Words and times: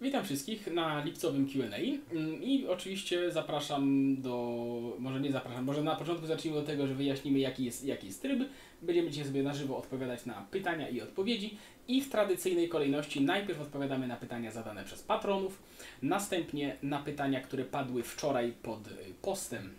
Witam 0.00 0.24
wszystkich 0.24 0.66
na 0.66 1.04
lipcowym 1.04 1.48
Q&A 1.48 1.76
Mm, 2.12 2.42
i 2.42 2.66
oczywiście 2.66 3.32
zapraszam 3.32 4.16
do, 4.22 4.96
może 4.98 5.20
nie 5.20 5.32
zapraszam, 5.32 5.64
może 5.64 5.82
na 5.82 5.96
początku 5.96 6.26
zacznijmy 6.26 6.58
od 6.58 6.66
tego, 6.66 6.86
że 6.86 6.94
wyjaśnimy 6.94 7.38
jaki 7.38 7.64
jest, 7.64 7.84
jaki 7.84 8.06
jest 8.06 8.22
tryb. 8.22 8.48
Będziemy 8.82 9.10
dzisiaj 9.10 9.26
sobie 9.26 9.42
na 9.42 9.54
żywo 9.54 9.76
odpowiadać 9.76 10.26
na 10.26 10.46
pytania 10.50 10.88
i 10.88 11.00
odpowiedzi. 11.00 11.56
I 11.88 12.02
w 12.02 12.10
tradycyjnej 12.10 12.68
kolejności 12.68 13.20
najpierw 13.20 13.60
odpowiadamy 13.60 14.06
na 14.06 14.16
pytania 14.16 14.50
zadane 14.50 14.84
przez 14.84 15.02
patronów, 15.02 15.62
następnie 16.02 16.76
na 16.82 16.98
pytania, 16.98 17.40
które 17.40 17.64
padły 17.64 18.02
wczoraj 18.02 18.52
pod 18.62 18.86
y, 18.86 18.90
postem 19.22 19.70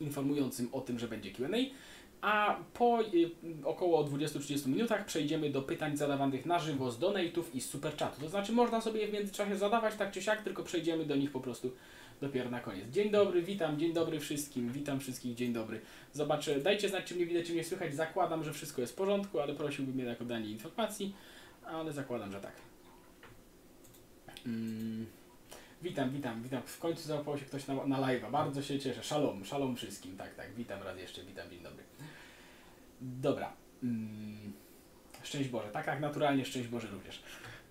informującym 0.00 0.68
o 0.72 0.80
tym, 0.80 0.98
że 0.98 1.08
będzie 1.08 1.30
Q&A, 1.30 1.56
a 2.20 2.56
po 2.74 3.02
y, 3.02 3.30
około 3.64 4.04
20-30 4.04 4.68
minutach 4.68 5.04
przejdziemy 5.04 5.50
do 5.50 5.62
pytań 5.62 5.96
zadawanych 5.96 6.46
na 6.46 6.58
żywo 6.58 6.90
z 6.90 6.98
donate'ów 6.98 7.44
i 7.54 7.60
z 7.60 7.70
superchatu. 7.70 8.20
To 8.20 8.28
znaczy 8.28 8.52
można 8.52 8.80
sobie 8.80 9.00
je 9.00 9.08
w 9.08 9.12
międzyczasie 9.12 9.56
zadawać 9.56 9.94
tak 9.94 10.10
czy 10.10 10.22
siak, 10.22 10.42
tylko 10.42 10.62
przejdziemy 10.62 11.04
do 11.04 11.16
nich 11.16 11.30
po 11.30 11.40
prostu 11.40 11.72
dopiero 12.20 12.50
na 12.50 12.60
koniec. 12.60 12.90
Dzień 12.90 13.10
dobry, 13.10 13.42
witam, 13.42 13.78
dzień 13.78 13.92
dobry 13.92 14.20
wszystkim, 14.20 14.72
witam 14.72 15.00
wszystkich, 15.00 15.34
dzień 15.34 15.52
dobry. 15.52 15.80
Zobaczę, 16.12 16.60
dajcie 16.60 16.88
znać, 16.88 17.04
czy 17.04 17.14
mnie 17.14 17.26
widać, 17.26 17.46
czy 17.46 17.52
mnie 17.52 17.64
słychać. 17.64 17.94
Zakładam, 17.94 18.44
że 18.44 18.52
wszystko 18.52 18.80
jest 18.80 18.92
w 18.92 18.96
porządku, 18.96 19.40
ale 19.40 19.54
prosiłbym 19.54 19.98
jednak 19.98 20.22
o 20.22 20.24
danie 20.24 20.50
informacji, 20.50 21.14
ale 21.64 21.92
zakładam, 21.92 22.32
że 22.32 22.40
tak. 22.40 22.52
Mm. 24.46 25.06
Witam, 25.82 26.10
witam, 26.10 26.42
witam. 26.42 26.62
W 26.62 26.78
końcu 26.78 27.02
załapał 27.02 27.38
się 27.38 27.44
ktoś 27.44 27.66
na, 27.66 27.86
na 27.86 27.98
live'a. 27.98 28.30
Bardzo 28.30 28.62
się 28.62 28.78
cieszę. 28.78 29.02
Szalom, 29.02 29.44
szalom 29.44 29.76
wszystkim. 29.76 30.16
Tak, 30.16 30.34
tak. 30.34 30.54
Witam 30.54 30.82
raz 30.82 30.98
jeszcze, 30.98 31.22
witam, 31.24 31.50
dzień 31.50 31.60
dobry. 31.60 31.84
Dobra. 33.00 33.52
Mm. 33.82 34.52
Szczęść 35.22 35.48
Boże. 35.48 35.68
Tak, 35.68 35.86
tak, 35.86 36.00
naturalnie 36.00 36.44
szczęść 36.44 36.68
Boże 36.68 36.88
również. 36.88 37.22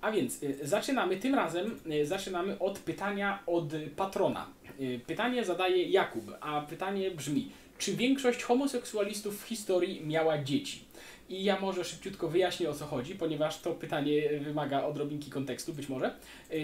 A 0.02 0.12
więc 0.12 0.44
y, 0.44 0.68
zaczynamy. 0.68 1.18
Tym 1.18 1.36
razem 1.36 1.80
y, 1.92 2.06
zaczynamy 2.06 2.60
od 2.60 2.80
pytania 2.80 3.40
od 3.48 3.74
patrona. 3.96 4.48
Y, 4.80 5.00
pytanie 5.08 5.46
zadaje 5.46 5.84
Jakub, 5.84 6.32
a 6.42 6.62
pytanie 6.62 7.12
brzmi: 7.12 7.52
czy 7.78 7.96
większość 7.96 8.44
homoseksualistów 8.44 9.44
w 9.44 9.48
historii 9.48 10.06
miała 10.06 10.44
dzieci? 10.44 10.86
I 11.30 11.44
ja 11.44 11.60
może 11.60 11.84
szybciutko 11.84 12.28
wyjaśnię 12.28 12.70
o 12.70 12.74
co 12.74 12.86
chodzi, 12.86 13.16
ponieważ 13.16 13.62
to 13.62 13.72
pytanie 13.72 14.40
wymaga 14.40 14.84
odrobinki 14.84 15.32
kontekstu, 15.32 15.74
być 15.74 15.90
może. 15.90 16.16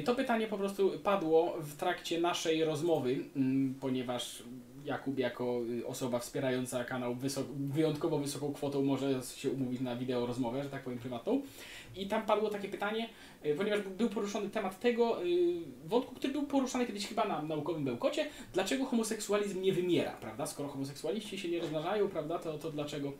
To 0.05 0.15
pytanie 0.15 0.47
po 0.47 0.57
prostu 0.57 0.91
padło 1.03 1.57
w 1.59 1.75
trakcie 1.75 2.21
naszej 2.21 2.63
rozmowy, 2.63 3.19
mm, 3.35 3.75
ponieważ 3.79 4.43
Jakub 4.85 5.19
jako 5.19 5.61
y, 5.79 5.87
osoba 5.87 6.19
wspierająca 6.19 6.83
kanał 6.83 7.15
wysok, 7.15 7.47
wyjątkowo 7.51 8.17
wysoką 8.17 8.53
kwotą 8.53 8.83
może 8.83 9.21
się 9.35 9.49
umówić 9.49 9.81
na 9.81 9.95
wideo 9.95 10.25
rozmowę, 10.25 10.63
że 10.63 10.69
tak 10.69 10.83
powiem 10.83 10.99
prywatną. 10.99 11.41
I 11.95 12.07
tam 12.07 12.25
padło 12.25 12.49
takie 12.49 12.69
pytanie, 12.69 13.09
y, 13.45 13.55
ponieważ 13.55 13.81
był 13.81 14.09
poruszony 14.09 14.49
temat 14.49 14.79
tego 14.79 15.25
y, 15.25 15.27
wątku, 15.85 16.15
który 16.15 16.33
był 16.33 16.43
poruszany 16.43 16.85
kiedyś 16.85 17.07
chyba 17.07 17.25
na 17.25 17.41
naukowym 17.41 17.85
bełkocie, 17.85 18.25
dlaczego 18.53 18.85
homoseksualizm 18.85 19.61
nie 19.61 19.73
wymiera, 19.73 20.11
prawda? 20.11 20.45
Skoro 20.45 20.69
homoseksualiści 20.69 21.39
się 21.39 21.49
nie 21.49 21.59
rozmnażają, 21.59 22.09
prawda, 22.09 22.39
to, 22.39 22.57
to 22.57 22.71
dlaczego 22.71 23.11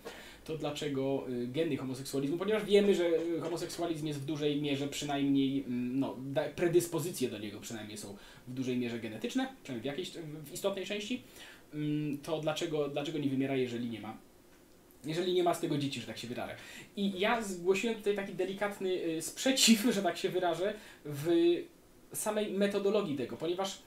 to 0.46 0.58
dlaczego 0.58 1.26
geny 1.48 1.78
homoseksualizmu, 1.78 2.38
ponieważ 2.38 2.66
wiemy, 2.66 2.96
że 2.96 3.10
homoseksualizm 3.42 4.08
jest 4.08 4.20
w 4.20 4.26
dużej 4.26 4.62
mierze 4.62 4.88
przynajmniej, 4.88 5.64
mm, 5.68 6.00
no, 6.00 6.18
predyspozycje 6.56 7.30
do 7.30 7.40
niego 7.40 7.60
przynajmniej 7.60 7.98
są 7.98 8.16
w 8.48 8.54
dużej 8.54 8.78
mierze 8.78 9.00
genetyczne, 9.00 9.48
przynajmniej 9.64 9.82
w 9.82 9.86
jakiejś, 9.86 10.12
w 10.46 10.54
istotnej 10.54 10.86
części, 10.86 11.24
to 12.24 12.40
dlaczego, 12.40 12.90
dlaczego 12.90 13.20
nie 13.20 13.30
wymiera, 13.30 13.56
jeżeli 13.56 13.90
nie 13.90 14.02
ma 14.02 14.18
jeżeli 15.06 15.34
nie 15.34 15.44
ma 15.44 15.54
z 15.54 15.60
tego 15.60 15.78
dzieci, 15.78 16.02
że 16.02 16.08
tak 16.08 16.18
się 16.18 16.28
wyrażę. 16.28 16.56
I 16.96 17.20
ja 17.20 17.42
zgłosiłem 17.42 17.96
tutaj 17.96 18.16
taki 18.16 18.34
delikatny 18.34 18.90
y, 18.90 19.22
sprzeciw, 19.22 19.86
że 19.96 20.02
tak 20.02 20.18
się 20.18 20.30
wyrażę, 20.30 20.74
w 21.06 21.56
samej 22.14 22.52
metodologii 22.52 23.18
tego, 23.18 23.38
ponieważ 23.38 23.82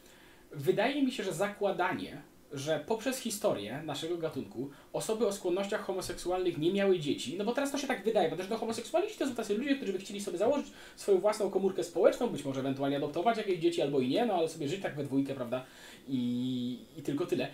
wydaje 0.52 1.02
mi 1.02 1.12
się, 1.12 1.24
że 1.24 1.32
zakładanie, 1.32 2.22
że 2.52 2.84
poprzez 2.86 3.18
historię 3.18 3.82
naszego 3.84 4.18
gatunku 4.18 4.70
osoby 4.92 5.26
o 5.26 5.32
skłonnościach 5.32 5.80
homoseksualnych 5.80 6.58
nie 6.58 6.72
miały 6.72 6.98
dzieci, 6.98 7.34
no 7.38 7.44
bo 7.44 7.52
teraz 7.52 7.72
to 7.72 7.78
się 7.78 7.86
tak 7.86 8.04
wydaje, 8.04 8.30
bo 8.30 8.36
też 8.36 8.48
do 8.48 8.58
homoseksualiści 8.58 9.18
to 9.18 9.26
są 9.28 9.34
tacy 9.34 9.58
ludzie, 9.58 9.76
którzy 9.76 9.92
by 9.92 9.98
chcieli 9.98 10.20
sobie 10.20 10.38
założyć 10.38 10.66
swoją 10.96 11.18
własną 11.18 11.50
komórkę 11.50 11.84
społeczną, 11.84 12.28
być 12.28 12.44
może 12.44 12.60
ewentualnie 12.60 12.96
adoptować 12.96 13.38
jakieś 13.38 13.58
dzieci 13.58 13.82
albo 13.82 14.00
i 14.00 14.08
nie, 14.08 14.26
no 14.26 14.34
ale 14.34 14.48
sobie 14.48 14.68
żyć 14.68 14.82
tak 14.82 14.96
we 14.96 15.04
dwójkę, 15.04 15.34
prawda, 15.34 15.64
i, 16.08 16.78
i 16.96 17.02
tylko 17.02 17.26
tyle. 17.26 17.48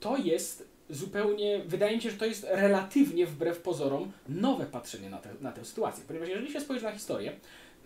To 0.00 0.16
jest 0.16 0.68
zupełnie, 0.90 1.60
wydaje 1.66 1.96
mi 1.96 2.02
się, 2.02 2.10
że 2.10 2.16
to 2.16 2.26
jest 2.26 2.46
relatywnie 2.50 3.26
wbrew 3.26 3.58
pozorom 3.58 4.12
nowe 4.28 4.66
patrzenie 4.66 5.10
na, 5.10 5.18
te, 5.18 5.28
na 5.40 5.52
tę 5.52 5.64
sytuację, 5.64 6.04
ponieważ 6.06 6.28
jeżeli 6.28 6.52
się 6.52 6.60
spojrzy 6.60 6.84
na 6.84 6.92
historię, 6.92 7.32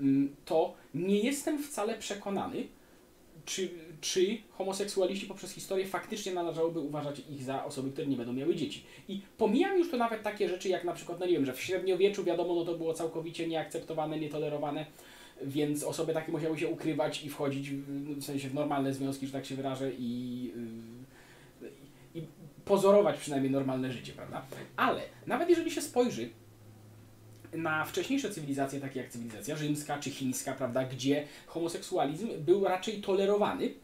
mm, 0.00 0.36
to 0.44 0.75
nie 0.94 1.19
jestem 1.19 1.62
wcale 1.62 1.98
przekonany, 1.98 2.66
czy, 3.44 3.70
czy 4.00 4.38
homoseksualiści 4.50 5.26
poprzez 5.26 5.52
historię 5.52 5.86
faktycznie 5.86 6.34
należałoby 6.34 6.80
uważać 6.80 7.22
ich 7.30 7.42
za 7.42 7.64
osoby, 7.64 7.91
które 7.91 8.06
nie 8.06 8.16
będą 8.16 8.32
miały 8.32 8.54
dzieci. 8.54 8.84
I 9.08 9.20
pomijam 9.38 9.78
już 9.78 9.91
to 9.91 9.96
nawet 9.96 10.22
takie 10.22 10.48
rzeczy, 10.48 10.69
jak 10.69 10.84
na 10.84 10.92
przykład, 10.92 11.20
no 11.20 11.26
nie 11.26 11.32
wiem, 11.32 11.46
że 11.46 11.52
w 11.52 11.60
średniowieczu 11.60 12.25
wiadomo, 12.25 12.54
no 12.54 12.64
to 12.64 12.75
było 12.75 12.94
całkowicie 12.94 13.48
nieakceptowane, 13.48 14.20
nietolerowane, 14.20 14.86
więc 15.42 15.84
osoby 15.84 16.12
takie 16.12 16.32
musiały 16.32 16.58
się 16.58 16.69
ukrywać 16.69 17.25
i 17.25 17.31
wchodzić 17.31 17.70
w, 17.70 18.19
w 18.19 18.25
sensie 18.25 18.48
w 18.48 18.54
normalne 18.54 18.94
związki, 18.94 19.26
że 19.26 19.32
tak 19.32 19.46
się 19.46 19.54
wyrażę, 19.54 19.92
i, 19.92 20.02
i 20.02 20.52
pozorować 22.64 23.19
przynajmniej 23.19 23.52
normalne 23.52 23.92
życie, 23.92 24.12
prawda? 24.12 24.42
Ale 24.76 25.02
nawet 25.26 25.48
jeżeli 25.48 25.70
się 25.70 25.82
spojrzy 25.82 26.30
na 27.52 27.84
wcześniejsze 27.84 28.30
cywilizacje, 28.30 28.80
takie 28.80 29.00
jak 29.00 29.10
cywilizacja 29.10 29.56
rzymska 29.56 29.98
czy 29.98 30.10
chińska, 30.10 30.52
prawda, 30.52 30.84
gdzie 30.84 31.26
homoseksualizm 31.47 32.28
był 32.38 32.64
raczej 32.64 33.00
tolerowany, 33.00 33.75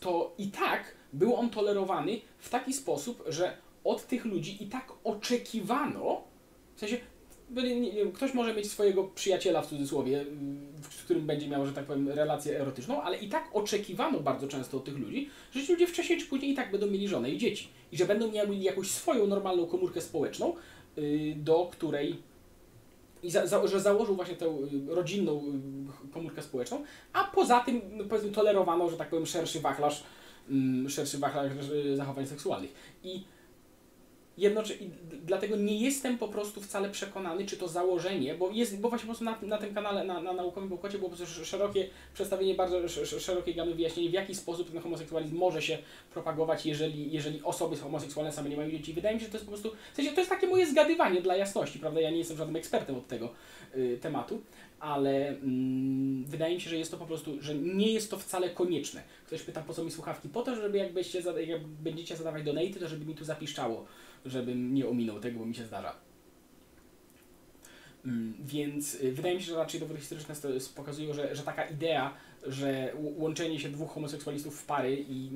to 0.00 0.34
i 0.38 0.48
tak 0.48 0.94
był 1.12 1.36
on 1.36 1.50
tolerowany 1.50 2.20
w 2.38 2.48
taki 2.48 2.72
sposób, 2.72 3.24
że 3.28 3.56
od 3.84 4.06
tych 4.06 4.24
ludzi 4.24 4.64
i 4.64 4.66
tak 4.66 4.92
oczekiwano, 5.04 6.24
w 6.74 6.80
sensie 6.80 6.96
ktoś 8.14 8.34
może 8.34 8.54
mieć 8.54 8.70
swojego 8.70 9.04
przyjaciela 9.04 9.62
w 9.62 9.66
cudzysłowie, 9.66 10.20
y, 10.20 10.24
w 10.82 11.04
którym 11.04 11.26
będzie 11.26 11.48
miał, 11.48 11.66
że 11.66 11.72
tak 11.72 11.84
powiem, 11.84 12.08
relację 12.08 12.60
erotyczną, 12.60 13.02
ale 13.02 13.18
i 13.18 13.28
tak 13.28 13.44
oczekiwano 13.52 14.20
bardzo 14.20 14.48
często 14.48 14.76
od 14.76 14.84
tych 14.84 14.98
ludzi, 14.98 15.30
że 15.52 15.62
ci 15.62 15.72
ludzie 15.72 15.86
wcześniej 15.86 16.20
czy 16.20 16.26
później 16.26 16.52
i 16.52 16.54
tak 16.54 16.70
będą 16.70 16.86
mieli 16.86 17.08
żonę 17.08 17.30
i 17.30 17.38
dzieci. 17.38 17.68
I 17.92 17.96
że 17.96 18.06
będą 18.06 18.32
mieli 18.32 18.62
jakąś 18.62 18.90
swoją 18.90 19.26
normalną 19.26 19.66
komórkę 19.66 20.00
społeczną, 20.00 20.54
y, 20.98 21.34
do 21.36 21.68
której 21.72 22.16
i 23.22 23.30
za, 23.30 23.46
za, 23.46 23.66
że 23.66 23.80
założył 23.80 24.16
właśnie 24.16 24.36
tę 24.36 24.46
y, 24.46 24.94
rodzinną 24.94 25.42
y, 26.08 26.12
komórkę 26.12 26.42
społeczną, 26.42 26.84
a 27.12 27.24
poza 27.24 27.60
tym 27.60 27.80
no, 27.92 28.04
powiedzmy 28.04 28.30
tolerowano, 28.30 28.90
że 28.90 28.96
tak 28.96 29.08
powiem, 29.08 29.26
szerszy 29.26 29.60
wachlarz, 29.60 30.04
mm, 30.50 30.90
szerszy 30.90 31.18
wachlarz 31.18 31.52
zachowań 31.94 32.26
seksualnych. 32.26 32.72
I 33.04 33.24
jednocześnie 34.42 34.86
dlatego 35.26 35.56
nie 35.56 35.76
jestem 35.78 36.18
po 36.18 36.28
prostu 36.28 36.60
wcale 36.60 36.90
przekonany, 36.90 37.46
czy 37.46 37.56
to 37.56 37.68
założenie, 37.68 38.34
bo 38.34 38.50
jest, 38.50 38.80
bo 38.80 38.88
właśnie 38.88 39.06
po 39.06 39.10
prostu 39.14 39.24
na, 39.24 39.38
na 39.42 39.58
tym 39.58 39.74
kanale, 39.74 40.04
na, 40.04 40.20
na 40.20 40.32
naukowym 40.32 40.68
pokładzie 40.70 40.98
było 40.98 41.10
po 41.10 41.16
prostu 41.16 41.32
sz- 41.34 41.48
szerokie 41.48 41.88
przedstawienie 42.14 42.54
bardzo 42.54 42.78
sz- 42.84 43.02
sz- 43.02 43.22
szerokiej 43.22 43.54
gamy 43.54 43.74
wyjaśnień, 43.74 44.08
w 44.08 44.12
jaki 44.12 44.34
sposób 44.34 44.70
ten 44.70 44.80
homoseksualizm 44.82 45.36
może 45.36 45.62
się 45.62 45.78
propagować, 46.12 46.66
jeżeli, 46.66 47.12
jeżeli 47.12 47.42
osoby 47.42 47.76
homoseksualne 47.76 48.32
same 48.32 48.48
nie 48.50 48.56
mają 48.56 48.70
dzieci. 48.70 48.92
Wydaje 48.92 49.14
mi 49.14 49.20
się, 49.20 49.26
że 49.26 49.32
to 49.32 49.36
jest 49.38 49.46
po 49.46 49.52
prostu, 49.52 49.70
w 49.92 49.96
sensie 49.96 50.12
to 50.12 50.20
jest 50.20 50.30
takie 50.30 50.46
moje 50.46 50.66
zgadywanie 50.66 51.20
dla 51.22 51.36
jasności, 51.36 51.78
prawda? 51.78 52.00
Ja 52.00 52.10
nie 52.10 52.18
jestem 52.18 52.36
żadnym 52.36 52.56
ekspertem 52.56 52.96
od 52.96 53.06
tego 53.08 53.32
y, 53.76 53.98
tematu, 54.02 54.40
ale 54.80 55.28
mm, 55.28 56.24
wydaje 56.24 56.54
mi 56.54 56.60
się, 56.60 56.70
że 56.70 56.76
jest 56.76 56.90
to 56.90 56.96
po 56.96 57.06
prostu, 57.06 57.42
że 57.42 57.54
nie 57.54 57.92
jest 57.92 58.10
to 58.10 58.18
wcale 58.18 58.50
konieczne. 58.50 59.02
Ktoś 59.26 59.42
pyta, 59.42 59.60
po 59.62 59.74
co 59.74 59.84
mi 59.84 59.90
słuchawki? 59.90 60.28
Po 60.28 60.42
to, 60.42 60.54
żeby 60.56 60.78
zada- 61.20 61.40
jak 61.40 61.64
będziecie 61.66 62.16
zadawać 62.16 62.42
donaty, 62.42 62.80
to 62.80 62.88
żeby 62.88 63.04
mi 63.04 63.14
tu 63.14 63.24
zapiszczało, 63.24 63.86
żebym 64.24 64.74
nie 64.74 64.88
ominął 64.88 65.20
tego, 65.20 65.38
bo 65.38 65.46
mi 65.46 65.54
się 65.54 65.66
zdarza. 65.66 65.94
Mm, 68.04 68.34
Więc 68.40 68.94
y, 68.94 69.12
wydaje 69.12 69.34
mi 69.34 69.40
się, 69.42 69.46
że 69.46 69.56
raczej 69.56 69.80
dowody 69.80 70.00
historyczne 70.00 70.34
pokazują, 70.74 71.14
że, 71.14 71.36
że 71.36 71.42
taka 71.42 71.64
idea, 71.64 72.14
że 72.46 72.92
łączenie 73.18 73.60
się 73.60 73.68
dwóch 73.68 73.90
homoseksualistów 73.90 74.60
w 74.60 74.66
pary 74.66 75.04
i 75.08 75.30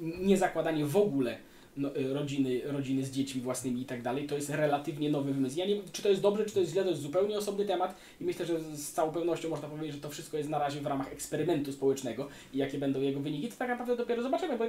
nie 0.00 0.36
zakładanie 0.36 0.86
w 0.86 0.96
ogóle 0.96 1.38
no, 1.76 1.96
y, 1.96 2.14
rodziny, 2.14 2.60
rodziny 2.64 3.04
z 3.04 3.10
dziećmi 3.10 3.40
własnymi 3.40 3.82
i 3.82 3.84
tak 3.84 4.02
dalej, 4.02 4.26
to 4.26 4.34
jest 4.34 4.50
relatywnie 4.50 5.10
nowy 5.10 5.32
wymysł. 5.34 5.58
Ja 5.58 5.66
nie 5.66 5.74
wiem, 5.74 5.84
czy 5.92 6.02
to 6.02 6.08
jest 6.08 6.20
dobrze, 6.20 6.44
czy 6.44 6.54
to 6.54 6.60
jest 6.60 6.72
źle, 6.72 6.82
to 6.82 6.90
jest 6.90 7.02
zupełnie 7.02 7.38
osobny 7.38 7.64
temat 7.64 7.96
i 8.20 8.24
myślę, 8.24 8.46
że 8.46 8.60
z 8.60 8.92
całą 8.92 9.12
pewnością 9.12 9.48
można 9.48 9.68
powiedzieć, 9.68 9.94
że 9.94 10.00
to 10.00 10.10
wszystko 10.10 10.36
jest 10.36 10.48
na 10.48 10.58
razie 10.58 10.80
w 10.80 10.86
ramach 10.86 11.12
eksperymentu 11.12 11.72
społecznego 11.72 12.28
i 12.52 12.58
jakie 12.58 12.78
będą 12.78 13.00
jego 13.00 13.20
wyniki, 13.20 13.48
to 13.48 13.56
tak 13.56 13.68
naprawdę 13.68 13.96
dopiero 13.96 14.22
zobaczymy, 14.22 14.58
bo 14.58 14.64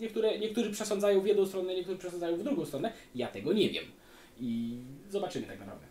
niektóre, 0.00 0.38
niektórzy 0.38 0.70
przesądzają 0.70 1.20
w 1.20 1.26
jedną 1.26 1.46
stronę, 1.46 1.74
niektórzy 1.74 1.98
przesądzają 1.98 2.36
w 2.36 2.42
drugą 2.42 2.64
stronę. 2.64 2.92
Ja 3.14 3.28
tego 3.28 3.52
nie 3.52 3.70
wiem. 3.70 3.84
I 4.40 4.78
zobaczymy 5.10 5.46
tak 5.46 5.58
naprawdę. 5.60 5.86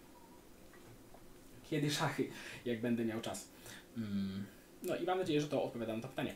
Kiedy 1.69 1.91
szachy, 1.91 2.27
jak 2.65 2.81
będę 2.81 3.05
miał 3.05 3.21
czas. 3.21 3.49
Mm, 3.97 4.45
No 4.83 4.95
i 4.95 5.03
mam 5.03 5.19
nadzieję, 5.19 5.41
że 5.41 5.47
to 5.47 5.63
odpowiada 5.63 5.95
na 5.95 6.01
to 6.01 6.07
pytanie. 6.07 6.33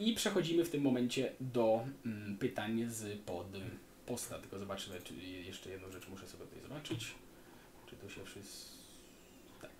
I 0.00 0.14
przechodzimy 0.14 0.64
w 0.64 0.70
tym 0.70 0.82
momencie 0.82 1.32
do 1.40 1.84
mm, 2.06 2.38
pytań 2.38 2.84
z 2.88 3.20
pod 3.20 3.46
posta. 4.06 4.38
Tylko 4.38 4.58
zobaczymy, 4.58 5.00
czy 5.00 5.14
jeszcze 5.14 5.70
jedną 5.70 5.90
rzecz 5.90 6.08
muszę 6.08 6.26
sobie 6.26 6.44
tutaj 6.44 6.62
zobaczyć. 6.62 7.14
Czy 7.86 7.96
to 7.96 8.08
się 8.08 8.24
wszyscy... 8.24 8.68
Tak. 9.60 9.70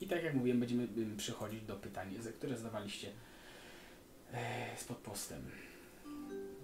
I 0.00 0.06
tak 0.06 0.24
jak 0.24 0.34
mówiłem, 0.34 0.60
będziemy 0.60 0.82
ym, 0.82 1.16
przechodzić 1.16 1.62
do 1.62 1.76
pytań, 1.76 2.14
które 2.38 2.56
zadawaliście 2.56 3.08
e, 4.32 4.76
spod 4.76 4.96
postem. 4.96 5.42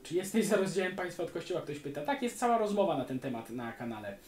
Czy 0.03 0.15
jesteś 0.15 0.47
za 0.47 0.57
rozdziałem 0.57 0.97
państwa 0.97 1.23
od 1.23 1.31
kościoła? 1.31 1.61
Ktoś 1.61 1.79
pyta. 1.79 2.05
Tak, 2.05 2.23
jest 2.23 2.39
cała 2.39 2.59
rozmowa 2.59 2.99
na 2.99 3.05
ten 3.05 3.21
temat 3.21 3.51
na 3.51 3.73
kanale. 3.73 4.19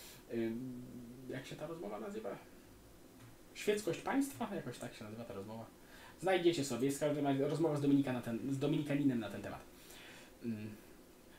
Jak 1.28 1.46
się 1.46 1.56
ta 1.56 1.66
rozmowa 1.66 2.00
nazywa? 2.00 2.36
Świeckość 3.54 4.00
państwa? 4.00 4.54
Jakoś 4.54 4.78
tak 4.78 4.94
się 4.94 5.04
nazywa 5.04 5.24
ta 5.24 5.34
rozmowa. 5.34 5.66
Znajdziecie 6.24 6.64
sobie, 6.64 6.86
jest 6.86 7.00
każdym 7.00 7.42
rozmowa 7.42 7.76
z, 7.76 7.80
Dominika 7.80 8.12
na 8.12 8.20
ten, 8.20 8.38
z 8.50 8.58
Dominikaninem 8.58 9.20
na 9.20 9.30
ten 9.30 9.42
temat. 9.42 9.60
Ym. 10.44 10.70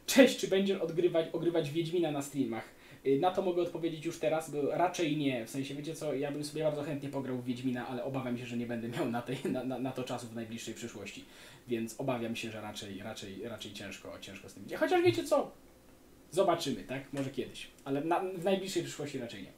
Cześć, 0.06 0.38
czy 0.38 0.48
będziesz 0.48 0.82
odgrywać, 0.82 1.26
ogrywać 1.34 1.72
Wiedźmina 1.72 2.12
na 2.12 2.22
streamach? 2.22 2.70
Y, 3.06 3.20
Na 3.20 3.32
to 3.32 3.42
mogę 3.42 3.62
odpowiedzieć 3.62 4.06
już 4.06 4.20
teraz, 4.20 4.52
bo 4.52 4.72
raczej 4.72 5.18
nie. 5.18 5.46
W 5.46 5.50
sensie, 5.50 5.76
wiecie 5.76 5.96
co, 5.96 6.14
ja 6.14 6.32
bym 6.32 6.44
sobie 6.44 6.64
bardzo 6.64 6.84
chętnie 6.84 7.10
pograł 7.10 7.38
w 7.38 7.46
Wiedźmina, 7.46 7.88
ale 7.88 8.04
obawiam 8.04 8.38
się, 8.38 8.46
że 8.46 8.58
nie 8.58 8.66
będę 8.66 8.90
miał 8.90 9.12
na, 9.12 9.22
tej, 9.22 9.38
na, 9.52 9.64
na, 9.64 9.80
na 9.80 9.92
to 9.92 10.04
czasu 10.04 10.28
w 10.28 10.36
najbliższej 10.36 10.74
przyszłości. 10.74 11.26
Więc 11.68 11.96
obawiam 12.00 12.36
się, 12.36 12.52
że 12.52 12.62
raczej, 12.62 13.00
raczej, 13.04 13.44
raczej 13.44 13.74
ciężko, 13.74 14.20
ciężko 14.22 14.50
z 14.50 14.54
tym 14.54 14.64
będzie. 14.64 14.78
Chociaż 14.78 15.04
wiecie 15.04 15.24
co? 15.24 15.52
Zobaczymy, 16.32 16.84
tak? 16.84 17.14
Może 17.14 17.30
kiedyś. 17.30 17.68
Ale 17.86 18.04
na, 18.04 18.20
w 18.20 18.44
najbliższej 18.44 18.84
przyszłości 18.84 19.20
raczej 19.20 19.44
nie. 19.44 19.52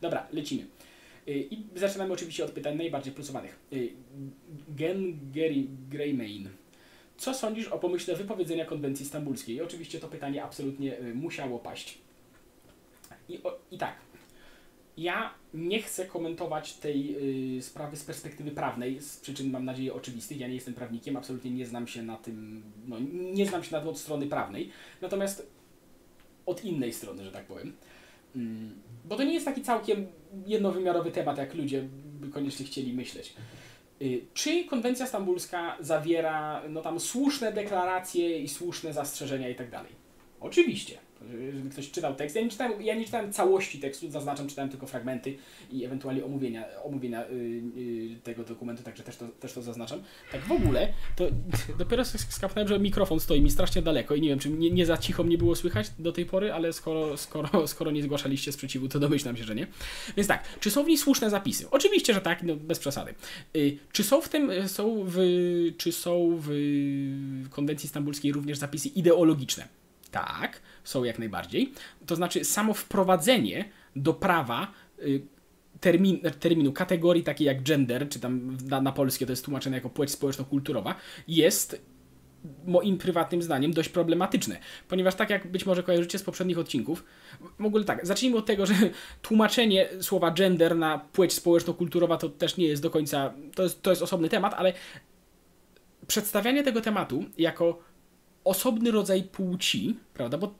Dobra, 0.00 0.26
lecimy. 0.32 0.66
Y, 1.28 1.48
I 1.50 1.66
zaczynamy 1.76 2.12
oczywiście 2.12 2.44
od 2.44 2.50
pytań 2.50 2.76
najbardziej 2.76 3.12
plusowanych. 3.12 3.58
Y, 3.72 3.92
Gen 4.68 5.18
Gary 5.32 5.66
Greymane. 5.90 6.50
Co 7.16 7.34
sądzisz 7.34 7.68
o 7.68 7.78
pomyśle 7.78 8.16
wypowiedzenia 8.16 8.64
konwencji 8.64 9.06
stambulskiej? 9.06 9.56
I 9.56 9.60
oczywiście 9.60 10.00
to 10.00 10.08
pytanie 10.08 10.44
absolutnie 10.44 11.00
y, 11.00 11.14
musiało 11.14 11.58
paść. 11.58 11.98
I, 13.28 13.42
o, 13.42 13.58
I 13.70 13.78
tak, 13.78 13.94
ja 14.96 15.34
nie 15.54 15.82
chcę 15.82 16.06
komentować 16.06 16.72
tej 16.72 17.16
y, 17.58 17.62
sprawy 17.62 17.96
z 17.96 18.04
perspektywy 18.04 18.50
prawnej, 18.50 19.00
z 19.00 19.16
przyczyn 19.16 19.50
mam 19.50 19.64
nadzieję 19.64 19.94
oczywistych. 19.94 20.40
Ja 20.40 20.48
nie 20.48 20.54
jestem 20.54 20.74
prawnikiem, 20.74 21.16
absolutnie 21.16 21.50
nie 21.50 21.66
znam 21.66 21.86
się 21.86 22.02
na 22.02 22.16
tym, 22.16 22.62
no, 22.86 22.96
nie 23.12 23.46
znam 23.46 23.64
się 23.64 23.72
na 23.72 23.82
od 23.82 23.98
strony 23.98 24.26
prawnej. 24.26 24.70
Natomiast 25.00 25.50
od 26.46 26.64
innej 26.64 26.92
strony, 26.92 27.24
że 27.24 27.32
tak 27.32 27.44
powiem. 27.44 27.72
Mm, 28.36 28.74
Bo 29.04 29.16
to 29.16 29.24
nie 29.24 29.34
jest 29.34 29.46
taki 29.46 29.62
całkiem 29.62 30.06
jednowymiarowy 30.46 31.10
temat, 31.10 31.38
jak 31.38 31.54
ludzie 31.54 31.82
by 32.20 32.28
koniecznie 32.28 32.66
chcieli 32.66 32.92
myśleć. 32.92 33.34
Y, 34.02 34.20
Czy 34.34 34.64
konwencja 34.64 35.06
stambulska 35.06 35.76
zawiera 35.80 36.62
no 36.68 36.82
tam 36.82 37.00
słuszne 37.00 37.52
deklaracje 37.52 38.38
i 38.38 38.48
słuszne 38.48 38.92
zastrzeżenia 38.92 39.48
i 39.48 39.54
tak 39.54 39.70
dalej? 39.70 39.92
Oczywiście. 40.40 40.98
Jeżeli 41.40 41.70
ktoś 41.70 41.90
czytał 41.90 42.14
tekst, 42.14 42.36
ja 42.36 42.42
nie 42.42 42.48
czytałem, 42.50 42.82
ja 42.82 42.94
nie 42.94 43.04
czytałem 43.04 43.32
całości 43.32 43.78
tekstu, 43.78 44.10
zaznaczam, 44.10 44.48
czytałem 44.48 44.70
tylko 44.70 44.86
fragmenty 44.86 45.36
i 45.72 45.84
ewentualnie 45.84 46.24
omówienia, 46.24 46.64
omówienia 46.84 47.24
y, 47.26 47.32
y, 47.76 48.16
tego 48.22 48.44
dokumentu, 48.44 48.82
także 48.82 49.02
też 49.02 49.16
to, 49.16 49.28
też 49.28 49.52
to 49.52 49.62
zaznaczam. 49.62 50.02
Tak 50.32 50.40
w 50.40 50.52
ogóle, 50.52 50.92
to 51.16 51.24
dopiero 51.78 52.02
sk- 52.02 52.32
skapnąłem, 52.32 52.68
że 52.68 52.78
mikrofon 52.78 53.20
stoi 53.20 53.40
mi 53.42 53.50
strasznie 53.50 53.82
daleko 53.82 54.14
i 54.14 54.20
nie 54.20 54.28
wiem, 54.28 54.38
czy 54.38 54.50
nie, 54.50 54.70
nie 54.70 54.86
za 54.86 54.96
cicho 54.98 55.24
mnie 55.24 55.38
było 55.38 55.56
słychać 55.56 55.86
do 55.98 56.12
tej 56.12 56.26
pory, 56.26 56.52
ale 56.52 56.72
skoro, 56.72 57.16
skoro, 57.16 57.66
skoro 57.68 57.90
nie 57.90 58.02
zgłaszaliście 58.02 58.52
sprzeciwu, 58.52 58.88
to 58.88 59.00
domyślam 59.00 59.36
się, 59.36 59.44
że 59.44 59.54
nie. 59.54 59.66
Więc 60.16 60.28
tak, 60.28 60.44
czy 60.60 60.70
są 60.70 60.84
w 60.84 60.88
niej 60.88 60.98
słuszne 60.98 61.30
zapisy? 61.30 61.70
Oczywiście, 61.70 62.14
że 62.14 62.20
tak, 62.20 62.42
no 62.42 62.56
bez 62.56 62.78
przesady. 62.78 63.14
Y, 63.56 63.78
Czy 63.92 64.04
są 64.04 64.20
w 64.20 64.28
tym, 64.28 64.50
są 64.68 65.04
w, 65.06 65.18
czy 65.78 65.92
są 65.92 66.38
w 66.40 66.50
konwencji 67.50 67.88
stambulskiej 67.88 68.32
również 68.32 68.58
zapisy 68.58 68.88
ideologiczne? 68.88 69.68
Tak, 70.14 70.60
są 70.84 71.04
jak 71.04 71.18
najbardziej. 71.18 71.72
To 72.06 72.16
znaczy 72.16 72.44
samo 72.44 72.74
wprowadzenie 72.74 73.64
do 73.96 74.14
prawa 74.14 74.72
y, 74.98 75.22
termin, 75.80 76.20
terminu, 76.40 76.72
kategorii 76.72 77.22
takiej 77.22 77.46
jak 77.46 77.62
gender, 77.62 78.08
czy 78.08 78.20
tam 78.20 78.56
na, 78.68 78.80
na 78.80 78.92
polskie 78.92 79.26
to 79.26 79.32
jest 79.32 79.44
tłumaczone 79.44 79.76
jako 79.76 79.90
płeć 79.90 80.10
społeczno-kulturowa, 80.10 80.94
jest 81.28 81.82
moim 82.64 82.98
prywatnym 82.98 83.42
zdaniem 83.42 83.72
dość 83.72 83.88
problematyczne, 83.88 84.58
ponieważ 84.88 85.14
tak 85.14 85.30
jak 85.30 85.46
być 85.46 85.66
może 85.66 85.82
kojarzycie 85.82 86.18
z 86.18 86.22
poprzednich 86.22 86.58
odcinków, 86.58 87.04
w 87.58 87.64
ogóle 87.64 87.84
tak, 87.84 88.06
zacznijmy 88.06 88.36
od 88.36 88.46
tego, 88.46 88.66
że 88.66 88.74
tłumaczenie 89.22 89.88
słowa 90.00 90.30
gender 90.30 90.76
na 90.76 90.98
płeć 90.98 91.32
społeczno-kulturowa 91.32 92.16
to 92.16 92.28
też 92.28 92.56
nie 92.56 92.66
jest 92.66 92.82
do 92.82 92.90
końca, 92.90 93.34
to 93.54 93.62
jest, 93.62 93.82
to 93.82 93.90
jest 93.90 94.02
osobny 94.02 94.28
temat, 94.28 94.54
ale 94.54 94.72
przedstawianie 96.06 96.62
tego 96.62 96.80
tematu 96.80 97.24
jako 97.38 97.93
osobny 98.44 98.90
rodzaj 98.90 99.22
płci, 99.22 99.96
prawda, 100.14 100.38
bo 100.38 100.54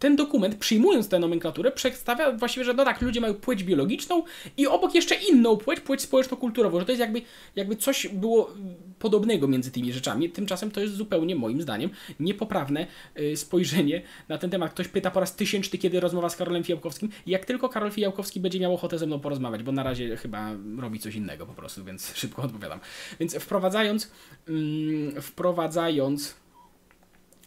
ten 0.00 0.16
dokument, 0.16 0.54
przyjmując 0.54 1.08
tę 1.08 1.18
nomenklaturę, 1.18 1.72
przedstawia 1.72 2.32
właściwie, 2.32 2.64
że 2.64 2.74
no 2.74 2.84
tak, 2.84 3.02
ludzie 3.02 3.20
mają 3.20 3.34
płeć 3.34 3.64
biologiczną 3.64 4.22
i 4.56 4.66
obok 4.66 4.94
jeszcze 4.94 5.14
inną 5.14 5.56
płeć, 5.56 5.80
płeć 5.80 6.02
społeczno-kulturową, 6.02 6.80
że 6.80 6.86
to 6.86 6.92
jest 6.92 7.00
jakby, 7.00 7.22
jakby 7.56 7.76
coś 7.76 8.08
było 8.08 8.50
podobnego 8.98 9.48
między 9.48 9.70
tymi 9.70 9.92
rzeczami. 9.92 10.30
Tymczasem 10.30 10.70
to 10.70 10.80
jest 10.80 10.94
zupełnie, 10.94 11.36
moim 11.36 11.62
zdaniem, 11.62 11.90
niepoprawne 12.20 12.86
y, 13.20 13.36
spojrzenie 13.36 14.02
na 14.28 14.38
ten 14.38 14.50
temat. 14.50 14.70
Ktoś 14.70 14.88
pyta 14.88 15.10
po 15.10 15.20
raz 15.20 15.36
tysięczny, 15.36 15.78
kiedy 15.78 16.00
rozmowa 16.00 16.28
z 16.28 16.36
Karolem 16.36 16.64
Fijałkowskim. 16.64 17.08
Jak 17.26 17.44
tylko 17.44 17.68
Karol 17.68 17.90
Fijałkowski 17.90 18.40
będzie 18.40 18.60
miał 18.60 18.74
ochotę 18.74 18.98
ze 18.98 19.06
mną 19.06 19.20
porozmawiać, 19.20 19.62
bo 19.62 19.72
na 19.72 19.82
razie 19.82 20.16
chyba 20.16 20.50
robi 20.78 20.98
coś 20.98 21.14
innego 21.14 21.46
po 21.46 21.54
prostu, 21.54 21.84
więc 21.84 22.12
szybko 22.20 22.42
odpowiadam. 22.42 22.80
Więc 23.20 23.34
wprowadzając, 23.34 24.10
mm, 24.48 25.22
wprowadzając 25.22 26.39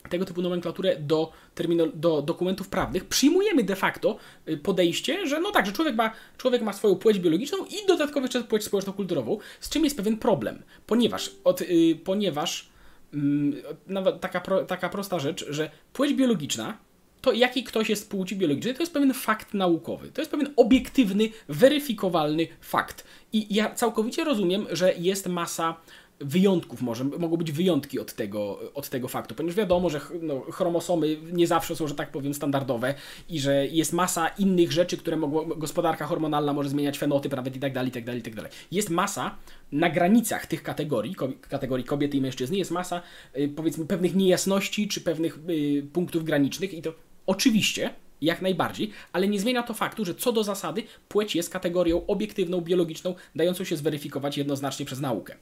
tego 0.10 0.26
typu 0.26 0.42
nomenklaturę 0.42 0.96
do, 1.00 1.32
termino, 1.56 1.88
do 1.88 2.22
dokumentów 2.22 2.70
prawnych, 2.70 3.06
przyjmujemy 3.06 3.64
de 3.64 3.76
facto 3.76 4.18
y, 4.50 4.58
podejście, 4.58 5.28
że 5.28 5.40
no 5.40 5.52
tak, 5.52 5.66
że 5.66 5.72
człowiek 5.72 5.96
ma, 5.96 6.12
człowiek 6.38 6.62
ma 6.62 6.74
swoją 6.74 6.96
płeć 6.96 7.20
biologiczną 7.20 7.58
i 7.66 7.88
dodatkowo 7.88 8.26
jeszcze 8.26 8.44
płeć 8.44 8.64
społeczno-kulturową, 8.64 9.38
z 9.60 9.70
czym 9.70 9.84
jest 9.84 9.98
pewien 9.98 10.18
problem, 10.18 10.64
ponieważ, 10.88 11.32
od, 11.44 11.62
y, 11.62 12.00
ponieważ 12.04 12.70
mm, 13.14 13.62
nawet 13.88 14.22
taka, 14.22 14.42
pro, 14.42 14.66
taka 14.66 14.90
prosta 14.90 15.20
rzecz, 15.20 15.46
że 15.50 15.70
płeć 15.94 16.14
biologiczna 16.14 16.78
to 17.24 17.32
jaki 17.32 17.64
ktoś 17.64 17.90
jest 17.90 18.10
płci 18.10 18.36
biologicznej, 18.36 18.74
to 18.74 18.82
jest 18.82 18.94
pewien 18.94 19.14
fakt 19.14 19.54
naukowy. 19.54 20.12
To 20.12 20.22
jest 20.22 20.32
pewien 20.32 20.54
obiektywny, 20.56 21.30
weryfikowalny 21.50 22.48
fakt. 22.62 23.04
I 23.34 23.56
ja 23.56 23.76
całkowicie 23.76 24.24
rozumiem, 24.24 24.66
że 24.72 24.94
jest 24.98 25.28
masa 25.28 25.76
wyjątków 26.20 26.82
może, 26.82 27.04
mogą 27.04 27.38
być 27.38 27.52
wyjątki 27.52 28.00
od 28.00 28.14
tego, 28.14 28.60
od 28.74 28.90
tego 28.90 29.08
faktu, 29.08 29.36
ponieważ 29.36 29.56
wiadomo, 29.56 29.90
że 29.90 30.02
no, 30.22 30.42
chromosomy 30.42 31.18
nie 31.32 31.48
zawsze 31.48 31.76
są, 31.76 31.88
że 31.88 31.96
tak 31.96 32.12
powiem, 32.12 32.34
standardowe 32.34 32.94
i 33.30 33.40
że 33.40 33.68
jest 33.68 33.94
masa 33.94 34.28
innych 34.28 34.72
rzeczy, 34.72 34.98
które 34.98 35.18
mogą, 35.18 35.46
gospodarka 35.46 36.06
hormonalna 36.06 36.54
może 36.54 36.70
zmieniać 36.70 36.98
fenotyp 36.98 37.36
nawet 37.36 37.56
i 37.56 37.60
tak 37.60 37.74
dalej, 37.74 37.90
i 37.90 37.92
tak 37.92 38.06
dalej, 38.06 38.20
i 38.22 38.24
tak 38.24 38.36
dalej. 38.36 38.52
Jest 38.72 38.90
masa 38.90 39.36
na 39.72 39.90
granicach 39.90 40.46
tych 40.46 40.64
kategorii, 40.64 41.16
kategorii 41.42 41.86
kobiety 41.86 42.18
i 42.18 42.22
mężczyzny, 42.22 42.58
jest 42.58 42.72
masa 42.72 43.02
y, 43.38 43.50
powiedzmy 43.56 43.86
pewnych 43.86 44.16
niejasności 44.16 44.88
czy 44.88 45.02
pewnych 45.02 45.40
y, 45.50 45.88
punktów 45.94 46.24
granicznych 46.24 46.74
i 46.74 46.82
to 46.82 46.94
oczywiście 47.26 47.90
jak 48.22 48.42
najbardziej, 48.42 48.92
ale 49.14 49.28
nie 49.28 49.40
zmienia 49.40 49.64
to 49.64 49.74
faktu, 49.74 50.06
że 50.06 50.16
co 50.16 50.32
do 50.32 50.44
zasady 50.44 50.84
płeć 51.10 51.36
jest 51.36 51.50
kategorią 51.50 52.06
obiektywną, 52.06 52.62
biologiczną, 52.62 53.16
dającą 53.36 53.64
się 53.64 53.78
zweryfikować 53.78 54.38
jednoznacznie 54.38 54.86
przez 54.86 55.00
naukę 55.00 55.36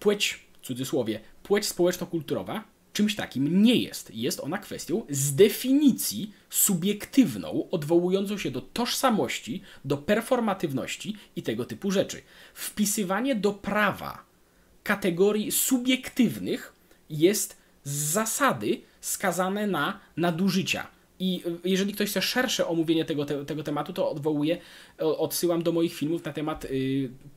płeć, 0.00 0.46
w 0.62 0.66
cudzysłowie, 0.66 1.20
płeć 1.42 1.66
społeczno-kulturowa 1.66 2.64
czymś 2.92 3.14
takim 3.14 3.62
nie 3.62 3.74
jest. 3.74 4.14
Jest 4.14 4.40
ona 4.40 4.58
kwestią 4.58 5.02
z 5.10 5.34
definicji 5.34 6.32
subiektywną, 6.50 7.68
odwołującą 7.70 8.38
się 8.38 8.50
do 8.50 8.60
tożsamości, 8.60 9.62
do 9.84 9.96
performatywności 9.96 11.16
i 11.36 11.42
tego 11.42 11.64
typu 11.64 11.90
rzeczy. 11.90 12.22
Wpisywanie 12.54 13.34
do 13.34 13.52
prawa 13.52 14.24
kategorii 14.82 15.52
subiektywnych 15.52 16.72
jest 17.10 17.56
z 17.84 17.92
zasady 17.92 18.80
skazane 19.00 19.66
na 19.66 20.00
nadużycia. 20.16 20.86
I 21.18 21.42
jeżeli 21.64 21.92
ktoś 21.92 22.10
chce 22.10 22.22
szersze 22.22 22.66
omówienie 22.66 23.04
tego, 23.04 23.24
te, 23.24 23.44
tego 23.44 23.62
tematu, 23.62 23.92
to 23.92 24.10
odwołuję, 24.10 24.58
odsyłam 24.98 25.62
do 25.62 25.72
moich 25.72 25.94
filmów 25.94 26.24
na 26.24 26.32
temat 26.32 26.64
y, 26.64 26.68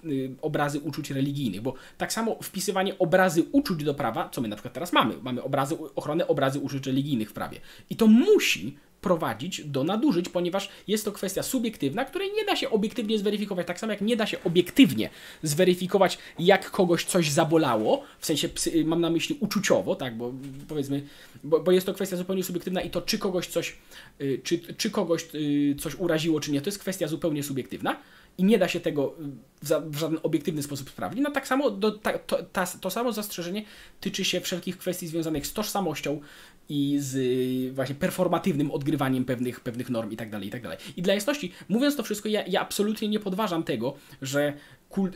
y, 0.05 0.31
obrazy 0.41 0.79
uczuć 0.79 1.12
religijnych, 1.12 1.62
bo 1.62 1.74
tak 1.98 2.13
samo 2.13 2.38
wpisywanie 2.43 2.98
obrazy 2.98 3.43
uczuć 3.51 3.83
do 3.83 3.93
prawa, 3.93 4.29
co 4.29 4.41
my 4.41 4.48
na 4.48 4.55
przykład 4.55 4.74
teraz 4.74 4.93
mamy, 4.93 5.15
mamy 5.21 5.43
obrazy, 5.43 5.77
ochronę 5.95 6.27
obrazy 6.27 6.59
uczuć 6.59 6.88
religijnych 6.88 7.29
w 7.29 7.33
prawie. 7.33 7.59
I 7.89 7.95
to 7.95 8.07
musi 8.07 8.77
prowadzić 9.01 9.63
do 9.65 9.83
nadużyć, 9.83 10.29
ponieważ 10.29 10.69
jest 10.87 11.05
to 11.05 11.11
kwestia 11.11 11.43
subiektywna, 11.43 12.05
której 12.05 12.31
nie 12.33 12.45
da 12.45 12.55
się 12.55 12.69
obiektywnie 12.69 13.19
zweryfikować. 13.19 13.67
Tak 13.67 13.79
samo 13.79 13.93
jak 13.93 14.01
nie 14.01 14.15
da 14.15 14.25
się 14.25 14.43
obiektywnie 14.43 15.09
zweryfikować, 15.43 16.17
jak 16.39 16.71
kogoś 16.71 17.05
coś 17.05 17.31
zabolało, 17.31 18.03
w 18.19 18.25
sensie 18.25 18.49
mam 18.85 19.01
na 19.01 19.09
myśli 19.09 19.37
uczuciowo, 19.39 19.95
tak, 19.95 20.17
bo 20.17 20.33
powiedzmy, 20.67 21.03
bo, 21.43 21.59
bo 21.59 21.71
jest 21.71 21.85
to 21.85 21.93
kwestia 21.93 22.17
zupełnie 22.17 22.43
subiektywna 22.43 22.81
i 22.81 22.89
to, 22.89 23.01
czy 23.01 23.17
kogoś 23.17 23.47
coś, 23.47 23.77
y, 24.21 24.41
czy, 24.43 24.59
czy 24.59 24.89
kogoś 24.89 25.25
y, 25.35 25.75
coś 25.79 25.95
uraziło, 25.95 26.39
czy 26.39 26.51
nie, 26.51 26.61
to 26.61 26.67
jest 26.67 26.79
kwestia 26.79 27.07
zupełnie 27.07 27.43
subiektywna 27.43 27.95
i 28.37 28.43
nie 28.43 28.57
da 28.57 28.67
się 28.67 28.79
tego 28.79 29.15
y, 29.61 29.89
w 29.89 29.97
żaden 29.97 30.19
obiektywny 30.23 30.63
sposób 30.63 30.89
sprawdzić. 30.89 31.23
No 31.23 31.31
tak 31.31 31.47
samo 31.47 31.71
do, 31.71 31.91
ta, 31.91 32.17
to, 32.17 32.43
ta, 32.43 32.65
to 32.65 32.89
samo 32.89 33.11
zastrzeżenie 33.11 33.65
tyczy 33.99 34.25
się 34.25 34.41
wszelkich 34.41 34.77
kwestii 34.77 35.07
związanych 35.07 35.47
z 35.47 35.53
tożsamością 35.53 36.21
i 36.69 36.97
z 36.99 37.15
y, 37.15 37.73
właśnie 37.73 37.95
performatywnym 37.95 38.71
odgrywaniem 38.71 39.25
pewnych, 39.25 39.59
pewnych 39.59 39.89
norm 39.89 40.11
i 40.11 40.17
tak 40.17 40.29
dalej, 40.29 40.47
i 40.47 40.51
tak 40.51 40.61
dalej. 40.61 40.77
I 40.97 41.01
dla 41.01 41.13
jasności, 41.13 41.51
mówiąc 41.69 41.95
to 41.95 42.03
wszystko, 42.03 42.29
ja, 42.29 42.43
ja 42.47 42.61
absolutnie 42.61 43.07
nie 43.07 43.19
podważam 43.19 43.63
tego, 43.63 43.93
że 44.21 44.53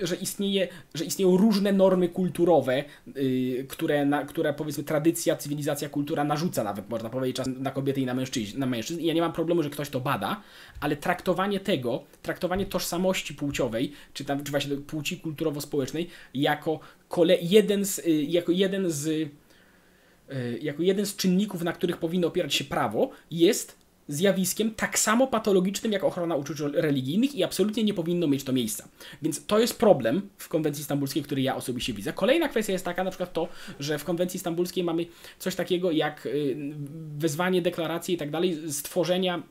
że, 0.01 0.15
istnieje, 0.15 0.67
że 0.93 1.05
istnieją 1.05 1.37
różne 1.37 1.73
normy 1.73 2.09
kulturowe, 2.09 2.83
yy, 3.15 3.65
które, 3.69 4.05
na, 4.05 4.25
które 4.25 4.53
powiedzmy 4.53 4.83
tradycja, 4.83 5.35
cywilizacja, 5.35 5.89
kultura 5.89 6.23
narzuca 6.23 6.63
nawet, 6.63 6.89
można 6.89 7.09
powiedzieć, 7.09 7.35
czas 7.35 7.47
na 7.57 7.71
kobiety 7.71 8.01
i 8.01 8.05
na 8.05 8.13
mężczyzn. 8.13 8.59
Na 8.59 8.65
mężczyzn. 8.65 8.99
I 8.99 9.05
ja 9.05 9.13
nie 9.13 9.21
mam 9.21 9.33
problemu, 9.33 9.63
że 9.63 9.69
ktoś 9.69 9.89
to 9.89 9.99
bada, 9.99 10.41
ale 10.79 10.95
traktowanie 10.95 11.59
tego, 11.59 12.03
traktowanie 12.21 12.65
tożsamości 12.65 13.33
płciowej, 13.33 13.91
czy 14.13 14.25
tam 14.25 14.43
czy 14.43 14.51
właśnie 14.51 14.77
płci 14.77 15.17
kulturowo-społecznej, 15.17 16.07
jako, 16.33 16.79
kole, 17.09 17.37
jeden 17.41 17.85
z, 17.85 18.05
yy, 18.05 18.23
jako 18.23 18.51
jeden 18.51 18.91
z 18.91 19.29
jako 20.61 20.83
jeden 20.83 21.05
z 21.05 21.15
czynników, 21.15 21.63
na 21.63 21.73
których 21.73 21.97
powinno 21.97 22.27
opierać 22.27 22.53
się 22.53 22.63
prawo, 22.63 23.09
jest 23.31 23.83
zjawiskiem 24.07 24.71
tak 24.75 24.99
samo 24.99 25.27
patologicznym 25.27 25.91
jak 25.91 26.03
ochrona 26.03 26.35
uczuć 26.35 26.59
religijnych 26.59 27.35
i 27.35 27.43
absolutnie 27.43 27.83
nie 27.83 27.93
powinno 27.93 28.27
mieć 28.27 28.43
to 28.43 28.53
miejsca. 28.53 28.87
Więc 29.21 29.45
to 29.45 29.59
jest 29.59 29.79
problem 29.79 30.29
w 30.37 30.49
konwencji 30.49 30.83
stambulskiej, 30.83 31.23
który 31.23 31.41
ja 31.41 31.55
osobiście 31.55 31.93
widzę. 31.93 32.13
Kolejna 32.13 32.47
kwestia 32.47 32.73
jest 32.73 32.85
taka 32.85 33.03
na 33.03 33.11
przykład 33.11 33.33
to, 33.33 33.47
że 33.79 33.97
w 33.97 34.03
konwencji 34.03 34.39
stambulskiej 34.39 34.83
mamy 34.83 35.05
coś 35.39 35.55
takiego 35.55 35.91
jak 35.91 36.25
y, 36.25 36.55
wezwanie, 37.17 37.61
deklaracje 37.61 38.15
i 38.15 38.17
tak 38.17 38.31
dalej, 38.31 38.71
stworzenia 38.71 39.43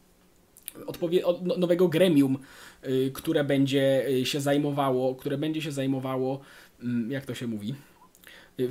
no, 1.42 1.56
nowego 1.56 1.88
gremium, 1.88 2.38
y, 2.86 3.10
które 3.14 3.44
będzie 3.44 4.08
y, 4.08 4.26
się 4.26 4.40
zajmowało, 4.40 5.14
które 5.14 5.38
będzie 5.38 5.62
się 5.62 5.72
zajmowało, 5.72 6.40
mm, 6.82 7.10
jak 7.10 7.26
to 7.26 7.34
się 7.34 7.46
mówi, 7.46 7.74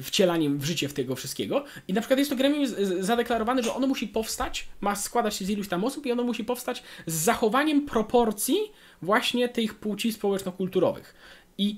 wcielaniem 0.01 0.59
w 0.59 0.65
życie 0.65 0.89
w 0.89 0.93
tego 0.93 1.15
wszystkiego. 1.15 1.65
I 1.88 1.93
na 1.93 2.01
przykład 2.01 2.19
jest 2.19 2.31
to 2.31 2.38
gremium 2.38 2.65
zadeklarowane, 3.00 3.63
że 3.63 3.73
ono 3.73 3.88
musi 3.88 4.07
powstać, 4.07 4.67
ma 4.81 4.95
składać 4.95 5.35
się 5.35 5.45
z 5.45 5.50
iluś 5.50 5.67
tam 5.67 5.83
osób 5.83 6.05
i 6.05 6.11
ono 6.11 6.23
musi 6.23 6.43
powstać 6.43 6.83
z 7.05 7.13
zachowaniem 7.13 7.85
proporcji 7.85 8.57
właśnie 9.01 9.50
tych 9.50 9.75
płci 9.75 10.13
społeczno-kulturowych. 10.13 11.15
I 11.57 11.75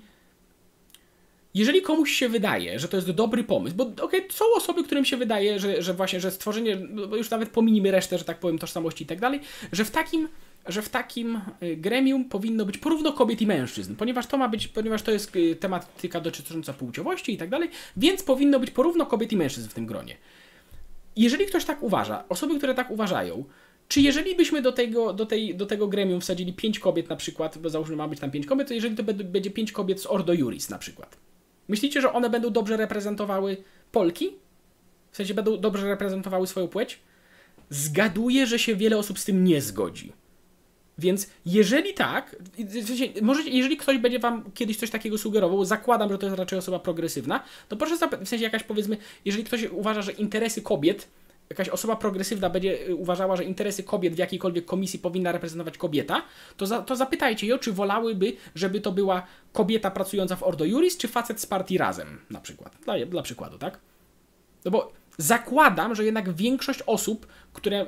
jeżeli 1.53 1.81
komuś 1.81 2.11
się 2.11 2.29
wydaje, 2.29 2.79
że 2.79 2.87
to 2.87 2.97
jest 2.97 3.11
dobry 3.11 3.43
pomysł, 3.43 3.75
bo 3.75 3.83
okej, 3.83 4.03
okay, 4.03 4.21
są 4.31 4.45
osoby, 4.55 4.83
którym 4.83 5.05
się 5.05 5.17
wydaje, 5.17 5.59
że, 5.59 5.81
że 5.81 5.93
właśnie, 5.93 6.19
że 6.19 6.31
stworzenie, 6.31 6.77
no 6.89 7.15
już 7.15 7.29
nawet 7.29 7.49
pominimy 7.49 7.91
resztę, 7.91 8.17
że 8.17 8.25
tak 8.25 8.39
powiem, 8.39 8.59
tożsamości 8.59 9.03
i 9.03 9.07
tak 9.07 9.19
dalej, 9.19 9.39
że 9.71 9.85
w 9.85 9.91
takim 9.91 10.27
że 10.65 10.81
w 10.81 10.89
takim 10.89 11.41
y, 11.63 11.77
gremium 11.77 12.25
powinno 12.25 12.65
być 12.65 12.77
porówno 12.77 13.13
kobiet 13.13 13.41
i 13.41 13.47
mężczyzn, 13.47 13.95
ponieważ 13.95 14.27
to 14.27 14.37
ma 14.37 14.49
być, 14.49 14.67
ponieważ 14.67 15.01
to 15.01 15.11
jest 15.11 15.35
y, 15.35 15.55
tematyka 15.55 16.21
dotycząca 16.21 16.73
płciowości 16.73 17.33
i 17.33 17.37
tak 17.37 17.49
dalej, 17.49 17.69
więc 17.97 18.23
powinno 18.23 18.59
być 18.59 18.71
porówno 18.71 19.05
kobiet 19.05 19.31
i 19.31 19.37
mężczyzn 19.37 19.69
w 19.69 19.73
tym 19.73 19.85
gronie. 19.85 20.17
Jeżeli 21.15 21.45
ktoś 21.45 21.65
tak 21.65 21.83
uważa, 21.83 22.23
osoby, 22.29 22.57
które 22.57 22.73
tak 22.73 22.91
uważają, 22.91 23.45
czy 23.87 24.01
jeżeli 24.01 24.35
byśmy 24.35 24.61
do 24.61 24.71
tego, 24.71 25.13
do, 25.13 25.25
tej, 25.25 25.55
do 25.55 25.65
tego 25.65 25.87
gremium 25.87 26.21
wsadzili 26.21 26.53
pięć 26.53 26.79
kobiet 26.79 27.09
na 27.09 27.15
przykład, 27.15 27.57
bo 27.57 27.69
załóżmy 27.69 27.95
ma 27.95 28.07
być 28.07 28.19
tam 28.19 28.31
pięć 28.31 28.45
kobiet, 28.45 28.67
to 28.67 28.73
jeżeli 28.73 28.95
to 28.95 29.03
będzie 29.03 29.51
pięć 29.51 29.71
kobiet 29.71 30.01
z 30.01 30.05
Ordo 30.05 30.33
Juris 30.33 30.69
na 30.69 30.77
przykład, 30.77 31.17
myślicie, 31.67 32.01
że 32.01 32.13
one 32.13 32.29
będą 32.29 32.49
dobrze 32.49 32.77
reprezentowały 32.77 33.57
Polki? 33.91 34.35
W 35.11 35.17
sensie 35.17 35.33
będą 35.33 35.57
dobrze 35.57 35.87
reprezentowały 35.87 36.47
swoją 36.47 36.67
płeć? 36.67 36.99
Zgaduję, 37.69 38.47
że 38.47 38.59
się 38.59 38.75
wiele 38.75 38.97
osób 38.97 39.19
z 39.19 39.25
tym 39.25 39.43
nie 39.43 39.61
zgodzi. 39.61 40.13
Więc 40.97 41.29
jeżeli 41.45 41.93
tak, 41.93 42.35
może 43.21 43.43
jeżeli 43.43 43.77
ktoś 43.77 43.97
będzie 43.97 44.19
wam 44.19 44.51
kiedyś 44.53 44.77
coś 44.77 44.89
takiego 44.89 45.17
sugerował, 45.17 45.65
zakładam, 45.65 46.11
że 46.11 46.17
to 46.17 46.25
jest 46.25 46.37
raczej 46.37 46.59
osoba 46.59 46.79
progresywna, 46.79 47.43
to 47.69 47.77
proszę 47.77 47.97
w 47.97 48.27
sensie 48.27 48.43
jakaś 48.43 48.63
powiedzmy, 48.63 48.97
jeżeli 49.25 49.43
ktoś 49.43 49.63
uważa, 49.63 50.01
że 50.01 50.11
interesy 50.11 50.61
kobiet, 50.61 51.07
jakaś 51.49 51.69
osoba 51.69 51.95
progresywna 51.95 52.49
będzie 52.49 52.87
y, 52.87 52.95
uważała, 52.95 53.35
że 53.35 53.43
interesy 53.43 53.83
kobiet 53.83 54.15
w 54.15 54.17
jakiejkolwiek 54.17 54.65
komisji 54.65 54.99
powinna 54.99 55.31
reprezentować 55.31 55.77
kobieta, 55.77 56.21
to, 56.57 56.65
za, 56.65 56.81
to 56.81 56.95
zapytajcie 56.95 57.47
ją, 57.47 57.57
czy 57.57 57.71
wolałyby, 57.71 58.33
żeby 58.55 58.81
to 58.81 58.91
była 58.91 59.23
kobieta 59.53 59.91
pracująca 59.91 60.35
w 60.35 60.43
Ordo 60.43 60.65
Juris, 60.65 60.97
czy 60.97 61.07
facet 61.07 61.41
z 61.41 61.45
partii 61.45 61.77
Razem, 61.77 62.19
na 62.29 62.41
przykład. 62.41 62.75
Dla, 62.85 63.05
dla 63.05 63.21
przykładu, 63.21 63.57
tak? 63.57 63.79
No 64.65 64.71
bo 64.71 64.91
zakładam, 65.17 65.95
że 65.95 66.05
jednak 66.05 66.33
większość 66.33 66.79
osób, 66.85 67.27
które 67.53 67.85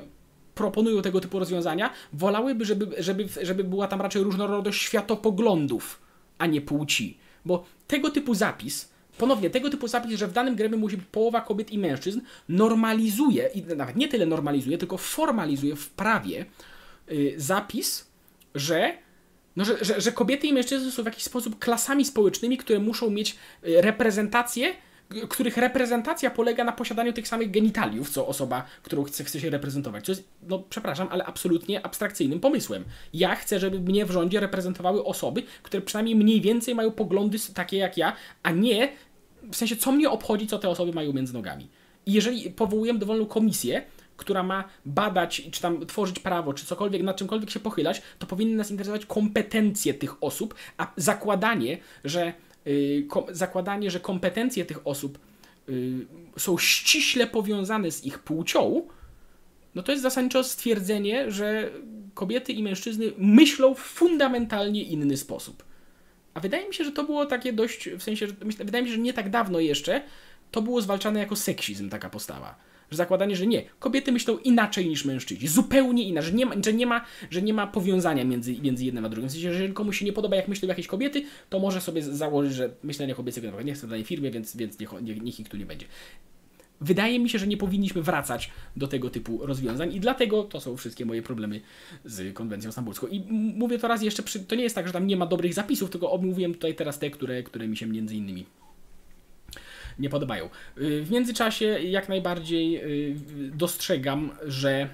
proponują 0.56 1.02
tego 1.02 1.20
typu 1.20 1.38
rozwiązania, 1.38 1.90
wolałyby, 2.12 2.64
żeby, 2.64 2.94
żeby, 2.98 3.28
żeby 3.42 3.64
była 3.64 3.88
tam 3.88 4.00
raczej 4.00 4.22
różnorodność 4.22 4.82
światopoglądów, 4.82 6.00
a 6.38 6.46
nie 6.46 6.60
płci. 6.60 7.18
Bo 7.44 7.64
tego 7.86 8.10
typu 8.10 8.34
zapis, 8.34 8.88
ponownie, 9.18 9.50
tego 9.50 9.70
typu 9.70 9.88
zapis, 9.88 10.18
że 10.18 10.26
w 10.26 10.32
danym 10.32 10.56
gremium 10.56 10.80
musi 10.80 10.96
być 10.96 11.06
połowa 11.12 11.40
kobiet 11.40 11.70
i 11.70 11.78
mężczyzn, 11.78 12.20
normalizuje, 12.48 13.50
i 13.54 13.62
nawet 13.62 13.96
nie 13.96 14.08
tyle 14.08 14.26
normalizuje, 14.26 14.78
tylko 14.78 14.98
formalizuje 14.98 15.76
w 15.76 15.90
prawie 15.90 16.46
yy, 17.08 17.34
zapis, 17.36 18.06
że 18.54 18.98
no, 19.56 19.64
że, 19.64 19.84
że, 19.84 20.00
że, 20.00 20.12
kobiety 20.12 20.46
i 20.46 20.52
mężczyzny 20.52 20.90
są 20.90 21.02
w 21.02 21.06
jakiś 21.06 21.24
sposób 21.24 21.58
klasami 21.58 22.04
społecznymi, 22.04 22.58
które 22.58 22.78
muszą 22.78 23.10
mieć 23.10 23.36
y, 23.66 23.80
reprezentację 23.82 24.74
których 25.28 25.56
reprezentacja 25.56 26.30
polega 26.30 26.64
na 26.64 26.72
posiadaniu 26.72 27.12
tych 27.12 27.28
samych 27.28 27.50
genitaliów, 27.50 28.10
co 28.10 28.26
osoba, 28.26 28.64
którą 28.82 29.04
chce, 29.04 29.24
chce 29.24 29.40
się 29.40 29.50
reprezentować. 29.50 30.04
Co 30.04 30.12
jest, 30.12 30.28
no 30.48 30.62
przepraszam, 30.70 31.08
ale 31.10 31.24
absolutnie 31.24 31.86
abstrakcyjnym 31.86 32.40
pomysłem. 32.40 32.84
Ja 33.14 33.34
chcę, 33.34 33.60
żeby 33.60 33.80
mnie 33.80 34.06
w 34.06 34.10
rządzie 34.10 34.40
reprezentowały 34.40 35.04
osoby, 35.04 35.42
które 35.62 35.82
przynajmniej 35.82 36.16
mniej 36.16 36.40
więcej 36.40 36.74
mają 36.74 36.90
poglądy 36.90 37.38
takie 37.54 37.76
jak 37.76 37.96
ja, 37.96 38.12
a 38.42 38.50
nie 38.50 38.88
w 39.52 39.56
sensie, 39.56 39.76
co 39.76 39.92
mnie 39.92 40.10
obchodzi, 40.10 40.46
co 40.46 40.58
te 40.58 40.68
osoby 40.68 40.92
mają 40.92 41.12
między 41.12 41.34
nogami. 41.34 41.68
I 42.06 42.12
jeżeli 42.12 42.50
powołujemy 42.50 42.98
dowolną 42.98 43.26
komisję, 43.26 43.82
która 44.16 44.42
ma 44.42 44.64
badać, 44.86 45.42
czy 45.50 45.60
tam 45.60 45.86
tworzyć 45.86 46.18
prawo, 46.18 46.54
czy 46.54 46.66
cokolwiek, 46.66 47.02
nad 47.02 47.16
czymkolwiek 47.16 47.50
się 47.50 47.60
pochylać, 47.60 48.02
to 48.18 48.26
powinny 48.26 48.56
nas 48.56 48.70
interesować 48.70 49.06
kompetencje 49.06 49.94
tych 49.94 50.22
osób, 50.24 50.54
a 50.76 50.92
zakładanie, 50.96 51.78
że 52.04 52.32
zakładanie, 53.30 53.90
że 53.90 54.00
kompetencje 54.00 54.64
tych 54.64 54.86
osób 54.86 55.18
y, 55.68 56.06
są 56.38 56.58
ściśle 56.58 57.26
powiązane 57.26 57.90
z 57.90 58.04
ich 58.04 58.18
płcią, 58.18 58.82
no 59.74 59.82
to 59.82 59.92
jest 59.92 60.02
zasadniczo 60.02 60.44
stwierdzenie, 60.44 61.30
że 61.30 61.70
kobiety 62.14 62.52
i 62.52 62.62
mężczyzny 62.62 63.12
myślą 63.18 63.74
w 63.74 63.78
fundamentalnie 63.78 64.82
inny 64.82 65.16
sposób. 65.16 65.64
A 66.34 66.40
wydaje 66.40 66.68
mi 66.68 66.74
się, 66.74 66.84
że 66.84 66.92
to 66.92 67.04
było 67.04 67.26
takie 67.26 67.52
dość, 67.52 67.88
w 67.90 68.02
sensie, 68.02 68.26
że, 68.26 68.32
wydaje 68.64 68.84
mi 68.84 68.90
się, 68.90 68.94
że 68.96 69.00
nie 69.00 69.12
tak 69.12 69.30
dawno 69.30 69.60
jeszcze 69.60 70.02
to 70.50 70.62
było 70.62 70.80
zwalczane 70.80 71.20
jako 71.20 71.36
seksizm, 71.36 71.88
taka 71.88 72.10
postawa 72.10 72.54
że 72.90 72.96
zakładanie, 72.96 73.36
że 73.36 73.46
nie, 73.46 73.62
kobiety 73.78 74.12
myślą 74.12 74.38
inaczej 74.38 74.88
niż 74.88 75.04
mężczyźni, 75.04 75.48
zupełnie 75.48 76.04
inaczej, 76.04 76.30
że 76.30 76.36
nie 76.36 76.46
ma, 76.46 76.54
że 76.64 76.72
nie 76.72 76.86
ma, 76.86 77.04
że 77.30 77.42
nie 77.42 77.54
ma 77.54 77.66
powiązania 77.66 78.24
między, 78.24 78.60
między 78.60 78.84
jednym 78.84 79.04
a 79.04 79.08
drugim. 79.08 79.28
W 79.28 79.32
sensie, 79.32 79.48
że 79.48 79.52
jeżeli 79.52 79.74
komuś 79.74 79.98
się 79.98 80.04
nie 80.04 80.12
podoba, 80.12 80.36
jak 80.36 80.48
myślą 80.48 80.68
jakieś 80.68 80.86
kobiety, 80.86 81.24
to 81.50 81.58
może 81.58 81.80
sobie 81.80 82.02
założyć, 82.02 82.54
że 82.54 82.70
myślenie 82.82 83.14
kobiecego 83.14 83.62
nie 83.62 83.74
chce 83.74 83.86
w 83.86 83.90
danej 83.90 84.04
firmie, 84.04 84.30
więc, 84.30 84.56
więc 84.56 84.78
niech, 84.78 84.90
niech, 85.02 85.22
niech 85.22 85.40
ich 85.40 85.48
tu 85.48 85.56
nie 85.56 85.66
będzie. 85.66 85.86
Wydaje 86.80 87.18
mi 87.18 87.28
się, 87.28 87.38
że 87.38 87.46
nie 87.46 87.56
powinniśmy 87.56 88.02
wracać 88.02 88.50
do 88.76 88.88
tego 88.88 89.10
typu 89.10 89.46
rozwiązań 89.46 89.94
i 89.94 90.00
dlatego 90.00 90.44
to 90.44 90.60
są 90.60 90.76
wszystkie 90.76 91.06
moje 91.06 91.22
problemy 91.22 91.60
z 92.04 92.34
konwencją 92.34 92.72
stambulską. 92.72 93.06
I 93.06 93.20
mówię 93.56 93.78
to 93.78 93.88
raz 93.88 94.02
jeszcze, 94.02 94.22
przy, 94.22 94.40
to 94.40 94.54
nie 94.54 94.62
jest 94.62 94.74
tak, 94.74 94.86
że 94.86 94.92
tam 94.92 95.06
nie 95.06 95.16
ma 95.16 95.26
dobrych 95.26 95.54
zapisów, 95.54 95.90
tylko 95.90 96.12
omówiłem 96.12 96.54
tutaj 96.54 96.74
teraz 96.74 96.98
te, 96.98 97.10
które, 97.10 97.42
które 97.42 97.68
mi 97.68 97.76
się 97.76 97.86
między 97.86 98.16
innymi 98.16 98.46
nie 99.98 100.08
podobają. 100.08 100.50
Y, 100.78 101.02
w 101.02 101.10
międzyczasie 101.10 101.64
jak 101.66 102.08
najbardziej 102.08 102.84
y, 102.84 103.16
dostrzegam, 103.50 104.30
że 104.46 104.88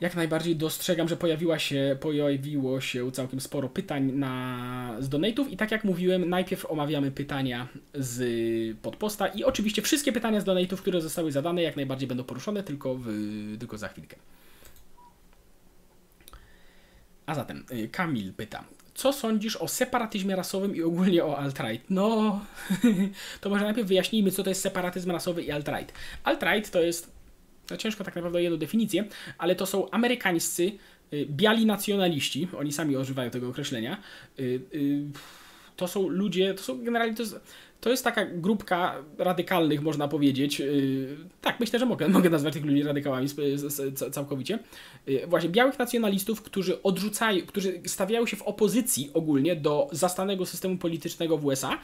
jak 0.00 0.16
najbardziej 0.16 0.56
dostrzegam, 0.56 1.08
że 1.08 1.16
pojawiła 1.16 1.58
się, 1.58 1.96
pojawiło 2.00 2.80
się 2.80 3.12
całkiem 3.12 3.40
sporo 3.40 3.68
pytań 3.68 4.12
na, 4.12 4.96
z 5.00 5.08
donatów 5.08 5.52
i 5.52 5.56
tak 5.56 5.70
jak 5.70 5.84
mówiłem, 5.84 6.28
najpierw 6.28 6.66
omawiamy 6.66 7.10
pytania 7.10 7.68
z 7.94 8.78
podposta 8.78 9.26
i 9.26 9.44
oczywiście 9.44 9.82
wszystkie 9.82 10.12
pytania 10.12 10.40
z 10.40 10.44
donatów, 10.44 10.82
które 10.82 11.00
zostały 11.00 11.32
zadane, 11.32 11.62
jak 11.62 11.76
najbardziej 11.76 12.08
będą 12.08 12.24
poruszone, 12.24 12.62
tylko, 12.62 12.94
w, 12.94 13.06
tylko 13.58 13.78
za 13.78 13.88
chwilkę. 13.88 14.16
A 17.26 17.34
zatem 17.34 17.64
y, 17.72 17.88
Kamil 17.88 18.32
pyta, 18.32 18.64
co 18.94 19.12
sądzisz 19.12 19.56
o 19.56 19.68
separatyzmie 19.68 20.36
rasowym 20.36 20.76
i 20.76 20.82
ogólnie 20.82 21.24
o 21.24 21.36
alt-right? 21.36 21.80
No, 21.90 22.40
to 23.40 23.50
może 23.50 23.64
najpierw 23.64 23.88
wyjaśnijmy, 23.88 24.30
co 24.30 24.42
to 24.42 24.50
jest 24.50 24.60
separatyzm 24.60 25.10
rasowy 25.10 25.42
i 25.42 25.50
alt-right. 25.50 25.86
Alt-right 26.24 26.70
to 26.70 26.82
jest, 26.82 27.12
no 27.70 27.76
ciężko 27.76 28.04
tak 28.04 28.16
naprawdę 28.16 28.42
jedną 28.42 28.58
definicję, 28.58 29.04
ale 29.38 29.54
to 29.54 29.66
są 29.66 29.90
amerykańscy, 29.90 30.72
y, 31.12 31.26
biali 31.26 31.66
nacjonaliści, 31.66 32.48
oni 32.58 32.72
sami 32.72 32.96
używają 32.96 33.30
tego 33.30 33.48
określenia. 33.48 34.02
Y, 34.38 34.60
y, 34.74 35.02
to 35.76 35.88
są 35.88 36.08
ludzie, 36.08 36.54
to 36.54 36.62
są 36.62 36.84
generalnie, 36.84 37.14
to 37.14 37.22
jest, 37.22 37.40
to 37.80 37.90
jest 37.90 38.04
taka 38.04 38.24
grupka 38.24 38.94
radykalnych, 39.18 39.82
można 39.82 40.08
powiedzieć. 40.08 40.60
Yy, 40.60 41.16
tak, 41.40 41.60
myślę, 41.60 41.78
że 41.78 41.86
mogę, 41.86 42.08
mogę 42.18 42.30
nazwać 42.30 42.54
tych 42.54 42.64
ludzi 42.64 42.82
radykałami 42.82 43.28
całkowicie. 44.12 44.58
Yy, 45.06 45.26
właśnie 45.26 45.48
białych 45.48 45.78
nacjonalistów, 45.78 46.42
którzy 46.42 46.82
odrzucają, 46.82 47.46
którzy 47.46 47.80
stawiają 47.86 48.26
się 48.26 48.36
w 48.36 48.42
opozycji 48.42 49.10
ogólnie 49.14 49.56
do 49.56 49.88
zastanego 49.92 50.46
systemu 50.46 50.78
politycznego 50.78 51.38
w 51.38 51.44
USA 51.44 51.78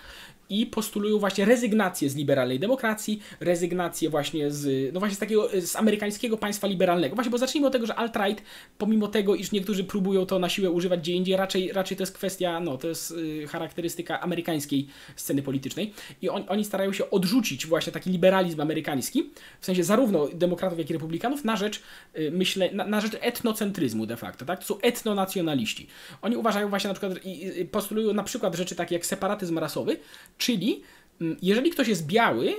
i 0.50 0.66
postulują 0.66 1.18
właśnie 1.18 1.44
rezygnację 1.44 2.10
z 2.10 2.16
liberalnej 2.16 2.58
demokracji, 2.60 3.20
rezygnację 3.40 4.10
właśnie 4.10 4.50
z, 4.50 4.94
no 4.94 5.00
właśnie 5.00 5.16
z 5.16 5.18
takiego, 5.18 5.48
z 5.60 5.76
amerykańskiego 5.76 6.36
państwa 6.36 6.66
liberalnego. 6.66 7.14
Właśnie, 7.14 7.30
bo 7.30 7.38
zacznijmy 7.38 7.66
od 7.66 7.72
tego, 7.72 7.86
że 7.86 7.94
alt-right, 7.94 8.36
pomimo 8.78 9.08
tego, 9.08 9.34
iż 9.34 9.52
niektórzy 9.52 9.84
próbują 9.84 10.26
to 10.26 10.38
na 10.38 10.48
siłę 10.48 10.70
używać 10.70 11.00
gdzie 11.00 11.12
indziej, 11.12 11.36
raczej, 11.36 11.72
raczej 11.72 11.96
to 11.96 12.02
jest 12.02 12.12
kwestia, 12.12 12.60
no 12.60 12.78
to 12.78 12.88
jest 12.88 13.10
y, 13.10 13.46
charakterystyka 13.46 14.20
amerykańskiej 14.20 14.86
sceny 15.16 15.42
politycznej 15.42 15.85
i 16.22 16.28
on, 16.28 16.44
oni 16.48 16.64
starają 16.64 16.92
się 16.92 17.10
odrzucić 17.10 17.66
właśnie 17.66 17.92
taki 17.92 18.10
liberalizm 18.10 18.60
amerykański, 18.60 19.30
w 19.60 19.66
sensie 19.66 19.84
zarówno 19.84 20.28
demokratów, 20.34 20.78
jak 20.78 20.90
i 20.90 20.92
republikanów, 20.92 21.44
na 21.44 21.56
rzecz, 21.56 21.82
y, 22.18 22.30
myślę, 22.30 22.72
na, 22.72 22.86
na 22.86 23.00
rzecz 23.00 23.16
etnocentryzmu 23.20 24.06
de 24.06 24.16
facto, 24.16 24.44
tak? 24.44 24.60
To 24.60 24.66
są 24.66 24.80
etnonacjonaliści. 24.80 25.86
Oni 26.22 26.36
uważają 26.36 26.68
właśnie 26.68 26.88
na 26.88 26.94
przykład 26.94 27.24
i, 27.24 27.64
postulują 27.64 28.12
na 28.12 28.22
przykład 28.22 28.54
rzeczy 28.54 28.74
takie 28.74 28.94
jak 28.94 29.06
separatyzm 29.06 29.58
rasowy, 29.58 29.96
Czyli 30.38 30.82
mm, 31.20 31.36
jeżeli 31.42 31.70
ktoś 31.70 31.88
jest 31.88 32.06
biały, 32.06 32.54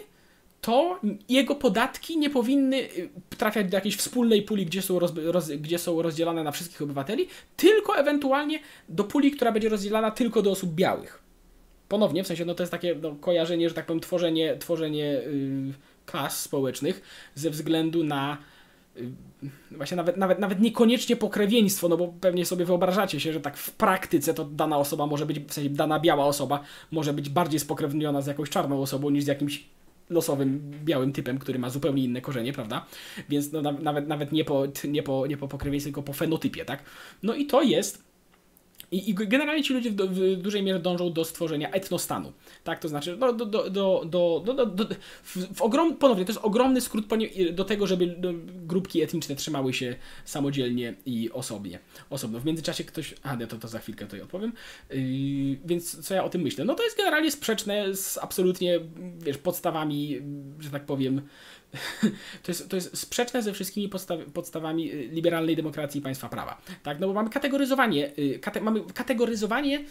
to 0.61 0.99
jego 1.29 1.55
podatki 1.55 2.17
nie 2.17 2.29
powinny 2.29 2.77
y, 2.77 3.09
trafiać 3.37 3.69
do 3.69 3.77
jakiejś 3.77 3.95
wspólnej 3.95 4.41
puli, 4.41 4.65
gdzie 4.65 4.81
są, 4.81 4.99
roz, 4.99 5.11
roz, 5.25 5.49
gdzie 5.49 5.79
są 5.79 6.01
rozdzielane 6.01 6.43
na 6.43 6.51
wszystkich 6.51 6.81
obywateli, 6.81 7.27
tylko 7.57 7.97
ewentualnie 7.97 8.59
do 8.89 9.03
puli, 9.03 9.31
która 9.31 9.51
będzie 9.51 9.69
rozdzielana 9.69 10.11
tylko 10.11 10.41
do 10.41 10.51
osób 10.51 10.73
białych. 10.73 11.26
Ponownie, 11.89 12.23
w 12.23 12.27
sensie, 12.27 12.45
no 12.45 12.55
to 12.55 12.63
jest 12.63 12.71
takie 12.71 12.95
no, 12.95 13.15
kojarzenie, 13.15 13.69
że 13.69 13.75
tak 13.75 13.85
powiem, 13.85 13.99
tworzenie, 13.99 14.57
tworzenie 14.57 15.03
yy, 15.03 15.73
klas 16.05 16.39
społecznych 16.39 17.01
ze 17.35 17.49
względu 17.49 18.03
na 18.03 18.37
właśnie 19.71 19.97
nawet, 19.97 20.17
nawet, 20.17 20.39
nawet 20.39 20.59
niekoniecznie 20.59 21.15
pokrewieństwo, 21.15 21.89
no 21.89 21.97
bo 21.97 22.13
pewnie 22.21 22.45
sobie 22.45 22.65
wyobrażacie 22.65 23.19
się, 23.19 23.33
że 23.33 23.39
tak 23.39 23.57
w 23.57 23.71
praktyce 23.71 24.33
to 24.33 24.45
dana 24.45 24.77
osoba 24.77 25.05
może 25.05 25.25
być, 25.25 25.39
w 25.39 25.53
sensie 25.53 25.69
dana 25.69 25.99
biała 25.99 26.25
osoba 26.25 26.63
może 26.91 27.13
być 27.13 27.29
bardziej 27.29 27.59
spokrewniona 27.59 28.21
z 28.21 28.27
jakąś 28.27 28.49
czarną 28.49 28.81
osobą 28.81 29.09
niż 29.09 29.23
z 29.23 29.27
jakimś 29.27 29.63
losowym 30.09 30.71
białym 30.85 31.13
typem, 31.13 31.39
który 31.39 31.59
ma 31.59 31.69
zupełnie 31.69 32.03
inne 32.03 32.21
korzenie, 32.21 32.53
prawda? 32.53 32.85
Więc 33.29 33.51
no, 33.51 33.61
nawet, 33.61 34.07
nawet 34.07 34.31
nie, 34.31 34.45
po, 34.45 34.63
nie, 34.87 35.03
po, 35.03 35.27
nie 35.27 35.37
po 35.37 35.47
pokrewieństwie, 35.47 35.89
tylko 35.89 36.03
po 36.03 36.13
fenotypie, 36.13 36.65
tak? 36.65 36.83
No 37.23 37.35
i 37.35 37.45
to 37.45 37.61
jest 37.61 38.06
i, 38.91 39.09
I, 39.09 39.13
generalnie 39.13 39.63
ci 39.63 39.73
ludzie 39.73 39.91
w, 39.91 39.95
w, 39.95 40.35
dużej 40.35 40.63
mierze 40.63 40.79
dążą 40.79 41.13
do 41.13 41.25
stworzenia 41.25 41.71
etnostanu. 41.71 42.33
Tak, 42.63 42.79
to 42.79 42.87
znaczy 42.87 43.17
do, 43.17 43.33
do, 43.33 43.45
do, 43.45 43.69
do, 43.69 44.03
do, 44.05 44.53
do, 44.53 44.65
do 44.65 44.85
w, 45.23 45.55
w 45.55 45.61
ogrom, 45.61 45.95
ponownie, 45.95 46.25
to 46.25 46.31
jest 46.31 46.45
ogromny 46.45 46.81
skrót 46.81 47.05
do 47.51 47.65
tego, 47.65 47.87
żeby 47.87 48.17
grupki 48.45 49.01
etniczne 49.01 49.35
trzymały 49.35 49.73
się 49.73 49.95
samodzielnie 50.25 50.95
i 51.05 51.31
osobnie. 51.31 51.79
Osobno. 52.09 52.39
W 52.39 52.45
międzyczasie 52.45 52.83
ktoś. 52.83 53.15
A, 53.23 53.35
nie, 53.35 53.47
to, 53.47 53.57
to 53.57 53.67
za 53.67 53.79
chwilkę 53.79 54.07
to 54.07 54.23
opowiem. 54.23 54.53
Yy, 54.89 54.97
więc 55.65 56.05
co 56.05 56.13
ja 56.13 56.23
o 56.23 56.29
tym 56.29 56.41
myślę? 56.41 56.65
No 56.65 56.75
to 56.75 56.83
jest 56.83 56.97
generalnie 56.97 57.31
sprzeczne 57.31 57.95
z 57.95 58.17
absolutnie, 58.17 58.79
wiesz, 59.19 59.37
podstawami, 59.37 60.21
że 60.59 60.69
tak 60.69 60.85
powiem, 60.85 61.21
to 62.43 62.51
jest, 62.51 62.69
to 62.69 62.75
jest 62.75 62.97
sprzeczne 62.97 63.43
ze 63.43 63.53
wszystkimi 63.53 63.89
podstaw, 63.89 64.19
podstawami 64.33 64.91
y, 64.91 65.07
liberalnej 65.07 65.55
demokracji 65.55 65.99
i 65.99 66.01
państwa 66.01 66.29
prawa. 66.29 66.61
Tak? 66.83 66.99
No 66.99 67.07
bo 67.07 67.13
mamy 67.13 67.29
kategoryzowanie, 67.29 68.11
y, 68.19 68.39
kate, 68.39 68.61
mamy 68.61 68.81
kategoryzowanie 68.93 69.83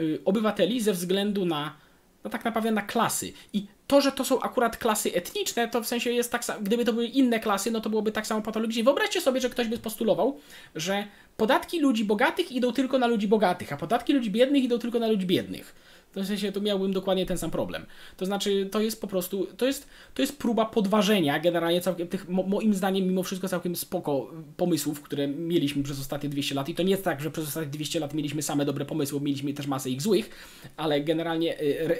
y, 0.00 0.18
obywateli 0.24 0.80
ze 0.80 0.92
względu 0.92 1.44
na 1.44 1.76
no 2.24 2.30
tak 2.30 2.44
naprawdę 2.44 2.70
na 2.70 2.82
klasy. 2.82 3.32
I 3.52 3.66
to, 3.86 4.00
że 4.00 4.12
to 4.12 4.24
są 4.24 4.40
akurat 4.40 4.76
klasy 4.76 5.14
etniczne, 5.14 5.68
to 5.68 5.82
w 5.82 5.86
sensie 5.86 6.10
jest 6.10 6.32
tak 6.32 6.44
samo, 6.44 6.60
gdyby 6.60 6.84
to 6.84 6.92
były 6.92 7.06
inne 7.06 7.40
klasy, 7.40 7.70
no 7.70 7.80
to 7.80 7.90
byłoby 7.90 8.12
tak 8.12 8.26
samo 8.26 8.42
patologicznie. 8.42 8.84
Wyobraźcie 8.84 9.20
sobie, 9.20 9.40
że 9.40 9.50
ktoś 9.50 9.68
by 9.68 9.78
postulował, 9.78 10.38
że 10.74 11.04
podatki 11.36 11.80
ludzi 11.80 12.04
bogatych 12.04 12.52
idą 12.52 12.72
tylko 12.72 12.98
na 12.98 13.06
ludzi 13.06 13.28
bogatych, 13.28 13.72
a 13.72 13.76
podatki 13.76 14.12
ludzi 14.12 14.30
biednych 14.30 14.64
idą 14.64 14.78
tylko 14.78 14.98
na 14.98 15.08
ludzi 15.08 15.26
biednych 15.26 15.74
w 16.14 16.26
sensie 16.26 16.52
tu 16.52 16.62
miałbym 16.62 16.92
dokładnie 16.92 17.26
ten 17.26 17.38
sam 17.38 17.50
problem. 17.50 17.86
To 18.16 18.26
znaczy, 18.26 18.68
to 18.72 18.80
jest 18.80 19.00
po 19.00 19.06
prostu, 19.06 19.46
to 19.56 19.66
jest, 19.66 19.88
to 20.14 20.22
jest 20.22 20.38
próba 20.38 20.66
podważenia 20.66 21.40
generalnie 21.40 21.80
całkiem 21.80 22.08
tych, 22.08 22.28
moim 22.28 22.74
zdaniem, 22.74 23.04
mimo 23.04 23.22
wszystko 23.22 23.48
całkiem 23.48 23.76
spoko 23.76 24.30
pomysłów, 24.56 25.00
które 25.02 25.28
mieliśmy 25.28 25.82
przez 25.82 26.00
ostatnie 26.00 26.28
200 26.28 26.54
lat. 26.54 26.68
I 26.68 26.74
to 26.74 26.82
nie 26.82 26.90
jest 26.90 27.04
tak, 27.04 27.20
że 27.20 27.30
przez 27.30 27.48
ostatnie 27.48 27.70
200 27.70 28.00
lat 28.00 28.14
mieliśmy 28.14 28.42
same 28.42 28.64
dobre 28.64 28.84
pomysły, 28.84 29.20
mieliśmy 29.20 29.54
też 29.54 29.66
masę 29.66 29.90
ich 29.90 30.02
złych, 30.02 30.30
ale 30.76 31.00
generalnie 31.00 31.60
y, 31.60 31.80
re, 31.80 31.96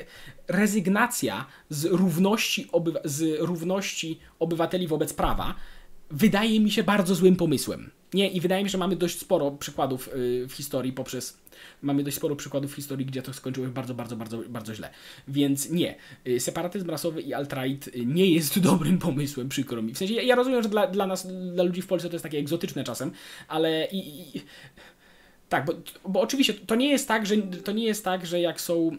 rezygnacja 0.48 1.46
z 1.68 1.84
równości, 1.84 2.68
obywa, 2.72 3.00
z 3.04 3.40
równości 3.40 4.18
obywateli 4.38 4.86
wobec 4.86 5.12
prawa 5.12 5.54
wydaje 6.10 6.60
mi 6.60 6.70
się 6.70 6.84
bardzo 6.84 7.14
złym 7.14 7.36
pomysłem. 7.36 7.90
Nie, 8.14 8.28
i 8.28 8.40
wydaje 8.40 8.64
mi 8.64 8.68
się, 8.68 8.72
że 8.72 8.78
mamy 8.78 8.96
dość 8.96 9.18
sporo 9.18 9.50
przykładów 9.50 10.08
y, 10.08 10.46
w 10.48 10.52
historii 10.52 10.92
poprzez 10.92 11.38
mamy 11.82 12.04
dość 12.04 12.16
sporo 12.16 12.36
przykładów 12.36 12.72
w 12.72 12.74
historii, 12.74 13.06
gdzie 13.06 13.22
to 13.22 13.32
skończyło 13.32 13.66
się 13.66 13.72
bardzo, 13.72 13.94
bardzo, 13.94 14.16
bardzo, 14.16 14.38
bardzo 14.48 14.74
źle. 14.74 14.90
Więc 15.28 15.70
nie. 15.70 15.94
Y, 16.26 16.40
separatyzm 16.40 16.90
rasowy 16.90 17.22
i 17.22 17.34
alt-right 17.34 18.06
nie 18.06 18.30
jest 18.30 18.58
dobrym 18.70 18.98
pomysłem, 18.98 19.48
przykro 19.48 19.82
mi. 19.82 19.94
W 19.94 19.98
sensie 19.98 20.14
ja 20.14 20.34
rozumiem, 20.34 20.62
że 20.62 20.68
dla, 20.68 20.86
dla 20.86 21.06
nas, 21.06 21.26
dla 21.54 21.64
ludzi 21.64 21.82
w 21.82 21.86
Polsce 21.86 22.08
to 22.08 22.14
jest 22.14 22.22
takie 22.22 22.38
egzotyczne 22.38 22.84
czasem, 22.84 23.10
ale 23.48 23.88
i, 23.92 24.36
i 24.36 24.42
tak, 25.48 25.64
bo, 25.64 25.72
bo 26.08 26.20
oczywiście 26.20 26.54
to 26.54 26.74
nie 26.74 26.90
jest 26.90 27.08
tak, 27.08 27.26
że 27.26 27.36
to 27.36 27.72
nie 27.72 27.84
jest 27.84 28.04
tak, 28.04 28.26
że 28.26 28.40
jak 28.40 28.60
są 28.60 28.96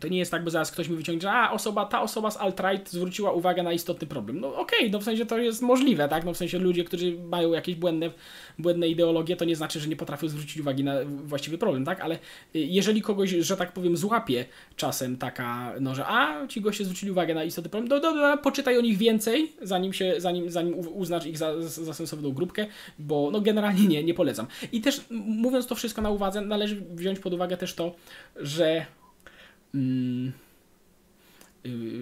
to 0.00 0.08
nie 0.08 0.18
jest 0.18 0.30
tak, 0.30 0.44
bo 0.44 0.50
zaraz 0.50 0.70
ktoś 0.70 0.88
mi 0.88 0.96
wyciągnie, 0.96 1.22
że 1.22 1.32
a 1.32 1.50
osoba, 1.50 1.84
ta 1.84 2.02
osoba 2.02 2.30
z 2.30 2.36
alt-right 2.36 2.88
zwróciła 2.88 3.32
uwagę 3.32 3.62
na 3.62 3.72
istotny 3.72 4.06
problem. 4.06 4.40
No 4.40 4.48
okej, 4.48 4.78
okay, 4.78 4.90
no 4.90 5.00
w 5.00 5.04
sensie 5.04 5.26
to 5.26 5.38
jest 5.38 5.62
możliwe, 5.62 6.08
tak? 6.08 6.24
No 6.24 6.34
w 6.34 6.36
sensie 6.36 6.58
ludzie, 6.58 6.84
którzy 6.84 7.18
mają 7.18 7.52
jakieś 7.52 7.74
błędne, 7.74 8.10
błędne 8.58 8.88
ideologie, 8.88 9.36
to 9.36 9.44
nie 9.44 9.56
znaczy, 9.56 9.80
że 9.80 9.88
nie 9.88 9.96
potrafią 9.96 10.28
zwrócić 10.28 10.60
uwagi 10.60 10.84
na 10.84 10.94
właściwy 11.04 11.58
problem, 11.58 11.84
tak? 11.84 12.00
Ale 12.00 12.14
y, 12.14 12.18
jeżeli 12.54 13.02
kogoś, 13.02 13.30
że 13.30 13.56
tak 13.56 13.72
powiem, 13.72 13.96
złapie 13.96 14.44
czasem 14.76 15.16
taka, 15.16 15.74
no 15.80 15.94
że 15.94 16.06
a, 16.06 16.46
ci 16.46 16.60
goście 16.60 16.84
zwrócili 16.84 17.12
uwagę 17.12 17.34
na 17.34 17.44
istotny 17.44 17.70
problem, 17.70 17.88
no 17.88 18.00
dobra, 18.00 18.36
poczytaj 18.36 18.78
o 18.78 18.80
nich 18.80 18.98
więcej, 18.98 19.52
zanim 19.62 19.92
się, 19.92 20.14
zanim, 20.18 20.50
zanim 20.50 20.74
uznasz 20.78 21.26
ich 21.26 21.38
za, 21.38 21.62
za 21.62 21.94
sensowną 21.94 22.32
grupkę, 22.32 22.66
bo 22.98 23.30
no 23.32 23.40
generalnie 23.40 23.86
nie, 23.86 24.04
nie 24.04 24.14
polecam. 24.14 24.46
I 24.72 24.80
też 24.80 25.00
mówiąc 25.10 25.66
to 25.66 25.74
wszystko 25.74 26.02
na 26.02 26.10
uwadze, 26.10 26.40
należy 26.40 26.82
wziąć 26.94 27.18
pod 27.18 27.34
uwagę 27.34 27.56
też 27.56 27.74
to, 27.74 27.94
że 28.36 28.86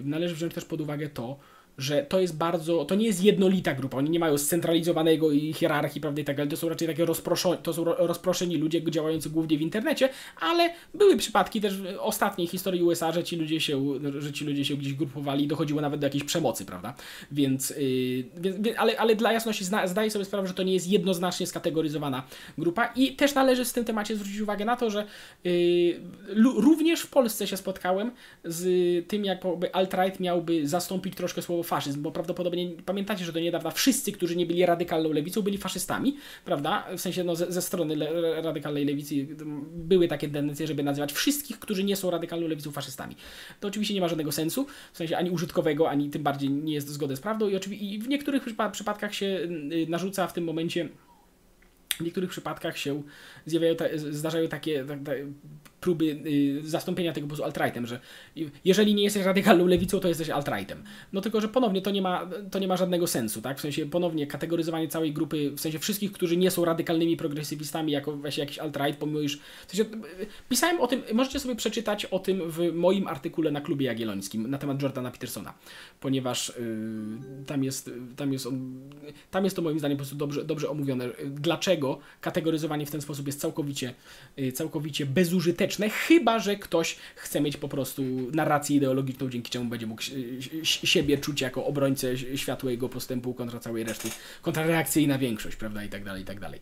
należy 0.03 0.35
wziąć 0.35 0.53
też 0.53 0.65
pod 0.65 0.81
uwagę 0.81 1.09
to, 1.09 1.39
że 1.77 2.03
to 2.03 2.19
jest 2.19 2.37
bardzo, 2.37 2.85
to 2.85 2.95
nie 2.95 3.05
jest 3.05 3.23
jednolita 3.23 3.73
grupa, 3.73 3.97
oni 3.97 4.09
nie 4.09 4.19
mają 4.19 4.37
scentralizowanego 4.37 5.31
i 5.31 5.53
hierarchii, 5.53 6.01
prawda, 6.01 6.21
i 6.21 6.25
tak 6.25 6.35
dalej, 6.35 6.49
to 6.49 6.57
są 6.57 6.69
raczej 6.69 6.87
takie 6.87 7.05
rozproszeni, 7.05 7.57
to 7.63 7.73
są 7.73 7.83
rozproszeni 7.83 8.57
ludzie 8.57 8.91
działający 8.91 9.29
głównie 9.29 9.57
w 9.57 9.61
internecie, 9.61 10.09
ale 10.39 10.73
były 10.93 11.17
przypadki 11.17 11.61
też 11.61 11.77
w 11.77 11.85
ostatniej 11.99 12.47
historii 12.47 12.83
USA, 12.83 13.11
że 13.11 13.23
ci 13.23 13.35
ludzie 13.35 13.61
się, 13.61 13.99
że 14.17 14.33
ci 14.33 14.45
ludzie 14.45 14.65
się 14.65 14.75
gdzieś 14.75 14.93
grupowali 14.93 15.43
i 15.43 15.47
dochodziło 15.47 15.81
nawet 15.81 15.99
do 15.99 16.07
jakiejś 16.07 16.23
przemocy, 16.23 16.65
prawda, 16.65 16.93
więc, 17.31 17.69
yy, 17.69 18.23
więc 18.37 18.77
ale, 18.77 18.99
ale 18.99 19.15
dla 19.15 19.31
jasności 19.33 19.65
zna, 19.65 19.87
zdaję 19.87 20.11
sobie 20.11 20.25
sprawę, 20.25 20.47
że 20.47 20.53
to 20.53 20.63
nie 20.63 20.73
jest 20.73 20.87
jednoznacznie 20.87 21.47
skategoryzowana 21.47 22.23
grupa 22.57 22.85
i 22.95 23.15
też 23.15 23.35
należy 23.35 23.65
w 23.65 23.73
tym 23.73 23.85
temacie 23.85 24.15
zwrócić 24.15 24.39
uwagę 24.39 24.65
na 24.65 24.75
to, 24.75 24.89
że 24.89 25.05
yy, 25.43 25.99
również 26.55 27.01
w 27.01 27.09
Polsce 27.09 27.47
się 27.47 27.57
spotkałem 27.57 28.11
z 28.45 28.63
tym, 29.07 29.25
jak 29.25 29.43
alt-right 29.73 30.19
miałby 30.19 30.67
zastąpić 30.67 31.15
troszkę 31.15 31.41
słowo 31.41 31.62
faszyzm, 31.63 32.01
bo 32.01 32.11
prawdopodobnie 32.11 32.69
pamiętacie, 32.85 33.25
że 33.25 33.31
do 33.31 33.39
niedawna 33.39 33.71
wszyscy, 33.71 34.11
którzy 34.11 34.35
nie 34.35 34.45
byli 34.45 34.65
radykalną 34.65 35.11
lewicą, 35.11 35.41
byli 35.41 35.57
faszystami, 35.57 36.17
prawda? 36.45 36.87
W 36.97 37.01
sensie 37.01 37.23
no, 37.23 37.35
ze, 37.35 37.51
ze 37.51 37.61
strony 37.61 37.95
le, 37.95 38.41
radykalnej 38.41 38.85
lewicy 38.85 39.27
były 39.75 40.07
takie 40.07 40.29
tendencje, 40.29 40.67
żeby 40.67 40.83
nazywać 40.83 41.13
wszystkich, 41.13 41.59
którzy 41.59 41.83
nie 41.83 41.95
są 41.95 42.11
radykalną 42.11 42.47
lewicą 42.47 42.71
faszystami. 42.71 43.15
To 43.59 43.67
oczywiście 43.67 43.93
nie 43.93 44.01
ma 44.01 44.07
żadnego 44.07 44.31
sensu, 44.31 44.65
w 44.93 44.97
sensie 44.97 45.17
ani 45.17 45.29
użytkowego, 45.29 45.89
ani 45.89 46.09
tym 46.09 46.23
bardziej 46.23 46.49
nie 46.49 46.73
jest 46.73 46.89
zgodne 46.89 47.15
z 47.15 47.19
prawdą 47.19 47.49
i, 47.49 47.55
oczywiście, 47.55 47.99
w 47.99 48.07
niektórych 48.07 48.43
przypadkach 48.71 49.13
się 49.15 49.25
y, 49.25 49.85
narzuca 49.89 50.27
w 50.27 50.33
tym 50.33 50.43
momencie 50.43 50.89
w 51.97 52.01
niektórych 52.01 52.29
przypadkach 52.29 52.77
się 52.77 53.03
zjawiają, 53.45 53.75
zdarzają 53.95 54.47
takie, 54.47 54.85
takie 55.05 55.25
próby 55.83 56.05
y, 56.05 56.69
zastąpienia 56.69 57.13
tego 57.13 57.27
po 57.27 57.35
prostu 57.35 57.45
alt-rightem, 57.45 57.85
że 57.85 57.99
jeżeli 58.65 58.95
nie 58.95 59.03
jesteś 59.03 59.23
radykalną 59.23 59.67
lewicą, 59.67 59.99
to 59.99 60.07
jesteś 60.07 60.29
alt-rightem. 60.29 60.77
No 61.13 61.21
tylko, 61.21 61.41
że 61.41 61.47
ponownie 61.47 61.81
to 61.81 61.91
nie, 61.91 62.01
ma, 62.01 62.29
to 62.51 62.59
nie 62.59 62.67
ma 62.67 62.77
żadnego 62.77 63.07
sensu, 63.07 63.41
tak? 63.41 63.57
W 63.57 63.61
sensie 63.61 63.85
ponownie 63.85 64.27
kategoryzowanie 64.27 64.87
całej 64.87 65.13
grupy, 65.13 65.51
w 65.51 65.59
sensie 65.59 65.79
wszystkich, 65.79 66.11
którzy 66.11 66.37
nie 66.37 66.51
są 66.51 66.65
radykalnymi 66.65 67.17
progresywistami, 67.17 67.91
jako 67.91 68.11
właśnie 68.11 68.41
jakiś 68.41 68.59
alt-right, 68.59 68.93
pomimo 68.93 69.19
iż... 69.19 69.39
W 69.67 69.75
sensie, 69.75 69.91
pisałem 70.49 70.81
o 70.81 70.87
tym, 70.87 71.01
możecie 71.13 71.39
sobie 71.39 71.55
przeczytać 71.55 72.05
o 72.05 72.19
tym 72.19 72.41
w 72.51 72.73
moim 72.73 73.07
artykule 73.07 73.51
na 73.51 73.61
klubie 73.61 73.85
jagiellońskim 73.85 74.49
na 74.49 74.57
temat 74.57 74.81
Jordana 74.81 75.11
Petersona, 75.11 75.53
ponieważ 75.99 76.53
yy, 76.59 77.45
tam 77.45 77.63
jest, 77.63 77.91
tam 78.15 78.33
jest 78.33 78.47
on, 78.47 78.79
tam 79.31 79.43
jest 79.43 79.55
to 79.55 79.61
moim 79.61 79.79
zdaniem 79.79 79.97
po 79.97 80.01
prostu 80.01 80.15
dobrze, 80.15 80.45
dobrze 80.45 80.69
omówione, 80.69 81.09
dlaczego 81.25 81.99
kategoryzowanie 82.21 82.85
w 82.85 82.91
ten 82.91 83.01
sposób 83.01 83.27
jest 83.27 83.39
całkowicie, 83.39 83.93
yy, 84.37 84.51
całkowicie 84.51 85.05
bezużyteczne 85.05 85.72
chyba 85.79 86.39
że 86.39 86.55
ktoś 86.55 86.95
chce 87.15 87.41
mieć 87.41 87.57
po 87.57 87.69
prostu 87.69 88.03
narrację 88.31 88.77
ideologiczną, 88.77 89.29
dzięki 89.29 89.51
czemu 89.51 89.65
będzie 89.65 89.87
mógł 89.87 90.01
siebie 90.63 91.17
czuć 91.17 91.41
jako 91.41 91.65
obrońcę 91.65 92.17
światłego 92.17 92.89
postępu 92.89 93.33
kontra 93.33 93.59
całej 93.59 93.83
reszty, 93.83 94.09
kontrareakcyjna 94.41 95.17
większość, 95.17 95.55
prawda, 95.55 95.83
i 95.83 95.89
tak 95.89 96.03
dalej, 96.03 96.21
i 96.21 96.25
tak 96.25 96.39
dalej. 96.39 96.59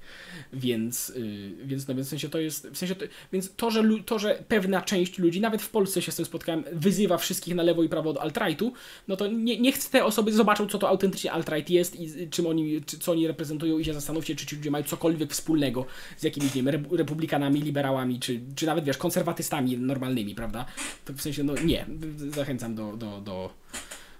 Więc, 0.54 1.10
yy, 1.10 1.66
więc 1.66 1.88
no 1.88 1.96
więc 1.96 2.08
w 2.08 2.10
sensie 2.10 2.30
to 2.30 2.40
jest, 2.40 2.68
w 2.68 2.78
sensie 2.78 2.96
to, 2.96 3.06
więc 3.34 3.56
to 3.56 3.72
że, 3.72 3.84
to, 4.06 4.20
że 4.20 4.44
pewna 4.48 4.82
część 4.82 5.18
ludzi, 5.18 5.42
nawet 5.42 5.62
w 5.62 5.70
Polsce 5.70 6.02
się 6.02 6.12
z 6.12 6.16
tym 6.16 6.26
spotkałem, 6.26 6.64
wyzywa 6.72 7.18
wszystkich 7.18 7.56
na 7.56 7.64
lewo 7.64 7.84
i 7.84 7.90
prawo 7.90 8.10
od 8.10 8.18
alt-rightu, 8.18 8.72
no 9.08 9.18
to 9.18 9.28
nie, 9.28 9.60
niech 9.60 9.90
te 9.90 10.06
osoby 10.06 10.34
zobaczą, 10.34 10.68
co 10.68 10.78
to 10.78 10.90
autentycznie 10.90 11.32
alt-right 11.32 11.72
jest 11.72 12.00
i 12.00 12.30
czym 12.30 12.48
oni, 12.48 12.82
czy, 12.86 13.00
co 13.00 13.12
oni 13.12 13.28
reprezentują 13.28 13.80
i 13.80 13.86
się 13.86 13.94
zastanówcie, 13.94 14.36
czy 14.36 14.46
ci 14.46 14.56
ludzie 14.56 14.72
mają 14.72 14.84
cokolwiek 14.84 15.32
wspólnego 15.32 15.86
z 16.18 16.24
jakimiś, 16.24 16.56
nie 16.56 16.64
wiem, 16.64 16.86
republikanami, 16.92 17.62
liberałami, 17.62 18.20
czy, 18.20 18.40
czy 18.56 18.66
nawet, 18.66 18.86
wiesz, 18.86 18.98
konserwatystami 19.02 19.78
normalnymi, 19.78 20.36
prawda? 20.36 20.66
To 21.06 21.14
w 21.14 21.22
sensie, 21.22 21.44
no 21.44 21.54
nie, 21.56 21.86
zachęcam 22.30 22.76
do, 22.76 22.98
do, 22.98 23.22
do, 23.22 23.54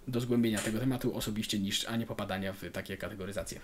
do 0.08 0.22
zgłębienia 0.22 0.60
tego 0.60 0.80
tematu 0.80 1.16
osobiście, 1.16 1.60
niż, 1.60 1.86
a 1.86 1.98
nie 1.98 2.06
popadania 2.06 2.54
w 2.54 2.72
takie 2.72 2.98
kategoryzacje. 2.98 3.60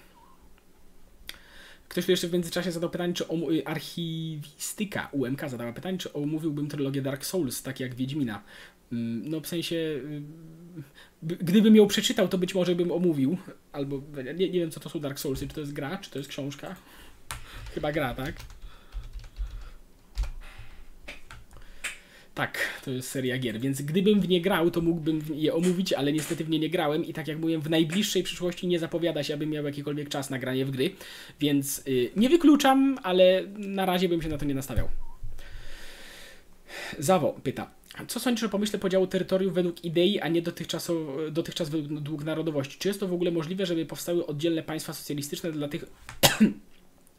Ktoś 1.90 2.06
tu 2.06 2.12
jeszcze 2.12 2.28
w 2.28 2.34
międzyczasie 2.34 2.72
zadał 2.72 2.90
pytanie, 2.90 3.14
czy. 3.14 3.24
Y, 3.24 3.66
archiwistyka 3.66 5.10
UMK 5.12 5.50
zadała 5.50 5.74
pytanie, 5.74 5.98
czy 5.98 6.14
omówiłbym 6.14 6.68
trylogię 6.68 7.02
Dark 7.02 7.26
Souls, 7.26 7.64
tak 7.64 7.80
jak 7.80 7.96
Wiedźmina. 7.96 8.44
Mm, 8.92 9.30
no 9.30 9.42
w 9.42 9.48
sensie, 9.48 9.76
y, 9.76 10.22
gdybym 11.24 11.76
ją 11.76 11.88
przeczytał, 11.88 12.28
to 12.28 12.38
być 12.38 12.56
może 12.56 12.76
bym 12.76 12.92
omówił, 12.92 13.38
albo 13.72 14.02
nie, 14.24 14.50
nie 14.50 14.60
wiem 14.60 14.72
co 14.72 14.80
to 14.80 14.90
są 14.90 15.00
Dark 15.00 15.20
Soulsy, 15.20 15.48
czy 15.48 15.54
to 15.54 15.62
jest 15.62 15.74
gra, 15.74 15.98
czy 15.98 16.10
to 16.10 16.20
jest 16.20 16.30
książka. 16.30 16.76
Chyba 17.74 17.92
gra, 17.92 18.14
tak? 18.14 18.36
Tak, 22.38 22.60
to 22.86 22.92
jest 22.92 23.10
seria 23.10 23.38
gier, 23.38 23.60
więc 23.60 23.82
gdybym 23.82 24.22
w 24.22 24.30
nie 24.30 24.42
grał, 24.42 24.72
to 24.72 24.82
mógłbym 24.82 25.22
je 25.36 25.54
omówić, 25.54 25.94
ale 25.94 26.14
niestety 26.14 26.44
w 26.44 26.50
nie 26.50 26.60
nie 26.60 26.70
grałem 26.70 27.06
i 27.06 27.14
tak 27.14 27.28
jak 27.28 27.40
mówiłem, 27.40 27.62
w 27.62 27.70
najbliższej 27.70 28.24
przyszłości 28.24 28.68
nie 28.68 28.80
zapowiada 28.80 29.24
się, 29.24 29.34
abym 29.34 29.50
miał 29.50 29.66
jakikolwiek 29.66 30.10
czas 30.10 30.30
na 30.30 30.40
granie 30.40 30.66
w 30.66 30.72
gry, 30.72 30.90
więc 31.40 31.82
yy, 31.86 32.12
nie 32.16 32.30
wykluczam, 32.30 33.00
ale 33.04 33.44
na 33.58 33.86
razie 33.86 34.10
bym 34.10 34.22
się 34.22 34.30
na 34.30 34.38
to 34.38 34.46
nie 34.46 34.56
nastawiał. 34.56 34.90
Zawo 37.00 37.40
pyta, 37.44 37.72
co 38.08 38.20
sądzisz 38.20 38.44
o 38.44 38.50
pomyśle 38.50 38.80
podziału 38.80 39.08
terytoriów 39.08 39.54
według 39.54 39.86
idei, 39.86 40.20
a 40.20 40.28
nie 40.28 40.42
dotychczas, 40.42 40.92
dotychczas 41.32 41.70
według 41.70 42.24
narodowości? 42.24 42.78
Czy 42.80 42.88
jest 42.88 43.00
to 43.00 43.08
w 43.08 43.14
ogóle 43.14 43.32
możliwe, 43.32 43.66
żeby 43.66 43.86
powstały 43.86 44.26
oddzielne 44.26 44.64
państwa 44.64 44.94
socjalistyczne 44.94 45.52
dla 45.52 45.68
tych 45.68 45.86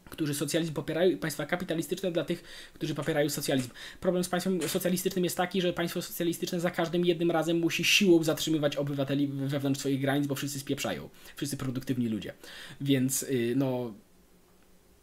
którzy 0.09 0.33
socjalizm 0.33 0.73
popierają 0.73 1.11
i 1.11 1.17
państwa 1.17 1.45
kapitalistyczne 1.45 2.11
dla 2.11 2.25
tych, 2.25 2.43
którzy 2.73 2.95
popierają 2.95 3.29
socjalizm. 3.29 3.69
Problem 3.99 4.23
z 4.23 4.29
państwem 4.29 4.61
socjalistycznym 4.69 5.23
jest 5.23 5.37
taki, 5.37 5.61
że 5.61 5.73
państwo 5.73 6.01
socjalistyczne 6.01 6.59
za 6.59 6.71
każdym 6.71 7.05
jednym 7.05 7.31
razem 7.31 7.59
musi 7.59 7.83
siłą 7.83 8.23
zatrzymywać 8.23 8.75
obywateli 8.75 9.27
wewnątrz 9.27 9.79
swoich 9.79 10.01
granic, 10.01 10.27
bo 10.27 10.35
wszyscy 10.35 10.59
spieprzają. 10.59 11.09
Wszyscy 11.35 11.57
produktywni 11.57 12.09
ludzie. 12.09 12.33
Więc 12.81 13.23
y, 13.23 13.53
no 13.55 13.93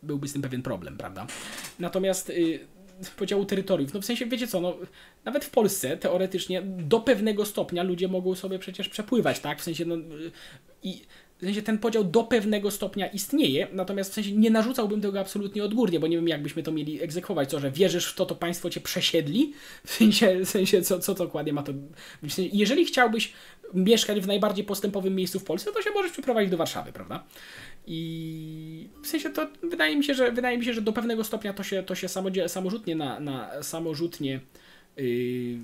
byłby 0.03 0.29
z 0.29 0.33
tym 0.33 0.43
pewien 0.43 0.63
problem, 0.63 0.97
prawda? 0.97 1.27
Natomiast 1.79 2.31
y, 2.31 2.61
podziału 3.17 3.45
terytoriów. 3.45 3.95
No 3.95 4.01
w 4.01 4.05
sensie, 4.05 4.27
wiecie 4.27 4.47
co, 4.47 4.61
no, 4.61 4.77
nawet 5.25 5.45
w 5.45 5.51
Polsce 5.51 5.97
teoretycznie 5.97 6.63
do 6.63 7.01
pewnego 7.01 7.47
stopnia 7.47 7.83
ludzie 7.83 8.09
mogą 8.09 8.35
sobie 8.35 8.59
przecież 8.59 8.89
przepływać, 8.89 9.41
tak? 9.41 9.61
W 9.61 9.65
sensie, 9.65 9.85
no 9.85 9.97
i 10.83 11.03
w 11.39 11.41
sensie 11.41 11.63
ten 11.63 11.79
podział 11.79 12.05
do 12.05 12.25
pewnego 12.25 12.71
stopnia 12.71 13.07
istnieje, 13.07 13.69
natomiast 13.73 14.11
w 14.11 14.15
sensie 14.15 14.33
nie 14.33 14.51
narzucałbym 14.51 15.01
tego 15.01 15.21
absolutnie 15.21 15.65
odgórnie, 15.65 16.01
bo 16.01 16.07
nie 16.07 16.17
wiem, 16.17 16.29
jakbyśmy 16.29 16.63
to 16.63 16.73
mieli 16.73 17.03
egzekwować. 17.03 17.51
To, 17.51 17.61
że 17.61 17.71
wierzysz 17.71 18.07
w 18.07 18.15
to, 18.15 18.27
to 18.27 18.35
państwo 18.35 18.71
cię 18.71 18.81
przesiedli? 18.81 19.53
W 19.85 19.93
sensie, 19.93 20.41
w 20.45 20.49
sensie 20.49 20.83
co, 20.83 20.99
co 20.99 21.15
dokładnie 21.15 21.53
ma 21.53 21.63
to. 21.63 21.73
W 22.23 22.33
sensie, 22.33 22.57
jeżeli 22.57 22.85
chciałbyś 22.85 23.33
mieszkać 23.75 24.21
w 24.21 24.27
najbardziej 24.27 24.65
postępowym 24.65 25.15
miejscu 25.15 25.41
w 25.41 25.45
Polsce, 25.45 25.73
to 25.73 25.83
się 25.83 25.91
możesz 25.91 26.13
przeprowadzić 26.13 26.51
do 26.51 26.57
Warszawy, 26.57 26.93
prawda? 26.93 27.25
I 27.87 28.89
w 29.03 29.07
sensie 29.07 29.31
to 29.31 29.49
wydaje 29.63 29.97
mi 29.97 30.05
się, 30.05 30.15
że 30.15 30.33
wydaje 30.33 30.59
mi 30.59 30.65
się, 30.65 30.75
że 30.75 30.83
do 30.83 30.93
pewnego 30.93 31.25
stopnia 31.25 31.53
to 31.53 31.63
się, 31.63 31.83
to 31.83 31.95
się 31.95 32.09
samorzutnie 32.49 32.97
na, 32.97 33.21
na 33.21 33.63
samorzutnie 33.63 34.41
yy, 34.97 35.59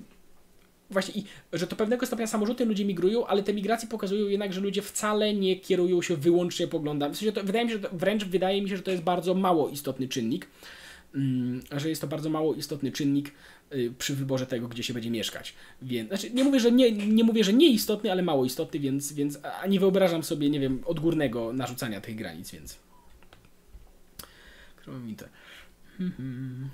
właśnie, 0.92 1.22
i, 1.22 1.24
że 1.52 1.66
to 1.66 1.76
pewnego 1.76 2.06
stopnia 2.06 2.26
samorzuty 2.26 2.64
ludzie 2.64 2.84
migrują, 2.84 3.26
ale 3.26 3.42
te 3.42 3.54
migracje 3.54 3.88
pokazują 3.88 4.28
jednak, 4.28 4.52
że 4.52 4.60
ludzie 4.60 4.82
wcale 4.82 5.34
nie 5.34 5.56
kierują 5.56 6.02
się 6.02 6.16
wyłącznie 6.16 6.66
poglądami. 6.68 7.14
W 7.14 7.18
sensie 7.18 7.32
to, 7.32 7.44
wydaje 7.44 7.64
mi 7.64 7.70
się, 7.70 7.76
że 7.76 7.82
to, 7.82 7.96
wręcz 7.96 8.24
wydaje 8.24 8.62
mi 8.62 8.68
się, 8.68 8.76
że 8.76 8.82
to 8.82 8.90
jest 8.90 9.02
bardzo 9.02 9.34
mało 9.34 9.68
istotny 9.68 10.08
czynnik, 10.08 10.46
mm, 11.14 11.60
że 11.72 11.88
jest 11.88 12.00
to 12.00 12.06
bardzo 12.06 12.30
mało 12.30 12.54
istotny 12.54 12.92
czynnik 12.92 13.32
y, 13.74 13.94
przy 13.98 14.14
wyborze 14.14 14.46
tego, 14.46 14.68
gdzie 14.68 14.82
się 14.82 14.94
będzie 14.94 15.10
mieszkać. 15.10 15.54
Więc, 15.82 16.08
znaczy, 16.08 16.30
nie 16.30 16.44
mówię, 16.44 16.60
że 16.60 16.72
nie, 16.72 16.92
nie 16.92 17.24
mówię, 17.24 17.44
że 17.44 17.52
nieistotny, 17.52 18.12
ale 18.12 18.22
mało 18.22 18.44
istotny, 18.44 18.80
więc, 18.80 19.12
więc 19.12 19.38
a 19.62 19.66
nie 19.66 19.80
wyobrażam 19.80 20.22
sobie, 20.22 20.50
nie 20.50 20.60
wiem, 20.60 20.82
odgórnego 20.86 21.52
narzucania 21.52 22.00
tych 22.00 22.16
granic, 22.16 22.50
więc. 22.50 22.78
Kromite. 24.76 25.28
Hmm. 25.98 26.70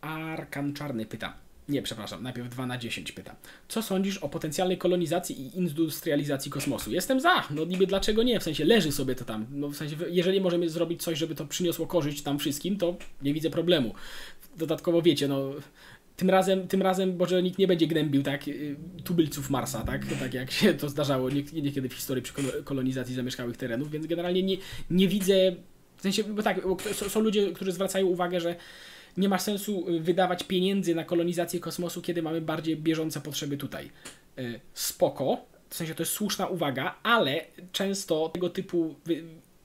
Arkan 0.00 0.72
Czarny 0.72 1.06
pyta. 1.06 1.43
Nie, 1.68 1.82
przepraszam, 1.82 2.22
najpierw 2.22 2.48
2 2.48 2.66
na 2.66 2.78
10 2.78 3.12
pyta. 3.12 3.36
Co 3.68 3.82
sądzisz 3.82 4.18
o 4.18 4.28
potencjalnej 4.28 4.78
kolonizacji 4.78 5.40
i 5.40 5.58
industrializacji 5.58 6.50
kosmosu? 6.50 6.92
Jestem 6.92 7.20
za, 7.20 7.48
no 7.50 7.64
niby 7.64 7.86
dlaczego 7.86 8.22
nie? 8.22 8.40
W 8.40 8.42
sensie 8.42 8.64
leży 8.64 8.92
sobie 8.92 9.14
to 9.14 9.24
tam. 9.24 9.46
No 9.50 9.68
w 9.68 9.76
sensie, 9.76 9.96
jeżeli 10.10 10.40
możemy 10.40 10.68
zrobić 10.68 11.02
coś, 11.02 11.18
żeby 11.18 11.34
to 11.34 11.46
przyniosło 11.46 11.86
korzyść 11.86 12.22
tam 12.22 12.38
wszystkim, 12.38 12.76
to 12.76 12.96
nie 13.22 13.34
widzę 13.34 13.50
problemu. 13.50 13.94
Dodatkowo 14.56 15.02
wiecie, 15.02 15.28
no 15.28 15.52
tym 16.16 16.30
razem, 16.30 16.68
tym 16.68 16.82
razem 16.82 17.16
może 17.16 17.42
nikt 17.42 17.58
nie 17.58 17.66
będzie 17.66 17.86
gnębił 17.86 18.22
tak 18.22 18.48
y, 18.48 18.76
tubylców 19.04 19.50
Marsa, 19.50 19.82
tak, 19.82 20.06
tak 20.20 20.34
jak 20.34 20.50
się 20.50 20.74
to 20.74 20.88
zdarzało 20.88 21.30
niekiedy 21.30 21.88
w 21.88 21.94
historii 21.94 22.22
przy 22.22 22.32
kolonizacji 22.64 23.14
zamieszkałych 23.14 23.56
terenów, 23.56 23.90
więc 23.90 24.06
generalnie 24.06 24.42
nie, 24.42 24.56
nie 24.90 25.08
widzę, 25.08 25.34
w 25.96 26.02
sensie, 26.02 26.24
bo 26.24 26.42
tak, 26.42 26.60
są 27.08 27.20
ludzie, 27.20 27.52
którzy 27.52 27.72
zwracają 27.72 28.06
uwagę, 28.06 28.40
że 28.40 28.56
nie 29.16 29.28
ma 29.28 29.38
sensu 29.38 29.88
y, 29.88 30.00
wydawać 30.00 30.44
pieniędzy 30.44 30.94
na 30.94 31.04
kolonizację 31.04 31.60
kosmosu, 31.60 32.02
kiedy 32.02 32.22
mamy 32.22 32.40
bardziej 32.40 32.76
bieżące 32.76 33.20
potrzeby 33.20 33.56
tutaj. 33.56 33.90
Y, 34.38 34.60
spoko, 34.74 35.46
w 35.70 35.74
sensie 35.74 35.94
to 35.94 36.02
jest 36.02 36.12
słuszna 36.12 36.46
uwaga, 36.46 36.94
ale 37.02 37.44
często 37.72 38.28
tego 38.28 38.50
typu 38.50 38.94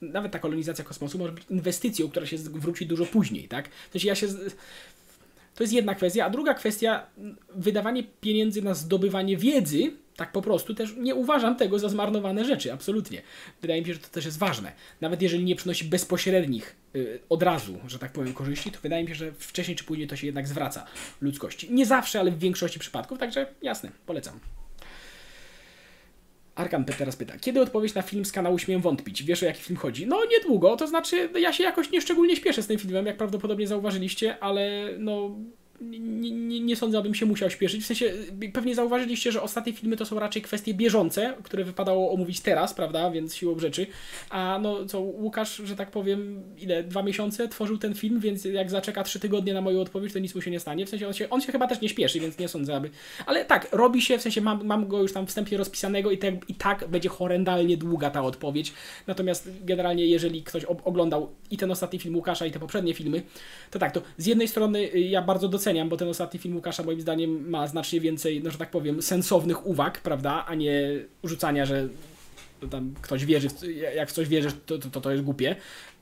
nawet 0.01 0.31
ta 0.31 0.39
kolonizacja 0.39 0.85
kosmosu 0.85 1.17
może 1.17 1.31
być 1.31 1.43
inwestycją, 1.49 2.09
która 2.09 2.25
się 2.25 2.37
zwróci 2.37 2.85
dużo 2.85 3.05
później, 3.05 3.47
tak? 3.47 3.69
W 3.69 3.91
sensie 3.91 4.07
ja 4.07 4.15
się 4.15 4.27
to 5.55 5.63
jest 5.63 5.73
jedna 5.73 5.95
kwestia, 5.95 6.25
a 6.25 6.29
druga 6.29 6.53
kwestia 6.53 7.05
wydawanie 7.55 8.03
pieniędzy 8.21 8.61
na 8.61 8.73
zdobywanie 8.73 9.37
wiedzy 9.37 9.91
tak 10.19 10.31
po 10.31 10.41
prostu 10.41 10.73
też 10.73 10.95
nie 10.97 11.15
uważam 11.15 11.55
tego 11.55 11.79
za 11.79 11.89
zmarnowane 11.89 12.45
rzeczy, 12.45 12.73
absolutnie. 12.73 13.21
Wydaje 13.61 13.81
mi 13.81 13.87
się, 13.87 13.93
że 13.93 13.99
to 13.99 14.07
też 14.07 14.25
jest 14.25 14.39
ważne. 14.39 14.71
Nawet 15.01 15.21
jeżeli 15.21 15.43
nie 15.43 15.55
przynosi 15.55 15.85
bezpośrednich 15.85 16.75
yy, 16.93 17.19
od 17.29 17.43
razu, 17.43 17.79
że 17.87 17.99
tak 17.99 18.11
powiem, 18.11 18.33
korzyści, 18.33 18.71
to 18.71 18.79
wydaje 18.83 19.03
mi 19.03 19.09
się, 19.09 19.15
że 19.15 19.31
wcześniej 19.31 19.77
czy 19.77 19.83
później 19.83 20.07
to 20.07 20.15
się 20.15 20.25
jednak 20.25 20.47
zwraca 20.47 20.85
ludzkości. 21.21 21.73
Nie 21.73 21.85
zawsze, 21.85 22.19
ale 22.19 22.31
w 22.31 22.39
większości 22.39 22.79
przypadków, 22.79 23.19
także 23.19 23.47
jasne, 23.61 23.91
polecam. 24.05 24.39
Arkan 26.59 26.85
teraz 26.85 27.15
pyta, 27.15 27.37
kiedy 27.37 27.61
odpowiedź 27.61 27.93
na 27.93 28.01
film 28.01 28.25
z 28.25 28.31
kanału 28.31 28.59
Śmiem 28.59 28.81
Wątpić? 28.81 29.23
Wiesz 29.23 29.43
o 29.43 29.45
jaki 29.45 29.61
film 29.61 29.77
chodzi? 29.77 30.07
No 30.07 30.19
niedługo, 30.31 30.75
to 30.75 30.87
znaczy 30.87 31.29
ja 31.39 31.53
się 31.53 31.63
jakoś 31.63 31.91
nieszczególnie 31.91 32.35
śpieszę 32.35 32.63
z 32.63 32.67
tym 32.67 32.79
filmem, 32.79 33.05
jak 33.05 33.17
prawdopodobnie 33.17 33.67
zauważyliście, 33.67 34.39
ale 34.39 34.89
no 34.97 35.35
nie, 35.81 36.31
nie, 36.31 36.59
nie 36.59 36.75
sądzę, 36.75 36.97
abym 36.97 37.15
się 37.15 37.25
musiał 37.25 37.49
śpieszyć. 37.49 37.83
W 37.83 37.85
sensie, 37.85 38.13
pewnie 38.53 38.75
zauważyliście, 38.75 39.31
że 39.31 39.41
ostatnie 39.41 39.73
filmy 39.73 39.97
to 39.97 40.05
są 40.05 40.19
raczej 40.19 40.41
kwestie 40.41 40.73
bieżące, 40.73 41.33
które 41.43 41.63
wypadało 41.63 42.11
omówić 42.11 42.39
teraz, 42.39 42.73
prawda, 42.73 43.11
więc 43.11 43.35
siłą 43.35 43.59
rzeczy. 43.59 43.87
A 44.29 44.59
no 44.61 44.85
co, 44.85 44.99
Łukasz, 44.99 45.55
że 45.55 45.75
tak 45.75 45.91
powiem, 45.91 46.43
ile, 46.57 46.83
dwa 46.83 47.03
miesiące 47.03 47.47
tworzył 47.47 47.77
ten 47.77 47.95
film, 47.95 48.19
więc 48.19 48.45
jak 48.45 48.69
zaczeka 48.69 49.03
trzy 49.03 49.19
tygodnie 49.19 49.53
na 49.53 49.61
moją 49.61 49.81
odpowiedź, 49.81 50.13
to 50.13 50.19
nic 50.19 50.35
mu 50.35 50.41
się 50.41 50.51
nie 50.51 50.59
stanie. 50.59 50.85
W 50.85 50.89
sensie, 50.89 51.07
on 51.07 51.13
się, 51.13 51.29
on 51.29 51.41
się 51.41 51.51
chyba 51.51 51.67
też 51.67 51.81
nie 51.81 51.89
śpieszy, 51.89 52.19
więc 52.19 52.37
nie 52.37 52.47
sądzę, 52.47 52.75
aby... 52.75 52.89
Ale 53.25 53.45
tak, 53.45 53.67
robi 53.71 54.01
się, 54.01 54.17
w 54.17 54.21
sensie 54.21 54.41
mam, 54.41 54.65
mam 54.65 54.87
go 54.87 55.01
już 55.01 55.13
tam 55.13 55.27
wstępnie 55.27 55.57
rozpisanego 55.57 56.11
i, 56.11 56.17
te, 56.17 56.31
i 56.47 56.55
tak 56.55 56.87
będzie 56.87 57.09
horrendalnie 57.09 57.77
długa 57.77 58.09
ta 58.09 58.21
odpowiedź. 58.21 58.73
Natomiast 59.07 59.49
generalnie, 59.63 60.05
jeżeli 60.05 60.43
ktoś 60.43 60.65
oglądał 60.65 61.29
i 61.51 61.57
ten 61.57 61.71
ostatni 61.71 61.99
film 61.99 62.15
Łukasza, 62.15 62.45
i 62.45 62.51
te 62.51 62.59
poprzednie 62.59 62.93
filmy, 62.93 63.21
to 63.71 63.79
tak, 63.79 63.91
to 63.91 64.01
z 64.17 64.25
jednej 64.25 64.47
strony 64.47 64.79
y, 64.79 64.99
ja 64.99 65.21
bardzo 65.21 65.47
doceniam 65.47 65.68
doceniam, 65.69 65.89
bo 65.89 65.97
ten 65.97 66.07
ostatni 66.07 66.39
film 66.39 66.55
Łukasza 66.55 66.83
moim 66.83 67.01
zdaniem 67.01 67.49
ma 67.49 67.67
znacznie 67.67 68.01
więcej, 68.01 68.43
no 68.43 68.51
że 68.51 68.57
tak 68.57 68.71
powiem, 68.71 69.01
sensownych 69.01 69.67
uwag, 69.67 70.01
prawda, 70.01 70.45
a 70.47 70.55
nie 70.55 70.99
rzucania, 71.23 71.65
że 71.65 71.87
tam 72.69 72.93
ktoś 73.01 73.25
wierzy, 73.25 73.47
jak 73.95 74.09
w 74.09 74.11
coś 74.11 74.27
wierzysz, 74.27 74.53
to, 74.65 74.77
to, 74.77 75.01
to 75.01 75.11
jest 75.11 75.23
głupie. 75.23 75.55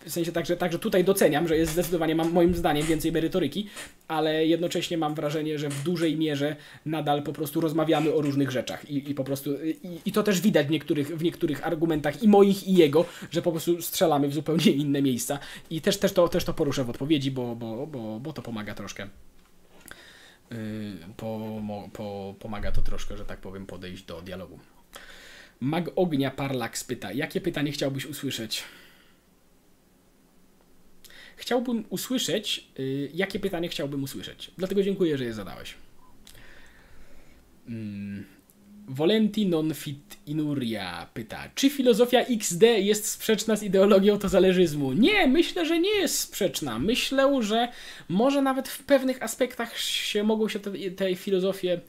W 0.06 0.12
sensie 0.12 0.32
także, 0.32 0.58
także 0.58 0.80
tutaj 0.80 1.04
doceniam, 1.04 1.48
że 1.48 1.58
jest 1.58 1.72
zdecydowanie, 1.72 2.16
mam 2.16 2.32
moim 2.32 2.56
zdaniem, 2.56 2.86
więcej 2.86 3.12
merytoryki, 3.12 3.68
ale 4.08 4.46
jednocześnie 4.46 4.98
mam 4.98 5.16
wrażenie, 5.16 5.60
że 5.60 5.70
w 5.70 5.84
dużej 5.84 6.18
mierze 6.18 6.56
nadal 6.86 7.24
po 7.24 7.34
prostu 7.34 7.62
rozmawiamy 7.62 8.14
o 8.14 8.22
różnych 8.22 8.52
rzeczach 8.52 8.90
i, 8.90 9.12
i 9.12 9.14
po 9.14 9.24
prostu 9.24 9.66
i, 9.66 10.00
i 10.06 10.12
to 10.12 10.24
też 10.24 10.42
widać 10.42 10.68
w 10.68 10.70
niektórych, 10.70 11.18
w 11.18 11.24
niektórych 11.24 11.68
argumentach 11.68 12.24
i 12.24 12.28
moich 12.28 12.68
i 12.68 12.74
jego, 12.74 13.06
że 13.32 13.42
po 13.42 13.52
prostu 13.52 13.82
strzelamy 13.82 14.28
w 14.28 14.34
zupełnie 14.34 14.72
inne 14.72 15.02
miejsca 15.02 15.40
i 15.70 15.82
też, 15.82 15.98
też, 15.98 16.14
to, 16.14 16.28
też 16.28 16.44
to 16.44 16.54
poruszę 16.54 16.84
w 16.84 16.90
odpowiedzi, 16.90 17.32
bo, 17.32 17.56
bo, 17.56 17.88
bo, 17.88 18.20
bo 18.20 18.34
to 18.34 18.42
pomaga 18.42 18.74
troszkę. 18.74 19.08
Yy, 20.52 21.14
po, 21.18 21.62
po, 21.94 22.36
pomaga 22.40 22.72
to 22.72 22.82
troszkę, 22.82 23.18
że 23.18 23.26
tak 23.26 23.40
powiem, 23.40 23.66
podejść 23.66 24.04
do 24.04 24.22
dialogu. 24.22 24.60
Mag 25.60 25.90
Ognia 25.96 26.32
Parlax 26.32 26.84
pyta, 26.84 27.12
jakie 27.12 27.42
pytanie 27.42 27.72
chciałbyś 27.72 28.06
usłyszeć? 28.06 28.64
Chciałbym 31.36 31.86
usłyszeć, 31.90 32.68
yy, 32.78 33.10
jakie 33.14 33.40
pytanie 33.40 33.70
chciałbym 33.70 34.04
usłyszeć. 34.04 34.52
Dlatego 34.58 34.84
dziękuję, 34.84 35.18
że 35.18 35.24
je 35.26 35.34
zadałeś. 35.34 35.74
Hmm. 37.68 38.37
Volenti 38.88 39.48
non 39.48 39.74
fit 39.74 40.18
inuria 40.26 41.08
pyta, 41.14 41.50
czy 41.56 41.70
filozofia 41.70 42.20
XD 42.20 42.64
jest 42.64 43.06
sprzeczna 43.06 43.56
z 43.56 43.64
ideologią 43.64 44.20
tozależyzmu? 44.20 44.94
Nie, 44.94 45.28
myślę, 45.28 45.66
że 45.66 45.80
nie 45.80 45.96
jest 45.96 46.20
sprzeczna. 46.20 46.80
Myślę, 46.80 47.44
że 47.44 47.68
może 48.10 48.42
nawet 48.42 48.68
w 48.68 48.84
pewnych 48.84 49.24
aspektach 49.24 49.78
się 49.78 50.24
mogą 50.24 50.50
się 50.50 50.60
te, 50.60 50.72
te 50.96 51.16
filozofie 51.16 51.82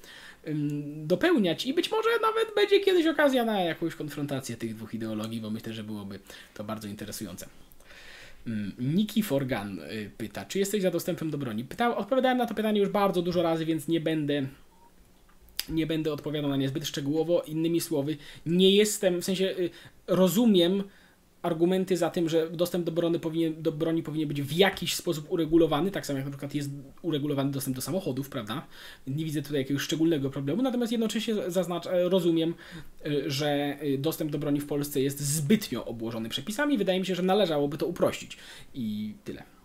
dopełniać 0.97 1.67
i 1.67 1.75
być 1.75 1.91
może 1.91 2.09
nawet 2.23 2.55
będzie 2.55 2.81
kiedyś 2.81 3.07
okazja 3.07 3.45
na 3.45 3.61
jakąś 3.61 3.95
konfrontację 3.95 4.57
tych 4.57 4.75
dwóch 4.75 4.95
ideologii, 4.95 5.41
bo 5.41 5.51
myślę, 5.51 5.73
że 5.73 5.85
byłoby 5.85 6.19
to 6.55 6.65
bardzo 6.65 6.89
interesujące. 6.89 7.49
Niki 8.79 9.23
Forgan 9.23 9.79
y, 9.79 10.11
pyta, 10.19 10.45
czy 10.45 10.59
jesteś 10.59 10.83
za 10.83 10.91
dostępem 10.91 11.31
do 11.31 11.39
broni? 11.39 11.65
Pytał, 11.65 11.97
odpowiadałem 11.97 12.39
na 12.39 12.47
to 12.47 12.55
pytanie 12.55 12.81
już 12.81 12.89
bardzo 12.89 13.23
dużo 13.23 13.43
razy, 13.43 13.65
więc 13.65 13.89
nie 13.89 14.01
będę 14.01 14.47
nie 15.71 15.87
będę 15.87 16.13
odpowiadał 16.13 16.51
na 16.51 16.57
nie 16.57 16.69
zbyt 16.69 16.87
szczegółowo. 16.87 17.43
Innymi 17.43 17.81
słowy, 17.81 18.17
nie 18.47 18.71
jestem, 18.71 19.21
w 19.21 19.25
sensie 19.25 19.45
y, 19.45 19.71
rozumiem 20.07 20.83
argumenty 21.43 21.97
za 21.97 22.11
tym, 22.11 22.29
że 22.29 22.51
dostęp 22.51 22.85
do 22.85 22.93
broni, 22.93 23.21
powinien, 23.21 23.63
do 23.63 23.73
broni 23.73 24.03
powinien 24.03 24.29
być 24.29 24.43
w 24.43 24.53
jakiś 24.53 24.95
sposób 24.95 25.31
uregulowany, 25.31 25.91
tak 25.91 26.07
samo 26.07 26.17
jak 26.17 26.27
na 26.27 26.31
przykład 26.31 26.55
jest 26.55 26.71
uregulowany 27.03 27.51
dostęp 27.51 27.77
do 27.77 27.83
samochodów, 27.83 28.29
prawda? 28.29 28.67
Nie 29.07 29.25
widzę 29.25 29.43
tutaj 29.43 29.59
jakiegoś 29.59 29.83
szczególnego 29.83 30.31
problemu, 30.31 30.63
natomiast 30.63 30.93
jednocześnie 30.93 31.35
zaznacz, 31.51 31.87
e, 31.87 32.09
rozumiem, 32.09 32.55
e, 33.05 33.31
że 33.31 33.49
e, 33.49 33.99
dostęp 33.99 34.31
do 34.31 34.39
broni 34.39 34.61
w 34.61 34.67
Polsce 34.67 35.01
jest 35.01 35.21
zbytnio 35.21 35.85
obłożony 35.85 36.29
przepisami. 36.29 36.79
Wydaje 36.79 37.01
mi 37.01 37.07
się, 37.07 37.15
że 37.15 37.23
należałoby 37.23 37.79
to 37.79 37.87
uprościć. 37.87 38.37
I 38.75 39.15
tyle. 39.25 39.58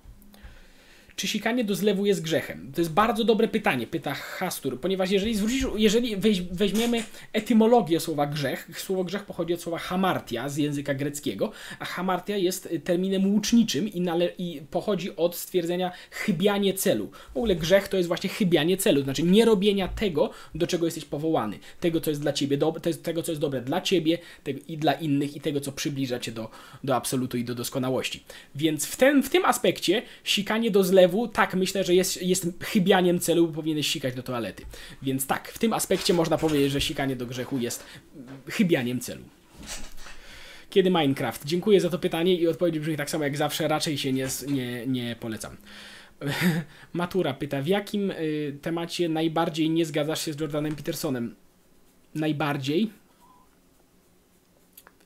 Czy 1.15 1.27
sikanie 1.27 1.63
do 1.63 1.75
zlewu 1.75 2.05
jest 2.05 2.21
grzechem? 2.21 2.71
To 2.75 2.81
jest 2.81 2.93
bardzo 2.93 3.23
dobre 3.23 3.47
pytanie, 3.47 3.87
pyta 3.87 4.13
Hastur, 4.13 4.79
ponieważ 4.79 5.11
jeżeli 5.11 5.35
zwrócisz, 5.35 5.65
jeżeli 5.75 6.17
weźmiemy 6.51 7.03
etymologię 7.33 7.99
słowa 7.99 8.25
grzech, 8.25 8.69
słowo 8.77 9.03
grzech 9.03 9.23
pochodzi 9.23 9.53
od 9.53 9.61
słowa 9.61 9.77
hamartia 9.77 10.49
z 10.49 10.57
języka 10.57 10.93
greckiego, 10.93 11.51
a 11.79 11.85
hamartia 11.85 12.37
jest 12.37 12.69
terminem 12.83 13.33
łuczniczym 13.33 13.87
i, 13.87 14.01
nale, 14.01 14.29
i 14.37 14.61
pochodzi 14.71 15.15
od 15.15 15.35
stwierdzenia 15.35 15.91
chybianie 16.11 16.73
celu. 16.73 17.11
W 17.33 17.37
ogóle 17.37 17.55
grzech 17.55 17.87
to 17.87 17.97
jest 17.97 18.07
właśnie 18.07 18.29
chybianie 18.29 18.77
celu, 18.77 18.99
to 18.99 19.03
znaczy 19.03 19.23
nie 19.23 19.45
robienia 19.45 19.87
tego, 19.87 20.29
do 20.55 20.67
czego 20.67 20.85
jesteś 20.85 21.05
powołany, 21.05 21.59
tego, 21.79 22.01
co 22.01 22.09
jest 22.09 22.21
dla 22.21 22.33
ciebie 22.33 22.57
dobre, 22.57 22.93
tego, 22.93 23.23
co 23.23 23.31
jest 23.31 23.41
dobre 23.41 23.61
dla 23.61 23.81
ciebie 23.81 24.17
tego, 24.43 24.59
i 24.67 24.77
dla 24.77 24.93
innych 24.93 25.35
i 25.35 25.41
tego, 25.41 25.61
co 25.61 25.71
przybliża 25.71 26.19
cię 26.19 26.31
do, 26.31 26.49
do 26.83 26.95
absolutu 26.95 27.37
i 27.37 27.43
do 27.43 27.55
doskonałości. 27.55 28.23
Więc 28.55 28.85
w, 28.85 28.95
ten, 28.95 29.23
w 29.23 29.29
tym 29.29 29.45
aspekcie 29.45 30.01
sikanie 30.23 30.71
do 30.71 30.83
zlewu 30.83 31.02
tak, 31.33 31.55
myślę, 31.55 31.83
że 31.83 31.95
jest, 31.95 32.21
jest 32.21 32.47
chybianiem 32.61 33.19
celu, 33.19 33.47
bo 33.47 33.53
powinieneś 33.53 33.87
sikać 33.87 34.15
do 34.15 34.23
toalety. 34.23 34.65
Więc 35.01 35.27
tak, 35.27 35.47
w 35.47 35.59
tym 35.59 35.73
aspekcie 35.73 36.13
można 36.13 36.37
powiedzieć, 36.37 36.71
że 36.71 36.81
sikanie 36.81 37.15
do 37.15 37.25
grzechu 37.25 37.57
jest 37.57 37.83
chybianiem 38.49 38.99
celu. 38.99 39.23
Kiedy 40.69 40.89
Minecraft? 40.89 41.45
Dziękuję 41.45 41.81
za 41.81 41.89
to 41.89 41.99
pytanie 41.99 42.35
i 42.35 42.47
odpowiedź 42.47 42.79
brzmi 42.79 42.97
tak 42.97 43.09
samo 43.09 43.23
jak 43.23 43.37
zawsze, 43.37 43.67
raczej 43.67 43.97
się 43.97 44.13
nie, 44.13 44.27
nie, 44.47 44.87
nie 44.87 45.15
polecam. 45.19 45.57
Matura 46.93 47.33
pyta, 47.33 47.61
w 47.61 47.67
jakim 47.67 48.11
y, 48.11 48.57
temacie 48.61 49.09
najbardziej 49.09 49.69
nie 49.69 49.85
zgadzasz 49.85 50.25
się 50.25 50.33
z 50.33 50.39
Jordanem 50.39 50.75
Petersonem? 50.75 51.35
Najbardziej? 52.15 52.89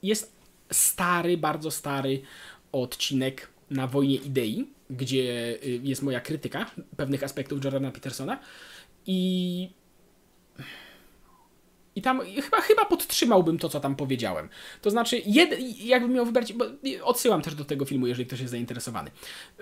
Jest 0.03 0.35
stary, 0.71 1.37
bardzo 1.37 1.71
stary 1.71 2.21
odcinek 2.71 3.49
na 3.69 3.87
wojnie 3.87 4.15
idei, 4.15 4.67
gdzie 4.89 5.57
y, 5.63 5.79
jest 5.83 6.01
moja 6.01 6.19
krytyka 6.19 6.71
pewnych 6.97 7.23
aspektów 7.23 7.63
Jordana 7.63 7.91
Petersona 7.91 8.39
i 9.05 9.69
i 11.95 12.01
tam 12.01 12.21
chyba, 12.41 12.61
chyba 12.61 12.85
podtrzymałbym 12.85 13.57
to, 13.57 13.69
co 13.69 13.79
tam 13.79 13.95
powiedziałem. 13.95 14.49
To 14.81 14.89
znaczy, 14.89 15.21
jed, 15.25 15.79
jakbym 15.79 16.13
miał 16.13 16.25
wybrać, 16.25 16.53
bo 16.53 16.65
odsyłam 17.03 17.41
też 17.41 17.55
do 17.55 17.65
tego 17.65 17.85
filmu, 17.85 18.07
jeżeli 18.07 18.25
ktoś 18.27 18.39
jest 18.39 18.51
zainteresowany. 18.51 19.11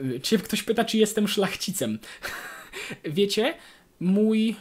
Y, 0.02 0.20
czy 0.20 0.40
ktoś 0.40 0.64
pyta, 0.64 0.86
czy 0.86 0.98
jestem 0.98 1.28
szlachcicem? 1.28 2.00
Wiecie, 3.04 3.54
mój. 4.00 4.56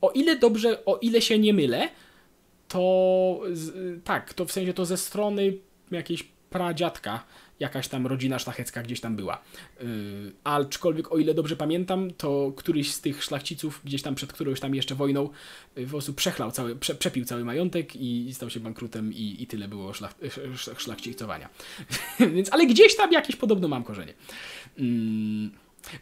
O 0.00 0.10
ile 0.10 0.36
dobrze, 0.36 0.84
o 0.84 0.96
ile 0.96 1.22
się 1.22 1.38
nie 1.38 1.54
mylę, 1.54 1.88
to 2.68 3.40
tak, 4.04 4.34
to 4.34 4.44
w 4.44 4.52
sensie 4.52 4.72
to 4.72 4.84
ze 4.84 4.96
strony 4.96 5.52
jakiejś 5.90 6.28
pradziadka 6.56 7.24
jakaś 7.60 7.88
tam 7.88 8.06
rodzina 8.06 8.38
szlachecka 8.38 8.82
gdzieś 8.82 9.00
tam 9.00 9.16
była. 9.16 9.42
Yy, 9.80 9.86
aczkolwiek 10.44 11.12
o 11.12 11.18
ile 11.18 11.34
dobrze 11.34 11.56
pamiętam, 11.56 12.10
to 12.10 12.52
któryś 12.56 12.92
z 12.92 13.00
tych 13.00 13.24
szlachciców 13.24 13.80
gdzieś 13.84 14.02
tam 14.02 14.14
przed 14.14 14.32
którąś 14.32 14.60
tam 14.60 14.74
jeszcze 14.74 14.94
wojną 14.94 15.28
yy, 15.76 15.84
po 15.84 15.90
prostu 15.90 16.14
przechlał 16.14 16.50
cały, 16.50 16.76
prze, 16.76 16.94
przepił 16.94 17.24
cały 17.24 17.44
majątek 17.44 17.96
i, 17.96 18.34
stał 18.34 18.50
się 18.50 18.60
bankrutem 18.60 19.12
i, 19.12 19.36
i 19.38 19.46
tyle 19.46 19.68
było 19.68 19.92
szlach, 19.92 20.14
szlachcicowania. 20.76 21.48
Więc, 22.34 22.52
ale 22.52 22.66
gdzieś 22.66 22.96
tam 22.96 23.12
jakieś 23.12 23.36
podobno 23.36 23.68
mam 23.68 23.84
korzenie. 23.84 24.14
Yy. 24.78 24.86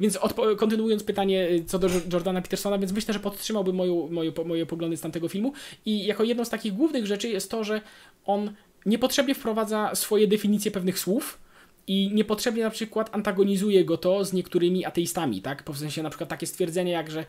Więc 0.01 0.19
kontynuując 0.57 1.05
pytanie 1.05 1.49
y, 1.51 1.65
co 1.65 1.79
do 1.79 1.89
Jordana 2.13 2.43
Petersona, 2.43 2.79
więc 2.79 2.93
myślę, 2.93 3.15
że 3.15 3.21
podtrzymałbym 3.21 3.77
moją, 3.77 4.09
moje, 4.11 4.33
moje 4.45 4.67
poglądy 4.67 4.97
z 4.97 5.01
tamtego 5.01 5.29
filmu. 5.29 5.53
I 5.87 6.07
jako 6.07 6.25
jedną 6.25 6.45
z 6.45 6.51
takich 6.51 6.73
głównych 6.73 7.07
rzeczy 7.07 7.29
jest 7.29 7.51
to, 7.51 7.65
że 7.65 7.81
on 8.25 8.53
niepotrzebnie 8.87 9.35
wprowadza 9.35 9.95
swoje 9.95 10.29
definicje 10.29 10.71
pewnych 10.71 10.99
słów, 10.99 11.39
i 11.87 12.11
niepotrzebnie 12.15 12.63
na 12.63 12.71
przykład 12.71 13.15
antagonizuje 13.15 13.85
go 13.85 13.97
to 13.97 14.25
z 14.25 14.33
niektórymi 14.33 14.85
ateistami, 14.85 15.43
tak? 15.43 15.71
W 15.71 15.79
sensie 15.79 16.03
na 16.03 16.11
przykład 16.11 16.31
takie 16.31 16.47
stwierdzenie 16.47 16.93
jak, 16.93 17.11
że 17.11 17.25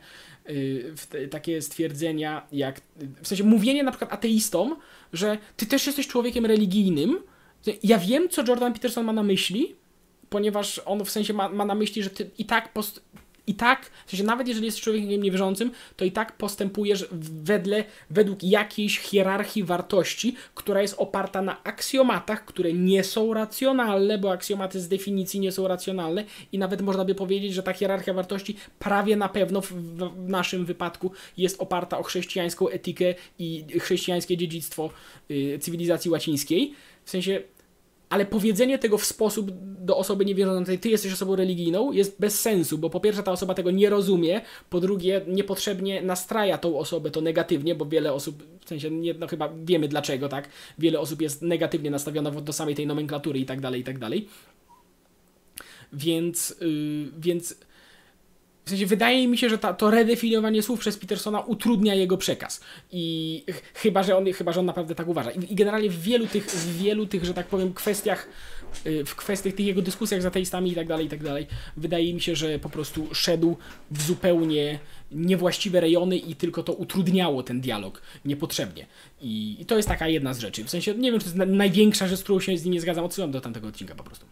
yy, 0.48 1.28
takie 1.28 1.62
stwierdzenia 1.62 2.46
jak, 2.52 2.80
w 3.22 3.28
sensie 3.28 3.44
mówienie 3.44 3.82
na 3.82 3.90
przykład 3.90 4.12
ateistom, 4.12 4.76
że 5.12 5.38
ty 5.56 5.66
też 5.66 5.86
jesteś 5.86 6.08
człowiekiem 6.08 6.46
religijnym. 6.46 7.18
Ja 7.82 7.98
wiem, 7.98 8.28
co 8.28 8.44
Jordan 8.48 8.72
Peterson 8.72 9.04
ma 9.04 9.12
na 9.12 9.22
myśli, 9.22 9.74
ponieważ 10.28 10.80
on 10.84 11.04
w 11.04 11.10
sensie 11.10 11.34
ma, 11.34 11.48
ma 11.48 11.64
na 11.64 11.74
myśli, 11.74 12.02
że 12.02 12.10
ty 12.10 12.30
i 12.38 12.44
tak 12.44 12.72
post, 12.72 13.02
i 13.46 13.54
tak, 13.54 13.90
w 14.06 14.10
sensie 14.10 14.24
nawet 14.24 14.48
jeżeli 14.48 14.66
jesteś 14.66 14.84
człowiekiem 14.84 15.22
niewierzącym, 15.22 15.70
to 15.96 16.04
i 16.04 16.12
tak 16.12 16.36
postępujesz 16.36 17.08
wedle, 17.42 17.84
według 18.10 18.42
jakiejś 18.42 18.98
hierarchii 18.98 19.64
wartości, 19.64 20.34
która 20.54 20.82
jest 20.82 20.94
oparta 20.98 21.42
na 21.42 21.64
aksjomatach, 21.64 22.44
które 22.44 22.72
nie 22.72 23.04
są 23.04 23.34
racjonalne, 23.34 24.18
bo 24.18 24.32
aksjomaty 24.32 24.80
z 24.80 24.88
definicji 24.88 25.40
nie 25.40 25.52
są 25.52 25.68
racjonalne 25.68 26.24
i 26.52 26.58
nawet 26.58 26.82
można 26.82 27.04
by 27.04 27.14
powiedzieć, 27.14 27.54
że 27.54 27.62
ta 27.62 27.72
hierarchia 27.72 28.14
wartości 28.14 28.56
prawie 28.78 29.16
na 29.16 29.28
pewno 29.28 29.60
w, 29.60 29.72
w 29.72 30.28
naszym 30.28 30.64
wypadku 30.64 31.12
jest 31.36 31.62
oparta 31.62 31.98
o 31.98 32.02
chrześcijańską 32.02 32.68
etykę 32.68 33.14
i 33.38 33.64
chrześcijańskie 33.80 34.36
dziedzictwo 34.36 34.90
yy, 35.28 35.58
cywilizacji 35.58 36.10
łacińskiej. 36.10 36.74
W 37.04 37.10
sensie 37.10 37.42
ale 38.10 38.26
powiedzenie 38.26 38.78
tego 38.78 38.98
w 38.98 39.04
sposób 39.04 39.50
do 39.86 39.96
osoby 39.96 40.24
niewierzącej, 40.24 40.78
ty 40.78 40.88
jesteś 40.88 41.12
osobą 41.12 41.36
religijną, 41.36 41.92
jest 41.92 42.20
bez 42.20 42.40
sensu, 42.40 42.78
bo 42.78 42.90
po 42.90 43.00
pierwsze 43.00 43.22
ta 43.22 43.32
osoba 43.32 43.54
tego 43.54 43.70
nie 43.70 43.90
rozumie, 43.90 44.40
po 44.70 44.80
drugie 44.80 45.20
niepotrzebnie 45.26 46.02
nastraja 46.02 46.58
tą 46.58 46.78
osobę 46.78 47.10
to 47.10 47.20
negatywnie, 47.20 47.74
bo 47.74 47.86
wiele 47.86 48.12
osób, 48.12 48.42
w 48.64 48.68
sensie, 48.68 48.90
nie, 48.90 49.14
no 49.14 49.26
chyba 49.26 49.52
wiemy 49.64 49.88
dlaczego, 49.88 50.28
tak? 50.28 50.48
Wiele 50.78 51.00
osób 51.00 51.22
jest 51.22 51.42
negatywnie 51.42 51.90
nastawiona 51.90 52.30
do 52.30 52.52
samej 52.52 52.74
tej 52.74 52.86
nomenklatury 52.86 53.38
i 53.38 53.46
tak 53.46 53.60
dalej, 53.60 53.80
i 53.80 53.84
tak 53.84 53.98
dalej. 53.98 54.28
Więc, 55.92 56.56
yy, 56.60 57.10
więc 57.18 57.56
w 58.66 58.70
sensie 58.70 58.86
wydaje 58.86 59.28
mi 59.28 59.38
się, 59.38 59.48
że 59.48 59.58
ta, 59.58 59.74
to 59.74 59.90
redefiniowanie 59.90 60.62
słów 60.62 60.80
przez 60.80 60.96
Petersona 60.96 61.40
utrudnia 61.40 61.94
jego 61.94 62.16
przekaz. 62.16 62.60
I 62.92 63.44
chyba, 63.74 64.02
że 64.02 64.16
on, 64.16 64.32
chyba, 64.32 64.52
że 64.52 64.60
on 64.60 64.66
naprawdę 64.66 64.94
tak 64.94 65.08
uważa. 65.08 65.30
I, 65.30 65.52
i 65.52 65.54
generalnie 65.54 65.90
w 65.90 66.02
wielu 66.02 66.26
tych, 66.26 66.46
w 66.46 66.78
wielu 66.78 67.06
tych, 67.06 67.24
że 67.24 67.34
tak 67.34 67.46
powiem, 67.46 67.74
kwestiach 67.74 68.28
y, 68.86 69.04
w 69.04 69.14
kwestiach 69.14 69.54
tych 69.54 69.66
jego 69.66 69.82
dyskusjach 69.82 70.22
z 70.22 70.26
ateistami 70.26 70.72
i 70.72 70.74
tak 70.74 70.86
dalej, 70.86 71.06
i 71.06 71.08
tak 71.08 71.22
dalej, 71.22 71.46
wydaje 71.76 72.14
mi 72.14 72.20
się, 72.20 72.36
że 72.36 72.58
po 72.58 72.68
prostu 72.68 73.14
szedł 73.14 73.56
w 73.90 74.02
zupełnie 74.02 74.78
niewłaściwe 75.12 75.80
rejony 75.80 76.16
i 76.16 76.34
tylko 76.34 76.62
to 76.62 76.72
utrudniało 76.72 77.42
ten 77.42 77.60
dialog 77.60 78.02
niepotrzebnie. 78.24 78.86
I, 79.20 79.56
i 79.60 79.66
to 79.66 79.76
jest 79.76 79.88
taka 79.88 80.08
jedna 80.08 80.34
z 80.34 80.38
rzeczy. 80.38 80.64
W 80.64 80.70
sensie, 80.70 80.94
nie 80.94 81.12
wiem, 81.12 81.20
czy 81.20 81.24
to 81.24 81.30
jest 81.30 81.38
na, 81.38 81.46
największa 81.46 82.08
rzecz, 82.08 82.20
z 82.20 82.22
którą 82.22 82.40
się 82.40 82.58
z 82.58 82.64
nim 82.64 82.74
nie 82.74 82.80
zgadzam, 82.80 83.04
odsyłam 83.04 83.30
do 83.30 83.40
tamtego 83.40 83.68
odcinka 83.68 83.94
po 83.94 84.04
prostu. 84.04 84.26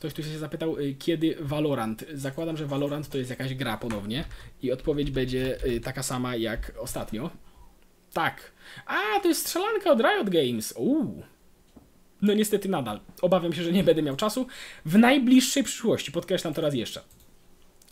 Ktoś 0.00 0.14
tu 0.14 0.22
się 0.22 0.38
zapytał, 0.38 0.78
y, 0.78 0.94
kiedy 0.94 1.36
Valorant. 1.40 2.04
Zakładam, 2.14 2.56
że 2.56 2.66
Valorant 2.66 3.08
to 3.08 3.18
jest 3.18 3.30
jakaś 3.30 3.54
gra 3.54 3.76
ponownie 3.76 4.24
i 4.62 4.72
odpowiedź 4.72 5.10
będzie 5.10 5.64
y, 5.64 5.80
taka 5.80 6.02
sama 6.02 6.36
jak 6.36 6.72
ostatnio. 6.78 7.30
Tak. 8.12 8.52
A, 8.86 9.20
to 9.22 9.28
jest 9.28 9.40
strzelanka 9.40 9.90
od 9.90 10.00
Riot 10.00 10.30
Games. 10.30 10.74
Uuu. 10.76 11.22
No 12.22 12.34
niestety 12.34 12.68
nadal. 12.68 13.00
Obawiam 13.22 13.52
się, 13.52 13.62
że 13.62 13.72
nie 13.72 13.84
będę 13.84 14.02
miał 14.02 14.16
czasu. 14.16 14.46
W 14.84 14.98
najbliższej 14.98 15.64
przyszłości, 15.64 16.12
podkreślam 16.12 16.54
to 16.54 16.62
raz 16.62 16.74
jeszcze. 16.74 17.00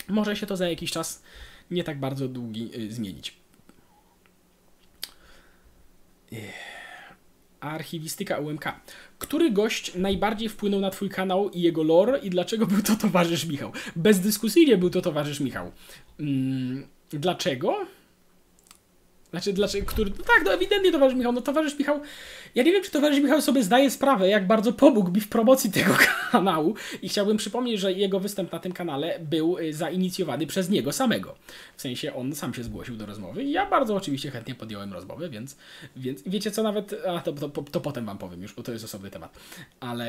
Może 0.07 0.35
się 0.35 0.45
to 0.45 0.57
za 0.57 0.69
jakiś 0.69 0.91
czas 0.91 1.23
nie 1.71 1.83
tak 1.83 1.99
bardzo 1.99 2.27
długi 2.27 2.71
y, 2.75 2.91
zmienić. 2.91 3.37
Archiwistyka 7.59 8.37
UMK. 8.37 8.65
Który 9.19 9.51
gość 9.51 9.95
najbardziej 9.95 10.49
wpłynął 10.49 10.79
na 10.79 10.89
twój 10.89 11.09
kanał 11.09 11.49
i 11.49 11.61
jego 11.61 11.83
lore 11.83 12.19
i 12.19 12.29
dlaczego 12.29 12.65
był 12.67 12.81
to 12.81 12.95
towarzysz 12.95 13.45
Michał? 13.45 13.71
Bezdyskusyjnie 13.95 14.77
był 14.77 14.89
to 14.89 15.01
towarzysz 15.01 15.39
Michał. 15.39 15.71
Mm, 16.19 16.87
dlaczego? 17.09 17.85
Znaczy, 19.31 19.53
dlaczego, 19.53 19.85
który, 19.85 20.11
no 20.17 20.23
tak, 20.23 20.41
no 20.45 20.53
ewidentnie 20.53 20.91
towarzysz 20.91 21.17
Michał, 21.17 21.31
no 21.31 21.41
towarzysz 21.41 21.79
Michał, 21.79 22.01
ja 22.55 22.63
nie 22.63 22.71
wiem, 22.71 22.83
czy 22.83 22.91
towarzysz 22.91 23.23
Michał 23.23 23.41
sobie 23.41 23.63
zdaje 23.63 23.91
sprawę, 23.91 24.29
jak 24.29 24.47
bardzo 24.47 24.73
pomógł 24.73 25.11
mi 25.11 25.21
w 25.21 25.29
promocji 25.29 25.71
tego 25.81 25.93
kanału 26.31 26.75
i 27.01 27.09
chciałbym 27.09 27.37
przypomnieć, 27.37 27.79
że 27.79 27.93
jego 27.93 28.19
występ 28.19 28.51
na 28.51 28.59
tym 28.59 28.71
kanale 28.71 29.19
był 29.19 29.57
y, 29.57 29.73
zainicjowany 29.73 30.47
przez 30.47 30.69
niego 30.69 30.91
samego. 30.91 31.35
W 31.77 31.81
sensie 31.81 32.13
on 32.13 32.35
sam 32.35 32.53
się 32.53 32.63
zgłosił 32.63 32.95
do 32.95 33.05
rozmowy 33.05 33.43
i 33.43 33.51
ja 33.51 33.65
bardzo 33.65 33.95
oczywiście 33.95 34.31
chętnie 34.31 34.55
podjąłem 34.55 34.93
rozmowę, 34.93 35.29
więc, 35.29 35.57
więc 35.95 36.23
wiecie 36.25 36.51
co, 36.51 36.63
nawet, 36.63 36.95
a 37.07 37.19
to, 37.19 37.33
to, 37.33 37.49
to 37.49 37.81
potem 37.81 38.05
wam 38.05 38.17
powiem 38.17 38.41
już, 38.41 38.53
bo 38.53 38.63
to 38.63 38.71
jest 38.71 38.85
osobny 38.85 39.11
temat, 39.11 39.37
ale, 39.79 40.07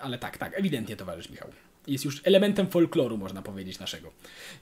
ale 0.00 0.18
tak, 0.18 0.38
tak, 0.38 0.58
ewidentnie 0.58 0.96
towarzysz 0.96 1.30
Michał 1.30 1.48
jest 1.86 2.04
już 2.04 2.20
elementem 2.24 2.66
folkloru, 2.66 3.18
można 3.18 3.42
powiedzieć, 3.42 3.78
naszego. 3.78 4.12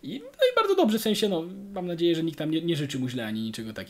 I, 0.03 0.21
no 0.21 0.27
i 0.27 0.57
bardzo 0.57 0.75
dobrze, 0.75 0.99
w 0.99 1.03
sensie, 1.03 1.29
no, 1.29 1.45
mam 1.73 1.87
nadzieję, 1.87 2.15
że 2.15 2.23
nikt 2.23 2.39
tam 2.39 2.51
nie, 2.51 2.61
nie 2.61 2.77
życzy 2.77 2.99
mu 2.99 3.09
źle 3.09 3.27
ani 3.27 3.43
niczego 3.43 3.73
takiego. 3.73 3.88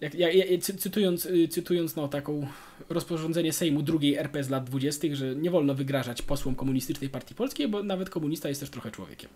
Jak, 0.00 0.14
ja, 0.14 0.28
cytując, 0.58 1.26
y, 1.26 1.48
cytując 1.48 1.96
no, 1.96 2.08
taką 2.08 2.46
rozporządzenie 2.88 3.52
Sejmu 3.52 3.82
drugiej 3.82 4.16
RP 4.16 4.44
z 4.44 4.50
lat 4.50 4.64
20., 4.64 5.08
że 5.12 5.36
nie 5.36 5.50
wolno 5.50 5.74
wygrażać 5.74 6.22
posłom 6.22 6.54
komunistycznej 6.54 7.10
partii 7.10 7.34
polskiej, 7.34 7.68
bo 7.68 7.82
nawet 7.82 8.10
komunista 8.10 8.48
jest 8.48 8.60
też 8.60 8.70
trochę 8.70 8.90
człowiekiem. 8.90 9.30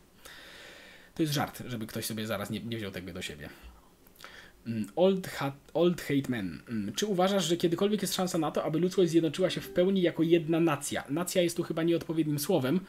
To 1.15 1.23
jest 1.23 1.33
żart, 1.33 1.63
żeby 1.67 1.87
ktoś 1.87 2.05
sobie 2.05 2.27
zaraz 2.27 2.51
nie, 2.51 2.61
nie 2.61 2.77
wziął 2.77 2.91
tego 2.91 3.13
do 3.13 3.23
siebie. 3.23 3.49
Mm, 4.67 4.87
old, 4.97 5.27
hat, 5.27 5.55
old 5.75 6.01
Hate 6.01 6.29
Man. 6.29 6.63
Mm, 6.69 6.95
czy 6.95 7.07
uważasz, 7.07 7.45
że 7.45 7.57
kiedykolwiek 7.57 8.03
jest 8.03 8.15
szansa 8.15 8.39
na 8.39 8.51
to, 8.51 8.65
aby 8.65 8.79
ludzkość 8.79 9.11
zjednoczyła 9.11 9.51
się 9.51 9.61
w 9.61 9.71
pełni 9.71 10.03
jako 10.03 10.23
jedna 10.23 10.61
nacja? 10.61 11.05
Nacja 11.09 11.43
jest 11.43 11.57
tu 11.57 11.63
chyba 11.63 11.83
nieodpowiednim 11.83 12.39
słowem. 12.39 12.81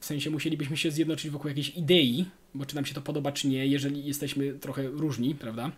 W 0.00 0.04
sensie 0.04 0.30
musielibyśmy 0.30 0.76
się 0.76 0.90
zjednoczyć 0.90 1.30
wokół 1.30 1.48
jakiejś 1.48 1.76
idei, 1.76 2.24
bo 2.54 2.66
czy 2.66 2.74
nam 2.74 2.84
się 2.84 2.94
to 2.94 3.00
podoba, 3.00 3.32
czy 3.32 3.48
nie, 3.48 3.66
jeżeli 3.66 4.04
jesteśmy 4.04 4.52
trochę 4.52 4.82
różni, 4.86 5.34
prawda? 5.34 5.72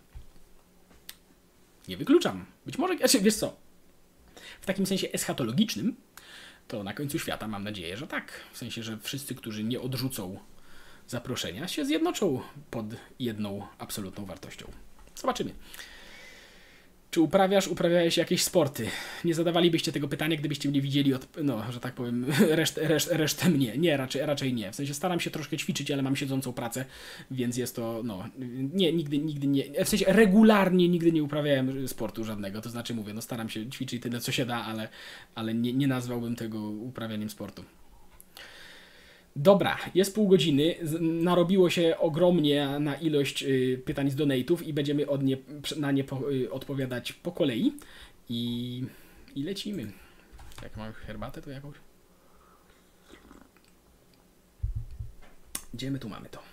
Nie 1.90 1.96
wykluczam. 1.96 2.46
Być 2.66 2.78
może, 2.78 2.96
znaczy, 2.96 3.20
wiesz 3.20 3.34
co, 3.34 3.56
w 4.60 4.66
takim 4.66 4.86
sensie 4.86 5.08
eschatologicznym, 5.12 5.96
to 6.68 6.84
na 6.84 6.94
końcu 6.94 7.18
świata 7.18 7.48
mam 7.48 7.64
nadzieję, 7.64 7.96
że 7.96 8.06
tak. 8.06 8.32
W 8.52 8.58
sensie, 8.58 8.82
że 8.82 8.98
wszyscy, 8.98 9.34
którzy 9.34 9.64
nie 9.64 9.80
odrzucą 9.80 10.38
zaproszenia, 11.08 11.68
się 11.68 11.84
zjednoczą 11.84 12.40
pod 12.70 12.86
jedną 13.18 13.66
absolutną 13.78 14.24
wartością. 14.24 14.70
Zobaczymy. 15.16 15.54
Czy 17.10 17.20
uprawiasz, 17.20 17.68
uprawiałeś 17.68 18.16
jakieś 18.16 18.42
sporty? 18.42 18.86
Nie 19.24 19.34
zadawalibyście 19.34 19.92
tego 19.92 20.08
pytania, 20.08 20.36
gdybyście 20.36 20.68
mnie 20.68 20.80
widzieli 20.80 21.14
od, 21.14 21.28
no, 21.42 21.72
że 21.72 21.80
tak 21.80 21.94
powiem, 21.94 22.26
resztę, 22.48 22.80
reszt, 22.88 23.12
resztę 23.12 23.50
mnie. 23.50 23.78
Nie, 23.78 23.96
raczej, 23.96 24.26
raczej 24.26 24.54
nie. 24.54 24.72
W 24.72 24.74
sensie 24.74 24.94
staram 24.94 25.20
się 25.20 25.30
troszkę 25.30 25.56
ćwiczyć, 25.56 25.90
ale 25.90 26.02
mam 26.02 26.16
siedzącą 26.16 26.52
pracę, 26.52 26.84
więc 27.30 27.56
jest 27.56 27.76
to, 27.76 28.00
no, 28.04 28.24
nie, 28.74 28.92
nigdy, 28.92 29.18
nigdy 29.18 29.46
nie, 29.46 29.84
w 29.84 29.88
sensie 29.88 30.04
regularnie 30.08 30.88
nigdy 30.88 31.12
nie 31.12 31.22
uprawiałem 31.22 31.88
sportu 31.88 32.24
żadnego, 32.24 32.60
to 32.60 32.70
znaczy 32.70 32.94
mówię, 32.94 33.14
no 33.14 33.22
staram 33.22 33.48
się 33.48 33.70
ćwiczyć 33.70 34.02
tyle, 34.02 34.20
co 34.20 34.32
się 34.32 34.46
da, 34.46 34.64
ale, 34.64 34.88
ale 35.34 35.54
nie, 35.54 35.72
nie 35.72 35.86
nazwałbym 35.86 36.36
tego 36.36 36.60
uprawianiem 36.70 37.30
sportu. 37.30 37.64
Dobra, 39.36 39.78
jest 39.94 40.14
pół 40.14 40.28
godziny, 40.28 40.74
narobiło 41.00 41.70
się 41.70 41.98
ogromnie 41.98 42.78
na 42.80 42.94
ilość 42.94 43.42
y, 43.42 43.82
pytań 43.84 44.10
z 44.10 44.16
donate'ów 44.16 44.62
i 44.66 44.72
będziemy 44.72 45.06
od 45.06 45.22
nie, 45.22 45.36
na 45.76 45.92
nie 45.92 46.04
po, 46.04 46.32
y, 46.32 46.52
odpowiadać 46.52 47.12
po 47.12 47.32
kolei 47.32 47.72
i, 48.28 48.84
i 49.34 49.42
lecimy. 49.42 49.92
Jak 50.62 50.76
mam 50.76 50.92
herbatę, 50.92 51.42
to 51.42 51.50
jakąś? 51.50 51.76
Gdzie 55.74 55.90
my 55.90 55.98
tu 55.98 56.08
mamy 56.08 56.28
to? 56.28 56.49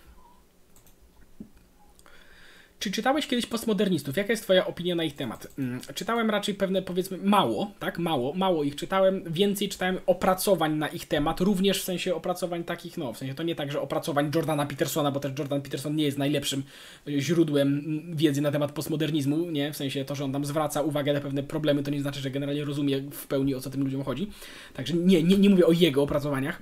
Czy 2.80 2.92
czytałeś 2.92 3.28
kiedyś 3.28 3.46
postmodernistów? 3.46 4.18
Jaka 4.18 4.34
jest 4.34 4.44
Twoja 4.44 4.68
opinia 4.68 4.96
na 4.96 5.04
ich 5.04 5.16
temat? 5.16 5.48
Mm, 5.60 5.82
czytałem 5.96 6.30
raczej 6.30 6.56
pewne, 6.56 6.82
powiedzmy, 6.82 7.18
mało, 7.18 7.72
tak? 7.80 8.00
Mało, 8.00 8.34
mało 8.34 8.64
ich 8.64 8.76
czytałem. 8.76 9.24
Więcej 9.26 9.70
czytałem 9.70 10.00
opracowań 10.06 10.76
na 10.76 10.88
ich 10.88 11.06
temat, 11.06 11.42
również 11.42 11.82
w 11.82 11.84
sensie 11.84 12.16
opracowań 12.16 12.64
takich, 12.64 12.98
no, 12.98 13.14
w 13.14 13.18
sensie 13.18 13.36
to 13.36 13.44
nie 13.44 13.56
tak, 13.56 13.72
że 13.72 13.82
opracowań 13.82 14.32
Jordana 14.36 14.66
Petersona, 14.66 15.12
bo 15.12 15.20
też 15.20 15.32
Jordan 15.40 15.62
Peterson 15.62 15.96
nie 15.96 16.04
jest 16.04 16.18
najlepszym 16.18 16.64
y, 17.08 17.22
źródłem 17.22 18.02
wiedzy 18.16 18.42
na 18.42 18.52
temat 18.52 18.72
postmodernizmu, 18.72 19.38
nie? 19.38 19.74
W 19.74 19.78
sensie 19.78 20.06
to, 20.06 20.16
że 20.16 20.24
on 20.24 20.32
tam 20.32 20.46
zwraca 20.46 20.82
uwagę 20.82 21.14
na 21.14 21.20
pewne 21.20 21.44
problemy, 21.44 21.84
to 21.84 21.92
nie 21.92 22.02
znaczy, 22.02 22.20
że 22.20 22.32
generalnie 22.32 22.66
rozumie 22.66 23.02
w 23.12 23.28
pełni 23.28 23.56
o 23.56 23.62
co 23.62 23.70
tym 23.70 23.84
ludziom 23.84 24.04
chodzi. 24.04 24.30
Także 24.74 24.94
nie, 24.94 25.24
nie, 25.24 25.38
nie 25.38 25.50
mówię 25.50 25.66
o 25.66 25.72
jego 25.72 26.04
opracowaniach, 26.04 26.62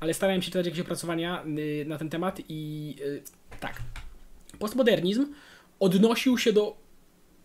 ale 0.00 0.14
starałem 0.14 0.42
się 0.42 0.46
czytać 0.46 0.66
jakieś 0.66 0.80
opracowania 0.80 1.44
y, 1.44 1.84
na 1.88 1.98
ten 1.98 2.08
temat 2.08 2.40
i 2.48 2.94
y, 3.00 3.22
tak. 3.60 3.82
Postmodernizm 4.58 5.26
odnosił 5.80 6.38
się 6.38 6.52
do, 6.52 6.76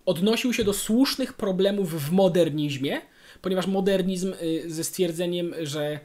odnosił 0.05 0.53
się 0.53 0.63
do 0.63 0.73
słusznych 0.73 1.33
problemów 1.33 2.07
w 2.07 2.11
modernizmie, 2.11 3.01
ponieważ 3.41 3.67
modernizm 3.67 4.33
y, 4.41 4.71
ze 4.71 4.83
stwierdzeniem, 4.83 5.53
że, 5.63 5.99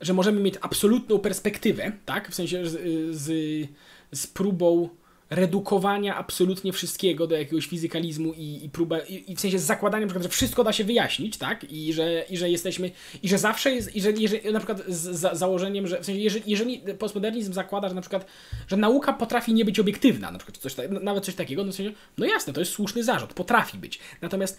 że 0.00 0.14
możemy 0.14 0.40
mieć 0.40 0.54
absolutną 0.60 1.18
perspektywę, 1.18 1.92
tak? 2.04 2.30
W 2.30 2.34
sensie 2.34 2.66
z, 2.66 2.72
z, 3.16 3.28
z 4.12 4.26
próbą 4.26 4.88
redukowania 5.30 6.16
absolutnie 6.16 6.72
wszystkiego 6.72 7.26
do 7.26 7.36
jakiegoś 7.36 7.66
fizykalizmu 7.66 8.32
i, 8.32 8.64
i 8.64 8.70
próba, 8.70 8.98
i, 8.98 9.32
i, 9.32 9.36
w 9.36 9.40
sensie 9.40 9.58
z 9.58 9.62
zakładaniem, 9.62 10.22
że 10.22 10.28
wszystko 10.28 10.64
da 10.64 10.72
się 10.72 10.84
wyjaśnić, 10.84 11.36
tak? 11.36 11.72
I 11.72 11.92
że, 11.92 12.24
i 12.30 12.36
że 12.36 12.50
jesteśmy, 12.50 12.90
i 13.22 13.28
że 13.28 13.38
zawsze 13.38 13.72
jest, 13.72 13.96
i 13.96 14.00
że 14.00 14.10
jeżeli, 14.10 14.52
na 14.52 14.58
przykład 14.58 14.82
z 14.88 15.00
za, 15.18 15.34
założeniem, 15.34 15.86
że 15.86 16.00
w 16.00 16.06
sensie 16.06 16.20
jeżeli, 16.20 16.50
jeżeli 16.50 16.78
postmodernizm 16.98 17.52
zakłada, 17.52 17.88
że 17.88 17.94
na 17.94 18.00
przykład, 18.00 18.26
że 18.68 18.76
nauka 18.76 19.12
potrafi 19.12 19.54
nie 19.54 19.64
być 19.64 19.80
obiektywna, 19.80 20.30
na 20.30 20.38
przykład 20.38 20.58
coś, 20.58 20.76
nawet 21.02 21.24
coś 21.24 21.34
takiego, 21.34 21.64
no, 21.64 21.72
w 21.72 21.74
sensie, 21.74 21.92
no 22.18 22.26
jasne, 22.26 22.52
to 22.52 22.60
jest 22.60 22.72
słuszny 22.72 23.04
zarzut, 23.04 23.34
potrafi 23.34 23.78
być. 23.78 23.98
Natomiast 24.20 24.58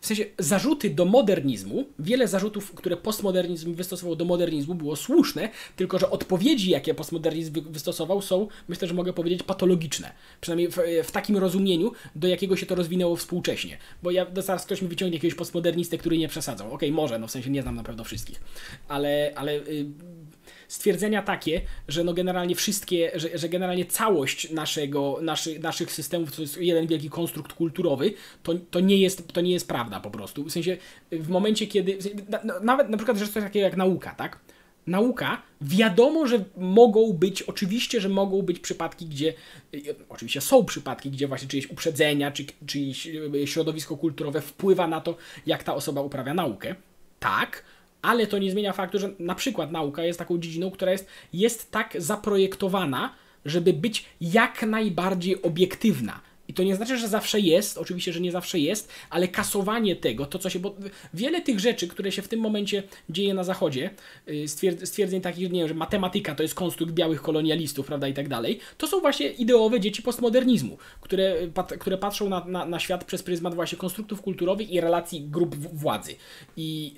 w 0.00 0.06
sensie 0.06 0.24
zarzuty 0.38 0.90
do 0.90 1.04
modernizmu, 1.04 1.84
wiele 1.98 2.28
zarzutów, 2.28 2.72
które 2.74 2.96
postmodernizm 2.96 3.74
wystosował 3.74 4.16
do 4.16 4.24
modernizmu, 4.24 4.74
było 4.74 4.96
słuszne, 4.96 5.48
tylko 5.76 5.98
że 5.98 6.10
odpowiedzi, 6.10 6.70
jakie 6.70 6.94
postmodernizm 6.94 7.52
wystosował, 7.70 8.22
są, 8.22 8.48
myślę, 8.68 8.88
że 8.88 8.94
mogę 8.94 9.12
powiedzieć, 9.12 9.42
patologiczne. 9.42 10.12
Przynajmniej 10.40 10.68
w, 10.68 10.78
w 11.04 11.10
takim 11.10 11.36
rozumieniu, 11.36 11.92
do 12.14 12.28
jakiego 12.28 12.56
się 12.56 12.66
to 12.66 12.74
rozwinęło 12.74 13.16
współcześnie. 13.16 13.78
Bo 14.02 14.10
ja 14.10 14.26
zaraz 14.36 14.66
ktoś 14.66 14.82
mi 14.82 14.88
wyciągnie 14.88 15.16
jakiegoś 15.16 15.34
postmodernistę, 15.34 15.98
który 15.98 16.18
nie 16.18 16.28
przesadzał. 16.28 16.66
Okej, 16.66 16.88
okay, 16.88 16.90
może, 16.90 17.18
no 17.18 17.26
w 17.26 17.30
sensie 17.30 17.50
nie 17.50 17.62
znam 17.62 17.74
na 17.74 17.82
pewno 17.82 18.04
wszystkich. 18.04 18.40
Ale, 18.88 19.32
ale 19.36 19.52
y, 19.52 19.86
stwierdzenia 20.68 21.22
takie, 21.22 21.60
że 21.88 22.04
no 22.04 22.14
generalnie 22.14 22.54
wszystkie, 22.54 23.12
że, 23.14 23.38
że 23.38 23.48
generalnie 23.48 23.84
całość 23.84 24.50
naszego, 24.50 25.18
naszy, 25.22 25.58
naszych 25.58 25.92
systemów 25.92 26.36
to 26.36 26.42
jest 26.42 26.58
jeden 26.60 26.86
wielki 26.86 27.10
konstrukt 27.10 27.52
kulturowy, 27.52 28.12
to, 28.42 28.54
to, 28.70 28.80
nie 28.80 28.96
jest, 28.96 29.28
to 29.28 29.40
nie 29.40 29.52
jest 29.52 29.68
prawda 29.68 30.00
po 30.00 30.10
prostu. 30.10 30.44
W 30.44 30.52
sensie 30.52 30.76
w 31.12 31.28
momencie, 31.28 31.66
kiedy. 31.66 31.98
nawet 32.62 32.88
na 32.88 32.96
przykład 32.96 33.18
rzecz 33.18 33.30
takiego 33.30 33.64
jak 33.64 33.76
nauka, 33.76 34.10
tak? 34.10 34.38
Nauka, 34.86 35.42
wiadomo, 35.60 36.26
że 36.26 36.44
mogą 36.56 37.12
być, 37.12 37.42
oczywiście, 37.42 38.00
że 38.00 38.08
mogą 38.08 38.42
być 38.42 38.58
przypadki, 38.58 39.06
gdzie, 39.06 39.34
oczywiście 40.08 40.40
są 40.40 40.64
przypadki, 40.64 41.10
gdzie 41.10 41.28
właśnie 41.28 41.48
czyjeś 41.48 41.70
uprzedzenia, 41.70 42.30
czy 42.30 42.44
czyjeś 42.66 43.08
środowisko 43.44 43.96
kulturowe 43.96 44.40
wpływa 44.40 44.88
na 44.88 45.00
to, 45.00 45.16
jak 45.46 45.64
ta 45.64 45.74
osoba 45.74 46.00
uprawia 46.00 46.34
naukę. 46.34 46.74
Tak, 47.20 47.64
ale 48.02 48.26
to 48.26 48.38
nie 48.38 48.50
zmienia 48.50 48.72
faktu, 48.72 48.98
że 48.98 49.10
na 49.18 49.34
przykład 49.34 49.72
nauka 49.72 50.04
jest 50.04 50.18
taką 50.18 50.38
dziedziną, 50.38 50.70
która 50.70 50.92
jest, 50.92 51.06
jest 51.32 51.70
tak 51.70 51.96
zaprojektowana, 51.98 53.12
żeby 53.44 53.72
być 53.72 54.04
jak 54.20 54.62
najbardziej 54.62 55.42
obiektywna. 55.42 56.20
I 56.48 56.54
to 56.54 56.62
nie 56.62 56.76
znaczy, 56.76 56.98
że 56.98 57.08
zawsze 57.08 57.40
jest, 57.40 57.78
oczywiście, 57.78 58.12
że 58.12 58.20
nie 58.20 58.32
zawsze 58.32 58.58
jest, 58.58 58.92
ale 59.10 59.28
kasowanie 59.28 59.96
tego, 59.96 60.26
to 60.26 60.38
co 60.38 60.50
się, 60.50 60.58
bo 60.58 60.76
wiele 61.14 61.42
tych 61.42 61.60
rzeczy, 61.60 61.88
które 61.88 62.12
się 62.12 62.22
w 62.22 62.28
tym 62.28 62.40
momencie 62.40 62.82
dzieje 63.10 63.34
na 63.34 63.44
Zachodzie, 63.44 63.90
y, 64.28 64.48
stwierdzeń 64.84 65.20
takich, 65.20 65.52
nie 65.52 65.60
wiem, 65.60 65.68
że 65.68 65.74
matematyka 65.74 66.34
to 66.34 66.42
jest 66.42 66.54
konstrukt 66.54 66.92
białych 66.92 67.22
kolonialistów, 67.22 67.86
prawda, 67.86 68.08
i 68.08 68.14
tak 68.14 68.28
dalej, 68.28 68.60
to 68.78 68.86
są 68.86 69.00
właśnie 69.00 69.28
ideowe 69.28 69.80
dzieci 69.80 70.02
postmodernizmu, 70.02 70.78
które, 71.00 71.36
które 71.80 71.98
patrzą 71.98 72.28
na, 72.28 72.44
na, 72.44 72.66
na 72.66 72.80
świat 72.80 73.04
przez 73.04 73.22
pryzmat 73.22 73.54
właśnie 73.54 73.78
konstruktów 73.78 74.22
kulturowych 74.22 74.70
i 74.70 74.80
relacji 74.80 75.20
grup 75.20 75.54
władzy. 75.54 76.14
I 76.56 76.94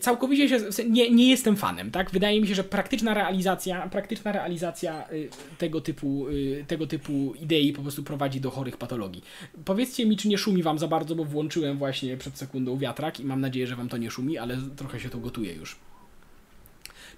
całkowicie 0.00 0.48
się, 0.48 0.58
nie, 0.88 1.10
nie 1.10 1.30
jestem 1.30 1.56
fanem, 1.56 1.90
tak? 1.90 2.10
Wydaje 2.10 2.40
mi 2.40 2.48
się, 2.48 2.54
że 2.54 2.64
praktyczna 2.64 3.14
realizacja, 3.14 3.88
praktyczna 3.88 4.32
realizacja 4.32 5.10
y, 5.12 5.28
tego, 5.58 5.80
typu, 5.80 6.28
y, 6.28 6.64
tego 6.68 6.86
typu 6.86 7.34
idei 7.40 7.72
po 7.72 7.82
prostu 7.82 8.02
prowadzi 8.02 8.40
do 8.40 8.50
chorych 8.50 8.76
patologii. 8.76 9.22
Powiedzcie 9.64 10.06
mi, 10.06 10.16
czy 10.16 10.28
nie 10.28 10.38
szumi 10.38 10.62
wam 10.62 10.78
za 10.78 10.88
bardzo, 10.88 11.14
bo 11.14 11.24
włączyłem 11.24 11.78
właśnie 11.78 12.16
przed 12.16 12.38
sekundą 12.38 12.78
wiatrak 12.78 13.20
i 13.20 13.24
mam 13.24 13.40
nadzieję, 13.40 13.66
że 13.66 13.76
wam 13.76 13.88
to 13.88 13.96
nie 13.96 14.10
szumi, 14.10 14.38
ale 14.38 14.56
trochę 14.76 15.00
się 15.00 15.08
to 15.08 15.18
gotuje 15.18 15.54
już. 15.54 15.76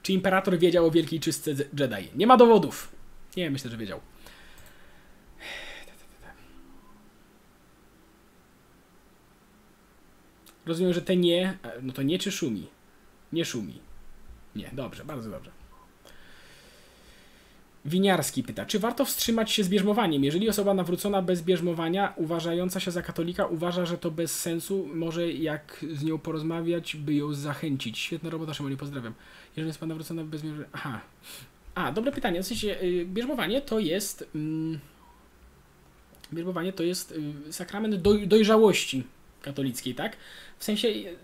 Czy 0.02 0.12
imperator 0.12 0.58
wiedział 0.58 0.86
o 0.86 0.90
wielkiej 0.90 1.20
czystce 1.20 1.50
Jedi? 1.50 2.08
Nie 2.16 2.26
ma 2.26 2.36
dowodów. 2.36 2.92
Nie, 3.36 3.50
myślę, 3.50 3.70
że 3.70 3.76
wiedział. 3.76 4.00
Rozumiem, 10.66 10.92
że 10.92 11.02
te 11.02 11.16
nie, 11.16 11.58
no 11.82 11.92
to 11.92 12.02
nie 12.02 12.18
czy 12.18 12.32
szumi? 12.32 12.66
Nie 13.32 13.44
szumi. 13.44 13.78
Nie, 14.56 14.70
dobrze, 14.72 15.04
bardzo 15.04 15.30
dobrze. 15.30 15.50
Winiarski 17.84 18.42
pyta, 18.42 18.66
czy 18.66 18.78
warto 18.78 19.04
wstrzymać 19.04 19.50
się 19.50 19.64
z 19.64 19.68
bierzmowaniem? 19.68 20.24
Jeżeli 20.24 20.48
osoba 20.48 20.74
nawrócona 20.74 21.22
bez 21.22 21.42
bierzmowania, 21.42 22.12
uważająca 22.16 22.80
się 22.80 22.90
za 22.90 23.02
katolika, 23.02 23.46
uważa, 23.46 23.86
że 23.86 23.98
to 23.98 24.10
bez 24.10 24.40
sensu, 24.40 24.88
może 24.94 25.32
jak 25.32 25.84
z 25.92 26.04
nią 26.04 26.18
porozmawiać, 26.18 26.96
by 26.96 27.14
ją 27.14 27.34
zachęcić. 27.34 27.98
Świetna 27.98 28.30
robota, 28.30 28.54
Szymonie, 28.54 28.76
pozdrawiam. 28.76 29.14
Jeżeli 29.56 29.66
jest 29.68 29.80
pan 29.80 29.88
nawrócona 29.88 30.24
bez 30.24 30.42
bierzmowania... 30.42 30.70
Aha. 30.72 31.00
A, 31.74 31.92
dobre 31.92 32.12
pytanie. 32.12 32.42
W 32.42 32.46
sensie, 32.46 32.66
yy, 32.66 33.04
bierzmowanie 33.06 33.60
to 33.60 33.78
jest... 33.78 34.28
Yy, 34.34 34.78
bierzmowanie 36.32 36.72
to 36.72 36.82
jest 36.82 37.14
yy, 37.46 37.52
sakrament 37.52 37.94
doj, 37.94 38.28
dojrzałości 38.28 39.04
katolickiej, 39.43 39.95
tak? 39.95 40.16
W 40.59 40.64
sensie 40.64 40.88
y, 40.88 41.16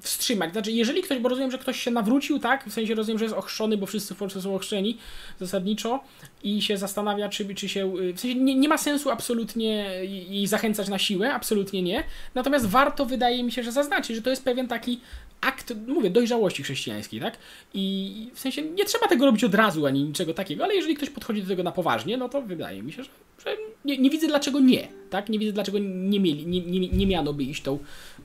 wstrzymać. 0.00 0.52
Znaczy, 0.52 0.72
jeżeli 0.72 1.02
ktoś, 1.02 1.18
bo 1.18 1.28
rozumiem, 1.28 1.50
że 1.50 1.58
ktoś 1.58 1.80
się 1.80 1.90
nawrócił, 1.90 2.38
tak? 2.38 2.68
W 2.68 2.72
sensie 2.72 2.94
rozumiem, 2.94 3.18
że 3.18 3.24
jest 3.24 3.36
ochrzczony, 3.36 3.76
bo 3.76 3.86
wszyscy 3.86 4.14
w 4.14 4.18
Polsce 4.18 4.42
są 4.42 4.54
ochrzczeni 4.54 4.98
zasadniczo 5.40 6.00
i 6.42 6.62
się 6.62 6.76
zastanawia, 6.76 7.28
czy, 7.28 7.54
czy 7.54 7.68
się. 7.68 7.96
Y, 7.96 8.12
w 8.12 8.20
sensie 8.20 8.38
nie, 8.38 8.54
nie 8.54 8.68
ma 8.68 8.78
sensu 8.78 9.10
absolutnie 9.10 10.04
jej 10.04 10.46
zachęcać 10.46 10.88
na 10.88 10.98
siłę, 10.98 11.34
absolutnie 11.34 11.82
nie. 11.82 12.04
Natomiast 12.34 12.66
warto, 12.66 13.06
wydaje 13.06 13.42
mi 13.42 13.52
się, 13.52 13.62
że 13.62 13.72
zaznaczyć, 13.72 14.16
że 14.16 14.22
to 14.22 14.30
jest 14.30 14.44
pewien 14.44 14.68
taki 14.68 15.00
akt, 15.40 15.74
mówię, 15.86 16.10
dojrzałości 16.10 16.62
chrześcijańskiej, 16.62 17.20
tak? 17.20 17.38
I 17.74 18.30
w 18.34 18.40
sensie 18.40 18.62
nie 18.62 18.84
trzeba 18.84 19.08
tego 19.08 19.26
robić 19.26 19.44
od 19.44 19.54
razu 19.54 19.86
ani 19.86 20.04
niczego 20.04 20.34
takiego, 20.34 20.64
ale 20.64 20.74
jeżeli 20.74 20.94
ktoś 20.94 21.10
podchodzi 21.10 21.42
do 21.42 21.48
tego 21.48 21.62
na 21.62 21.72
poważnie, 21.72 22.16
no 22.16 22.28
to 22.28 22.42
wydaje 22.42 22.82
mi 22.82 22.92
się, 22.92 23.02
że, 23.04 23.10
że 23.44 23.56
nie, 23.88 23.98
nie, 23.98 24.10
widzę 24.10 24.26
dlaczego 24.26 24.60
nie, 24.60 24.88
tak? 25.10 25.28
Nie 25.28 25.38
widzę 25.38 25.52
dlaczego 25.52 25.78
nie, 25.78 26.20
mieli, 26.20 26.46
nie, 26.46 26.60
nie, 26.60 26.88
nie 26.88 27.06
miano 27.06 27.32
by 27.32 27.42
iść 27.42 27.62
tą, 27.62 27.78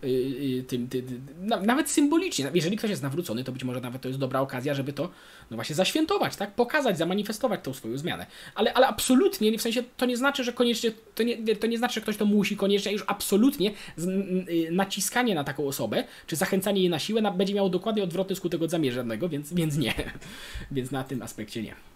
yy, 0.03 0.63
tym, 0.63 0.87
ty, 0.87 1.03
ty, 1.03 1.19
na, 1.41 1.61
nawet 1.61 1.89
symbolicznie. 1.89 2.51
Jeżeli 2.53 2.77
ktoś 2.77 2.89
jest 2.89 3.03
nawrócony, 3.03 3.43
to 3.43 3.51
być 3.51 3.63
może 3.63 3.81
nawet 3.81 4.01
to 4.01 4.07
jest 4.07 4.19
dobra 4.19 4.39
okazja, 4.39 4.73
żeby 4.73 4.93
to, 4.93 5.03
no 5.51 5.57
właśnie, 5.57 5.75
zaświętować, 5.75 6.35
tak? 6.35 6.55
Pokazać, 6.55 6.97
zamanifestować 6.97 7.59
tą 7.63 7.73
swoją 7.73 7.97
zmianę. 7.97 8.25
Ale, 8.55 8.73
ale 8.73 8.87
absolutnie, 8.87 9.57
w 9.57 9.61
sensie 9.61 9.83
to 9.97 10.05
nie 10.05 10.17
znaczy, 10.17 10.43
że 10.43 10.53
koniecznie, 10.53 10.91
to 11.15 11.23
nie, 11.23 11.55
to 11.55 11.67
nie 11.67 11.77
znaczy, 11.77 11.93
że 11.93 12.01
ktoś 12.01 12.17
to 12.17 12.25
musi 12.25 12.57
koniecznie, 12.57 12.91
już 12.91 13.03
absolutnie 13.07 13.71
z, 13.97 14.05
yy, 14.49 14.71
naciskanie 14.71 15.35
na 15.35 15.43
taką 15.43 15.67
osobę, 15.67 16.03
czy 16.27 16.35
zachęcanie 16.35 16.81
jej 16.81 16.89
na 16.89 16.99
siłę 16.99 17.21
na, 17.21 17.31
będzie 17.31 17.53
miało 17.53 17.69
dokładnie 17.69 18.03
odwrotny 18.03 18.35
skutek 18.35 18.61
od 18.61 18.71
zamierzonego, 18.71 19.29
więc, 19.29 19.53
więc 19.53 19.77
nie. 19.77 19.93
więc 20.71 20.91
na 20.91 21.03
tym 21.03 21.21
aspekcie 21.21 21.63
nie. 21.63 21.92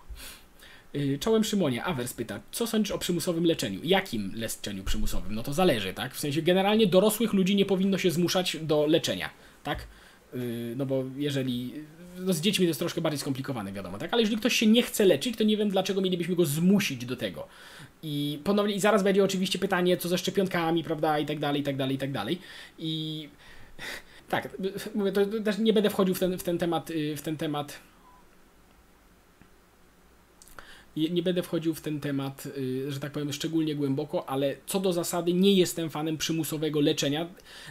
Y, 0.98 1.20
czołem 1.20 1.44
Szymonie, 1.44 1.84
Awers 1.84 2.14
pyta, 2.14 2.40
co 2.52 2.68
sądzisz 2.68 2.92
o 2.92 2.98
przymusowym 2.98 3.46
leczeniu? 3.46 3.80
Jakim 3.84 4.32
leczeniu 4.36 4.84
przymusowym? 4.84 5.36
No 5.36 5.44
to 5.44 5.54
zależy, 5.54 5.94
tak? 5.94 6.16
W 6.16 6.20
sensie 6.20 6.42
generalnie 6.42 6.88
dorosłych 6.88 7.34
ludzi 7.34 7.56
nie 7.56 7.66
powinno 7.66 7.98
się 7.98 8.12
zmuszać 8.12 8.58
do 8.62 8.86
leczenia, 8.86 9.30
tak? 9.64 9.88
Y, 10.36 10.74
no 10.78 10.86
bo 10.86 11.04
jeżeli. 11.18 11.74
No 12.20 12.34
z 12.34 12.42
dziećmi 12.42 12.66
to 12.66 12.68
jest 12.68 12.80
troszkę 12.80 13.02
bardziej 13.02 13.20
skomplikowane, 13.20 13.74
wiadomo, 13.74 13.98
tak? 13.98 14.14
Ale 14.14 14.22
jeżeli 14.22 14.38
ktoś 14.38 14.54
się 14.54 14.68
nie 14.68 14.84
chce 14.84 15.06
leczyć, 15.06 15.38
to 15.38 15.44
nie 15.44 15.58
wiem, 15.58 15.70
dlaczego 15.70 16.02
mielibyśmy 16.02 16.36
go 16.36 16.46
zmusić 16.46 17.06
do 17.06 17.16
tego. 17.16 17.48
I 18.04 18.40
ponownie, 18.44 18.76
i 18.76 18.80
zaraz 18.80 19.04
będzie 19.04 19.24
oczywiście 19.24 19.60
pytanie, 19.60 19.98
co 19.98 20.10
ze 20.10 20.18
szczepionkami, 20.18 20.84
prawda, 20.84 21.20
i 21.20 21.26
tak 21.26 21.40
dalej, 21.40 21.62
i 21.62 21.64
tak 21.64 21.78
dalej, 21.78 21.96
i 21.96 22.00
tak 22.00 22.12
dalej. 22.12 22.40
I 22.80 23.30
tak, 24.30 24.58
mówię, 24.96 25.12
to 25.12 25.26
też 25.26 25.58
nie 25.58 25.74
będę 25.74 25.90
wchodził 25.90 26.16
w 26.16 26.20
ten, 26.20 26.38
w 26.38 26.44
ten 26.44 26.58
temat, 26.58 26.90
y, 26.90 27.16
w 27.16 27.22
ten 27.22 27.38
temat 27.38 27.80
nie 30.98 31.24
będę 31.24 31.44
wchodził 31.44 31.76
w 31.76 31.82
ten 31.82 32.00
temat, 32.00 32.48
y, 32.58 32.92
że 32.92 33.00
tak 33.00 33.12
powiem, 33.12 33.34
szczególnie 33.34 33.76
głęboko, 33.76 34.30
ale 34.30 34.56
co 34.66 34.80
do 34.80 34.94
zasady 34.94 35.34
nie 35.34 35.54
jestem 35.54 35.90
fanem 35.90 36.18
przymusowego 36.18 36.80
leczenia, 36.80 37.28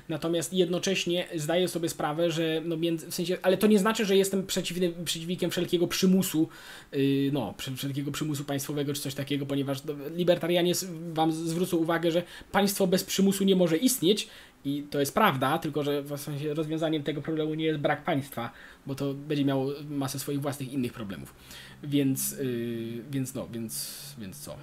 natomiast 0.09 0.53
jednocześnie 0.53 1.27
zdaję 1.35 1.68
sobie 1.68 1.89
sprawę, 1.89 2.31
że 2.31 2.62
no 2.64 2.77
w 3.09 3.14
sensie, 3.14 3.39
ale 3.43 3.57
to 3.57 3.66
nie 3.66 3.79
znaczy, 3.79 4.05
że 4.05 4.16
jestem 4.16 4.47
przeciwny, 4.47 4.93
przeciwnikiem 5.05 5.51
wszelkiego 5.51 5.87
przymusu, 5.87 6.49
y, 6.95 7.31
no, 7.33 7.55
wszelkiego 7.77 8.11
przymusu 8.11 8.45
państwowego 8.45 8.95
czy 8.95 9.01
coś 9.01 9.14
takiego, 9.14 9.47
ponieważ 9.47 9.85
no, 9.85 9.95
libertarianie 10.16 10.72
wam 11.12 11.33
zwrócą 11.33 11.77
uwagę, 11.77 12.11
że 12.11 12.22
państwo 12.53 12.87
bez 12.87 13.05
przymusu 13.05 13.45
nie 13.45 13.57
może 13.57 13.77
istnieć 13.77 14.29
i 14.65 14.83
to 14.91 15.01
jest 15.01 15.15
prawda, 15.15 15.59
tylko 15.59 15.83
że 15.83 16.03
w 16.03 16.19
sensie 16.21 16.55
rozwiązaniem 16.55 17.03
tego 17.03 17.23
problemu 17.23 17.55
nie 17.55 17.65
jest 17.65 17.81
brak 17.81 18.05
państwa, 18.05 18.51
bo 18.87 18.95
to 18.95 19.15
będzie 19.15 19.45
miało 19.45 19.73
masę 19.89 20.19
swoich 20.19 20.41
własnych 20.41 20.73
innych 20.73 20.93
problemów. 20.93 21.35
Więc, 21.83 22.33
yy, 22.33 23.05
więc 23.11 23.35
no, 23.35 23.49
więc, 23.53 24.15
więc 24.19 24.39
co? 24.39 24.57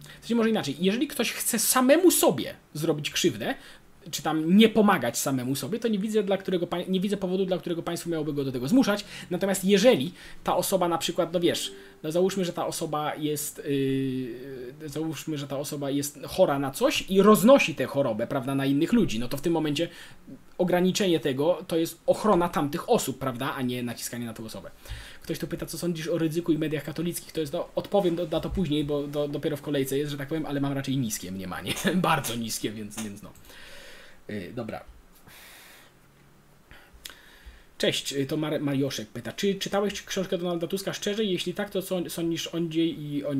W 0.00 0.22
sensie 0.22 0.34
może 0.34 0.50
inaczej, 0.50 0.76
jeżeli 0.80 1.08
ktoś 1.08 1.32
chce 1.32 1.58
samemu 1.58 2.10
sobie 2.10 2.54
zrobić 2.74 3.10
krzywdę, 3.10 3.54
czy 4.10 4.22
tam 4.22 4.56
nie 4.56 4.68
pomagać 4.68 5.18
samemu 5.18 5.54
sobie, 5.54 5.78
to 5.78 5.88
nie 5.88 5.98
widzę, 5.98 6.22
dla 6.22 6.36
którego, 6.36 6.66
nie 6.88 7.00
widzę 7.00 7.16
powodu, 7.16 7.46
dla 7.46 7.58
którego 7.58 7.82
państwo 7.82 8.10
miałoby 8.10 8.32
go 8.32 8.44
do 8.44 8.52
tego 8.52 8.68
zmuszać. 8.68 9.04
Natomiast 9.30 9.64
jeżeli 9.64 10.12
ta 10.44 10.56
osoba 10.56 10.88
na 10.88 10.98
przykład, 10.98 11.32
no 11.32 11.40
wiesz, 11.40 11.72
no 12.02 12.12
załóżmy, 12.12 12.44
że 12.44 12.52
ta 12.52 12.66
osoba 12.66 13.14
jest, 13.14 13.62
yy, 14.82 14.88
załóżmy, 14.88 15.38
że 15.38 15.46
ta 15.46 15.58
osoba 15.58 15.90
jest 15.90 16.18
chora 16.26 16.58
na 16.58 16.70
coś 16.70 17.10
i 17.10 17.22
roznosi 17.22 17.74
tę 17.74 17.86
chorobę, 17.86 18.26
prawda, 18.26 18.54
na 18.54 18.66
innych 18.66 18.92
ludzi, 18.92 19.18
no 19.18 19.28
to 19.28 19.36
w 19.36 19.40
tym 19.40 19.52
momencie 19.52 19.88
ograniczenie 20.58 21.20
tego 21.20 21.64
to 21.66 21.76
jest 21.76 22.00
ochrona 22.06 22.48
tamtych 22.48 22.90
osób, 22.90 23.18
prawda, 23.18 23.54
a 23.54 23.62
nie 23.62 23.82
naciskanie 23.82 24.26
na 24.26 24.34
tę 24.34 24.44
osobę. 24.44 24.70
Ktoś 25.22 25.38
tu 25.38 25.46
pyta, 25.46 25.66
co 25.66 25.78
sądzisz 25.78 26.08
o 26.08 26.18
ryzyku 26.18 26.52
i 26.52 26.58
mediach 26.58 26.84
katolickich, 26.84 27.32
to 27.32 27.40
jest, 27.40 27.52
no, 27.52 27.68
odpowiem 27.74 28.16
na 28.30 28.40
to 28.40 28.50
później, 28.50 28.84
bo 28.84 29.06
do, 29.06 29.28
dopiero 29.28 29.56
w 29.56 29.62
kolejce 29.62 29.98
jest, 29.98 30.10
że 30.10 30.18
tak 30.18 30.28
powiem, 30.28 30.46
ale 30.46 30.60
mam 30.60 30.72
raczej 30.72 30.96
niskie 30.96 31.32
mniemanie, 31.32 31.72
bardzo 31.94 32.34
niskie, 32.34 32.70
więc, 32.70 33.02
więc 33.02 33.22
no. 33.22 33.30
Yy, 34.30 34.52
dobra. 34.52 34.84
Cześć, 37.78 38.14
to 38.28 38.36
Mar 38.36 38.60
Marioszek 38.60 39.08
pyta, 39.08 39.32
czy 39.32 39.54
czytałeś 39.54 40.02
książkę 40.02 40.38
Donalda 40.38 40.66
Tuska 40.66 40.92
szczerze? 40.92 41.24
Jeśli 41.24 41.54
tak, 41.54 41.70
to 41.70 41.82
co 41.82 42.10
sądzisz 42.10 42.46
o 42.46 42.58
i 42.58 43.24
o 43.24 43.32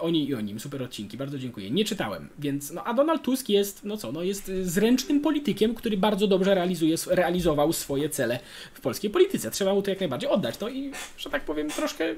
o, 0.00 0.10
niej 0.10 0.28
i 0.28 0.34
o 0.34 0.40
nim? 0.40 0.60
Super 0.60 0.82
odcinki, 0.82 1.16
bardzo 1.16 1.38
dziękuję. 1.38 1.70
Nie 1.70 1.84
czytałem, 1.84 2.28
więc, 2.38 2.70
no 2.70 2.84
a 2.84 2.94
Donald 2.94 3.22
Tusk 3.22 3.48
jest, 3.48 3.84
no 3.84 3.96
co, 3.96 4.12
no 4.12 4.22
jest 4.22 4.52
zręcznym 4.62 5.20
politykiem, 5.20 5.74
który 5.74 5.96
bardzo 5.96 6.26
dobrze 6.26 6.54
realizuje, 6.54 6.96
realizował 7.06 7.72
swoje 7.72 8.08
cele 8.08 8.38
w 8.74 8.80
polskiej 8.80 9.10
polityce. 9.10 9.50
Trzeba 9.50 9.74
mu 9.74 9.82
to 9.82 9.90
jak 9.90 10.00
najbardziej 10.00 10.30
oddać, 10.30 10.60
no 10.60 10.68
i, 10.68 10.92
że 11.18 11.30
tak 11.30 11.44
powiem, 11.44 11.70
troszkę, 11.70 12.14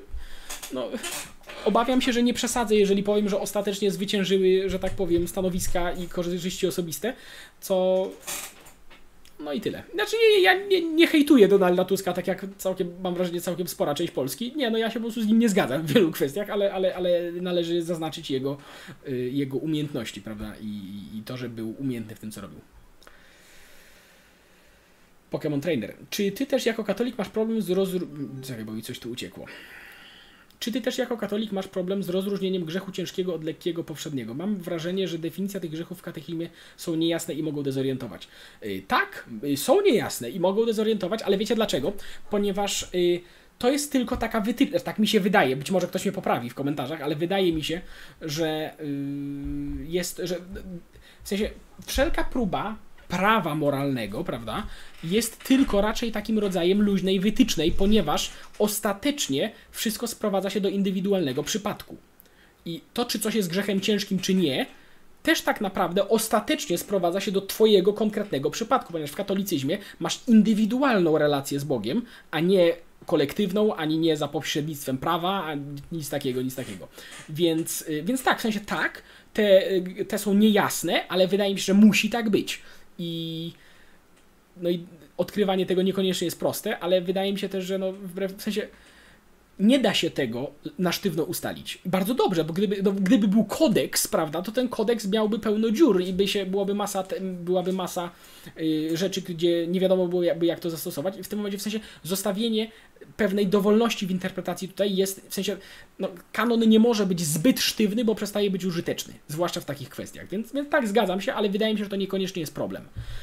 no, 0.73 0.89
obawiam 1.65 2.01
się, 2.01 2.13
że 2.13 2.23
nie 2.23 2.35
przesadzę, 2.35 2.75
jeżeli 2.75 3.03
powiem, 3.03 3.29
że 3.29 3.41
ostatecznie 3.41 3.91
zwyciężyły, 3.91 4.71
że 4.71 4.79
tak 4.79 4.93
powiem, 4.93 5.29
stanowiska 5.29 5.93
i 5.93 6.09
korzyści 6.09 6.67
osobiste, 6.67 7.15
co 7.61 8.09
no 9.41 9.53
i 9.53 9.61
tyle. 9.61 9.83
Znaczy, 9.95 10.17
nie, 10.17 10.41
ja 10.41 10.67
nie, 10.67 10.83
nie 10.83 11.07
hejtuję 11.07 11.49
Donalda 11.49 11.85
Tuska, 11.85 12.13
tak 12.13 12.27
jak 12.27 12.47
całkiem, 12.57 12.93
mam 13.03 13.15
wrażenie, 13.15 13.41
całkiem 13.41 13.69
spora 13.69 13.95
część 13.95 14.13
Polski. 14.13 14.53
Nie, 14.57 14.71
no 14.71 14.79
ja 14.79 14.91
się 14.91 14.95
po 14.95 15.05
prostu 15.05 15.23
z 15.23 15.27
nim 15.27 15.39
nie 15.39 15.49
zgadzam 15.49 15.83
w 15.83 15.93
wielu 15.93 16.11
kwestiach, 16.11 16.51
ale, 16.51 16.73
ale, 16.73 16.97
ale 16.97 17.33
należy 17.33 17.83
zaznaczyć 17.83 18.31
jego, 18.31 18.57
y, 19.09 19.31
jego 19.33 19.59
umiejętności, 19.59 20.23
prawda? 20.23 20.55
I, 20.61 21.03
I 21.19 21.23
to, 21.23 21.37
że 21.37 21.49
był 21.49 21.75
umiejętny 21.79 22.15
w 22.15 22.19
tym, 22.19 22.31
co 22.31 22.41
robił. 22.41 22.61
Pokémon 25.33 25.61
Trainer. 25.61 25.95
Czy 26.11 26.33
ty 26.33 26.47
też 26.47 26.67
jako 26.67 26.85
katolik 26.85 27.19
masz 27.19 27.29
problem 27.29 27.63
z. 27.63 27.91
Czekaj, 28.43 28.65
bo 28.65 28.73
mi 28.73 28.83
coś 28.83 28.99
tu 28.99 29.11
uciekło. 29.11 29.47
Czy 30.61 30.73
ty 30.73 30.81
też 30.81 30.99
jako 30.99 31.17
katolik 31.17 31.53
masz 31.53 31.69
problem 31.69 32.03
z 32.03 32.09
rozróżnieniem 32.09 32.65
grzechu 32.65 32.93
ciężkiego 32.93 33.35
od 33.35 33.45
lekkiego 33.45 33.85
powszedniego? 33.85 34.35
Mam 34.35 34.57
wrażenie, 34.57 35.09
że 35.09 35.19
definicja 35.19 35.61
tych 35.61 35.71
grzechów 35.71 35.99
w 35.99 36.03
katechizmie 36.03 36.51
są 36.77 36.95
niejasne 36.95 37.35
i 37.35 37.43
mogą 37.43 37.63
dezorientować. 37.63 38.29
Yy, 38.63 38.83
tak, 38.83 39.27
yy, 39.43 39.57
są 39.57 39.81
niejasne 39.81 40.31
i 40.31 40.41
mogą 40.41 40.67
dezorientować, 40.67 41.23
ale 41.23 41.39
wiecie 41.39 41.55
dlaczego? 41.55 41.93
Ponieważ 42.31 42.89
yy, 42.93 43.21
to 43.59 43.71
jest 43.71 43.93
tylko 43.93 44.17
taka 44.17 44.41
wytyczna, 44.41 44.81
tak 44.81 44.99
mi 44.99 45.09
się 45.09 45.21
wydaje, 45.21 45.57
być 45.57 45.71
może 45.71 45.87
ktoś 45.87 46.05
mnie 46.05 46.13
poprawi 46.13 46.51
w 46.51 46.55
komentarzach, 46.55 47.03
ale 47.03 47.17
wydaje 47.17 47.53
mi 47.53 47.65
się, 47.65 47.81
że 48.23 48.75
jest, 49.89 50.21
że 50.25 50.37
w 51.23 51.29
sensie 51.29 51.51
wszelka 51.87 52.25
próba 52.25 52.77
prawa 53.11 53.55
moralnego, 53.55 54.25
prawda, 54.25 54.67
jest 55.05 55.45
tylko 55.45 55.81
raczej 55.81 56.13
takim 56.13 56.39
rodzajem 56.39 56.83
luźnej 56.83 57.21
wytycznej, 57.21 57.73
ponieważ 57.73 58.31
ostatecznie 58.59 59.53
wszystko 59.71 60.07
sprowadza 60.07 60.51
się 60.51 60.61
do 60.61 60.69
indywidualnego 60.69 61.43
przypadku. 61.43 61.97
I 62.67 62.81
to, 62.95 63.05
czy 63.05 63.19
coś 63.19 63.35
jest 63.35 63.51
grzechem 63.51 63.81
ciężkim, 63.81 64.19
czy 64.19 64.35
nie, 64.35 64.67
też 65.23 65.43
tak 65.43 65.61
naprawdę 65.61 66.09
ostatecznie 66.09 66.79
sprowadza 66.79 67.21
się 67.21 67.33
do 67.33 67.41
Twojego 67.41 67.93
konkretnego 67.93 68.51
przypadku, 68.51 68.93
ponieważ 68.93 69.11
w 69.11 69.17
katolicyzmie 69.17 69.79
masz 69.99 70.21
indywidualną 70.27 71.19
relację 71.19 71.61
z 71.61 71.65
Bogiem, 71.65 72.03
a 72.31 72.41
nie 72.41 72.77
kolektywną, 73.07 73.75
ani 73.77 73.99
nie 73.99 74.17
za 74.17 74.29
pośrednictwem 74.29 74.99
prawa, 74.99 75.45
ani 75.45 75.63
nic 75.93 76.11
takiego, 76.11 76.43
nic 76.43 76.55
takiego. 76.55 76.89
Więc, 77.29 77.85
y, 77.89 78.03
więc 78.03 78.23
tak, 78.23 78.39
w 78.39 78.43
sensie 78.43 78.61
tak, 78.61 79.03
te, 79.35 79.71
y, 79.71 80.05
te 80.09 80.19
są 80.19 80.35
niejasne, 80.35 81.09
ale 81.09 81.29
wydaje 81.29 81.55
mi 81.55 81.61
się, 81.61 81.65
że 81.65 81.75
musi 81.75 82.11
tak 82.11 82.31
być. 82.31 82.63
I 83.01 83.53
no 84.57 84.71
i 84.71 84.87
odkrywanie 85.17 85.67
tego 85.67 85.83
niekoniecznie 85.83 86.25
jest 86.25 86.41
proste, 86.41 86.79
ale 86.79 87.01
wydaje 87.01 87.33
mi 87.33 87.39
się 87.39 87.49
też, 87.49 87.65
że 87.65 87.79
no 87.79 87.93
wbrew, 87.93 88.33
w 88.33 88.43
sensie 88.43 88.69
nie 89.61 89.79
da 89.79 89.95
się 89.95 90.11
tego 90.11 90.51
na 90.79 90.93
sztywno 90.93 91.25
ustalić. 91.25 91.79
Bardzo 91.85 92.15
dobrze, 92.15 92.45
bo 92.45 92.53
gdyby, 92.53 92.83
no, 92.83 92.93
gdyby 92.93 93.29
był 93.29 93.45
kodeks, 93.45 94.09
prawda, 94.09 94.43
to 94.43 94.53
ten 94.53 94.69
kodeks 94.69 95.09
miałby 95.09 95.39
pełno 95.39 95.71
dziur 95.71 96.03
i 96.03 96.13
by 96.13 96.29
się, 96.29 96.47
byłaby 96.47 96.75
masa, 96.75 97.05
byłaby 97.21 97.73
masa 97.73 98.11
y, 98.61 98.97
rzeczy, 98.97 99.23
gdzie 99.23 99.67
nie 99.67 99.81
wiadomo 99.81 100.09
było 100.09 100.23
jakby 100.23 100.47
jak 100.47 100.61
to 100.61 100.71
zastosować. 100.71 101.19
I 101.19 101.23
w 101.23 101.29
tym 101.29 101.39
momencie 101.39 101.59
w 101.59 101.63
sensie 101.63 101.81
zostawienie 102.03 102.71
pewnej 103.17 103.47
dowolności 103.47 104.07
w 104.07 104.11
interpretacji 104.11 104.69
tutaj 104.69 104.97
jest, 104.97 105.27
w 105.29 105.35
sensie, 105.35 105.57
no, 105.99 106.09
kanon 106.33 106.69
nie 106.69 106.79
może 106.79 107.07
być 107.07 107.21
zbyt 107.21 107.61
sztywny, 107.61 108.05
bo 108.05 108.15
przestaje 108.15 108.51
być 108.51 108.65
użyteczny, 108.65 109.15
zwłaszcza 109.29 109.61
w 109.61 109.65
takich 109.65 109.89
kwestiach. 109.89 110.29
Więc, 110.29 110.53
więc 110.53 110.71
tak, 110.71 110.89
zgadzam 110.89 111.21
się, 111.21 111.35
ale 111.35 111.49
wydaje 111.49 111.73
mi 111.73 111.79
się, 111.79 111.85
że 111.85 111.91
to 111.91 111.97
niekoniecznie 111.97 112.41
jest 112.41 112.55
problem. 112.55 112.83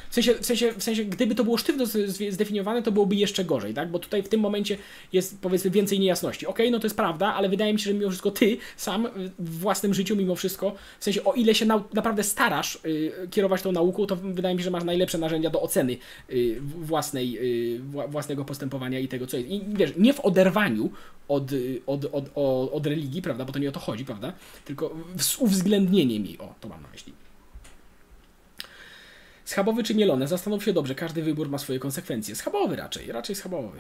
W 0.10 0.14
sensie, 0.14 0.34
w 0.34 0.46
sensie, 0.46 0.74
w 0.78 0.84
sensie 0.84 1.06
gdyby 1.06 1.36
to 1.36 1.44
było 1.44 1.58
sztywno 1.58 1.86
zdefiniowane, 2.30 2.84
to 2.84 2.92
byłoby 2.92 3.16
jeszcze 3.16 3.46
gorzej, 3.46 3.74
tak? 3.74 3.92
Bo 3.92 4.00
tutaj 4.00 4.24
w 4.24 4.30
tym 4.30 4.40
momencie 4.40 4.78
jest, 5.14 5.42
powiedzmy, 5.42 5.72
więcej 5.72 6.00
niejasności. 6.00 6.27
Okej, 6.36 6.48
okay, 6.48 6.72
no 6.72 6.80
to 6.80 6.86
jest 6.86 6.96
prawda, 6.96 7.34
ale 7.34 7.50
wydaje 7.50 7.74
mi 7.74 7.80
się, 7.80 7.86
że 7.86 7.94
mimo 7.94 8.10
wszystko 8.10 8.32
ty 8.32 8.58
sam 8.78 9.08
w 9.40 9.60
własnym 9.60 9.94
życiu, 9.94 10.16
mimo 10.16 10.36
wszystko, 10.36 10.76
w 11.00 11.04
sensie, 11.04 11.24
o 11.24 11.34
ile 11.34 11.56
się 11.56 11.66
na, 11.66 11.84
naprawdę 11.94 12.24
starasz 12.24 12.80
yy, 12.84 13.28
kierować 13.32 13.62
tą 13.62 13.72
nauką, 13.72 14.06
to 14.06 14.16
wydaje 14.16 14.56
mi 14.56 14.62
się, 14.62 14.64
że 14.64 14.72
masz 14.72 14.84
najlepsze 14.84 15.18
narzędzia 15.18 15.50
do 15.50 15.62
oceny 15.62 15.98
yy, 16.30 16.62
własnej, 16.62 17.32
yy, 17.32 18.08
własnego 18.08 18.46
postępowania 18.46 19.00
i 19.00 19.08
tego, 19.08 19.28
co 19.28 19.38
jest. 19.38 19.50
I 19.50 19.62
wiesz, 19.68 19.94
nie 19.98 20.14
w 20.14 20.20
oderwaniu 20.20 20.90
od, 21.28 21.52
od, 21.88 22.06
od, 22.06 22.32
od, 22.36 22.74
od 22.74 22.88
religii, 22.88 23.22
prawda, 23.22 23.46
bo 23.46 23.54
to 23.54 23.60
nie 23.60 23.70
o 23.70 23.72
to 23.72 23.80
chodzi, 23.80 24.06
prawda, 24.06 24.34
tylko 24.66 24.96
z 25.18 25.38
uwzględnieniem 25.38 26.26
jej, 26.26 26.38
o, 26.38 26.54
to 26.62 26.68
mam 26.68 26.82
na 26.82 26.90
myśli. 26.90 27.14
Schabowy 29.46 29.84
czy 29.84 29.96
mielone? 29.96 30.28
Zastanów 30.28 30.64
się 30.64 30.74
dobrze, 30.74 30.96
każdy 30.96 31.24
wybór 31.24 31.50
ma 31.50 31.58
swoje 31.58 31.80
konsekwencje. 31.80 32.36
Schabowy 32.36 32.76
raczej, 32.76 33.12
raczej 33.12 33.36
schabowy. 33.36 33.80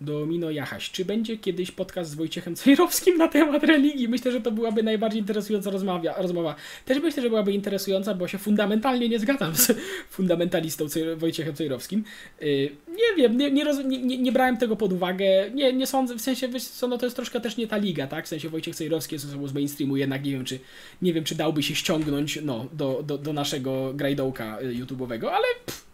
Domino 0.00 0.50
Jachaś. 0.50 0.90
Czy 0.90 1.04
będzie 1.04 1.36
kiedyś 1.36 1.70
podcast 1.70 2.10
z 2.10 2.14
Wojciechem 2.14 2.56
Cejrowskim 2.56 3.16
na 3.16 3.28
temat 3.28 3.64
religii? 3.64 4.08
Myślę, 4.08 4.32
że 4.32 4.40
to 4.40 4.52
byłaby 4.52 4.82
najbardziej 4.82 5.20
interesująca 5.20 5.70
rozmawia, 5.70 6.14
rozmowa. 6.18 6.54
Też 6.84 6.98
myślę, 7.02 7.22
że 7.22 7.28
byłaby 7.28 7.52
interesująca, 7.52 8.14
bo 8.14 8.28
się 8.28 8.38
fundamentalnie 8.38 9.08
nie 9.08 9.18
zgadzam 9.18 9.54
z 9.54 9.72
fundamentalistą 10.16 10.86
Wojciechem 11.16 11.54
Cejrowskim. 11.54 12.04
Yy, 12.40 12.70
nie 12.88 13.16
wiem, 13.16 13.38
nie, 13.38 13.50
nie, 13.50 13.64
nie, 13.84 14.18
nie, 14.18 14.32
brałem 14.32 14.56
tego 14.56 14.76
pod 14.76 14.92
uwagę. 14.92 15.50
Nie, 15.54 15.72
nie 15.72 15.86
sądzę, 15.86 16.14
w 16.14 16.20
sensie, 16.20 16.48
co, 16.60 16.88
no 16.88 16.98
to 16.98 17.06
jest 17.06 17.16
troszkę 17.16 17.40
też 17.40 17.56
nie 17.56 17.66
ta 17.66 17.76
liga, 17.76 18.06
tak? 18.06 18.24
W 18.24 18.28
sensie 18.28 18.48
Wojciech 18.48 18.76
Cejrowski 18.76 19.14
jest 19.14 19.24
osobą 19.24 19.48
z 19.48 19.54
mainstreamu, 19.54 19.96
jednak 19.96 20.24
nie 20.24 20.30
wiem, 20.30 20.44
czy 20.44 20.58
nie 21.02 21.12
wiem, 21.12 21.24
czy 21.24 21.34
dałby 21.34 21.62
się 21.62 21.74
ściągnąć 21.74 22.38
no, 22.42 22.66
do, 22.72 23.02
do, 23.06 23.18
do 23.18 23.32
naszego 23.32 23.92
grajdołka 23.94 24.60
y, 24.60 24.64
YouTube'owego, 24.64 25.26
ale 25.26 25.46
pff, 25.66 25.86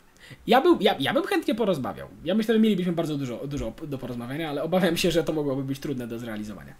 ja, 0.47 0.61
był, 0.61 0.78
ja, 0.80 0.97
ja 0.99 1.14
bym 1.14 1.22
chętnie 1.22 1.55
porozmawiał. 1.55 2.09
Ja 2.24 2.35
myślę, 2.35 2.55
że 2.55 2.61
mielibyśmy 2.61 2.93
bardzo 2.93 3.16
dużo, 3.16 3.47
dużo 3.47 3.72
do 3.87 3.99
porozmawiania, 3.99 4.51
ale 4.51 4.62
obawiam 4.62 4.97
się, 4.97 5.11
że 5.11 5.24
to 5.24 5.33
mogłoby 5.33 5.64
być 5.64 5.78
trudne 5.78 6.07
do 6.07 6.18
zrealizowania. 6.18 6.74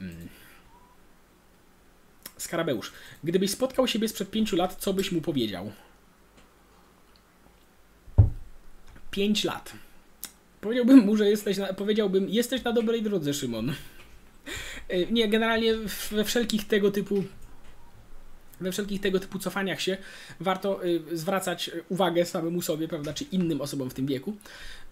Mm. 0.00 0.28
Skarabeusz. 2.36 2.92
Gdybyś 3.24 3.50
spotkał 3.50 3.86
siebie 3.86 4.08
sprzed 4.08 4.30
pięciu 4.30 4.56
lat, 4.56 4.74
co 4.74 4.92
byś 4.92 5.12
mu 5.12 5.20
powiedział? 5.20 5.72
Pięć 9.10 9.44
lat. 9.44 9.72
Powiedziałbym 10.60 10.98
mu, 10.98 11.16
że 11.16 11.30
jesteś 11.30 11.58
na, 11.58 11.66
powiedziałbym, 11.66 12.28
jesteś 12.28 12.64
na 12.64 12.72
dobrej 12.72 13.02
drodze, 13.02 13.34
Szymon. 13.34 13.72
Nie, 15.10 15.28
generalnie 15.28 15.74
we 16.10 16.24
wszelkich 16.24 16.66
tego 16.66 16.90
typu 16.90 17.24
we 18.60 18.72
wszelkich 18.72 19.00
tego 19.00 19.20
typu 19.20 19.38
cofaniach 19.38 19.80
się 19.80 19.96
warto 20.40 20.84
y, 20.86 21.00
zwracać 21.12 21.70
uwagę 21.88 22.24
samemu 22.24 22.62
sobie, 22.62 22.88
prawda, 22.88 23.12
czy 23.12 23.24
innym 23.24 23.60
osobom 23.60 23.90
w 23.90 23.94
tym 23.94 24.06
wieku, 24.06 24.36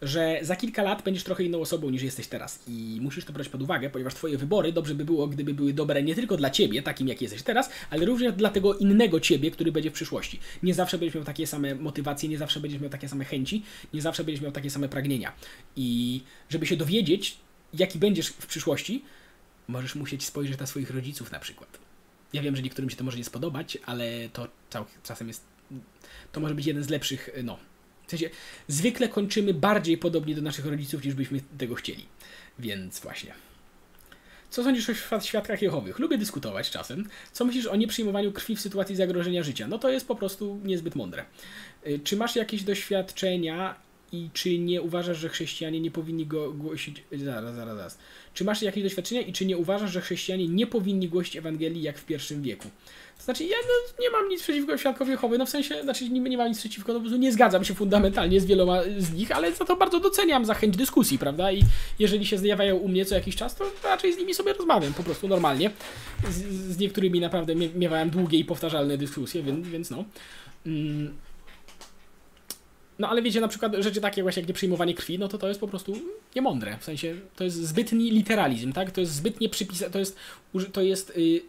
że 0.02 0.38
za 0.42 0.56
kilka 0.56 0.82
lat 0.82 1.02
będziesz 1.02 1.24
trochę 1.24 1.44
inną 1.44 1.60
osobą 1.60 1.90
niż 1.90 2.02
jesteś 2.02 2.26
teraz 2.26 2.62
i 2.68 2.98
musisz 3.00 3.24
to 3.24 3.32
brać 3.32 3.48
pod 3.48 3.62
uwagę, 3.62 3.90
ponieważ 3.90 4.14
twoje 4.14 4.38
wybory 4.38 4.72
dobrze 4.72 4.94
by 4.94 5.04
było, 5.04 5.26
gdyby 5.26 5.54
były 5.54 5.72
dobre 5.72 6.02
nie 6.02 6.14
tylko 6.14 6.36
dla 6.36 6.50
ciebie, 6.50 6.82
takim 6.82 7.08
jak 7.08 7.22
jesteś 7.22 7.42
teraz, 7.42 7.70
ale 7.90 8.04
również 8.04 8.32
dla 8.32 8.50
tego 8.50 8.74
innego 8.74 9.20
ciebie, 9.20 9.50
który 9.50 9.72
będzie 9.72 9.90
w 9.90 9.94
przyszłości. 9.94 10.40
Nie 10.62 10.74
zawsze 10.74 10.98
będziesz 10.98 11.14
miał 11.14 11.24
takie 11.24 11.46
same 11.46 11.74
motywacje, 11.74 12.28
nie 12.28 12.38
zawsze 12.38 12.60
będziesz 12.60 12.80
miał 12.80 12.90
takie 12.90 13.08
same 13.08 13.24
chęci, 13.24 13.62
nie 13.94 14.02
zawsze 14.02 14.24
będziesz 14.24 14.42
miał 14.42 14.52
takie 14.52 14.70
same 14.70 14.88
pragnienia. 14.88 15.32
I 15.76 16.20
żeby 16.48 16.66
się 16.66 16.76
dowiedzieć, 16.76 17.36
jaki 17.74 17.98
będziesz 17.98 18.28
w 18.28 18.46
przyszłości, 18.46 19.04
możesz 19.68 19.94
musieć 19.94 20.24
spojrzeć 20.24 20.58
na 20.58 20.66
swoich 20.66 20.90
rodziców 20.90 21.32
na 21.32 21.40
przykład 21.40 21.83
ja 22.34 22.42
wiem, 22.42 22.56
że 22.56 22.62
niektórym 22.62 22.90
się 22.90 22.96
to 22.96 23.04
może 23.04 23.18
nie 23.18 23.24
spodobać, 23.24 23.78
ale 23.86 24.28
to 24.32 24.48
czasem 25.02 25.28
jest. 25.28 25.44
To 26.32 26.40
może 26.40 26.54
być 26.54 26.66
jeden 26.66 26.84
z 26.84 26.88
lepszych. 26.88 27.30
No. 27.42 27.58
W 28.06 28.10
sensie, 28.10 28.30
zwykle 28.68 29.08
kończymy 29.08 29.54
bardziej 29.54 29.98
podobnie 29.98 30.34
do 30.34 30.42
naszych 30.42 30.66
rodziców, 30.66 31.04
niż 31.04 31.14
byśmy 31.14 31.40
tego 31.58 31.74
chcieli. 31.74 32.06
Więc 32.58 33.00
właśnie. 33.00 33.34
Co 34.50 34.64
sądzisz 34.64 34.90
o 35.12 35.20
świadkach 35.20 35.62
Jehowych? 35.62 35.98
Lubię 35.98 36.18
dyskutować 36.18 36.70
czasem. 36.70 37.08
Co 37.32 37.44
myślisz 37.44 37.66
o 37.66 37.76
nieprzyjmowaniu 37.76 38.32
krwi 38.32 38.56
w 38.56 38.60
sytuacji 38.60 38.96
zagrożenia 38.96 39.42
życia? 39.42 39.68
No 39.68 39.78
to 39.78 39.90
jest 39.90 40.08
po 40.08 40.16
prostu 40.16 40.60
niezbyt 40.64 40.94
mądre. 40.94 41.24
Y, 41.86 42.00
czy 42.04 42.16
masz 42.16 42.36
jakieś 42.36 42.62
doświadczenia 42.62 43.74
i 44.14 44.30
czy 44.32 44.58
nie 44.58 44.82
uważasz, 44.82 45.18
że 45.18 45.28
chrześcijanie 45.28 45.80
nie 45.80 45.90
powinni 45.90 46.26
go 46.26 46.52
głosić. 46.52 47.02
Zaraz, 47.12 47.54
zaraz, 47.54 47.76
zaraz. 47.76 47.98
Czy 48.34 48.44
masz 48.44 48.62
jakieś 48.62 48.82
doświadczenia 48.82 49.20
i 49.20 49.32
czy 49.32 49.46
nie 49.46 49.56
uważasz, 49.56 49.92
że 49.92 50.00
chrześcijanie 50.00 50.48
nie 50.48 50.66
powinni 50.66 51.08
głosić 51.08 51.36
Ewangelii 51.36 51.82
jak 51.82 51.98
w 51.98 52.04
pierwszym 52.04 52.42
wieku? 52.42 52.68
To 53.18 53.24
znaczy, 53.24 53.44
ja 53.44 53.56
no, 53.62 54.02
nie 54.04 54.10
mam 54.10 54.28
nic 54.28 54.42
przeciwko 54.42 54.78
świadkowi 54.78 55.10
Jehowy, 55.10 55.38
no 55.38 55.46
w 55.46 55.48
sensie, 55.48 55.82
znaczy 55.82 56.08
nie, 56.08 56.20
nie 56.20 56.38
mam 56.38 56.48
nic 56.48 56.58
przeciwko, 56.58 56.92
no 56.92 56.98
po 56.98 57.02
prostu 57.02 57.18
nie 57.18 57.32
zgadzam 57.32 57.64
się 57.64 57.74
fundamentalnie 57.74 58.40
z 58.40 58.46
wieloma 58.46 58.82
z 58.98 59.12
nich, 59.12 59.32
ale 59.32 59.52
za 59.52 59.64
to 59.64 59.76
bardzo 59.76 60.00
doceniam 60.00 60.44
za 60.44 60.54
chęć 60.54 60.76
dyskusji, 60.76 61.18
prawda? 61.18 61.52
I 61.52 61.62
jeżeli 61.98 62.26
się 62.26 62.38
zjawiają 62.38 62.76
u 62.76 62.88
mnie 62.88 63.04
co 63.04 63.14
jakiś 63.14 63.36
czas, 63.36 63.54
to 63.54 63.64
raczej 63.84 64.12
z 64.14 64.18
nimi 64.18 64.34
sobie 64.34 64.52
rozmawiam, 64.52 64.94
po 64.94 65.02
prostu 65.02 65.28
normalnie. 65.28 65.70
Z, 66.30 66.36
z 66.74 66.78
niektórymi 66.78 67.20
naprawdę 67.20 67.54
miewałem 67.54 68.10
długie 68.10 68.38
i 68.38 68.44
powtarzalne 68.44 68.98
dyskusje, 68.98 69.42
więc, 69.42 69.68
więc 69.68 69.90
no. 69.90 70.04
Mm. 70.66 71.14
No 72.98 73.08
ale 73.08 73.22
wiecie, 73.22 73.40
na 73.40 73.48
przykład 73.48 73.74
rzeczy 73.78 74.00
takie 74.00 74.22
właśnie 74.22 74.40
jak 74.40 74.48
nieprzyjmowanie 74.48 74.94
krwi, 74.94 75.18
no 75.18 75.28
to 75.28 75.38
to 75.38 75.48
jest 75.48 75.60
po 75.60 75.68
prostu 75.68 75.98
niemądre. 76.36 76.78
W 76.80 76.84
sensie 76.84 77.14
to 77.36 77.44
jest 77.44 77.56
zbytni 77.56 78.10
literalizm, 78.10 78.72
tak? 78.72 78.90
To 78.90 79.00
jest 79.00 79.12
zbytnie 79.12 79.48
przypisane, 79.48 79.90
to 79.90 79.98
jest, 79.98 80.16
to 80.72 80.82
jest, 80.82 81.16
yy, 81.16 81.40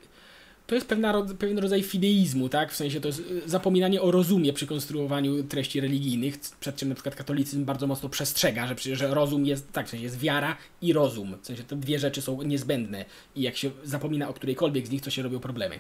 to 0.67 0.75
jest 0.75 0.87
pewna, 0.87 1.25
pewien 1.39 1.59
rodzaj 1.59 1.83
fideizmu, 1.83 2.49
tak? 2.49 2.71
W 2.71 2.75
sensie 2.75 3.01
to 3.01 3.07
jest 3.07 3.19
y, 3.19 3.41
zapominanie 3.45 4.01
o 4.01 4.11
rozumie 4.11 4.53
przy 4.53 4.67
konstruowaniu 4.67 5.43
treści 5.43 5.79
religijnych, 5.79 6.39
przed 6.59 6.75
czym 6.75 6.89
na 6.89 6.95
przykład 6.95 7.15
katolicyzm 7.15 7.65
bardzo 7.65 7.87
mocno 7.87 8.09
przestrzega, 8.09 8.67
że, 8.67 8.95
że 8.95 9.07
rozum 9.07 9.45
jest, 9.45 9.71
tak, 9.71 9.87
w 9.87 9.89
sensie 9.89 10.03
jest 10.03 10.19
wiara 10.19 10.57
i 10.81 10.93
rozum. 10.93 11.37
W 11.41 11.45
sensie 11.45 11.63
te 11.63 11.75
dwie 11.75 11.99
rzeczy 11.99 12.21
są 12.21 12.41
niezbędne 12.41 13.05
i 13.35 13.41
jak 13.41 13.57
się 13.57 13.71
zapomina 13.83 14.29
o 14.29 14.33
którejkolwiek 14.33 14.87
z 14.87 14.89
nich, 14.89 15.01
to 15.01 15.09
się 15.09 15.21
robią 15.21 15.39
problemy. 15.39 15.79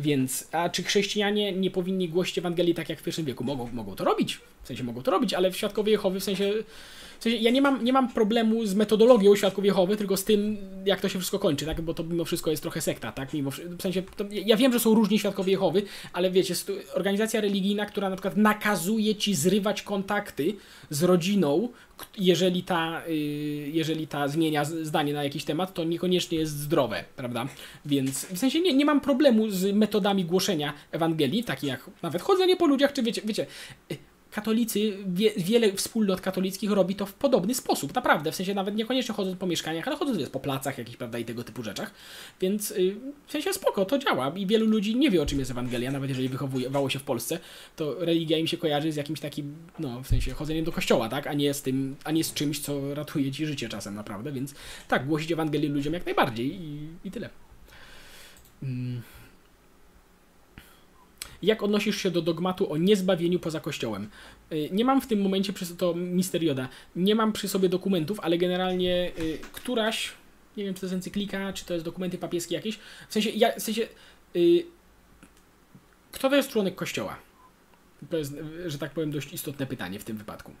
Więc, 0.00 0.48
a 0.52 0.68
czy 0.68 0.82
chrześcijanie 0.82 1.52
nie 1.52 1.70
powinni 1.70 2.08
głosić 2.08 2.38
Ewangelii 2.38 2.74
tak 2.74 2.88
jak 2.88 3.00
w 3.00 3.02
pierwszym 3.02 3.24
wieku? 3.24 3.44
Mogą, 3.44 3.70
mogą 3.72 3.96
to 3.96 4.04
robić, 4.04 4.40
w 4.62 4.66
sensie 4.66 4.84
mogą 4.84 5.02
to 5.02 5.10
robić, 5.10 5.34
ale 5.34 5.50
w 5.50 5.56
Świadkowie 5.56 5.92
Jehowy 5.92 6.20
w 6.20 6.24
sensie 6.24 6.52
w 7.22 7.24
sensie 7.24 7.38
ja 7.38 7.50
nie 7.50 7.62
mam, 7.62 7.84
nie 7.84 7.92
mam 7.92 8.12
problemu 8.12 8.66
z 8.66 8.74
metodologią 8.74 9.36
Świadków 9.36 9.64
Jehowy, 9.64 9.96
tylko 9.96 10.16
z 10.16 10.24
tym, 10.24 10.56
jak 10.84 11.00
to 11.00 11.08
się 11.08 11.18
wszystko 11.18 11.38
kończy, 11.38 11.66
tak? 11.66 11.80
Bo 11.80 11.94
to 11.94 12.04
mimo 12.04 12.24
wszystko 12.24 12.50
jest 12.50 12.62
trochę 12.62 12.80
sekta, 12.80 13.12
tak? 13.12 13.34
Mimo, 13.34 13.50
w 13.50 13.82
sensie, 13.82 14.02
to, 14.16 14.24
ja 14.30 14.56
wiem, 14.56 14.72
że 14.72 14.80
są 14.80 14.94
różni 14.94 15.18
Świadkowie 15.18 15.52
Jehowy, 15.52 15.82
ale 16.12 16.30
wiecie, 16.30 16.54
organizacja 16.94 17.40
religijna, 17.40 17.86
która 17.86 18.10
na 18.10 18.16
przykład 18.16 18.36
nakazuje 18.36 19.14
ci 19.14 19.34
zrywać 19.34 19.82
kontakty 19.82 20.54
z 20.90 21.02
rodziną, 21.02 21.68
jeżeli 22.18 22.62
ta, 22.62 23.02
y, 23.08 23.12
jeżeli 23.72 24.06
ta 24.06 24.28
zmienia 24.28 24.64
zdanie 24.64 25.12
na 25.12 25.24
jakiś 25.24 25.44
temat, 25.44 25.74
to 25.74 25.84
niekoniecznie 25.84 26.38
jest 26.38 26.58
zdrowe, 26.58 27.04
prawda? 27.16 27.46
Więc 27.86 28.26
w 28.26 28.38
sensie 28.38 28.60
nie, 28.60 28.74
nie 28.74 28.84
mam 28.84 29.00
problemu 29.00 29.50
z 29.50 29.74
metodami 29.74 30.24
głoszenia 30.24 30.72
Ewangelii, 30.92 31.44
takie 31.44 31.66
jak 31.66 31.90
nawet 32.02 32.22
chodzenie 32.22 32.56
po 32.56 32.66
ludziach, 32.66 32.92
czy 32.92 33.02
wiecie, 33.02 33.22
wiecie 33.24 33.46
katolicy, 34.32 34.96
wie, 35.06 35.30
wiele 35.36 35.72
wspólnot 35.72 36.20
katolickich 36.20 36.70
robi 36.70 36.94
to 36.94 37.06
w 37.06 37.14
podobny 37.14 37.54
sposób, 37.54 37.94
naprawdę, 37.94 38.32
w 38.32 38.34
sensie 38.34 38.54
nawet 38.54 38.74
niekoniecznie 38.74 39.14
chodząc 39.14 39.38
po 39.38 39.46
mieszkaniach, 39.46 39.88
ale 39.88 39.96
chodząc 39.96 40.28
po 40.28 40.40
placach 40.40 40.78
jakichś, 40.78 40.96
prawda, 40.96 41.18
i 41.18 41.24
tego 41.24 41.44
typu 41.44 41.62
rzeczach, 41.62 41.90
więc 42.40 42.70
y, 42.70 42.96
w 43.26 43.32
sensie 43.32 43.52
spoko, 43.52 43.84
to 43.84 43.98
działa. 43.98 44.32
I 44.36 44.46
wielu 44.46 44.66
ludzi 44.66 44.96
nie 44.96 45.10
wie 45.10 45.22
o 45.22 45.26
czym 45.26 45.38
jest 45.38 45.50
Ewangelia, 45.50 45.90
nawet 45.90 46.10
jeżeli 46.10 46.28
wychowywało 46.28 46.90
się 46.90 46.98
w 46.98 47.02
Polsce, 47.02 47.38
to 47.76 47.94
religia 48.04 48.38
im 48.38 48.46
się 48.46 48.56
kojarzy 48.56 48.92
z 48.92 48.96
jakimś 48.96 49.20
takim, 49.20 49.54
no, 49.78 50.02
w 50.02 50.06
sensie 50.06 50.32
chodzeniem 50.32 50.64
do 50.64 50.72
kościoła, 50.72 51.08
tak, 51.08 51.26
a 51.26 51.32
nie 51.32 51.54
z 51.54 51.62
tym, 51.62 51.96
a 52.04 52.10
nie 52.10 52.24
z 52.24 52.34
czymś, 52.34 52.60
co 52.60 52.94
ratuje 52.94 53.32
ci 53.32 53.46
życie 53.46 53.68
czasem, 53.68 53.94
naprawdę, 53.94 54.32
więc 54.32 54.54
tak, 54.88 55.06
głosić 55.06 55.32
Ewangelię 55.32 55.68
ludziom 55.68 55.94
jak 55.94 56.04
najbardziej 56.04 56.62
i, 56.62 56.88
i 57.04 57.10
tyle. 57.10 57.30
Mm. 58.62 59.02
Jak 61.42 61.62
odnosisz 61.62 61.96
się 61.96 62.10
do 62.10 62.22
dogmatu 62.22 62.72
o 62.72 62.76
niezbawieniu 62.76 63.38
poza 63.38 63.60
Kościołem? 63.60 64.08
Y, 64.52 64.68
nie 64.72 64.84
mam 64.84 65.00
w 65.00 65.06
tym 65.06 65.20
momencie, 65.22 65.52
przy, 65.52 65.76
to 65.76 65.94
misterioda, 65.94 66.68
nie 66.96 67.14
mam 67.14 67.32
przy 67.32 67.48
sobie 67.48 67.68
dokumentów, 67.68 68.20
ale 68.20 68.38
generalnie 68.38 69.12
y, 69.18 69.38
któraś, 69.52 70.12
nie 70.56 70.64
wiem 70.64 70.74
czy 70.74 70.80
to 70.80 70.86
jest 70.86 70.94
encyklika, 70.94 71.52
czy 71.52 71.64
to 71.64 71.74
jest 71.74 71.84
dokumenty 71.84 72.18
papieskie 72.18 72.54
jakieś, 72.54 72.78
w 73.08 73.12
sensie, 73.12 73.30
ja, 73.30 73.52
w 73.58 73.62
sensie 73.62 73.88
y, 74.36 74.66
kto 76.12 76.30
to 76.30 76.36
jest 76.36 76.48
członek 76.48 76.74
Kościoła? 76.74 77.16
To 78.10 78.16
jest, 78.16 78.34
że 78.66 78.78
tak 78.78 78.90
powiem, 78.90 79.10
dość 79.10 79.32
istotne 79.32 79.66
pytanie 79.66 79.98
w 79.98 80.04
tym 80.04 80.16
wypadku. 80.16 80.52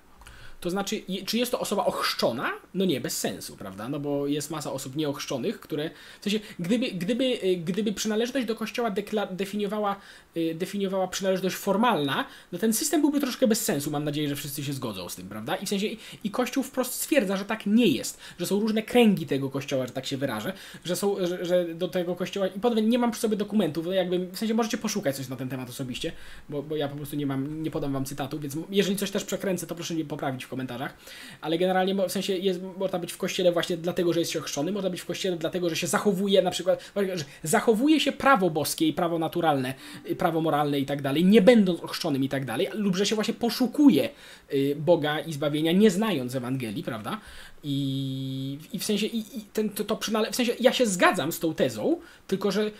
To 0.62 0.70
znaczy, 0.70 1.02
czy 1.26 1.38
jest 1.38 1.52
to 1.52 1.60
osoba 1.60 1.84
ochrzczona? 1.84 2.50
No 2.74 2.84
nie, 2.84 3.00
bez 3.00 3.18
sensu, 3.18 3.56
prawda? 3.56 3.88
No 3.88 4.00
bo 4.00 4.26
jest 4.26 4.50
masa 4.50 4.72
osób 4.72 4.96
nieochrzczonych, 4.96 5.60
które. 5.60 5.90
W 6.20 6.24
sensie, 6.24 6.40
gdyby, 6.58 6.90
gdyby, 6.90 7.24
y, 7.24 7.56
gdyby 7.56 7.92
przynależność 7.92 8.46
do 8.46 8.54
kościoła 8.54 8.90
definiowała, 9.30 9.96
y, 10.36 10.54
definiowała 10.54 11.08
przynależność 11.08 11.56
formalna, 11.56 12.24
no 12.52 12.58
ten 12.58 12.72
system 12.72 13.00
byłby 13.00 13.20
troszkę 13.20 13.48
bez 13.48 13.64
sensu. 13.64 13.90
Mam 13.90 14.04
nadzieję, 14.04 14.28
że 14.28 14.36
wszyscy 14.36 14.64
się 14.64 14.72
zgodzą 14.72 15.08
z 15.08 15.16
tym, 15.16 15.28
prawda? 15.28 15.56
I 15.56 15.66
w 15.66 15.68
sensie, 15.68 15.86
i 16.24 16.30
kościół 16.30 16.62
wprost 16.62 16.94
stwierdza, 16.94 17.36
że 17.36 17.44
tak 17.44 17.66
nie 17.66 17.86
jest, 17.86 18.18
że 18.38 18.46
są 18.46 18.60
różne 18.60 18.82
kręgi 18.82 19.26
tego 19.26 19.50
kościoła, 19.50 19.86
że 19.86 19.92
tak 19.92 20.06
się 20.06 20.16
wyrażę, 20.16 20.52
że 20.84 20.96
są, 20.96 21.26
że, 21.26 21.44
że 21.44 21.74
do 21.74 21.88
tego 21.88 22.14
kościoła. 22.14 22.46
I 22.46 22.60
potem 22.60 22.90
nie 22.90 22.98
mam 22.98 23.10
przy 23.10 23.20
sobie 23.20 23.36
dokumentów, 23.36 23.86
no 23.86 23.92
jakby, 23.92 24.26
w 24.26 24.38
sensie 24.38 24.54
możecie 24.54 24.78
poszukać 24.78 25.16
coś 25.16 25.28
na 25.28 25.36
ten 25.36 25.48
temat 25.48 25.70
osobiście, 25.70 26.12
bo, 26.48 26.62
bo 26.62 26.76
ja 26.76 26.88
po 26.88 26.96
prostu 26.96 27.16
nie 27.16 27.26
mam, 27.26 27.62
nie 27.62 27.70
podam 27.70 27.92
wam 27.92 28.04
cytatu, 28.04 28.38
więc 28.38 28.56
jeżeli 28.70 28.96
coś 28.96 29.10
też 29.10 29.24
przekręcę, 29.24 29.66
to 29.66 29.74
proszę 29.74 29.94
mnie 29.94 30.04
poprawić 30.04 30.46
komentarzach, 30.52 30.94
ale 31.40 31.58
generalnie 31.58 31.94
w 31.94 32.12
sensie 32.12 32.36
jest, 32.36 32.60
można 32.78 32.98
być 32.98 33.12
w 33.12 33.16
kościele 33.16 33.52
właśnie 33.52 33.76
dlatego, 33.76 34.12
że 34.12 34.20
jest 34.20 34.32
się 34.32 34.38
ochrzczony, 34.38 34.72
można 34.72 34.90
być 34.90 35.00
w 35.00 35.06
kościele 35.06 35.36
dlatego, 35.36 35.70
że 35.70 35.76
się 35.76 35.86
zachowuje 35.86 36.42
na 36.42 36.50
przykład, 36.50 36.92
że 37.14 37.24
zachowuje 37.42 38.00
się 38.00 38.12
prawo 38.12 38.50
boskie 38.50 38.88
i 38.88 38.92
prawo 38.92 39.18
naturalne, 39.18 39.74
prawo 40.18 40.40
moralne 40.40 40.78
i 40.78 40.86
tak 40.86 41.02
dalej, 41.02 41.24
nie 41.24 41.42
będąc 41.42 41.80
ochrzczonym 41.80 42.24
i 42.24 42.28
tak 42.28 42.44
dalej, 42.44 42.68
lub 42.72 42.96
że 42.96 43.06
się 43.06 43.14
właśnie 43.14 43.34
poszukuje 43.34 44.08
y, 44.54 44.76
Boga 44.76 45.20
i 45.20 45.32
zbawienia, 45.32 45.72
nie 45.72 45.90
znając 45.90 46.34
Ewangelii, 46.34 46.82
prawda? 46.82 47.20
I, 47.64 48.58
i 48.72 48.78
w 48.78 48.84
sensie, 48.84 49.06
i, 49.06 49.18
i 49.18 49.40
ten, 49.52 49.70
to, 49.70 49.84
to 49.84 49.96
przynale- 49.96 50.30
w 50.32 50.36
sensie 50.36 50.52
ja 50.60 50.72
się 50.72 50.86
zgadzam 50.86 51.32
z 51.32 51.38
tą 51.38 51.54
tezą, 51.54 52.00
tylko 52.26 52.50
że 52.50 52.70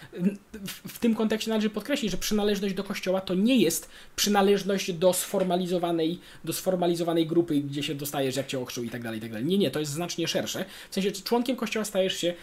w, 0.53 0.93
w, 0.93 0.99
tym 0.99 1.15
kontekście 1.15 1.51
należy 1.51 1.71
podkreślić, 1.71 2.11
że 2.11 2.17
przynależność 2.17 2.75
do 2.75 2.85
kościoła 2.85 3.21
to 3.21 3.35
nie 3.35 3.57
jest 3.57 3.89
przynależność 4.17 4.93
do 4.93 5.13
sformalizowanej, 5.13 6.19
do 6.45 6.53
sformalizowanej 6.53 7.27
grupy, 7.27 7.61
gdzie 7.61 7.83
się 7.83 7.95
dostajesz, 7.95 8.37
jak 8.37 8.47
cię 8.47 8.61
ochrzcił 8.61 8.85
i 8.85 8.91
tak 8.91 9.03
dalej, 9.03 9.19
i 9.19 9.23
tak 9.23 9.31
dalej. 9.31 9.47
Nie, 9.47 9.59
nie, 9.59 9.71
to 9.71 9.81
jest 9.81 9.93
znacznie 9.93 10.29
szersze. 10.29 10.65
W 10.91 10.95
sensie 10.95 11.13
członkiem 11.13 11.57
kościoła 11.57 11.85
stajesz 11.85 12.17
się 12.17 12.35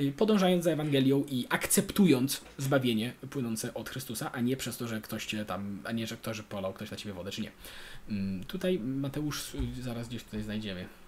y, 0.00 0.12
podążając 0.16 0.64
za 0.64 0.70
Ewangelią 0.70 1.24
i 1.30 1.46
akceptując 1.48 2.40
zbawienie 2.58 3.12
płynące 3.30 3.74
od 3.74 3.90
Chrystusa, 3.90 4.32
a 4.32 4.40
nie 4.40 4.56
przez 4.56 4.76
to, 4.76 4.88
że 4.88 5.00
ktoś 5.00 5.26
cię 5.26 5.44
tam, 5.44 5.78
a 5.84 5.92
nie, 5.92 6.06
że 6.06 6.16
ktoś 6.16 6.42
polał 6.42 6.72
ktoś 6.72 6.90
na 6.90 6.96
ciebie 6.96 7.14
wodę, 7.14 7.30
czy 7.30 7.42
nie. 7.42 7.50
Mm, 8.08 8.44
tutaj 8.44 8.78
Mateusz 8.78 9.54
y, 9.54 9.82
zaraz 9.82 10.08
gdzieś 10.08 10.24
tutaj 10.24 10.42
znajdziemy. 10.42 10.99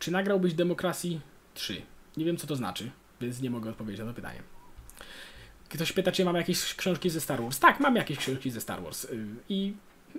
Czy 0.00 0.10
nagrałbyś 0.10 0.54
Demokracji 0.54 1.20
3? 1.54 1.82
Nie 2.16 2.24
wiem, 2.24 2.36
co 2.36 2.46
to 2.46 2.56
znaczy, 2.56 2.90
więc 3.20 3.40
nie 3.40 3.50
mogę 3.50 3.70
odpowiedzieć 3.70 4.00
na 4.00 4.06
to 4.06 4.14
pytanie. 4.14 4.42
Ktoś 5.68 5.92
pyta, 5.92 6.12
czy 6.12 6.24
mam 6.24 6.36
jakieś 6.36 6.74
książki 6.74 7.10
ze 7.10 7.20
Star 7.20 7.42
Wars. 7.42 7.58
Tak, 7.58 7.80
mam 7.80 7.96
jakieś 7.96 8.18
książki 8.18 8.50
ze 8.50 8.60
Star 8.60 8.82
Wars. 8.82 9.04
Y, 9.04 9.26
I 9.48 9.72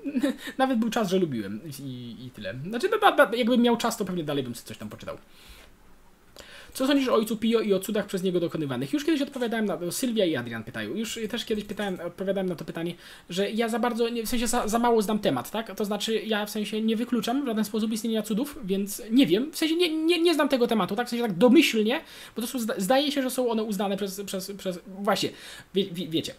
nawet 0.57 0.79
był 0.79 0.89
czas, 0.89 1.09
że 1.09 1.19
lubiłem. 1.19 1.61
I, 1.79 2.15
i 2.25 2.31
tyle. 2.31 2.55
Znaczy, 2.69 2.89
no, 3.01 3.37
jakbym 3.37 3.61
miał 3.61 3.77
czas, 3.77 3.97
to 3.97 4.05
pewnie 4.05 4.23
dalej 4.23 4.43
bym 4.43 4.53
coś 4.53 4.77
tam 4.77 4.89
poczytał. 4.89 5.17
Co 6.73 6.87
sądzisz 6.87 7.07
o 7.07 7.13
ojcu 7.13 7.37
Pio 7.37 7.59
i 7.59 7.73
o 7.73 7.79
cudach 7.79 8.05
przez 8.05 8.23
niego 8.23 8.39
dokonywanych? 8.39 8.93
Już 8.93 9.05
kiedyś 9.05 9.21
odpowiadałem 9.21 9.65
na 9.65 9.77
to, 9.77 9.91
Sylwia 9.91 10.25
i 10.25 10.35
Adrian 10.35 10.63
pytają, 10.63 10.95
już 10.95 11.19
też 11.29 11.45
kiedyś 11.45 11.63
pytałem, 11.63 11.99
odpowiadałem 11.99 12.49
na 12.49 12.55
to 12.55 12.65
pytanie, 12.65 12.95
że 13.29 13.51
ja 13.51 13.69
za 13.69 13.79
bardzo, 13.79 14.05
w 14.25 14.29
sensie 14.29 14.47
za, 14.47 14.67
za, 14.67 14.79
mało 14.79 15.01
znam 15.01 15.19
temat, 15.19 15.51
tak? 15.51 15.75
To 15.75 15.85
znaczy, 15.85 16.21
ja 16.25 16.45
w 16.45 16.49
sensie 16.49 16.81
nie 16.81 16.95
wykluczam 16.95 17.43
w 17.43 17.45
żaden 17.45 17.65
sposób 17.65 17.91
istnienia 17.91 18.21
cudów, 18.21 18.59
więc 18.63 19.01
nie 19.11 19.27
wiem, 19.27 19.51
w 19.51 19.57
sensie 19.57 19.75
nie, 19.75 19.95
nie, 19.95 20.21
nie 20.21 20.33
znam 20.33 20.49
tego 20.49 20.67
tematu, 20.67 20.95
tak? 20.95 21.07
W 21.07 21.09
sensie 21.09 21.23
tak 21.23 21.37
domyślnie, 21.37 22.01
bo 22.35 22.41
to 22.41 22.59
zdaje 22.77 23.11
się, 23.11 23.23
że 23.23 23.29
są 23.29 23.49
one 23.49 23.63
uznane 23.63 23.97
przez, 23.97 24.21
przez, 24.25 24.51
przez 24.51 24.79
właśnie, 24.87 25.29
wie, 25.73 25.85
wie, 25.85 26.07
wiecie, 26.07 26.33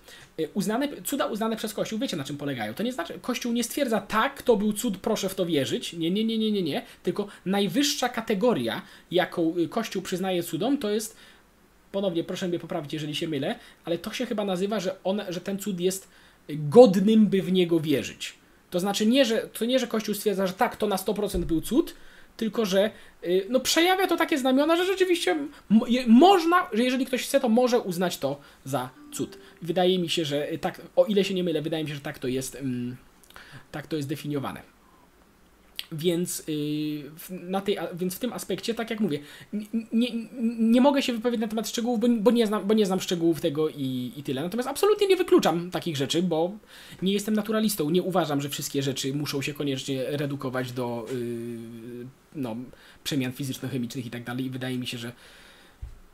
uznane, 0.55 0.89
cuda 1.05 1.27
uznane 1.27 1.57
przez 1.57 1.75
Kościół, 1.75 1.99
wiecie 1.99 2.17
na 2.17 2.25
czym 2.25 2.37
polegają. 2.37 2.75
To 2.75 2.83
nie 2.83 2.93
znaczy, 2.93 3.19
Kościół 3.23 3.53
nie 3.53 3.65
stwierdza, 3.65 4.01
tak, 4.01 4.43
to 4.43 4.57
był 4.57 4.73
cud, 4.73 4.99
proszę 4.99 5.29
w 5.29 5.35
to 5.35 5.47
wierzyć. 5.47 5.93
Nie, 5.93 6.11
nie, 6.11 6.25
nie, 6.25 6.39
nie, 6.39 6.53
nie, 6.53 6.63
nie. 6.63 6.83
Tylko 7.03 7.27
najwyższa 7.47 8.09
kategoria, 8.09 8.83
jaką 9.11 9.55
y, 9.59 9.69
Kościół 9.69 10.03
przyznaje 10.03 10.43
cudom, 10.43 10.79
to 10.79 10.91
jest, 10.91 11.17
ponownie 11.93 12.25
proszę 12.25 12.49
mnie 12.49 12.59
poprawić, 12.59 12.93
jeżeli 12.93 13.15
się 13.15 13.29
mylę, 13.29 13.59
ale 13.85 13.99
to 13.99 14.13
się 14.13 14.27
chyba 14.27 14.45
nazywa, 14.45 14.81
że, 14.81 14.97
on, 15.05 15.23
że 15.29 15.41
ten 15.41 15.59
cud 15.59 15.81
jest 15.81 16.09
godnym, 16.49 17.27
by 17.27 17.43
w 17.43 17.53
niego 17.53 17.81
wierzyć. 17.81 18.35
To 18.71 18.81
znaczy 18.81 19.07
nie, 19.07 19.25
że, 19.25 19.39
to 19.39 19.65
nie, 19.65 19.79
że 19.79 19.87
Kościół 19.87 20.15
stwierdza, 20.15 20.47
że 20.47 20.53
tak, 20.53 20.77
to 20.77 20.87
na 20.87 20.97
100% 20.97 21.45
był 21.45 21.61
cud, 21.61 21.95
tylko 22.43 22.67
że 22.67 22.91
y, 23.25 23.47
no, 23.49 23.61
przejawia 23.61 24.07
to 24.07 24.17
takie 24.17 24.39
znamiona, 24.39 24.77
że 24.77 24.87
rzeczywiście 24.87 25.37
można, 26.07 26.67
że 26.73 26.83
jeżeli 26.83 27.07
ktoś 27.07 27.23
chce, 27.23 27.41
to 27.41 27.49
może 27.49 27.81
uznać 27.81 28.19
to 28.19 28.41
za 28.65 28.91
cud. 29.13 29.39
Wydaje 29.63 29.99
mi 29.99 30.09
się, 30.09 30.25
że 30.25 30.49
tak, 30.61 30.81
o 30.97 31.05
ile 31.05 31.25
się 31.25 31.35
nie 31.35 31.45
mylę, 31.45 31.63
wydaje 31.63 31.85
mi 31.85 31.91
się, 31.91 31.95
że 31.95 32.01
tak 32.01 32.19
to 32.19 32.29
jest, 32.29 32.55
mm, 32.55 32.97
tak 33.73 33.87
to 33.87 33.97
jest 33.97 34.09
definiowane. 34.09 34.63
Więc, 35.93 36.43
yy, 36.49 37.41
na 37.51 37.61
tej, 37.61 37.79
więc 37.95 38.15
w 38.15 38.19
tym 38.19 38.33
aspekcie, 38.33 38.75
tak 38.75 38.91
jak 38.91 39.01
mówię, 39.01 39.19
nie, 39.93 40.09
nie 40.59 40.81
mogę 40.81 41.03
się 41.03 41.13
wypowiedzieć 41.13 41.41
na 41.41 41.49
temat 41.49 41.69
szczegółów, 41.69 42.01
bo, 42.01 42.09
bo, 42.09 42.31
nie, 42.31 42.47
znam, 42.47 42.67
bo 42.67 42.75
nie 42.75 42.87
znam 42.87 43.01
szczegółów 43.01 43.41
tego 43.41 43.69
i, 43.69 44.13
i 44.17 44.23
tyle. 44.23 44.43
Natomiast 44.43 44.69
absolutnie 44.69 45.07
nie 45.07 45.17
wykluczam 45.17 45.71
takich 45.71 45.97
rzeczy, 45.97 46.23
bo 46.23 46.53
nie 47.03 47.13
jestem 47.13 47.35
naturalistą. 47.35 47.91
Nie 47.91 48.03
uważam, 48.03 48.41
że 48.41 48.49
wszystkie 48.49 48.83
rzeczy 48.83 49.15
muszą 49.15 49.43
się 49.43 49.55
koniecznie 49.55 50.05
redukować 50.07 50.73
do 50.73 51.07
no, 52.35 52.57
przemian 53.05 53.33
fizyczno-chemicznych 53.33 54.07
i 54.07 54.11
tak 54.11 54.25
dalej. 54.25 54.45
I 54.45 54.51
wydaje 54.51 54.79
mi 54.79 54.87
się, 54.87 54.99
że 54.99 55.13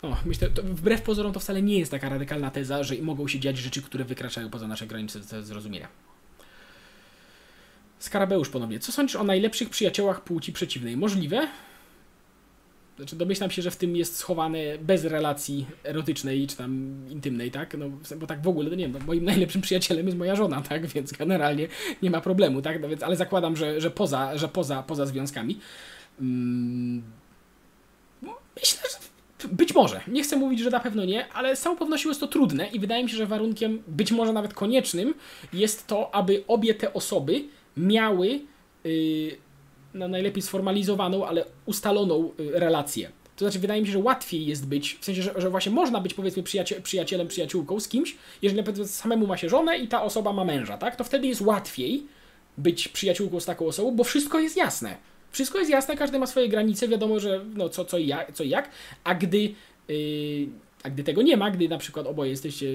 o, 0.03 0.17
myślę, 0.27 0.51
to 0.51 0.63
wbrew 0.63 1.03
pozorom 1.03 1.33
to 1.33 1.41
wcale 1.41 1.63
nie 1.63 1.79
jest 1.79 1.91
taka 1.91 2.09
radykalna 2.09 2.51
teza, 2.51 2.83
że 2.83 2.95
mogą 3.03 3.29
się 3.29 3.41
dziać 3.41 3.59
rzeczy, 3.59 3.83
które 3.83 4.05
wykraczają 4.05 4.51
poza 4.51 4.69
nasze 4.69 4.87
granice 4.87 5.43
zrozumienia. 5.43 5.89
Skarabeusz 7.99 8.49
ponownie. 8.49 8.79
Co 8.79 8.93
sądzisz 8.93 9.17
o 9.17 9.25
najlepszych 9.25 9.71
przyjaciołach 9.71 10.25
płci 10.25 10.53
przeciwnej? 10.53 10.97
Możliwe? 10.97 11.49
Znaczy 12.97 13.17
domyślam 13.17 13.51
się, 13.51 13.63
że 13.63 13.71
w 13.71 13.77
tym 13.77 13.97
jest 13.97 14.17
schowane 14.17 14.59
bez 14.81 15.05
relacji 15.05 15.67
erotycznej 15.85 16.47
czy 16.47 16.57
tam 16.57 17.01
intymnej, 17.09 17.51
tak? 17.51 17.77
No, 17.79 17.87
bo 18.17 18.27
tak 18.27 18.43
w 18.43 18.49
ogóle, 18.49 18.71
no 18.71 18.77
nie 18.77 18.89
wiem, 18.89 19.05
moim 19.07 19.25
najlepszym 19.25 19.63
przyjacielem 19.63 20.07
jest 20.07 20.19
moja 20.19 20.37
żona, 20.37 20.63
tak? 20.63 20.87
Więc 20.87 21.13
generalnie 21.13 21.69
nie 22.03 22.11
ma 22.11 22.21
problemu, 22.21 22.63
tak? 22.63 22.81
No 22.81 22.89
więc, 22.89 23.03
ale 23.03 23.17
zakładam, 23.17 23.57
że, 23.57 23.81
że, 23.81 23.91
poza, 23.91 24.39
że 24.39 24.49
poza, 24.49 24.83
poza 24.83 25.07
związkami. 25.07 25.59
Hmm, 26.19 27.03
myślę, 28.57 28.81
że 28.91 29.49
być 29.49 29.75
może. 29.75 30.01
Nie 30.09 30.23
chcę 30.23 30.37
mówić, 30.37 30.61
że 30.61 30.71
na 30.71 30.81
pewno 30.81 31.05
nie, 31.05 31.33
ale 31.33 31.57
z 31.57 31.61
całą 31.61 31.77
pewnością 31.77 32.09
jest 32.09 32.21
to 32.21 32.27
trudne 32.27 32.69
i 32.69 32.81
wydaje 32.81 33.05
mi 33.05 33.11
się, 33.11 33.17
że 33.17 33.27
warunkiem, 33.27 33.83
być 33.87 34.13
może 34.13 34.33
nawet 34.33 34.55
koniecznym, 34.55 35.15
jest 35.53 35.87
to, 35.87 36.15
aby 36.15 36.45
obie 36.49 36.75
te 36.75 36.95
osoby 36.95 37.45
miały 37.77 38.41
no 39.95 40.09
najlepiej 40.09 40.43
sformalizowaną, 40.43 41.27
ale 41.27 41.45
ustaloną 41.67 42.31
yy, 42.39 42.61
relację. 42.61 43.11
To 43.37 43.45
znaczy, 43.45 43.59
wydaje 43.59 43.81
mi 43.81 43.87
się, 43.87 43.93
że 43.93 43.99
łatwiej 43.99 44.47
jest 44.47 44.67
być, 44.67 44.99
w 45.01 45.05
sensie, 45.05 45.23
że, 45.23 45.35
że 45.37 45.51
właśnie 45.51 45.73
można 45.73 46.01
być 46.01 46.15
powiedzmy 46.15 46.43
przyjaciel, 46.43 46.83
przyjacielem, 46.83 47.29
przyjaciółką 47.29 47.81
z 47.81 47.89
kimś, 47.89 48.17
jeżeli 48.43 48.63
nawet 48.63 48.91
samemu 48.91 49.27
ma 49.27 49.37
się 49.37 49.49
żonę 49.49 49.79
i 49.79 49.89
ta 49.89 50.03
osoba 50.03 50.33
ma 50.33 50.45
męża, 50.45 50.79
tak? 50.79 50.97
To 50.97 51.05
wtedy 51.05 51.27
jest 51.27 51.41
łatwiej 51.41 52.07
być 52.59 52.89
przyjaciółką 52.89 53.41
z 53.41 53.45
taką 53.45 53.67
osobą, 53.67 53.97
bo 53.97 54.05
wszystko 54.05 54.41
jest 54.41 54.57
jasne. 54.57 54.97
Wszystko 55.31 55.59
jest 55.59 55.71
jasne, 55.71 55.97
każdy 55.97 56.19
ma 56.19 56.27
swoje 56.27 56.49
granice, 56.49 56.89
wiadomo, 56.89 57.21
że 57.21 57.45
no 57.55 57.69
co, 57.69 57.85
co, 57.85 57.99
i, 57.99 58.07
jak, 58.07 58.33
co 58.33 58.45
jak, 58.45 58.71
a 59.05 59.15
gdy 59.15 59.55
yy, 59.89 60.49
a 60.83 60.91
gdy 60.91 61.05
tego 61.05 61.23
nie 61.23 61.37
ma, 61.37 61.51
gdy 61.51 61.69
na 61.69 61.79
przykład 61.79 62.07
oboje 62.07 62.31
jesteście 62.31 62.67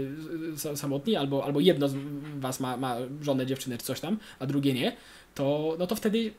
samotni, 0.76 1.16
albo, 1.16 1.46
albo 1.46 1.60
jedno 1.60 1.88
z 1.88 1.96
was 2.40 2.60
ma, 2.60 2.78
ma 2.78 2.98
żonę, 3.22 3.46
dziewczynę 3.46 3.78
czy 3.78 3.86
coś 3.86 4.00
tam, 4.00 4.18
a 4.40 4.46
drugie 4.46 4.74
nie, 4.74 4.96
to, 5.36 5.76
no 5.80 5.88
to 5.88 5.96
wtedy 5.96 6.32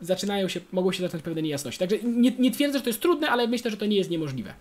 zaczynają 0.00 0.48
się, 0.48 0.60
mogą 0.72 0.92
się 0.92 1.02
zacząć 1.02 1.22
pewne 1.22 1.42
niejasności. 1.42 1.78
Także 1.78 1.96
nie, 2.04 2.30
nie 2.30 2.50
twierdzę, 2.50 2.78
że 2.78 2.84
to 2.84 2.90
jest 2.90 3.00
trudne, 3.00 3.28
ale 3.28 3.48
myślę, 3.48 3.70
że 3.70 3.76
to 3.76 3.86
nie 3.86 3.96
jest 3.96 4.10
niemożliwe. 4.10 4.54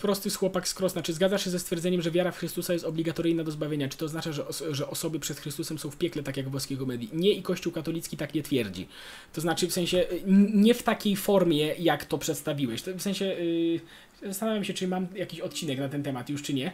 Prosty 0.00 0.30
chłopak 0.30 0.68
z 0.68 0.74
Krosna. 0.74 1.02
Czy 1.02 1.12
zgadzasz 1.12 1.44
się 1.44 1.50
ze 1.50 1.58
stwierdzeniem, 1.58 2.02
że 2.02 2.10
wiara 2.10 2.32
w 2.32 2.38
Chrystusa 2.38 2.72
jest 2.72 2.84
obligatoryjna 2.84 3.44
do 3.44 3.50
zbawienia? 3.50 3.88
Czy 3.88 3.98
to 3.98 4.04
oznacza, 4.04 4.32
że, 4.32 4.48
os 4.48 4.64
że 4.70 4.90
osoby 4.90 5.20
przed 5.20 5.40
Chrystusem 5.40 5.78
są 5.78 5.90
w 5.90 5.96
piekle, 5.96 6.22
tak 6.22 6.36
jak 6.36 6.48
włoskiej 6.48 6.78
komedii? 6.78 7.10
Nie 7.12 7.32
i 7.32 7.42
Kościół 7.42 7.72
katolicki 7.72 8.16
tak 8.16 8.34
nie 8.34 8.42
twierdzi. 8.42 8.88
To 9.32 9.40
znaczy 9.40 9.66
w 9.66 9.72
sensie 9.72 10.06
nie 10.54 10.74
w 10.74 10.82
takiej 10.82 11.16
formie, 11.16 11.74
jak 11.78 12.04
to 12.04 12.18
przedstawiłeś. 12.18 12.82
W 12.82 13.02
sensie 13.02 13.24
yy, 13.24 13.80
zastanawiam 14.22 14.64
się, 14.64 14.74
czy 14.74 14.88
mam 14.88 15.06
jakiś 15.14 15.40
odcinek 15.40 15.78
na 15.78 15.88
ten 15.88 16.02
temat 16.02 16.30
już, 16.30 16.42
czy 16.42 16.54
nie, 16.54 16.72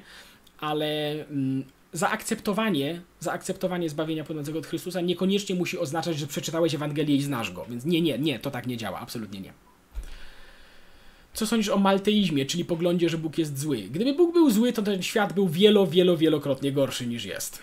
ale 0.58 1.14
yy, 1.14 1.64
zaakceptowanie, 1.92 3.00
zaakceptowanie 3.20 3.90
zbawienia 3.90 4.24
płynącego 4.24 4.58
od 4.58 4.66
Chrystusa 4.66 5.00
niekoniecznie 5.00 5.54
musi 5.54 5.78
oznaczać, 5.78 6.18
że 6.18 6.26
przeczytałeś 6.26 6.74
Ewangelię 6.74 7.16
i 7.16 7.22
znasz 7.22 7.52
go. 7.52 7.66
Więc 7.70 7.84
nie, 7.84 8.00
nie, 8.00 8.18
nie, 8.18 8.38
to 8.38 8.50
tak 8.50 8.66
nie 8.66 8.76
działa, 8.76 9.00
absolutnie 9.00 9.40
nie. 9.40 9.52
Co 11.34 11.46
sądzisz 11.46 11.68
o 11.68 11.78
malteizmie, 11.78 12.46
czyli 12.46 12.64
poglądzie, 12.64 13.08
że 13.08 13.18
Bóg 13.18 13.38
jest 13.38 13.58
zły? 13.58 13.78
Gdyby 13.78 14.14
Bóg 14.14 14.32
był 14.32 14.50
zły, 14.50 14.72
to 14.72 14.82
ten 14.82 15.02
świat 15.02 15.32
był 15.32 15.48
wielo, 15.48 15.86
wielo, 15.86 16.16
wielokrotnie 16.16 16.72
gorszy 16.72 17.06
niż 17.06 17.24
jest. 17.24 17.58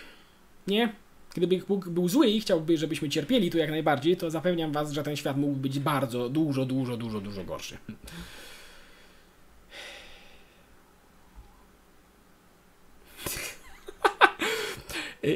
Nie? 0.68 0.94
Gdyby 1.36 1.62
Bóg 1.68 1.90
był 1.90 2.10
zły 2.10 2.28
i 2.28 2.42
chciałby, 2.42 2.78
żebyśmy 2.78 3.10
cierpieli 3.10 3.52
tu 3.52 3.58
jak 3.58 3.70
najbardziej, 3.70 4.18
to 4.18 4.32
zapewniam 4.32 4.72
was, 4.72 4.92
że 4.92 5.04
ten 5.04 5.16
świat 5.16 5.38
mógłby 5.38 5.60
być 5.60 5.80
bardzo, 5.80 6.30
dużo, 6.30 6.66
dużo, 6.66 6.98
dużo, 6.98 7.22
dużo 7.22 7.44
gorszy. 7.44 7.78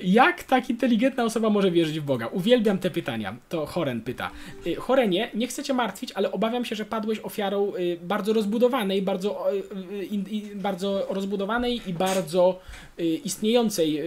Jak 0.03 0.43
tak 0.43 0.69
inteligentna 0.69 1.23
osoba 1.23 1.49
może 1.49 1.71
wierzyć 1.71 1.99
w 1.99 2.03
Boga? 2.03 2.27
Uwielbiam 2.27 2.77
te 2.77 2.91
pytania. 2.91 3.37
To 3.49 3.65
Horen 3.65 4.01
pyta. 4.01 4.31
Y, 4.67 4.75
Horenie, 4.75 5.29
nie 5.33 5.47
chcę 5.47 5.63
cię 5.63 5.73
martwić, 5.73 6.11
ale 6.11 6.31
obawiam 6.31 6.65
się, 6.65 6.75
że 6.75 6.85
padłeś 6.85 7.19
ofiarą 7.19 7.75
y, 7.75 7.97
bardzo 8.03 8.33
rozbudowanej, 8.33 9.01
bardzo, 9.01 9.53
y, 9.53 10.55
bardzo 10.55 11.07
rozbudowanej 11.09 11.81
i 11.87 11.93
bardzo 11.93 12.59
istniejącej 13.23 14.01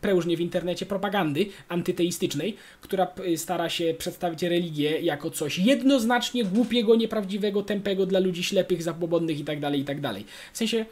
prężnie 0.00 0.36
w 0.36 0.40
internecie 0.40 0.86
propagandy 0.86 1.46
antyteistycznej, 1.68 2.56
która 2.80 3.06
stara 3.36 3.68
się 3.68 3.94
przedstawić 3.98 4.42
religię 4.42 5.00
jako 5.00 5.30
coś 5.30 5.58
jednoznacznie 5.58 6.44
głupiego, 6.44 6.96
nieprawdziwego, 6.96 7.62
tępego 7.62 8.06
dla 8.06 8.20
ludzi 8.20 8.44
ślepych, 8.44 8.82
zabłobodnych 8.82 9.38
itd., 9.38 9.60
tak 9.60 9.74
itd. 9.74 10.02
Tak 10.02 10.22
w 10.52 10.58
sensie 10.58 10.84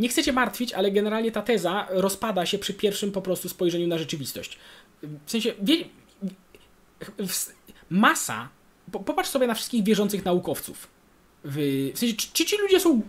nie 0.00 0.08
chcecie 0.08 0.32
martwić, 0.32 0.72
ale 0.72 0.90
generalnie 0.90 1.32
ta 1.32 1.42
teza 1.42 1.86
rozpada 1.90 2.46
się 2.46 2.58
przy 2.58 2.74
pierwszym 2.74 3.12
po 3.12 3.22
prostu 3.22 3.48
spojrzeniu 3.48 3.86
na 3.86 3.98
rzeczywistość. 3.98 4.58
W 5.02 5.30
sensie, 5.30 5.54
wie, 5.62 5.76
masa, 7.90 8.48
popatrz 8.90 9.30
sobie 9.30 9.46
na 9.46 9.54
wszystkich 9.54 9.84
wierzących 9.84 10.24
naukowców. 10.24 10.88
W, 11.44 11.56
w 11.94 11.98
sensie, 11.98 12.14
czy 12.32 12.44
ci 12.44 12.56
ludzie 12.58 12.80
są 12.80 13.02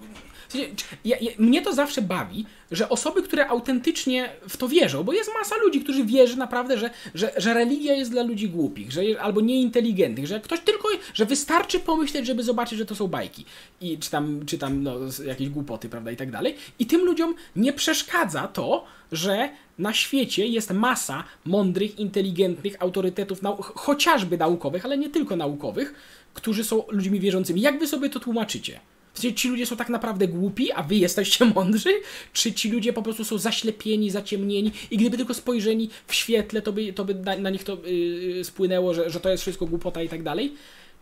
ja, 1.06 1.18
ja, 1.22 1.32
mnie 1.38 1.62
to 1.62 1.74
zawsze 1.74 2.02
bawi, 2.02 2.46
że 2.72 2.90
osoby, 2.90 3.24
które 3.24 3.48
autentycznie 3.48 4.30
w 4.50 4.58
to 4.58 4.68
wierzą, 4.68 5.04
bo 5.04 5.14
jest 5.14 5.32
masa 5.40 5.56
ludzi, 5.56 5.82
którzy 5.82 6.06
wierzy 6.06 6.38
naprawdę, 6.38 6.78
że, 6.78 6.90
że, 7.16 7.32
że 7.38 7.54
religia 7.54 7.94
jest 7.94 8.12
dla 8.12 8.24
ludzi 8.24 8.50
głupich, 8.50 8.92
że, 8.92 9.02
albo 9.20 9.42
nieinteligentnych, 9.42 10.28
że 10.28 10.40
ktoś 10.40 10.60
tylko, 10.60 10.88
że 11.14 11.26
wystarczy 11.26 11.80
pomyśleć, 11.80 12.26
żeby 12.26 12.44
zobaczyć, 12.44 12.80
że 12.80 12.86
to 12.86 12.96
są 12.96 13.08
bajki. 13.08 13.46
I, 13.82 13.98
czy 13.98 14.12
tam, 14.12 14.46
czy 14.46 14.58
tam 14.58 14.84
no, 14.84 14.96
jakieś 15.26 15.50
głupoty, 15.50 15.90
prawda, 15.90 16.12
i 16.12 16.18
tak 16.18 16.32
dalej. 16.32 16.56
I 16.80 16.86
tym 16.86 17.06
ludziom 17.06 17.36
nie 17.56 17.74
przeszkadza 17.74 18.48
to, 18.48 18.86
że 19.12 19.50
na 19.80 19.94
świecie 19.94 20.48
jest 20.48 20.72
masa 20.72 21.24
mądrych, 21.46 22.00
inteligentnych 22.00 22.82
autorytetów, 22.82 23.42
nau 23.42 23.62
chociażby 23.62 24.38
naukowych, 24.38 24.86
ale 24.86 24.98
nie 24.98 25.10
tylko 25.10 25.36
naukowych, 25.36 25.94
którzy 26.34 26.64
są 26.64 26.84
ludźmi 26.88 27.20
wierzącymi. 27.20 27.62
Jak 27.62 27.80
wy 27.80 27.88
sobie 27.88 28.10
to 28.10 28.20
tłumaczycie? 28.20 28.80
Czy 29.14 29.34
ci 29.34 29.50
ludzie 29.50 29.66
są 29.66 29.78
tak 29.78 29.90
naprawdę 29.90 30.28
głupi, 30.28 30.72
a 30.72 30.84
wy 30.84 30.96
jesteście 30.96 31.46
mądrzy? 31.56 31.90
Czy 32.34 32.54
ci 32.54 32.72
ludzie 32.72 32.94
po 32.94 33.02
prostu 33.04 33.26
są 33.26 33.38
zaślepieni, 33.38 34.12
zaciemnieni 34.12 34.72
i 34.92 34.98
gdyby 34.98 35.18
tylko 35.18 35.34
spojrzeli 35.34 35.90
w 36.08 36.14
świetle, 36.14 36.62
to 36.62 36.74
by, 36.74 36.94
to 36.94 37.06
by 37.06 37.16
na, 37.16 37.38
na 37.38 37.50
nich 37.50 37.64
to 37.64 37.78
yy, 37.86 38.44
spłynęło, 38.44 38.94
że, 38.94 39.10
że 39.10 39.20
to 39.20 39.30
jest 39.30 39.44
wszystko 39.44 39.66
głupota 39.66 40.04
i 40.04 40.10
tak 40.10 40.24
dalej? 40.24 40.54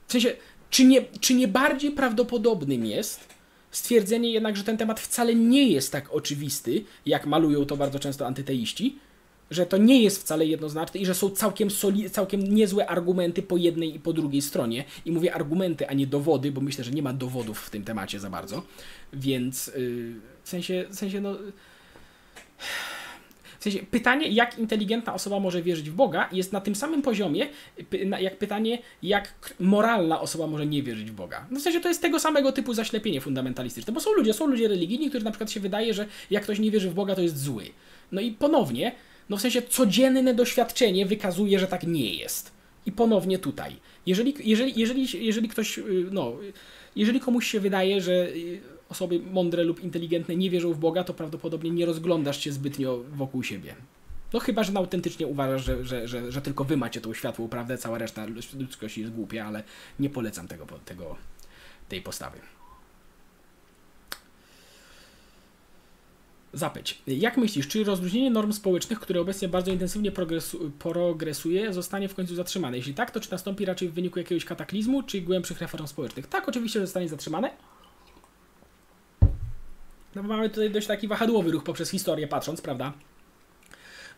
W 0.08 0.12
sensie, 0.12 0.36
czy 0.70 0.84
nie, 0.84 1.02
czy 1.20 1.34
nie 1.34 1.48
bardziej 1.48 1.92
prawdopodobnym 1.92 2.86
jest 2.86 3.40
stwierdzenie 3.72 4.32
jednak, 4.32 4.58
że 4.58 4.64
ten 4.64 4.78
temat 4.78 5.00
wcale 5.00 5.36
nie 5.36 5.68
jest 5.68 5.92
tak 5.92 6.14
oczywisty, 6.14 6.84
jak 7.06 7.26
malują 7.26 7.66
to 7.66 7.78
bardzo 7.78 8.00
często 8.00 8.28
antyteiści, 8.28 8.98
że 9.52 9.66
to 9.66 9.78
nie 9.78 10.04
jest 10.04 10.22
wcale 10.22 10.46
jednoznaczne 10.46 11.00
i 11.00 11.06
że 11.06 11.16
są 11.16 11.30
całkiem, 11.30 11.72
soli, 11.72 12.10
całkiem 12.10 12.56
niezłe 12.56 12.88
argumenty 12.88 13.44
po 13.44 13.58
jednej 13.58 13.96
i 13.96 14.00
po 14.00 14.14
drugiej 14.14 14.42
stronie. 14.42 14.86
I 15.06 15.12
mówię 15.12 15.36
argumenty, 15.36 15.88
a 15.88 15.94
nie 15.94 16.08
dowody, 16.08 16.52
bo 16.52 16.62
myślę, 16.62 16.84
że 16.84 16.92
nie 16.92 17.02
ma 17.02 17.14
dowodów 17.14 17.60
w 17.60 17.70
tym 17.70 17.84
temacie 17.84 18.20
za 18.20 18.30
bardzo. 18.30 18.64
Więc 19.14 19.68
yy, 19.68 20.14
w 20.44 20.50
sensie, 20.50 20.86
w 20.90 20.96
sensie 20.96 21.22
no. 21.22 21.36
W 23.60 23.64
sensie 23.64 23.80
pytanie, 23.80 24.28
jak 24.28 24.60
inteligentna 24.60 25.14
osoba 25.14 25.40
może 25.40 25.62
wierzyć 25.62 25.90
w 25.90 25.94
Boga, 25.94 26.30
jest 26.32 26.54
na 26.54 26.62
tym 26.62 26.76
samym 26.76 27.02
poziomie, 27.02 27.48
jak 28.20 28.38
pytanie, 28.38 28.80
jak 29.04 29.56
moralna 29.60 30.22
osoba 30.22 30.48
może 30.48 30.66
nie 30.66 30.84
wierzyć 30.84 31.12
w 31.12 31.14
Boga. 31.14 31.46
No 31.52 31.60
w 31.60 31.64
sensie 31.64 31.80
to 31.80 31.88
jest 31.88 32.02
tego 32.02 32.20
samego 32.20 32.52
typu 32.52 32.74
zaślepienie 32.74 33.22
fundamentalistyczne, 33.22 33.94
bo 33.94 34.00
są 34.00 34.14
ludzie, 34.14 34.34
są 34.34 34.48
ludzie 34.48 34.68
religijni, 34.68 35.10
którzy 35.10 35.26
na 35.26 35.32
przykład 35.32 35.52
się 35.52 35.60
wydaje, 35.60 35.94
że 35.94 36.06
jak 36.32 36.44
ktoś 36.44 36.60
nie 36.60 36.72
wierzy 36.72 36.90
w 36.90 36.94
Boga, 36.94 37.16
to 37.16 37.22
jest 37.22 37.42
zły. 37.42 37.64
No 38.12 38.22
i 38.22 38.32
ponownie, 38.32 38.92
no 39.30 39.38
w 39.38 39.42
sensie 39.42 39.62
codzienne 39.62 40.34
doświadczenie 40.34 41.06
wykazuje, 41.06 41.60
że 41.60 41.68
tak 41.68 41.84
nie 41.84 42.14
jest. 42.14 42.52
I 42.86 42.92
ponownie 42.92 43.40
tutaj. 43.40 43.76
Jeżeli, 44.06 44.34
jeżeli, 44.44 44.80
jeżeli, 44.80 45.26
jeżeli 45.26 45.50
ktoś, 45.50 45.78
y, 45.78 45.84
no, 46.12 46.34
jeżeli 46.96 47.20
komuś 47.20 47.48
się 47.48 47.60
wydaje, 47.60 48.02
że 48.02 48.12
y, 48.30 48.62
osoby 48.90 49.20
mądre 49.20 49.64
lub 49.64 49.84
inteligentne 49.84 50.36
nie 50.36 50.50
wierzą 50.50 50.74
w 50.74 50.80
Boga, 50.80 51.04
to 51.04 51.14
prawdopodobnie 51.14 51.70
nie 51.72 51.86
rozglądasz 51.86 52.44
się 52.44 52.52
zbytnio 52.52 53.04
wokół 53.12 53.44
siebie. 53.44 53.76
No 54.34 54.40
chyba, 54.40 54.64
że 54.64 54.78
autentycznie 54.78 55.28
uważasz, 55.28 55.66
że, 55.66 55.86
że, 55.86 56.08
że, 56.08 56.32
że 56.32 56.42
tylko 56.42 56.64
wy 56.64 56.78
macie 56.78 57.02
tą 57.02 57.14
światłą 57.14 57.50
prawdę, 57.50 57.78
cała 57.78 57.98
reszta 57.98 58.26
ludzkości 58.60 59.02
jest 59.02 59.14
głupia, 59.14 59.46
ale 59.46 59.64
nie 60.00 60.10
polecam 60.10 60.48
tego, 60.48 60.66
tego 60.86 61.16
tej 61.90 62.02
postawy. 62.02 62.40
Zapyć. 66.54 67.02
Jak 67.08 67.38
myślisz, 67.38 67.68
czy 67.68 67.84
rozluźnienie 67.84 68.32
norm 68.32 68.52
społecznych, 68.52 69.00
które 69.00 69.22
obecnie 69.22 69.48
bardzo 69.48 69.72
intensywnie 69.72 70.12
progresu 70.12 70.72
progresuje, 70.80 71.74
zostanie 71.74 72.08
w 72.08 72.16
końcu 72.16 72.36
zatrzymane? 72.36 72.78
Jeśli 72.78 72.94
tak, 72.94 73.12
to 73.12 73.20
czy 73.20 73.32
nastąpi 73.32 73.66
raczej 73.66 73.90
w 73.90 73.94
wyniku 73.94 74.20
jakiegoś 74.20 74.46
kataklizmu, 74.46 75.04
czy 75.04 75.22
głębszych 75.22 75.62
reform 75.62 75.88
społecznych? 75.88 76.28
Tak, 76.28 76.50
oczywiście, 76.50 76.80
zostanie 76.80 77.10
zatrzymane. 77.10 77.52
No, 80.16 80.24
mamy 80.24 80.50
tutaj 80.50 80.72
dość 80.72 80.88
taki 80.88 81.08
wahadłowy 81.08 81.52
ruch 81.52 81.64
poprzez 81.64 81.90
historię 81.90 82.28
patrząc, 82.28 82.62
prawda? 82.62 82.94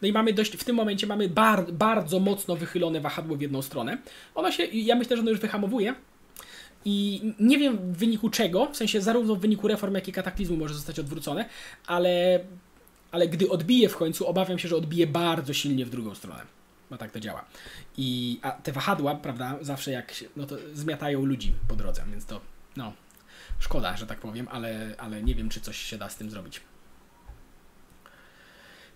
No 0.01 0.07
i 0.07 0.13
mamy 0.13 0.33
dość, 0.33 0.57
w 0.57 0.63
tym 0.63 0.75
momencie 0.75 1.07
mamy 1.07 1.29
bar 1.29 1.71
bardzo 1.71 2.19
mocno 2.19 2.55
wychylone 2.55 3.01
wahadło 3.01 3.37
w 3.37 3.41
jedną 3.41 3.61
stronę. 3.61 3.97
Ono 4.35 4.51
się, 4.51 4.65
ja 4.65 4.95
myślę, 4.95 5.15
że 5.17 5.21
ono 5.21 5.31
już 5.31 5.39
wyhamowuje, 5.39 5.95
i 6.85 7.21
nie 7.39 7.57
wiem 7.57 7.77
w 7.77 7.97
wyniku 7.97 8.29
czego, 8.29 8.65
w 8.71 8.77
sensie 8.77 9.01
zarówno 9.01 9.35
w 9.35 9.39
wyniku 9.39 9.67
reform, 9.67 9.95
jak 9.95 10.07
i 10.07 10.11
kataklizmu 10.11 10.57
może 10.57 10.73
zostać 10.73 10.99
odwrócone, 10.99 11.45
ale, 11.87 12.39
ale 13.11 13.27
gdy 13.27 13.49
odbije 13.49 13.89
w 13.89 13.97
końcu, 13.97 14.27
obawiam 14.27 14.59
się, 14.59 14.67
że 14.67 14.75
odbije 14.75 15.07
bardzo 15.07 15.53
silnie 15.53 15.85
w 15.85 15.89
drugą 15.89 16.15
stronę. 16.15 16.41
Bo 16.89 16.97
tak 16.97 17.11
to 17.11 17.19
działa. 17.19 17.45
I 17.97 18.39
a 18.41 18.51
te 18.51 18.71
wahadła, 18.71 19.15
prawda, 19.15 19.57
zawsze 19.61 19.91
jak 19.91 20.11
się, 20.11 20.25
no 20.35 20.45
to 20.45 20.55
zmiatają 20.73 21.25
ludzi 21.25 21.53
po 21.67 21.75
drodze, 21.75 22.03
więc 22.11 22.25
to 22.25 22.41
no 22.75 22.93
szkoda, 23.59 23.97
że 23.97 24.07
tak 24.07 24.19
powiem, 24.19 24.47
ale, 24.51 24.95
ale 24.97 25.23
nie 25.23 25.35
wiem, 25.35 25.49
czy 25.49 25.61
coś 25.61 25.77
się 25.77 25.97
da 25.97 26.09
z 26.09 26.15
tym 26.15 26.29
zrobić. 26.29 26.61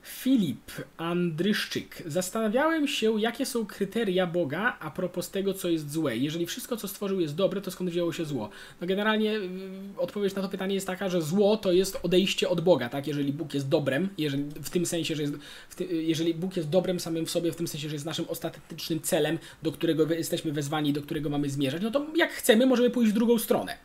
Filip 0.06 0.72
Andryszczyk. 0.98 2.04
Zastanawiałem 2.06 2.88
się, 2.88 3.22
jakie 3.22 3.46
są 3.46 3.66
kryteria 3.66 4.28
Boga 4.28 4.78
a 4.80 4.92
propos 4.92 5.30
tego, 5.30 5.54
co 5.54 5.70
jest 5.70 5.92
złe. 5.92 6.18
Jeżeli 6.18 6.46
wszystko, 6.46 6.78
co 6.78 6.88
stworzył, 6.88 7.20
jest 7.20 7.36
dobre, 7.36 7.62
to 7.62 7.72
skąd 7.72 7.90
wzięło 7.90 8.14
się 8.14 8.26
zło? 8.26 8.50
No 8.82 8.88
generalnie 8.88 9.38
y, 9.38 9.50
odpowiedź 9.98 10.36
na 10.36 10.42
to 10.42 10.50
pytanie 10.50 10.76
jest 10.76 10.88
taka, 10.88 11.10
że 11.10 11.22
zło 11.22 11.58
to 11.58 11.72
jest 11.72 12.00
odejście 12.04 12.50
od 12.50 12.62
Boga, 12.62 12.90
tak? 12.90 13.08
Jeżeli 13.08 13.34
Bóg 13.34 13.54
jest 13.54 13.70
dobrem, 13.70 14.10
jeżeli, 14.18 14.44
w 14.44 14.70
tym 14.70 14.86
sensie, 14.86 15.16
że 15.16 15.22
jest, 15.22 15.34
ty, 15.76 15.86
jeżeli 15.86 16.34
Bóg 16.34 16.58
jest 16.58 16.70
dobrem 16.70 17.00
samym 17.00 17.26
w 17.26 17.32
sobie, 17.32 17.52
w 17.52 17.56
tym 17.56 17.68
sensie, 17.68 17.90
że 17.90 17.96
jest 17.96 18.06
naszym 18.06 18.26
ostatecznym 18.30 19.02
celem, 19.02 19.38
do 19.64 19.72
którego 19.72 20.14
jesteśmy 20.14 20.52
wezwani, 20.52 20.94
do 20.94 21.02
którego 21.02 21.30
mamy 21.30 21.50
zmierzać, 21.50 21.82
no 21.82 21.92
to 21.92 22.06
jak 22.16 22.32
chcemy, 22.32 22.66
możemy 22.66 22.90
pójść 22.90 23.12
w 23.12 23.16
drugą 23.16 23.40
stronę 23.40 23.78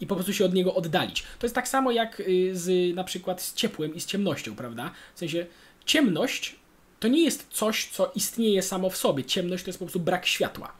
i 0.00 0.06
po 0.06 0.14
prostu 0.14 0.32
się 0.32 0.44
od 0.44 0.54
niego 0.54 0.74
oddalić. 0.74 1.22
To 1.38 1.46
jest 1.46 1.54
tak 1.54 1.68
samo 1.68 1.90
jak 1.90 2.20
y, 2.20 2.50
z 2.56 2.96
na 2.96 3.04
przykład 3.04 3.42
z 3.42 3.54
ciepłem 3.54 3.94
i 3.94 4.00
z 4.00 4.06
ciemnością, 4.06 4.56
prawda? 4.56 4.90
W 5.14 5.18
sensie 5.18 5.46
ciemność 5.84 6.56
to 7.00 7.08
nie 7.08 7.24
jest 7.24 7.46
coś, 7.50 7.88
co 7.88 8.12
istnieje 8.14 8.62
samo 8.62 8.90
w 8.90 8.96
sobie. 8.96 9.24
Ciemność 9.24 9.64
to 9.64 9.68
jest 9.68 9.78
po 9.78 9.84
prostu 9.84 10.00
brak 10.00 10.26
światła. 10.26 10.72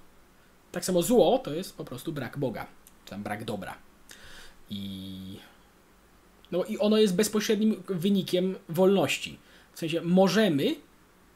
Tak 0.72 0.84
samo 0.84 1.02
zło 1.02 1.38
to 1.38 1.54
jest 1.54 1.76
po 1.76 1.84
prostu 1.84 2.12
brak 2.12 2.38
Boga, 2.38 2.66
czy 3.04 3.10
tam 3.10 3.22
brak 3.22 3.44
dobra. 3.44 3.74
I 4.70 5.18
no 6.52 6.64
i 6.64 6.78
ono 6.78 6.98
jest 6.98 7.16
bezpośrednim 7.16 7.82
wynikiem 7.88 8.56
wolności. 8.68 9.38
W 9.72 9.78
sensie 9.78 10.00
możemy 10.00 10.74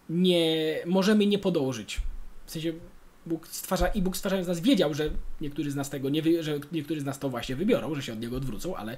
nie, 0.08 0.76
możemy 0.86 1.26
nie 1.26 1.38
podążyć. 1.38 2.00
W 2.46 2.50
sensie 2.50 2.72
Bóg 3.26 3.48
stwarza, 3.48 3.88
i 3.88 4.02
Bóg 4.02 4.16
stwarzając 4.16 4.48
nas 4.48 4.60
wiedział, 4.60 4.94
że 4.94 5.10
niektórzy 5.40 5.70
z 5.70 5.74
nas 5.74 5.90
tego 5.90 6.10
nie, 6.10 6.22
wy, 6.22 6.42
że 6.42 6.58
niektórzy 6.72 7.00
z 7.00 7.04
nas 7.04 7.18
to 7.18 7.28
właśnie 7.28 7.56
wybiorą, 7.56 7.94
że 7.94 8.02
się 8.02 8.12
od 8.12 8.20
niego 8.20 8.36
odwrócą, 8.36 8.76
ale 8.76 8.96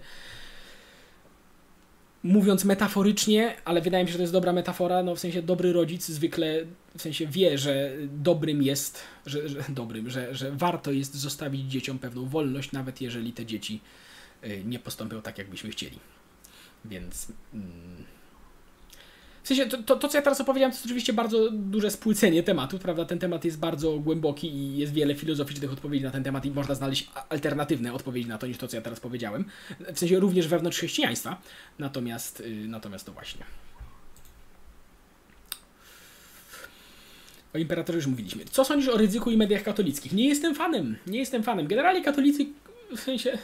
mówiąc 2.23 2.65
metaforycznie, 2.65 3.55
ale 3.65 3.81
wydaje 3.81 4.05
mi 4.05 4.09
się, 4.09 4.13
że 4.13 4.19
to 4.19 4.23
jest 4.23 4.33
dobra 4.33 4.53
metafora, 4.53 5.03
no 5.03 5.15
w 5.15 5.21
sensie 5.21 5.43
dobry 5.43 5.73
rodzic 5.73 6.09
zwykle 6.09 6.65
w 6.97 7.03
sensie 7.03 7.27
wie, 7.27 7.59
że 7.59 7.93
dobrym 8.09 8.63
jest, 8.63 9.01
że, 9.27 9.49
że 9.49 9.65
dobrym, 9.81 10.11
że, 10.11 10.35
że 10.35 10.51
warto 10.51 10.93
jest 10.93 11.15
zostawić 11.15 11.71
dzieciom 11.71 11.99
pewną 11.99 12.29
wolność, 12.29 12.73
nawet 12.73 13.01
jeżeli 13.01 13.33
te 13.33 13.47
dzieci 13.47 13.81
y, 14.45 14.63
nie 14.65 14.79
postąpią 14.79 15.23
tak, 15.23 15.39
jakbyśmy 15.39 15.71
chcieli. 15.71 15.99
Więc. 16.85 17.33
Mm, 17.55 18.05
w 19.45 19.49
sensie, 19.49 19.67
to, 19.67 19.83
to, 19.83 19.97
to, 19.97 20.09
co 20.09 20.19
ja 20.19 20.23
teraz 20.23 20.41
opowiedziałem, 20.41 20.73
to 20.73 20.77
jest 20.77 20.87
oczywiście 20.87 21.13
bardzo 21.13 21.51
duże 21.51 21.91
spłycenie 21.91 22.43
tematu, 22.43 22.79
prawda? 22.79 23.05
Ten 23.05 23.19
temat 23.19 23.45
jest 23.45 23.59
bardzo 23.59 23.99
głęboki 23.99 24.49
i 24.49 24.77
jest 24.77 24.93
wiele 24.93 25.15
filozoficznych 25.15 25.73
odpowiedzi 25.73 26.05
na 26.05 26.11
ten 26.11 26.25
temat 26.25 26.45
i 26.45 26.51
można 26.51 26.75
znaleźć 26.75 27.11
alternatywne 27.29 27.93
odpowiedzi 27.93 28.29
na 28.29 28.39
to, 28.39 28.47
niż 28.47 28.59
to, 28.59 28.69
co 28.69 28.77
ja 28.77 28.83
teraz 28.83 29.01
powiedziałem. 29.01 29.45
W 29.95 29.99
sensie 29.99 30.21
również 30.21 30.49
wewnątrz 30.49 30.77
chrześcijaństwa. 30.79 31.43
Natomiast, 31.79 32.41
yy, 32.41 32.69
natomiast 32.69 33.07
to 33.07 33.13
właśnie. 33.13 33.45
O 37.55 37.59
imperatorze 37.59 37.97
już 37.97 38.07
mówiliśmy. 38.07 38.45
Co 38.45 38.65
sądzisz 38.65 38.89
o 38.89 38.97
ryzyku 38.97 39.31
i 39.31 39.37
mediach 39.37 39.63
katolickich? 39.63 40.13
Nie 40.13 40.29
jestem 40.29 40.55
fanem. 40.55 40.97
Nie 41.07 41.19
jestem 41.19 41.43
fanem. 41.43 41.67
Generalnie 41.67 42.05
katolicy, 42.05 42.47
w 42.97 43.01
sensie, 43.01 43.39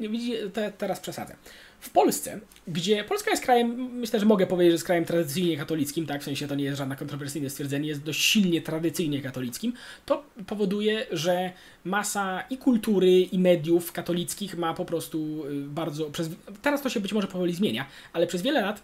nie 0.00 0.08
widzicie, 0.08 0.50
te, 0.50 0.72
teraz 0.72 1.00
przesadzę 1.00 1.36
w 1.82 1.90
Polsce, 1.90 2.40
gdzie 2.68 3.04
Polska 3.04 3.30
jest 3.30 3.42
krajem, 3.42 3.90
myślę, 3.92 4.20
że 4.20 4.26
mogę 4.26 4.46
powiedzieć, 4.46 4.70
że 4.70 4.74
jest 4.74 4.84
krajem 4.84 5.04
tradycyjnie 5.04 5.56
katolickim, 5.56 6.06
tak, 6.06 6.20
w 6.20 6.24
sensie 6.24 6.48
to 6.48 6.54
nie 6.54 6.64
jest 6.64 6.78
żadne 6.78 6.96
kontrowersyjne 6.96 7.50
stwierdzenie, 7.50 7.88
jest 7.88 8.02
dość 8.02 8.20
silnie 8.24 8.62
tradycyjnie 8.62 9.22
katolickim, 9.22 9.72
to 10.06 10.24
powoduje, 10.46 11.06
że 11.10 11.52
masa 11.84 12.44
i 12.50 12.58
kultury, 12.58 13.20
i 13.20 13.38
mediów 13.38 13.92
katolickich 13.92 14.58
ma 14.58 14.74
po 14.74 14.84
prostu 14.84 15.46
y, 15.46 15.64
bardzo, 15.68 16.10
przez, 16.10 16.28
teraz 16.62 16.82
to 16.82 16.90
się 16.90 17.00
być 17.00 17.12
może 17.12 17.28
powoli 17.28 17.54
zmienia, 17.54 17.86
ale 18.12 18.26
przez 18.26 18.42
wiele 18.42 18.60
lat 18.60 18.82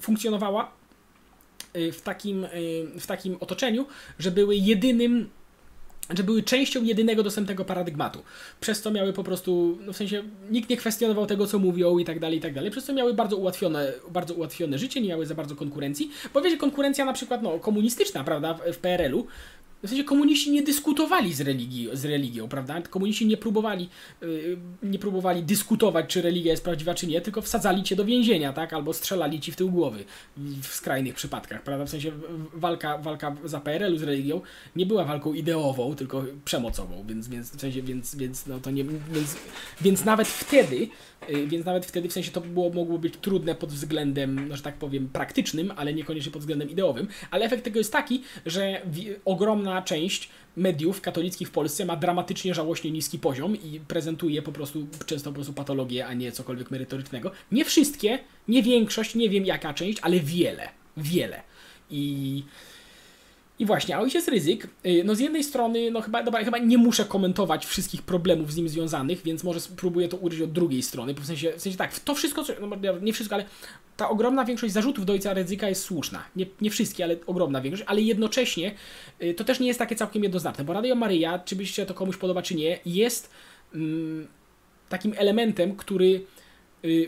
funkcjonowała 0.00 0.72
y, 1.76 1.92
w 1.92 2.02
takim, 2.02 2.44
y, 2.44 2.48
w 3.00 3.06
takim 3.06 3.36
otoczeniu, 3.40 3.86
że 4.18 4.30
były 4.30 4.56
jedynym 4.56 5.30
że 6.10 6.22
były 6.22 6.42
częścią 6.42 6.82
jedynego 6.82 7.22
dostępnego 7.22 7.64
paradygmatu. 7.64 8.18
Przez 8.60 8.82
co 8.82 8.90
miały 8.90 9.12
po 9.12 9.24
prostu, 9.24 9.78
no 9.80 9.92
w 9.92 9.96
sensie 9.96 10.22
nikt 10.50 10.70
nie 10.70 10.76
kwestionował 10.76 11.26
tego, 11.26 11.46
co 11.46 11.58
mówią 11.58 11.98
i 11.98 12.04
tak 12.04 12.20
dalej, 12.20 12.38
i 12.38 12.40
tak 12.40 12.54
dalej. 12.54 12.70
Przez 12.70 12.84
co 12.84 12.92
miały 12.92 13.14
bardzo 13.14 13.36
ułatwione, 13.36 13.92
bardzo 14.10 14.34
ułatwione 14.34 14.78
życie, 14.78 15.00
nie 15.00 15.08
miały 15.08 15.26
za 15.26 15.34
bardzo 15.34 15.56
konkurencji. 15.56 16.10
Bo 16.34 16.40
wiecie, 16.42 16.56
konkurencja 16.56 17.04
na 17.04 17.12
przykład, 17.12 17.42
no, 17.42 17.58
komunistyczna, 17.58 18.24
prawda, 18.24 18.58
w 18.72 18.78
PRL-u, 18.78 19.26
w 19.84 19.88
sensie 19.88 20.04
komuniści 20.04 20.50
nie 20.50 20.62
dyskutowali 20.62 21.34
z, 21.34 21.40
religii, 21.40 21.88
z 21.92 22.04
religią, 22.04 22.48
prawda? 22.48 22.82
Komuniści 22.82 23.26
nie 23.26 23.36
próbowali, 23.36 23.88
yy, 24.20 24.56
nie 24.82 24.98
próbowali 24.98 25.42
dyskutować, 25.42 26.06
czy 26.06 26.22
religia 26.22 26.50
jest 26.50 26.64
prawdziwa, 26.64 26.94
czy 26.94 27.06
nie, 27.06 27.20
tylko 27.20 27.42
wsadzali 27.42 27.82
cię 27.82 27.96
do 27.96 28.04
więzienia, 28.04 28.52
tak? 28.52 28.72
Albo 28.72 28.92
strzelali 28.92 29.40
ci 29.40 29.52
w 29.52 29.56
tył 29.56 29.70
głowy 29.70 30.04
w 30.62 30.66
skrajnych 30.66 31.14
przypadkach, 31.14 31.62
prawda? 31.62 31.84
W 31.84 31.90
sensie 31.90 32.12
walka, 32.54 32.98
walka 32.98 33.36
za 33.44 33.60
PRL-u 33.60 33.98
z 33.98 34.02
religią 34.02 34.40
nie 34.76 34.86
była 34.86 35.04
walką 35.04 35.32
ideową, 35.32 35.94
tylko 35.94 36.24
przemocową, 36.44 37.04
więc, 37.08 37.28
więc 37.28 37.56
w 37.56 37.60
sensie, 37.60 37.82
więc, 37.82 38.16
więc 38.16 38.46
no 38.46 38.60
to 38.60 38.70
nie, 38.70 38.84
więc, 38.84 39.36
więc 39.80 40.04
nawet 40.04 40.28
wtedy 40.28 40.88
więc 41.46 41.66
nawet 41.66 41.86
wtedy 41.86 42.08
w 42.08 42.12
sensie 42.12 42.30
to 42.30 42.40
było, 42.40 42.70
mogło 42.70 42.98
być 42.98 43.14
trudne 43.16 43.54
pod 43.54 43.70
względem, 43.70 44.48
no, 44.48 44.56
że 44.56 44.62
tak 44.62 44.74
powiem, 44.74 45.08
praktycznym, 45.08 45.72
ale 45.76 45.94
niekoniecznie 45.94 46.32
pod 46.32 46.42
względem 46.42 46.70
ideowym. 46.70 47.08
Ale 47.30 47.44
efekt 47.44 47.64
tego 47.64 47.78
jest 47.78 47.92
taki, 47.92 48.22
że 48.46 48.82
ogromna 49.24 49.82
część 49.82 50.28
mediów 50.56 51.00
katolickich 51.00 51.48
w 51.48 51.50
Polsce 51.50 51.84
ma 51.84 51.96
dramatycznie 51.96 52.54
żałośnie 52.54 52.90
niski 52.90 53.18
poziom 53.18 53.56
i 53.56 53.80
prezentuje 53.88 54.42
po 54.42 54.52
prostu 54.52 54.86
często 55.06 55.30
po 55.30 55.34
prostu 55.34 55.52
patologię, 55.52 56.06
a 56.06 56.14
nie 56.14 56.32
cokolwiek 56.32 56.70
merytorycznego. 56.70 57.30
Nie 57.52 57.64
wszystkie, 57.64 58.18
nie 58.48 58.62
większość, 58.62 59.14
nie 59.14 59.30
wiem 59.30 59.46
jaka 59.46 59.74
część, 59.74 59.98
ale 60.02 60.20
wiele. 60.20 60.68
Wiele. 60.96 61.42
I 61.90 62.42
i 63.58 63.66
właśnie, 63.66 63.96
a 63.96 64.00
ojciec 64.00 64.28
ryzyk, 64.28 64.68
y, 64.86 65.02
no 65.04 65.14
z 65.14 65.20
jednej 65.20 65.44
strony, 65.44 65.90
no 65.90 66.00
chyba, 66.00 66.22
dobra, 66.22 66.44
chyba 66.44 66.58
nie 66.58 66.78
muszę 66.78 67.04
komentować 67.04 67.66
wszystkich 67.66 68.02
problemów 68.02 68.52
z 68.52 68.56
nim 68.56 68.68
związanych, 68.68 69.22
więc 69.22 69.44
może 69.44 69.60
spróbuję 69.60 70.08
to 70.08 70.16
użyć 70.16 70.40
od 70.40 70.52
drugiej 70.52 70.82
strony, 70.82 71.14
w 71.14 71.26
sensie, 71.26 71.52
w 71.56 71.60
sensie 71.60 71.78
tak, 71.78 71.98
to 71.98 72.14
wszystko, 72.14 72.44
co, 72.44 72.52
no 72.60 72.76
nie 73.02 73.12
wszystko, 73.12 73.34
ale 73.34 73.44
ta 73.96 74.08
ogromna 74.08 74.44
większość 74.44 74.72
zarzutów 74.72 75.06
do 75.06 75.12
ojca 75.12 75.34
ryzyka 75.34 75.68
jest 75.68 75.82
słuszna. 75.82 76.24
Nie, 76.36 76.46
nie 76.60 76.70
wszystkie, 76.70 77.04
ale 77.04 77.16
ogromna 77.26 77.60
większość, 77.60 77.84
ale 77.86 78.00
jednocześnie 78.00 78.74
y, 79.22 79.34
to 79.34 79.44
też 79.44 79.60
nie 79.60 79.66
jest 79.66 79.78
takie 79.78 79.96
całkiem 79.96 80.22
jednoznaczne, 80.22 80.64
bo 80.64 80.72
Radio 80.72 80.94
Maryja, 80.94 81.38
czy 81.38 81.56
by 81.56 81.66
się 81.66 81.86
to 81.86 81.94
komuś 81.94 82.16
podoba, 82.16 82.42
czy 82.42 82.54
nie, 82.54 82.78
jest 82.86 83.30
mm, 83.74 84.26
takim 84.88 85.14
elementem, 85.16 85.76
który 85.76 86.24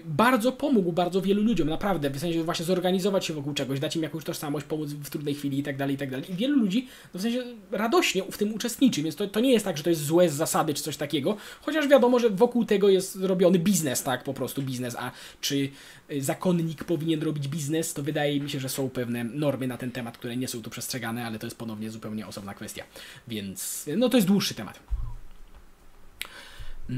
bardzo 0.04 0.52
pomógł 0.52 0.92
bardzo 0.92 1.22
wielu 1.22 1.42
ludziom, 1.42 1.68
naprawdę, 1.68 2.10
w 2.10 2.18
sensie 2.18 2.44
właśnie 2.44 2.64
zorganizować 2.64 3.24
się 3.24 3.34
wokół 3.34 3.54
czegoś, 3.54 3.80
dać 3.80 3.96
im 3.96 4.02
jakąś 4.02 4.24
tożsamość, 4.24 4.66
pomóc 4.66 4.90
w 4.90 5.10
trudnej 5.10 5.34
chwili 5.34 5.58
i 5.58 5.62
tak 5.62 5.76
dalej, 5.76 5.94
i 5.94 5.98
tak 5.98 6.10
dalej. 6.10 6.32
I 6.32 6.34
wielu 6.34 6.58
ludzi, 6.58 6.88
no 7.14 7.20
w 7.20 7.22
sensie 7.22 7.44
radośnie 7.70 8.22
w 8.22 8.38
tym 8.38 8.54
uczestniczy, 8.54 9.02
więc 9.02 9.16
to, 9.16 9.26
to 9.26 9.40
nie 9.40 9.52
jest 9.52 9.64
tak, 9.64 9.76
że 9.76 9.82
to 9.82 9.90
jest 9.90 10.04
złe 10.04 10.28
z 10.28 10.34
zasady 10.34 10.74
czy 10.74 10.82
coś 10.82 10.96
takiego, 10.96 11.36
chociaż 11.62 11.88
wiadomo, 11.88 12.18
że 12.18 12.30
wokół 12.30 12.64
tego 12.64 12.88
jest 12.88 13.16
robiony 13.16 13.58
biznes, 13.58 14.02
tak, 14.02 14.24
po 14.24 14.34
prostu 14.34 14.62
biznes, 14.62 14.96
a 14.98 15.10
czy 15.40 15.68
y, 16.12 16.22
zakonnik 16.22 16.84
powinien 16.84 17.22
robić 17.22 17.48
biznes, 17.48 17.94
to 17.94 18.02
wydaje 18.02 18.40
mi 18.40 18.50
się, 18.50 18.60
że 18.60 18.68
są 18.68 18.90
pewne 18.90 19.24
normy 19.24 19.66
na 19.66 19.76
ten 19.76 19.90
temat, 19.90 20.18
które 20.18 20.36
nie 20.36 20.48
są 20.48 20.62
tu 20.62 20.70
przestrzegane, 20.70 21.26
ale 21.26 21.38
to 21.38 21.46
jest 21.46 21.58
ponownie 21.58 21.90
zupełnie 21.90 22.26
osobna 22.26 22.54
kwestia, 22.54 22.84
więc 23.28 23.88
no 23.96 24.08
to 24.08 24.16
jest 24.16 24.28
dłuższy 24.28 24.54
temat. 24.54 24.80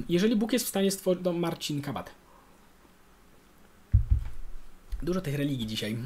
Jeżeli 0.08 0.36
Bóg 0.36 0.52
jest 0.52 0.64
w 0.64 0.68
stanie 0.68 0.90
stworzyć, 0.90 1.24
no 1.24 1.32
Marcin 1.32 1.82
Kabat. 1.82 2.17
Dużo 5.08 5.20
tych 5.20 5.34
religii 5.34 5.66
dzisiaj. 5.66 5.96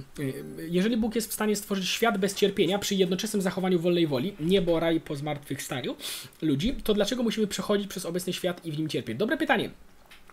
Jeżeli 0.58 0.96
Bóg 0.96 1.14
jest 1.14 1.30
w 1.30 1.32
stanie 1.32 1.56
stworzyć 1.56 1.88
świat 1.88 2.18
bez 2.18 2.34
cierpienia 2.34 2.78
przy 2.78 2.94
jednoczesnym 2.94 3.42
zachowaniu 3.42 3.80
wolnej 3.80 4.06
woli, 4.06 4.34
niebo, 4.40 4.80
raj 4.80 5.00
po 5.00 5.16
zmartwychwstaniu 5.16 5.96
ludzi, 6.42 6.74
to 6.84 6.94
dlaczego 6.94 7.22
musimy 7.22 7.46
przechodzić 7.46 7.88
przez 7.88 8.06
obecny 8.06 8.32
świat 8.32 8.66
i 8.66 8.72
w 8.72 8.78
nim 8.78 8.88
cierpieć? 8.88 9.18
Dobre 9.18 9.36
pytanie. 9.36 9.70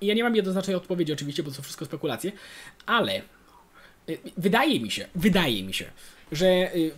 Ja 0.01 0.13
nie 0.13 0.24
mam 0.24 0.36
jednoznacznej 0.36 0.76
odpowiedzi 0.76 1.13
oczywiście, 1.13 1.43
bo 1.43 1.49
to 1.49 1.55
są 1.55 1.63
wszystko 1.63 1.86
spekulacje, 1.86 2.32
ale 2.86 3.22
y, 4.09 4.17
wydaje 4.38 4.80
mi 4.80 4.91
się, 4.91 5.07
wydaje 5.15 5.63
mi 5.63 5.74
się, 5.74 5.86
że 6.32 6.76
y, 6.76 6.91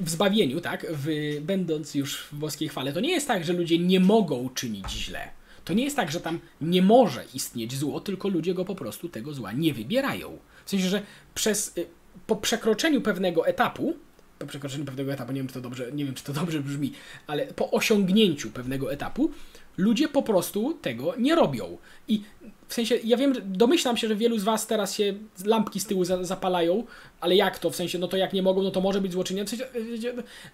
w 0.00 0.10
zbawieniu, 0.10 0.60
tak, 0.60 0.86
w, 0.90 1.36
będąc 1.40 1.94
już 1.94 2.18
w 2.18 2.34
boskiej 2.34 2.68
chwale, 2.68 2.92
to 2.92 3.00
nie 3.00 3.10
jest 3.10 3.28
tak, 3.28 3.44
że 3.44 3.52
ludzie 3.52 3.78
nie 3.78 4.00
mogą 4.00 4.48
czynić 4.54 4.90
źle. 4.90 5.28
To 5.64 5.74
nie 5.74 5.84
jest 5.84 5.96
tak, 5.96 6.10
że 6.12 6.20
tam 6.20 6.40
nie 6.60 6.82
może 6.82 7.24
istnieć 7.34 7.74
zło, 7.74 8.00
tylko 8.00 8.28
ludzie 8.28 8.54
go 8.54 8.64
po 8.64 8.74
prostu 8.74 9.08
tego 9.08 9.34
zła 9.34 9.52
nie 9.52 9.74
wybierają. 9.74 10.38
W 10.70 10.78
sensie, 10.78 10.88
że 10.88 11.02
przez, 11.34 11.78
y, 11.78 11.86
po 12.26 12.36
przekroczeniu 12.36 13.00
pewnego 13.00 13.46
etapu, 13.46 13.96
po 14.38 14.46
przekroczeniu 14.46 14.84
pewnego 14.84 15.12
etapu, 15.12 15.32
nie 15.32 15.40
wiem, 15.40 15.48
czy 15.48 15.54
to 15.54 15.60
dobrze, 15.60 15.92
nie 15.92 16.04
wiem, 16.04 16.14
czy 16.14 16.24
to 16.24 16.32
dobrze 16.32 16.60
brzmi, 16.60 16.92
ale 17.26 17.46
po 17.46 17.70
osiągnięciu 17.70 18.50
pewnego 18.50 18.92
etapu, 18.92 19.30
ludzie 19.76 20.08
po 20.08 20.22
prostu 20.22 20.74
tego 20.74 21.14
nie 21.18 21.34
robią. 21.34 21.78
I 22.08 22.22
w 22.68 22.74
sensie, 22.74 22.96
ja 23.04 23.16
wiem, 23.16 23.34
domyślam 23.44 23.96
się, 23.96 24.08
że 24.08 24.16
wielu 24.16 24.38
z 24.38 24.44
Was 24.44 24.66
teraz 24.66 24.94
się 24.94 25.14
lampki 25.44 25.80
z 25.80 25.86
tyłu 25.86 26.04
za, 26.04 26.24
zapalają, 26.24 26.84
ale 27.20 27.36
jak 27.36 27.58
to? 27.58 27.70
W 27.70 27.76
sensie, 27.76 27.98
no 27.98 28.08
to 28.08 28.16
jak 28.16 28.32
nie 28.32 28.42
mogą, 28.42 28.62
no 28.62 28.70
to 28.70 28.80
może 28.80 29.00
być 29.00 29.12
złoczynienie. 29.12 29.46
W 29.46 29.50
sensie, 29.50 29.66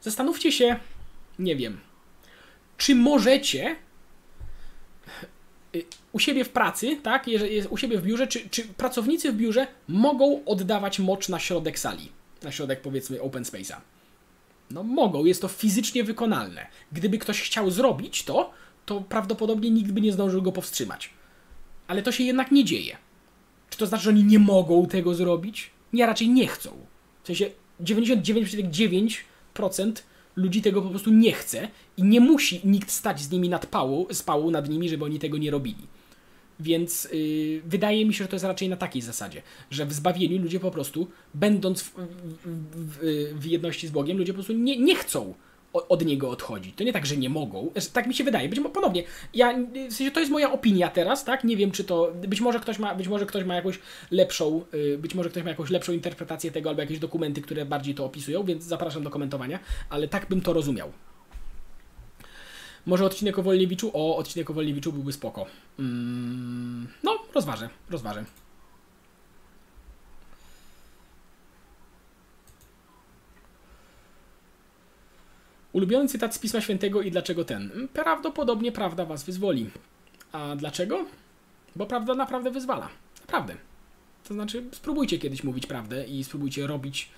zastanówcie 0.01 0.53
się, 0.53 0.77
nie 1.39 1.57
wiem, 1.57 1.81
czy 2.77 2.95
możecie 2.95 3.77
u 6.13 6.19
siebie 6.19 6.45
w 6.45 6.49
pracy, 6.49 6.97
tak, 7.03 7.27
u 7.71 7.77
siebie 7.77 7.99
w 7.99 8.03
biurze, 8.03 8.27
czy, 8.27 8.51
czy 8.51 8.65
pracownicy 8.65 9.33
w 9.33 9.37
biurze 9.37 9.67
mogą 9.89 10.45
oddawać 10.45 10.99
mocz 10.99 11.29
na 11.29 11.39
środek 11.39 11.79
sali, 11.79 12.09
na 12.43 12.53
środek 12.53 12.81
powiedzmy 12.81 13.23
open 13.23 13.43
space'a. 13.43 13.77
No 14.71 14.83
mogą, 14.83 15.25
jest 15.25 15.43
to 15.43 15.49
fizycznie 15.49 16.05
wykonalne. 16.05 16.67
Gdyby 16.93 17.19
ktoś 17.19 17.43
chciał 17.43 17.71
zrobić 17.71 18.25
to, 18.25 18.51
to 18.87 19.01
prawdopodobnie 19.01 19.71
nikt 19.71 19.91
by 19.91 20.01
nie 20.01 20.13
zdążył 20.13 20.43
go 20.43 20.53
powstrzymać. 20.53 21.11
Ale 21.87 22.03
to 22.03 22.13
się 22.13 22.25
jednak 22.25 22.51
nie 22.51 22.65
dzieje. 22.65 22.97
Czy 23.71 23.79
to 23.79 23.87
znaczy, 23.87 24.05
że 24.05 24.11
oni 24.11 24.25
nie 24.25 24.39
mogą 24.39 24.87
tego 24.87 25.15
zrobić? 25.15 25.71
Nie, 25.93 26.07
raczej 26.07 26.29
nie 26.29 26.47
chcą. 26.47 26.71
W 27.23 27.27
sensie 27.27 27.51
99,9% 27.83 29.93
ludzi 30.37 30.63
tego 30.63 30.83
po 30.83 30.91
prostu 30.91 31.11
nie 31.11 31.33
chce 31.33 31.69
i 31.97 32.03
nie 32.03 32.21
musi 32.21 32.61
nikt 32.65 32.91
stać 32.91 33.21
z 33.21 33.31
nimi 33.31 33.49
nad 33.49 33.67
pałą, 33.67 34.07
z 34.13 34.23
pałą 34.23 34.51
nad 34.51 34.69
nimi, 34.69 34.89
żeby 34.89 35.05
oni 35.05 35.19
tego 35.19 35.39
nie 35.39 35.51
robili. 35.51 35.87
Więc 36.61 37.09
yy, 37.13 37.63
wydaje 37.65 38.07
mi 38.07 38.15
się, 38.15 38.25
że 38.25 38.29
to 38.29 38.37
jest 38.37 38.45
raczej 38.45 38.69
na 38.69 38.77
takiej 38.77 39.03
zasadzie, 39.03 39.43
że 39.71 39.87
w 39.87 39.93
zbawieniu 39.93 40.43
ludzie 40.43 40.61
po 40.61 40.71
prostu, 40.71 41.09
będąc 41.35 41.83
w, 41.83 41.95
w, 41.95 41.99
w, 42.75 43.41
w 43.41 43.47
jedności 43.47 43.89
z 43.89 43.91
Bogiem, 43.91 44.19
ludzie 44.19 44.33
po 44.33 44.37
prostu 44.37 44.53
nie, 44.53 44.77
nie 44.79 44.97
chcą 44.97 45.35
od 45.89 46.05
niego 46.05 46.31
odchodzi. 46.31 46.73
To 46.73 46.85
nie 46.85 46.93
tak, 46.93 47.07
że 47.07 47.17
nie 47.17 47.29
mogą. 47.29 47.71
Tak 47.93 48.07
mi 48.07 48.15
się 48.15 48.25
wydaje. 48.25 48.49
Być 48.49 48.59
może 48.59 48.75
ponownie, 48.75 49.05
ja, 49.35 49.55
w 49.89 49.93
sensie 49.93 50.11
to 50.11 50.21
jest 50.21 50.33
moja 50.33 50.53
opinia 50.53 50.89
teraz, 50.89 51.25
tak? 51.25 51.45
Nie 51.45 51.57
wiem, 51.57 51.71
czy 51.71 51.85
to. 51.85 52.13
Być 52.29 52.41
może 52.41 52.61
ktoś 52.61 52.79
ma, 52.79 52.95
być 52.95 53.09
może 53.09 53.27
ktoś 53.27 53.45
ma 53.45 53.55
jakąś 53.55 53.79
lepszą, 54.11 54.65
y, 54.75 54.99
być 54.99 55.15
może 55.15 55.31
ktoś 55.31 55.43
ma 55.43 55.51
jakąś 55.51 55.71
lepszą 55.71 55.93
interpretację 55.93 56.51
tego, 56.51 56.69
albo 56.69 56.81
jakieś 56.81 56.99
dokumenty, 56.99 57.43
które 57.43 57.65
bardziej 57.65 57.95
to 57.95 58.05
opisują, 58.05 58.45
więc 58.45 58.65
zapraszam 58.65 59.03
do 59.03 59.11
komentowania, 59.11 59.59
ale 59.91 60.09
tak 60.09 60.29
bym 60.29 60.41
to 60.41 60.53
rozumiał. 60.53 60.93
Może 62.87 63.05
odcinek 63.05 63.39
o 63.39 63.43
Wolniewiczu? 63.43 63.91
O, 63.95 64.17
odcinek 64.17 64.51
o 64.51 64.55
Wolniewiczu 64.55 64.93
byłby 64.93 65.13
spoko. 65.13 65.47
Mm, 65.79 66.89
no, 67.03 67.19
rozważę, 67.35 67.69
rozważę. 67.91 68.25
Ulubiony 75.77 76.09
cytat 76.09 76.35
z 76.35 76.39
Pisma 76.39 76.61
Świętego 76.61 77.03
i 77.03 77.11
dlaczego 77.11 77.45
ten? 77.45 77.89
Prawdopodobnie 77.93 78.73
prawda 78.73 79.05
was 79.05 79.25
wyzwoli. 79.25 79.71
A 80.33 80.57
dlaczego? 80.57 81.07
Bo 81.77 81.87
prawda 81.87 82.15
naprawdę 82.15 82.51
wyzwala. 82.51 82.89
Naprawdę. 83.21 83.55
To 84.29 84.35
znaczy, 84.35 84.65
spróbujcie 84.73 85.19
kiedyś 85.19 85.45
mówić 85.45 85.67
prawdę 85.67 86.07
i 86.07 86.25
spróbujcie 86.25 86.67
robić. 86.67 87.11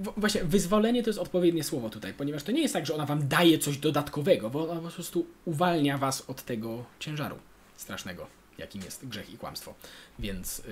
Właśnie, 0.00 0.44
wyzwolenie 0.44 1.02
to 1.02 1.10
jest 1.10 1.18
odpowiednie 1.18 1.64
słowo 1.64 1.90
tutaj, 1.90 2.14
ponieważ 2.14 2.42
to 2.42 2.52
nie 2.52 2.62
jest 2.62 2.74
tak, 2.74 2.86
że 2.86 2.94
ona 2.94 3.06
wam 3.06 3.28
daje 3.28 3.58
coś 3.58 3.78
dodatkowego, 3.78 4.50
bo 4.50 4.70
ona 4.70 4.80
po 4.80 4.88
prostu 4.88 5.26
uwalnia 5.44 5.98
was 5.98 6.30
od 6.30 6.42
tego 6.42 6.84
ciężaru 6.98 7.36
strasznego, 7.76 8.26
jakim 8.58 8.82
jest 8.82 9.06
grzech 9.08 9.30
i 9.30 9.38
kłamstwo. 9.38 9.74
Więc 10.18 10.58
yy, 10.58 10.64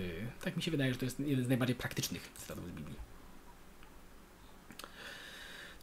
tak 0.45 0.57
mi 0.57 0.63
się 0.63 0.71
wydaje, 0.71 0.93
że 0.93 0.99
to 0.99 1.05
jest 1.05 1.21
jeden 1.21 1.45
z 1.45 1.49
najbardziej 1.49 1.77
praktycznych 1.77 2.33
cytatów 2.37 2.65
z 2.65 2.71
Biblii. 2.71 3.16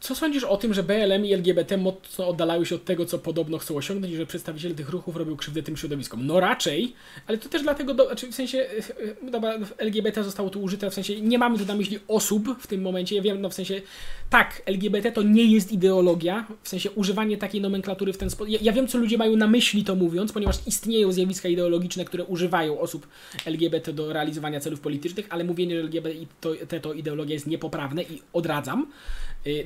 Co 0.04 0.14
sądzisz 0.14 0.44
o 0.44 0.56
tym, 0.56 0.74
że 0.74 0.82
BLM 0.82 1.26
i 1.26 1.32
LGBT 1.32 1.76
mocno 1.76 2.28
oddalały 2.28 2.66
się 2.66 2.74
od 2.74 2.84
tego, 2.84 3.06
co 3.06 3.18
podobno 3.18 3.58
chcą 3.58 3.76
osiągnąć 3.76 4.12
i 4.14 4.16
że 4.16 4.26
przedstawiciele 4.26 4.74
tych 4.74 4.88
ruchów 4.88 5.16
robią 5.16 5.36
krzywdę 5.36 5.62
tym 5.62 5.76
środowiskom? 5.76 6.26
No 6.26 6.40
raczej, 6.40 6.94
ale 7.26 7.38
to 7.38 7.48
też 7.48 7.62
dlatego, 7.62 7.94
do, 7.94 8.06
znaczy 8.06 8.26
w 8.26 8.34
sensie, 8.34 8.58
e, 8.58 9.26
e, 9.26 9.30
dobra, 9.30 9.58
LGBT 9.78 10.24
zostało 10.24 10.50
tu 10.50 10.62
użyte, 10.62 10.90
w 10.90 10.94
sensie 10.94 11.20
nie 11.20 11.38
mamy 11.38 11.58
tu 11.58 11.66
na 11.66 11.74
myśli 11.74 11.98
osób 12.08 12.48
w 12.60 12.66
tym 12.66 12.82
momencie, 12.82 13.16
ja 13.16 13.22
wiem, 13.22 13.40
no 13.40 13.50
w 13.50 13.54
sensie, 13.54 13.82
tak, 14.30 14.62
LGBT 14.66 15.12
to 15.12 15.22
nie 15.22 15.44
jest 15.44 15.72
ideologia, 15.72 16.46
w 16.62 16.68
sensie 16.68 16.90
używanie 16.90 17.36
takiej 17.36 17.60
nomenklatury 17.60 18.12
w 18.12 18.18
ten 18.18 18.30
sposób, 18.30 18.52
ja, 18.52 18.58
ja 18.62 18.72
wiem, 18.72 18.88
co 18.88 18.98
ludzie 18.98 19.18
mają 19.18 19.36
na 19.36 19.46
myśli 19.46 19.84
to 19.84 19.94
mówiąc, 19.94 20.32
ponieważ 20.32 20.56
istnieją 20.66 21.12
zjawiska 21.12 21.48
ideologiczne, 21.48 22.04
które 22.04 22.24
używają 22.24 22.80
osób 22.80 23.08
LGBT 23.46 23.92
do 23.92 24.12
realizowania 24.12 24.60
celów 24.60 24.80
politycznych, 24.80 25.26
ale 25.30 25.44
mówienie, 25.44 25.74
że 25.74 25.80
LGBT 25.80 26.10
to, 26.40 26.50
to 26.82 26.92
ideologia 26.92 27.34
jest 27.34 27.46
niepoprawne 27.46 28.02
i 28.02 28.22
odradzam, 28.32 28.86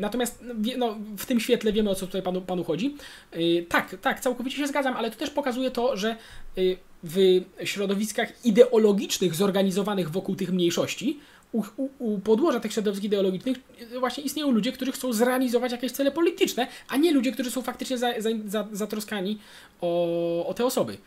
natomiast 0.01 0.29
Natomiast 0.43 0.79
no, 0.79 0.97
w 1.16 1.26
tym 1.26 1.41
świetle 1.41 1.72
wiemy 1.72 1.91
o 1.91 1.95
co 1.95 2.07
tutaj 2.07 2.22
panu, 2.22 2.41
panu 2.41 2.64
chodzi. 2.64 2.97
Y, 3.37 3.66
tak, 3.68 3.97
tak, 4.03 4.20
całkowicie 4.20 4.57
się 4.57 4.66
zgadzam, 4.66 4.97
ale 4.97 5.11
to 5.11 5.16
też 5.16 5.31
pokazuje 5.31 5.70
to, 5.70 5.97
że 5.97 6.16
y, 6.59 6.76
w 7.03 7.41
środowiskach 7.64 8.47
ideologicznych 8.47 9.35
zorganizowanych 9.35 10.11
wokół 10.11 10.37
tych 10.37 10.53
mniejszości, 10.53 11.20
u, 11.53 11.62
u, 11.76 11.89
u, 11.99 12.18
podłoża 12.18 12.61
tych 12.61 12.72
środowisk 12.72 13.05
ideologicznych 13.05 13.57
y, 13.93 14.01
właśnie 14.01 14.24
istnieją 14.24 14.51
ludzie, 14.51 14.72
którzy 14.72 14.93
chcą 14.93 15.12
zrealizować 15.12 15.72
jakieś 15.72 15.93
cele 15.93 16.11
polityczne, 16.11 16.66
a 16.89 16.97
nie 16.97 17.12
ludzie, 17.12 17.33
którzy 17.33 17.51
są 17.51 17.62
faktycznie 17.62 17.99
za, 17.99 18.12
za, 18.47 18.68
zatroskani 18.72 19.39
o, 19.81 20.47
o 20.47 20.55
te 20.55 20.64
osoby. 20.64 20.99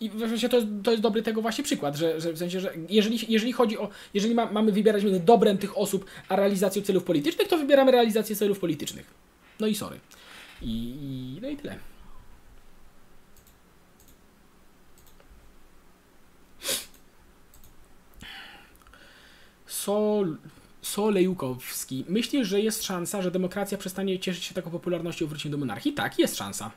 I 0.00 0.10
w 0.10 0.18
sensie 0.18 0.48
to 0.48 0.58
to 0.82 0.90
jest 0.90 1.02
dobry 1.02 1.22
tego 1.22 1.42
właśnie 1.42 1.64
przykład, 1.64 1.96
że, 1.96 2.20
że 2.20 2.32
w 2.32 2.38
sensie, 2.38 2.60
że 2.60 2.74
jeżeli, 2.88 3.32
jeżeli 3.32 3.52
chodzi 3.52 3.78
o, 3.78 3.88
jeżeli 4.14 4.34
ma, 4.34 4.52
mamy 4.52 4.72
wybierać 4.72 5.04
między 5.04 5.20
dobrem 5.20 5.58
tych 5.58 5.78
osób, 5.78 6.04
a 6.28 6.36
realizacją 6.36 6.82
celów 6.82 7.04
politycznych, 7.04 7.48
to 7.48 7.58
wybieramy 7.58 7.92
realizację 7.92 8.36
celów 8.36 8.58
politycznych. 8.58 9.06
No 9.60 9.66
i 9.66 9.74
sorry. 9.74 10.00
I, 10.62 10.94
i 11.00 11.38
no 11.42 11.48
i 11.48 11.56
tyle. 11.56 11.78
Sol, 19.66 20.36
Solejukowski. 20.82 22.04
Myślisz, 22.08 22.48
że 22.48 22.60
jest 22.60 22.84
szansa, 22.84 23.22
że 23.22 23.30
demokracja 23.30 23.78
przestanie 23.78 24.18
cieszyć 24.18 24.44
się 24.44 24.54
taką 24.54 24.70
popularnością 24.70 25.24
i 25.24 25.28
wróci 25.28 25.50
do 25.50 25.58
monarchii? 25.58 25.92
Tak, 25.92 26.18
jest 26.18 26.36
szansa 26.36 26.70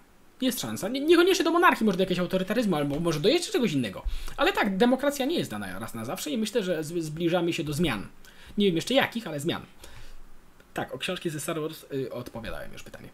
jest 0.46 0.62
szansa. 0.62 0.89
Nie, 0.89 1.00
niekoniecznie 1.02 1.46
do 1.46 1.52
monarchii, 1.52 1.86
może 1.86 1.98
do 1.98 2.04
jakiegoś 2.04 2.20
autorytaryzmu, 2.20 2.76
albo 2.76 3.00
może 3.00 3.20
do 3.20 3.30
jeszcze 3.30 3.52
czegoś 3.52 3.74
innego. 3.74 4.02
Ale 4.38 4.54
tak, 4.54 4.78
demokracja 4.78 5.26
nie 5.26 5.38
jest 5.38 5.52
dana 5.52 5.80
raz 5.80 5.94
na 5.94 6.06
zawsze 6.06 6.32
i 6.32 6.38
myślę, 6.38 6.64
że 6.64 6.84
zbliżamy 6.84 7.54
się 7.54 7.64
do 7.64 7.74
zmian. 7.74 8.08
Nie 8.58 8.66
wiem 8.66 8.76
jeszcze 8.76 8.94
jakich, 8.94 9.28
ale 9.28 9.39
zmian. 9.39 9.62
Tak, 10.74 10.96
o 10.96 10.98
książki 10.98 11.30
ze 11.30 11.39
Star 11.39 11.62
Wars 11.62 11.86
yy, 11.91 12.14
odpowiadałem 12.14 12.74
już 12.74 12.84
pytanie. 12.84 13.10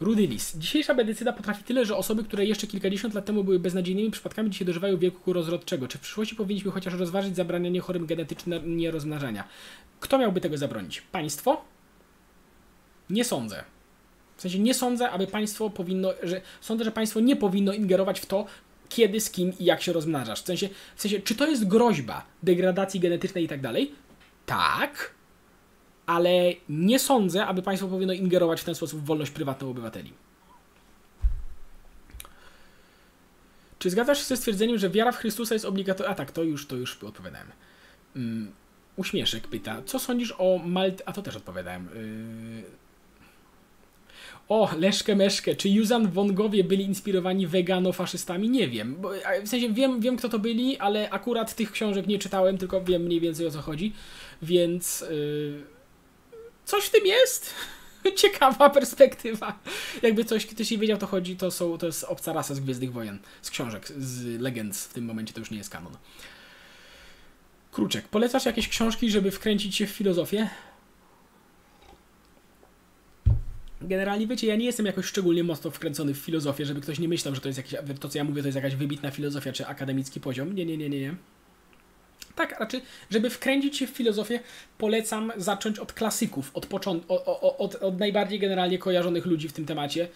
Rudy 0.00 0.26
Lis. 0.26 0.56
Dzisiejsza 0.56 0.94
medycyna 0.94 1.32
potrafi 1.32 1.64
tyle, 1.64 1.84
że 1.84 1.96
osoby, 1.96 2.24
które 2.24 2.44
jeszcze 2.44 2.66
kilkadziesiąt 2.66 3.14
lat 3.14 3.24
temu 3.24 3.44
były 3.44 3.58
beznadziejnymi 3.58 4.10
przypadkami, 4.10 4.50
dzisiaj 4.50 4.66
dożywają 4.66 4.98
wieku 4.98 5.32
rozrodczego. 5.32 5.88
Czy 5.88 5.98
w 5.98 6.00
przyszłości 6.00 6.36
powinniśmy 6.36 6.70
chociaż 6.70 6.94
rozważyć 6.94 7.36
zabranianie 7.36 7.80
chorym 7.80 8.06
genetycznie 8.06 8.90
rozmnażania? 8.90 9.44
Kto 10.00 10.18
miałby 10.18 10.40
tego 10.40 10.58
zabronić? 10.58 11.00
Państwo? 11.00 11.64
Nie 13.10 13.24
sądzę. 13.24 13.64
W 14.40 14.42
sensie 14.42 14.58
nie 14.58 14.74
sądzę, 14.74 15.10
aby 15.10 15.26
państwo 15.26 15.70
powinno, 15.70 16.12
że 16.22 16.40
sądzę, 16.60 16.84
że 16.84 16.90
państwo 16.90 17.20
nie 17.20 17.36
powinno 17.36 17.72
ingerować 17.72 18.20
w 18.20 18.26
to, 18.26 18.46
kiedy, 18.88 19.20
z 19.20 19.30
kim 19.30 19.52
i 19.58 19.64
jak 19.64 19.82
się 19.82 19.92
rozmnażasz. 19.92 20.42
W 20.42 20.46
sensie, 20.46 20.68
w 20.96 21.02
sensie 21.02 21.20
czy 21.20 21.34
to 21.34 21.46
jest 21.46 21.68
groźba 21.68 22.26
degradacji 22.42 23.00
genetycznej 23.00 23.44
i 23.44 23.48
tak 23.48 23.60
dalej? 23.60 23.92
Tak, 24.46 25.14
ale 26.06 26.30
nie 26.68 26.98
sądzę, 26.98 27.46
aby 27.46 27.62
państwo 27.62 27.88
powinno 27.88 28.12
ingerować 28.12 28.60
w 28.60 28.64
ten 28.64 28.74
sposób 28.74 29.00
w 29.00 29.04
wolność 29.04 29.30
prywatną 29.30 29.70
obywateli. 29.70 30.12
Czy 33.78 33.90
zgadzasz 33.90 34.18
się 34.18 34.24
ze 34.24 34.36
stwierdzeniem, 34.36 34.78
że 34.78 34.90
wiara 34.90 35.12
w 35.12 35.16
Chrystusa 35.16 35.54
jest 35.54 35.64
obligatorna? 35.64 36.12
A 36.12 36.14
tak, 36.14 36.32
to 36.32 36.42
już, 36.42 36.66
to 36.66 36.76
już 36.76 37.04
odpowiadałem. 37.04 37.48
Um, 38.16 38.52
uśmieszek 38.96 39.48
pyta, 39.48 39.82
co 39.86 39.98
sądzisz 39.98 40.34
o 40.38 40.58
Malt... 40.64 41.02
A 41.06 41.12
to 41.12 41.22
też 41.22 41.36
odpowiadałem. 41.36 41.88
Yy 41.94 42.79
o, 44.50 44.70
Leszkę 44.78 45.16
Meszkę, 45.16 45.56
czy 45.56 45.68
Juzan 45.68 46.10
Wongowie 46.10 46.64
byli 46.64 46.84
inspirowani 46.84 47.46
wegano-faszystami? 47.46 48.50
Nie 48.50 48.68
wiem. 48.68 48.96
Bo, 49.00 49.10
w 49.44 49.48
sensie 49.48 49.72
wiem, 49.72 50.00
wiem, 50.00 50.16
kto 50.16 50.28
to 50.28 50.38
byli, 50.38 50.78
ale 50.78 51.10
akurat 51.10 51.54
tych 51.54 51.72
książek 51.72 52.06
nie 52.06 52.18
czytałem, 52.18 52.58
tylko 52.58 52.84
wiem 52.84 53.02
mniej 53.02 53.20
więcej 53.20 53.46
o 53.46 53.50
co 53.50 53.62
chodzi. 53.62 53.92
Więc 54.42 55.00
yy, 55.00 55.62
coś 56.64 56.84
w 56.84 56.90
tym 56.90 57.06
jest. 57.06 57.54
Ciekawa 58.22 58.70
perspektywa. 58.70 59.58
Jakby 60.02 60.24
coś 60.24 60.46
ktoś 60.46 60.70
nie 60.70 60.78
wiedział, 60.78 60.98
to 60.98 61.06
chodzi, 61.06 61.36
to, 61.36 61.50
są, 61.50 61.78
to 61.78 61.86
jest 61.86 62.04
obca 62.04 62.32
rasa 62.32 62.54
z 62.54 62.60
Gwiezdnych 62.60 62.92
Wojen, 62.92 63.18
z 63.42 63.50
książek, 63.50 63.88
z 63.98 64.40
legend. 64.40 64.76
W 64.76 64.92
tym 64.92 65.04
momencie 65.04 65.34
to 65.34 65.40
już 65.40 65.50
nie 65.50 65.58
jest 65.58 65.70
kanon. 65.70 65.96
Kruczek, 67.72 68.08
polecasz 68.08 68.44
jakieś 68.46 68.68
książki, 68.68 69.10
żeby 69.10 69.30
wkręcić 69.30 69.76
się 69.76 69.86
w 69.86 69.90
filozofię? 69.90 70.50
Generalnie 73.82 74.26
wiecie, 74.26 74.46
ja 74.46 74.56
nie 74.56 74.64
jestem 74.64 74.86
jakoś 74.86 75.06
szczególnie 75.06 75.44
mocno 75.44 75.70
wkręcony 75.70 76.14
w 76.14 76.18
filozofię, 76.18 76.66
żeby 76.66 76.80
ktoś 76.80 76.98
nie 76.98 77.08
myślał, 77.08 77.34
że 77.34 77.40
to 77.40 77.48
jest 77.48 77.58
jakieś, 77.58 77.74
to 78.00 78.08
co 78.08 78.18
ja 78.18 78.24
mówię, 78.24 78.42
to 78.42 78.48
jest 78.48 78.56
jakaś 78.56 78.76
wybitna 78.76 79.10
filozofia 79.10 79.52
czy 79.52 79.66
akademicki 79.66 80.20
poziom. 80.20 80.54
Nie, 80.54 80.66
nie, 80.66 80.76
nie, 80.76 80.88
nie, 80.88 81.00
nie. 81.00 81.14
Tak, 82.34 82.60
raczej, 82.60 82.80
żeby 83.10 83.30
wkręcić 83.30 83.76
się 83.76 83.86
w 83.86 83.90
filozofię, 83.90 84.40
polecam 84.78 85.32
zacząć 85.36 85.78
od 85.78 85.92
klasyków, 85.92 86.50
od, 86.54 86.66
począt- 86.66 87.02
od, 87.08 87.22
od, 87.58 87.74
od 87.74 87.98
najbardziej 87.98 88.38
generalnie 88.38 88.78
kojarzonych 88.78 89.26
ludzi 89.26 89.48
w 89.48 89.52
tym 89.52 89.66
temacie 89.66 90.08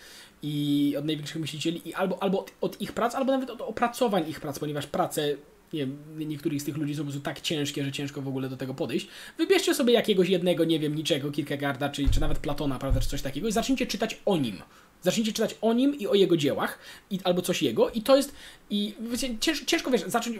i 0.42 0.94
od 0.98 1.04
największych 1.04 1.40
myślicieli, 1.40 1.88
i 1.88 1.94
albo, 1.94 2.22
albo 2.22 2.40
od, 2.40 2.52
od 2.60 2.80
ich 2.80 2.92
prac, 2.92 3.14
albo 3.14 3.32
nawet 3.32 3.50
od 3.50 3.60
opracowań 3.60 4.28
ich 4.28 4.40
prac, 4.40 4.58
ponieważ 4.58 4.86
prace 4.86 5.36
nie 5.74 5.80
wiem, 5.80 6.28
niektórych 6.28 6.62
z 6.62 6.64
tych 6.64 6.76
ludzi 6.76 6.94
są 6.94 6.98
po 6.98 7.04
prostu 7.04 7.20
tak 7.20 7.40
ciężkie, 7.40 7.84
że 7.84 7.92
ciężko 7.92 8.22
w 8.22 8.28
ogóle 8.28 8.48
do 8.48 8.56
tego 8.56 8.74
podejść. 8.74 9.08
Wybierzcie 9.38 9.74
sobie 9.74 9.92
jakiegoś 9.92 10.28
jednego, 10.28 10.64
nie 10.64 10.80
wiem, 10.80 10.94
niczego, 10.94 11.30
Kierkegaarda, 11.30 11.88
czy, 11.88 12.08
czy 12.08 12.20
nawet 12.20 12.38
Platona, 12.38 12.78
prawda, 12.78 13.00
czy 13.00 13.08
coś 13.08 13.22
takiego 13.22 13.48
i 13.48 13.52
zacznijcie 13.52 13.86
czytać 13.86 14.20
o 14.26 14.36
nim. 14.36 14.62
Zacznijcie 15.02 15.32
czytać 15.32 15.56
o 15.60 15.72
nim 15.72 15.98
i 15.98 16.06
o 16.06 16.14
jego 16.14 16.36
dziełach, 16.36 16.78
i, 17.10 17.18
albo 17.24 17.42
coś 17.42 17.62
jego 17.62 17.90
i 17.90 18.02
to 18.02 18.16
jest, 18.16 18.34
i 18.70 18.94
wiecie, 19.00 19.38
cięż, 19.40 19.64
ciężko, 19.64 19.90
wiesz, 19.90 20.02
zacząć 20.06 20.38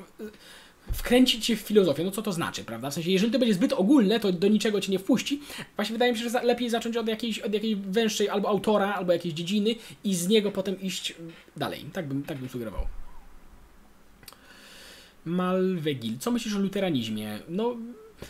wkręcić 0.92 1.46
się 1.46 1.56
w 1.56 1.60
filozofię. 1.60 2.04
No 2.04 2.10
co 2.10 2.22
to 2.22 2.32
znaczy, 2.32 2.64
prawda? 2.64 2.90
W 2.90 2.94
sensie, 2.94 3.10
jeżeli 3.10 3.32
to 3.32 3.38
będzie 3.38 3.54
zbyt 3.54 3.72
ogólne, 3.72 4.20
to 4.20 4.32
do 4.32 4.48
niczego 4.48 4.80
cię 4.80 4.92
nie 4.92 4.98
wpuści. 4.98 5.40
Właśnie 5.76 5.92
wydaje 5.92 6.12
mi 6.12 6.18
się, 6.18 6.30
że 6.30 6.42
lepiej 6.42 6.70
zacząć 6.70 6.96
od 6.96 7.08
jakiejś, 7.08 7.38
od 7.38 7.54
jakiejś 7.54 7.74
węższej 7.74 8.28
albo 8.28 8.48
autora, 8.48 8.94
albo 8.94 9.12
jakiejś 9.12 9.34
dziedziny 9.34 9.74
i 10.04 10.14
z 10.14 10.28
niego 10.28 10.50
potem 10.50 10.80
iść 10.80 11.14
dalej. 11.56 11.84
Tak 11.92 12.08
bym, 12.08 12.22
tak 12.22 12.38
bym 12.38 12.48
sugerował. 12.48 12.86
Malwegil. 15.24 16.18
Co 16.18 16.30
myślisz 16.30 16.54
o 16.54 16.58
luteranizmie? 16.58 17.38
No, 17.48 17.76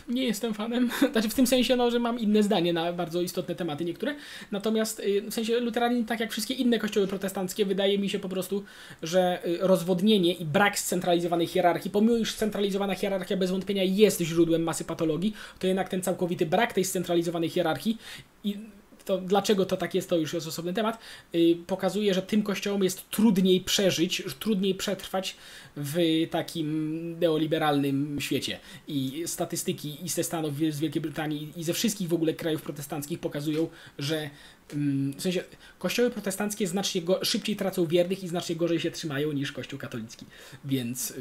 nie 0.07 0.23
jestem 0.23 0.53
fanem. 0.53 0.89
Znaczy 1.11 1.29
w 1.29 1.33
tym 1.33 1.47
sensie, 1.47 1.75
no, 1.75 1.91
że 1.91 1.99
mam 1.99 2.19
inne 2.19 2.43
zdanie 2.43 2.73
na 2.73 2.93
bardzo 2.93 3.21
istotne 3.21 3.55
tematy 3.55 3.85
niektóre. 3.85 4.15
Natomiast 4.51 4.99
y, 4.99 5.21
w 5.21 5.33
sensie 5.33 5.59
luteranizm, 5.59 6.05
tak 6.05 6.19
jak 6.19 6.31
wszystkie 6.31 6.53
inne 6.53 6.79
kościoły 6.79 7.07
protestanckie, 7.07 7.65
wydaje 7.65 7.99
mi 7.99 8.09
się 8.09 8.19
po 8.19 8.29
prostu, 8.29 8.63
że 9.03 9.47
y, 9.47 9.57
rozwodnienie 9.61 10.33
i 10.33 10.45
brak 10.45 10.79
scentralizowanej 10.79 11.47
hierarchii, 11.47 11.91
pomimo 11.91 12.17
iż 12.17 12.31
scentralizowana 12.31 12.95
hierarchia 12.95 13.37
bez 13.37 13.51
wątpienia 13.51 13.83
jest 13.83 14.21
źródłem 14.21 14.63
masy 14.63 14.85
patologii, 14.85 15.33
to 15.59 15.67
jednak 15.67 15.89
ten 15.89 16.01
całkowity 16.01 16.45
brak 16.45 16.73
tej 16.73 16.85
scentralizowanej 16.85 17.49
hierarchii 17.49 17.97
i 18.43 18.57
to 19.05 19.17
dlaczego 19.17 19.65
to 19.65 19.77
tak 19.77 19.95
jest, 19.95 20.09
to 20.09 20.17
już 20.17 20.33
jest 20.33 20.47
osobny 20.47 20.73
temat, 20.73 20.99
y, 21.35 21.57
pokazuje, 21.67 22.13
że 22.13 22.21
tym 22.21 22.43
kościołom 22.43 22.83
jest 22.83 23.09
trudniej 23.09 23.61
przeżyć, 23.61 24.23
trudniej 24.39 24.75
przetrwać 24.75 25.35
w 25.77 26.27
takim 26.31 27.19
neoliberalnym 27.19 28.21
świecie. 28.21 28.59
I 28.87 29.23
statystyki 29.25 30.05
i 30.05 30.09
ze 30.09 30.23
Stanów, 30.23 30.53
z 30.69 30.79
Wielkiej 30.79 31.01
Brytanii 31.01 31.53
i 31.57 31.63
ze 31.63 31.73
wszystkich 31.73 32.07
w 32.07 32.13
ogóle 32.13 32.33
krajów 32.33 32.61
protestanckich 32.61 33.19
pokazują, 33.19 33.67
że 33.99 34.29
mm, 34.73 35.13
w 35.13 35.21
sensie 35.21 35.43
kościoły 35.79 36.09
protestanckie 36.09 36.67
znacznie 36.67 37.01
szybciej 37.21 37.55
tracą 37.55 37.85
wiernych 37.85 38.23
i 38.23 38.27
znacznie 38.27 38.55
gorzej 38.55 38.79
się 38.79 38.91
trzymają 38.91 39.31
niż 39.31 39.51
kościół 39.51 39.79
katolicki. 39.79 40.25
Więc, 40.65 41.11
y, 41.11 41.15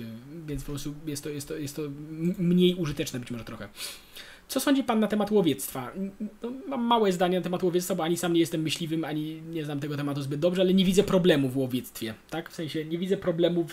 więc 0.47 0.63
po 0.63 0.73
prostu 0.73 0.95
jest 1.07 1.25
to, 1.25 1.31
jest, 1.31 1.49
to, 1.49 1.57
jest 1.57 1.77
to 1.77 1.83
mniej 2.39 2.75
użyteczne 2.75 3.21
być 3.21 3.31
może 3.31 3.45
trochę. 3.45 3.69
Co 4.49 4.61
sądzi 4.61 4.85
Pan 4.85 5.01
na 5.01 5.07
temat 5.07 5.31
łowiectwa? 5.31 5.93
No, 6.43 6.53
mam 6.69 6.83
małe 6.83 7.13
zdanie 7.13 7.39
na 7.39 7.45
temat 7.45 7.63
łowiectwa, 7.63 7.95
bo 7.95 8.05
ani 8.05 8.17
sam 8.17 8.33
nie 8.33 8.41
jestem 8.41 8.63
myśliwym, 8.63 9.05
ani 9.05 9.43
nie 9.43 9.65
znam 9.65 9.81
tego 9.81 9.97
tematu 9.97 10.23
zbyt 10.23 10.41
dobrze, 10.41 10.63
ale 10.63 10.75
nie 10.75 10.85
widzę 10.85 11.03
problemu 11.03 11.49
w 11.49 11.57
łowiectwie, 11.57 12.15
tak? 12.31 12.51
W 12.51 12.55
sensie 12.55 12.85
nie 12.85 12.99
widzę 12.99 13.17
problemu 13.17 13.65
w... 13.65 13.73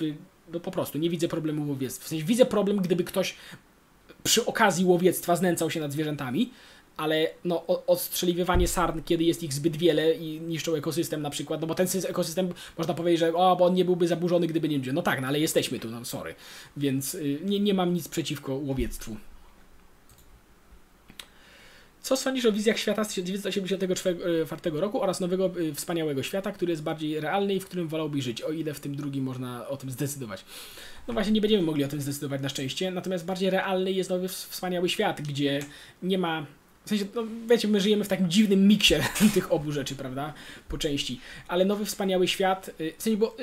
No 0.53 0.59
po 0.59 0.72
prostu, 0.72 0.97
nie 0.97 1.09
widzę 1.09 1.28
problemu 1.28 1.65
w 1.65 1.69
łowiectwie. 1.69 2.05
W 2.05 2.07
sensie 2.07 2.26
widzę 2.26 2.45
problem, 2.45 2.78
gdyby 2.78 3.03
ktoś 3.03 3.36
przy 4.24 4.45
okazji 4.45 4.86
łowiectwa 4.86 5.36
znęcał 5.36 5.72
się 5.72 5.80
nad 5.80 5.91
zwierzętami, 5.91 6.51
ale 6.97 7.28
no, 7.45 7.65
odstrzeliwywanie 7.88 8.67
sarn, 8.67 9.01
kiedy 9.05 9.24
jest 9.24 9.43
ich 9.43 9.53
zbyt 9.53 9.78
wiele 9.78 10.13
i 10.13 10.41
niszczą 10.41 10.76
ekosystem 10.76 11.22
na 11.22 11.30
przykład, 11.30 11.61
no 11.61 11.67
bo 11.67 11.76
ten 11.76 11.88
ekosystem 12.07 12.49
można 12.78 12.93
powiedzieć, 12.93 13.19
że 13.19 13.34
o, 13.34 13.55
bo 13.55 13.65
on 13.65 13.74
nie 13.74 13.86
byłby 13.86 14.07
zaburzony, 14.07 14.47
gdyby 14.47 14.69
nie 14.69 14.78
ludzie. 14.78 14.93
No 14.93 15.01
tak, 15.01 15.22
no 15.22 15.28
ale 15.28 15.39
jesteśmy 15.39 15.80
tu, 15.80 15.89
no 15.89 16.05
sorry. 16.05 16.36
Więc 16.78 17.15
y, 17.15 17.39
nie, 17.45 17.59
nie 17.59 17.74
mam 17.74 17.93
nic 17.93 18.07
przeciwko 18.07 18.55
łowiectwu. 18.55 19.15
Co 22.02 22.18
sądzisz 22.18 22.45
o 22.45 22.52
wizjach 22.52 22.80
świata 22.80 23.04
z 23.04 23.08
1984 23.08 24.80
roku 24.80 25.02
oraz 25.02 25.20
nowego 25.20 25.52
y, 25.60 25.74
wspaniałego 25.74 26.24
świata, 26.24 26.52
który 26.52 26.72
jest 26.72 26.84
bardziej 26.84 27.20
realny 27.20 27.56
i 27.56 27.60
w 27.60 27.66
którym 27.66 27.88
wolałbyś 27.88 28.24
żyć, 28.24 28.41
o 28.41 28.52
ile 28.52 28.74
w 28.74 28.80
tym 28.80 28.95
drugim 28.95 29.24
można 29.24 29.68
o 29.68 29.78
tym 29.78 29.91
zdecydować? 29.91 30.45
No 31.08 31.14
właśnie, 31.14 31.34
nie 31.34 31.41
będziemy 31.41 31.64
mogli 31.64 31.84
o 31.84 31.88
tym 31.88 32.02
zdecydować 32.02 32.41
na 32.41 32.49
szczęście, 32.49 32.91
natomiast 32.91 33.26
bardziej 33.26 33.49
realny 33.49 33.91
jest 33.91 34.10
nowy 34.10 34.28
wspaniały 34.28 34.89
świat, 34.89 35.22
gdzie 35.22 35.60
nie 36.04 36.18
ma 36.18 36.45
w 36.86 36.89
sensie, 36.89 37.06
no 37.16 37.24
wiecie, 37.49 37.68
my 37.68 37.82
żyjemy 37.82 38.04
w 38.04 38.08
takim 38.08 38.30
dziwnym 38.30 38.68
miksie 38.68 38.95
tych 39.34 39.52
obu 39.52 39.72
rzeczy, 39.72 39.95
prawda? 39.95 40.34
Po 40.70 40.78
części. 40.78 41.20
Ale 41.47 41.66
nowy, 41.66 41.86
wspaniały 41.86 42.28
świat, 42.28 42.72
y, 42.82 42.93
w 42.97 43.04
sensie, 43.04 43.18
bo 43.18 43.38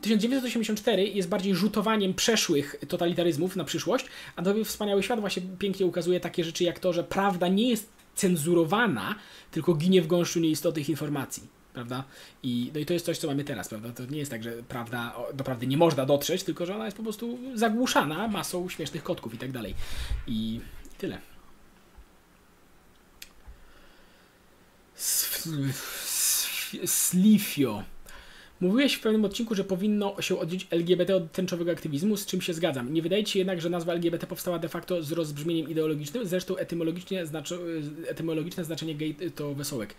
1984 0.00 1.04
jest 1.08 1.28
bardziej 1.28 1.54
rzutowaniem 1.54 2.14
przeszłych 2.14 2.76
totalitaryzmów 2.88 3.56
na 3.56 3.64
przyszłość, 3.64 4.06
a 4.36 4.42
nowy, 4.42 4.64
wspaniały 4.64 5.02
świat 5.02 5.20
właśnie 5.20 5.42
pięknie 5.58 5.86
ukazuje 5.86 6.20
takie 6.20 6.44
rzeczy 6.44 6.64
jak 6.64 6.78
to, 6.78 6.92
że 6.92 7.04
prawda 7.04 7.48
nie 7.48 7.68
jest 7.70 7.88
cenzurowana, 8.14 9.14
tylko 9.50 9.74
ginie 9.74 10.02
w 10.02 10.06
gąszczu 10.06 10.40
nieistotnych 10.40 10.88
informacji. 10.88 11.42
Prawda? 11.72 12.04
I, 12.42 12.70
no 12.74 12.80
i 12.80 12.86
to 12.86 12.92
jest 12.92 13.06
coś, 13.06 13.18
co 13.18 13.26
mamy 13.28 13.44
teraz, 13.44 13.68
prawda? 13.68 13.92
To 13.92 14.06
nie 14.06 14.18
jest 14.18 14.30
tak, 14.30 14.42
że 14.42 14.52
prawda, 14.68 15.16
do 15.34 15.44
prawdy 15.44 15.66
nie 15.66 15.76
można 15.76 16.06
dotrzeć, 16.06 16.42
tylko 16.42 16.66
że 16.66 16.74
ona 16.74 16.84
jest 16.84 16.96
po 16.96 17.02
prostu 17.02 17.38
zagłuszana 17.54 18.28
masą 18.28 18.68
śmiesznych 18.68 19.02
kotków 19.02 19.34
i 19.34 19.38
tak 19.38 19.52
dalej. 19.52 19.74
I 20.26 20.60
tyle. 20.98 21.18
Slifio. 26.86 27.82
Mówiłeś 28.60 28.94
w 28.94 29.00
pewnym 29.00 29.24
odcinku, 29.24 29.54
że 29.54 29.64
powinno 29.64 30.22
się 30.22 30.38
oddzielić 30.38 30.66
LGBT 30.70 31.16
od 31.16 31.32
tęczowego 31.32 31.72
aktywizmu, 31.72 32.16
z 32.16 32.26
czym 32.26 32.40
się 32.40 32.54
zgadzam. 32.54 32.94
Nie 32.94 33.02
wydaje 33.02 33.24
ci 33.24 33.32
się 33.32 33.38
jednak, 33.38 33.60
że 33.60 33.70
nazwa 33.70 33.92
LGBT 33.92 34.26
powstała 34.26 34.58
de 34.58 34.68
facto 34.68 35.02
z 35.02 35.12
rozbrzmieniem 35.12 35.68
ideologicznym? 35.68 36.26
Zresztą 36.26 36.56
etymologicznie 36.56 37.26
znaczy, 37.26 37.58
etymologiczne 38.06 38.64
znaczenie 38.64 38.94
gay 38.94 39.14
to 39.34 39.54
wesołek. 39.54 39.94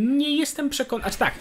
Nie 0.00 0.36
jestem 0.36 0.70
przekonany. 0.70 1.08
Acz 1.08 1.16
tak, 1.16 1.34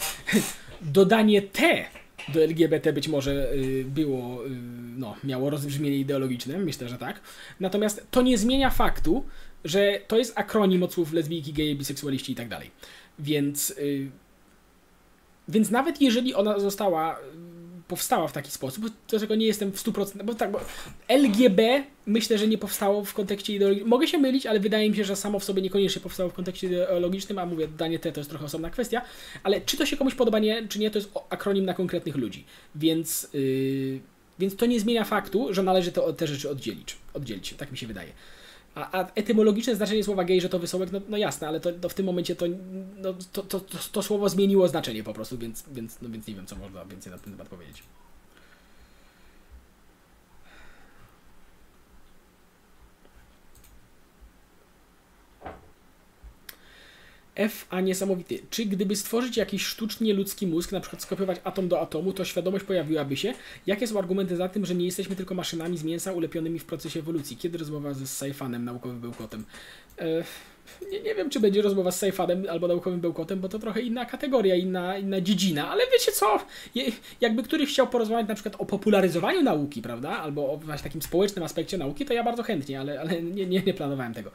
dodanie 0.81 1.41
T 1.41 1.85
do 2.33 2.43
LGBT 2.43 2.93
być 2.93 3.07
może 3.07 3.53
y, 3.53 3.85
było, 3.87 4.45
y, 4.45 4.49
no, 4.97 5.15
miało 5.23 5.49
rozbrzmienie 5.49 5.97
ideologiczne, 5.97 6.57
myślę, 6.57 6.89
że 6.89 6.97
tak. 6.97 7.21
Natomiast 7.59 8.07
to 8.11 8.21
nie 8.21 8.37
zmienia 8.37 8.69
faktu, 8.69 9.25
że 9.65 9.99
to 10.07 10.17
jest 10.17 10.33
akronim 10.37 10.83
od 10.83 10.93
słów 10.93 11.13
lesbijki, 11.13 11.53
geje, 11.53 11.75
biseksualiści 11.75 12.31
i 12.31 12.35
tak 12.35 12.49
dalej. 12.49 12.71
Więc, 13.19 13.75
więc 15.49 15.71
nawet 15.71 16.01
jeżeli 16.01 16.33
ona 16.33 16.59
została, 16.59 17.19
powstała 17.87 18.27
w 18.27 18.31
taki 18.31 18.51
sposób, 18.51 18.85
to 19.07 19.19
czego 19.19 19.35
nie 19.35 19.45
jestem 19.45 19.71
w 19.71 19.83
100%, 19.83 20.23
bo 20.23 20.33
tak, 20.33 20.51
bo 20.51 20.59
LGB 21.07 21.83
myślę, 22.05 22.37
że 22.37 22.47
nie 22.47 22.57
powstało 22.57 23.05
w 23.05 23.13
kontekście 23.13 23.55
ideologicznym. 23.55 23.89
Mogę 23.89 24.07
się 24.07 24.17
mylić, 24.17 24.45
ale 24.45 24.59
wydaje 24.59 24.89
mi 24.89 24.95
się, 24.95 25.03
że 25.03 25.15
samo 25.15 25.39
w 25.39 25.43
sobie 25.43 25.61
niekoniecznie 25.61 26.01
powstało 26.01 26.29
w 26.29 26.33
kontekście 26.33 26.67
ideologicznym, 26.67 27.39
a 27.39 27.45
mówię, 27.45 27.67
danie 27.67 27.99
T 27.99 28.11
to 28.11 28.19
jest 28.19 28.29
trochę 28.29 28.45
osobna 28.45 28.69
kwestia, 28.69 29.01
ale 29.43 29.61
czy 29.61 29.77
to 29.77 29.85
się 29.85 29.97
komuś 29.97 30.15
podoba, 30.15 30.39
nie, 30.39 30.67
czy 30.67 30.79
nie, 30.79 30.91
to 30.91 30.97
jest 30.97 31.11
akronim 31.29 31.65
na 31.65 31.73
konkretnych 31.73 32.15
ludzi. 32.15 32.45
Więc, 32.75 33.29
yy, 33.33 33.99
więc 34.39 34.55
to 34.55 34.65
nie 34.65 34.79
zmienia 34.79 35.03
faktu, 35.03 35.53
że 35.53 35.63
należy 35.63 35.91
to, 35.91 36.13
te 36.13 36.27
rzeczy 36.27 36.49
oddzielić. 36.49 36.95
oddzielić. 37.13 37.53
Tak 37.53 37.71
mi 37.71 37.77
się 37.77 37.87
wydaje. 37.87 38.09
A, 38.75 38.99
a 38.99 39.11
etymologiczne 39.15 39.75
znaczenie 39.75 40.03
słowa 40.03 40.23
gej, 40.23 40.41
że 40.41 40.49
to 40.49 40.59
wysołek, 40.59 40.91
no, 40.91 41.01
no 41.09 41.17
jasne, 41.17 41.47
ale 41.47 41.59
to, 41.59 41.71
to, 41.71 41.89
w 41.89 41.93
tym 41.93 42.05
momencie 42.05 42.35
to, 42.35 42.45
no, 42.97 43.13
to, 43.33 43.43
to, 43.43 43.59
to, 43.91 44.03
słowo 44.03 44.29
zmieniło 44.29 44.67
znaczenie 44.67 45.03
po 45.03 45.13
prostu, 45.13 45.37
więc, 45.37 45.63
więc, 45.71 46.01
no, 46.01 46.09
więc 46.09 46.27
nie 46.27 46.35
wiem, 46.35 46.45
co 46.45 46.55
można 46.55 46.85
więcej 46.85 47.11
na 47.11 47.17
ten 47.17 47.33
temat 47.33 47.47
powiedzieć. 47.47 47.83
F, 57.39 57.65
a 57.69 57.81
niesamowity. 57.81 58.39
Czy 58.49 58.65
gdyby 58.65 58.95
stworzyć 58.95 59.37
jakiś 59.37 59.65
sztucznie 59.65 60.13
ludzki 60.13 60.47
mózg, 60.47 60.71
na 60.71 60.79
przykład 60.79 61.01
skopiować 61.01 61.37
atom 61.43 61.67
do 61.67 61.81
atomu, 61.81 62.13
to 62.13 62.25
świadomość 62.25 62.65
pojawiłaby 62.65 63.17
się? 63.17 63.33
Jakie 63.67 63.87
są 63.87 63.99
argumenty 63.99 64.35
za 64.35 64.49
tym, 64.49 64.65
że 64.65 64.75
nie 64.75 64.85
jesteśmy 64.85 65.15
tylko 65.15 65.35
maszynami 65.35 65.77
z 65.77 65.83
mięsa 65.83 66.11
ulepionymi 66.11 66.59
w 66.59 66.65
procesie 66.65 66.99
ewolucji? 66.99 67.37
Kiedy 67.37 67.57
rozmowa 67.57 67.93
ze 67.93 68.07
Saifanem, 68.07 68.65
naukowym 68.65 68.99
bełkotem? 68.99 69.45
E, 69.99 70.23
nie, 70.91 70.99
nie 70.99 71.15
wiem, 71.15 71.29
czy 71.29 71.39
będzie 71.39 71.61
rozmowa 71.61 71.91
z 71.91 71.99
Saifanem 71.99 72.45
albo 72.49 72.67
naukowym 72.67 72.99
bełkotem, 72.99 73.39
bo 73.39 73.49
to 73.49 73.59
trochę 73.59 73.81
inna 73.81 74.05
kategoria, 74.05 74.55
inna, 74.55 74.97
inna 74.97 75.21
dziedzina, 75.21 75.69
ale 75.69 75.83
wiecie 75.93 76.11
co? 76.11 76.39
Jakby 77.21 77.43
któryś 77.43 77.69
chciał 77.69 77.87
porozmawiać 77.87 78.27
na 78.27 78.35
przykład 78.35 78.55
o 78.57 78.65
popularyzowaniu 78.65 79.43
nauki, 79.43 79.81
prawda? 79.81 80.09
Albo 80.09 80.51
o 80.51 80.57
właśnie 80.57 80.83
takim 80.83 81.01
społecznym 81.01 81.45
aspekcie 81.45 81.77
nauki, 81.77 82.05
to 82.05 82.13
ja 82.13 82.23
bardzo 82.23 82.43
chętnie, 82.43 82.79
ale, 82.79 82.99
ale 82.99 83.21
nie, 83.21 83.45
nie, 83.45 83.61
nie 83.61 83.73
planowałem 83.73 84.13
tego. 84.13 84.31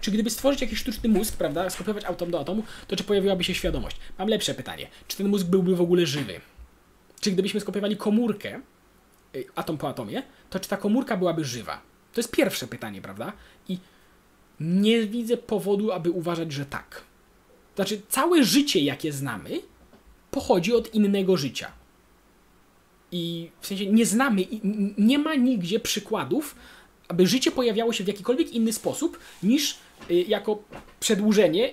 Czy 0.00 0.10
gdyby 0.10 0.30
stworzyć 0.30 0.60
jakiś 0.60 0.78
sztuczny 0.78 1.08
mózg, 1.08 1.36
prawda, 1.36 1.70
skopiować 1.70 2.04
atom 2.04 2.30
do 2.30 2.40
atomu, 2.40 2.62
to 2.88 2.96
czy 2.96 3.04
pojawiłaby 3.04 3.44
się 3.44 3.54
świadomość? 3.54 3.96
Mam 4.18 4.28
lepsze 4.28 4.54
pytanie. 4.54 4.86
Czy 5.08 5.16
ten 5.16 5.28
mózg 5.28 5.46
byłby 5.46 5.76
w 5.76 5.80
ogóle 5.80 6.06
żywy? 6.06 6.40
Czy 7.20 7.30
gdybyśmy 7.30 7.60
skopiowali 7.60 7.96
komórkę, 7.96 8.60
y, 9.36 9.44
atom 9.54 9.78
po 9.78 9.88
atomie, 9.88 10.22
to 10.50 10.60
czy 10.60 10.68
ta 10.68 10.76
komórka 10.76 11.16
byłaby 11.16 11.44
żywa? 11.44 11.80
To 12.12 12.20
jest 12.20 12.30
pierwsze 12.30 12.66
pytanie, 12.66 13.02
prawda? 13.02 13.32
I 13.68 13.78
nie 14.60 15.06
widzę 15.06 15.36
powodu, 15.36 15.92
aby 15.92 16.10
uważać, 16.10 16.52
że 16.52 16.66
tak. 16.66 17.02
Znaczy, 17.76 18.00
całe 18.08 18.44
życie, 18.44 18.80
jakie 18.80 19.12
znamy, 19.12 19.60
pochodzi 20.30 20.74
od 20.74 20.94
innego 20.94 21.36
życia. 21.36 21.72
I 23.12 23.50
w 23.60 23.66
sensie 23.66 23.86
nie 23.86 24.06
znamy, 24.06 24.46
nie 24.98 25.18
ma 25.18 25.34
nigdzie 25.34 25.80
przykładów, 25.80 26.56
aby 27.08 27.26
życie 27.26 27.50
pojawiało 27.50 27.92
się 27.92 28.04
w 28.04 28.08
jakikolwiek 28.08 28.52
inny 28.52 28.72
sposób 28.72 29.18
niż 29.42 29.78
y, 30.10 30.14
jako 30.14 30.62
przedłużenie 31.00 31.72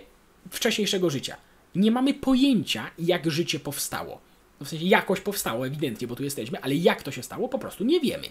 wcześniejszego 0.49 1.09
życia. 1.09 1.37
Nie 1.75 1.91
mamy 1.91 2.13
pojęcia, 2.13 2.91
jak 2.99 3.31
życie 3.31 3.59
powstało. 3.59 4.21
No 4.59 4.65
w 4.65 4.69
sensie 4.69 4.85
jakoś 4.85 5.19
powstało, 5.19 5.67
ewidentnie, 5.67 6.07
bo 6.07 6.15
tu 6.15 6.23
jesteśmy, 6.23 6.61
ale 6.61 6.75
jak 6.75 7.03
to 7.03 7.11
się 7.11 7.23
stało, 7.23 7.49
po 7.49 7.59
prostu 7.59 7.83
nie 7.83 7.99
wiemy. 7.99 8.27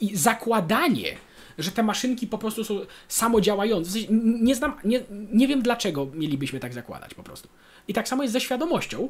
I 0.00 0.16
zakładanie, 0.16 1.16
że 1.58 1.70
te 1.70 1.82
maszynki 1.82 2.26
po 2.26 2.38
prostu 2.38 2.64
są 2.64 2.80
samodziałające. 3.08 3.90
W 3.90 3.92
sensie 3.92 4.08
nie 4.40 4.54
znam, 4.54 4.74
nie, 4.84 5.00
nie 5.32 5.48
wiem 5.48 5.62
dlaczego 5.62 6.06
mielibyśmy 6.14 6.60
tak 6.60 6.72
zakładać 6.72 7.14
po 7.14 7.22
prostu. 7.22 7.48
I 7.88 7.94
tak 7.94 8.08
samo 8.08 8.22
jest 8.22 8.32
ze 8.32 8.40
świadomością. 8.40 9.08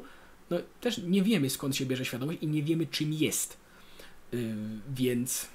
No, 0.51 0.59
też 0.81 0.99
nie 0.99 1.23
wiemy 1.23 1.51
skąd 1.51 1.77
się 1.77 1.87
bierze 1.87 2.05
świadomość 2.05 2.39
i 2.43 2.47
nie 2.47 2.63
wiemy 2.63 2.87
czym 2.87 3.13
jest. 3.13 3.57
Yy, 4.33 4.55
więc. 4.95 5.49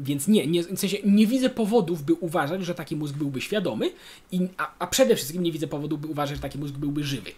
Więc 0.00 0.28
nie, 0.28 0.46
nie, 0.46 0.62
w 0.62 0.78
sensie 0.78 0.96
nie 1.04 1.26
widzę 1.26 1.50
powodów, 1.50 2.02
by 2.02 2.14
uważać, 2.14 2.64
że 2.64 2.74
taki 2.74 2.96
mózg 2.96 3.14
byłby 3.14 3.40
świadomy, 3.40 3.92
i, 4.32 4.48
a, 4.56 4.74
a 4.78 4.86
przede 4.86 5.16
wszystkim 5.16 5.42
nie 5.42 5.52
widzę 5.52 5.66
powodów, 5.66 6.00
by 6.00 6.06
uważać, 6.06 6.36
że 6.36 6.42
taki 6.42 6.58
mózg 6.58 6.74
byłby 6.74 7.04
żywy. 7.04 7.30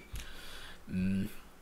Yy. 0.88 0.94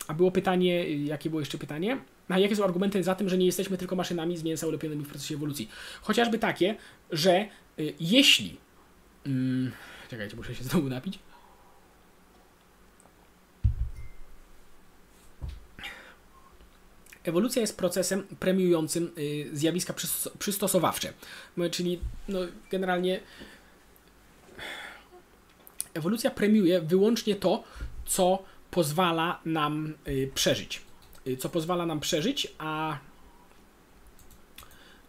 A 0.08 0.14
było 0.14 0.30
pytanie, 0.30 0.90
jakie 0.96 1.30
było 1.30 1.40
jeszcze 1.40 1.58
pytanie? 1.58 1.98
A 2.30 2.38
jakie 2.38 2.56
są 2.56 2.64
argumenty 2.64 3.02
za 3.02 3.14
tym, 3.14 3.28
że 3.28 3.38
nie 3.38 3.46
jesteśmy 3.46 3.78
tylko 3.78 3.96
maszynami 3.96 4.36
z 4.36 4.42
mięsa 4.42 4.66
ulepionymi 4.66 5.04
w 5.04 5.08
procesie 5.08 5.34
ewolucji? 5.34 5.68
Chociażby 6.02 6.38
takie, 6.38 6.76
że 7.10 7.48
y, 7.78 7.94
jeśli. 8.00 8.56
Mm, 9.26 9.72
czekajcie, 10.10 10.36
muszę 10.36 10.54
się 10.54 10.64
znowu 10.64 10.88
napić. 10.88 11.18
Ewolucja 17.24 17.60
jest 17.60 17.76
procesem 17.76 18.22
premiującym 18.22 19.10
y, 19.18 19.50
zjawiska 19.52 19.94
przystosowawcze. 20.38 21.12
Czyli 21.70 22.00
no, 22.28 22.40
generalnie 22.70 23.20
ewolucja 25.94 26.30
premiuje 26.30 26.80
wyłącznie 26.80 27.36
to, 27.36 27.64
co 28.06 28.44
pozwala 28.70 29.40
nam 29.44 29.94
y, 30.08 30.30
przeżyć. 30.34 30.89
Y, 31.26 31.36
co 31.36 31.48
pozwala 31.48 31.86
nam 31.86 32.00
przeżyć, 32.00 32.54
a, 32.58 32.98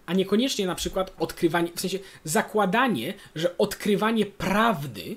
a 0.06 0.14
niekoniecznie 0.14 0.68
na 0.68 0.76
przykład 0.76 1.14
odkrywanie, 1.20 1.72
w 1.76 1.80
sensie 1.80 2.00
zakładanie, 2.24 3.14
że 3.36 3.58
odkrywanie 3.58 4.26
prawdy 4.26 5.16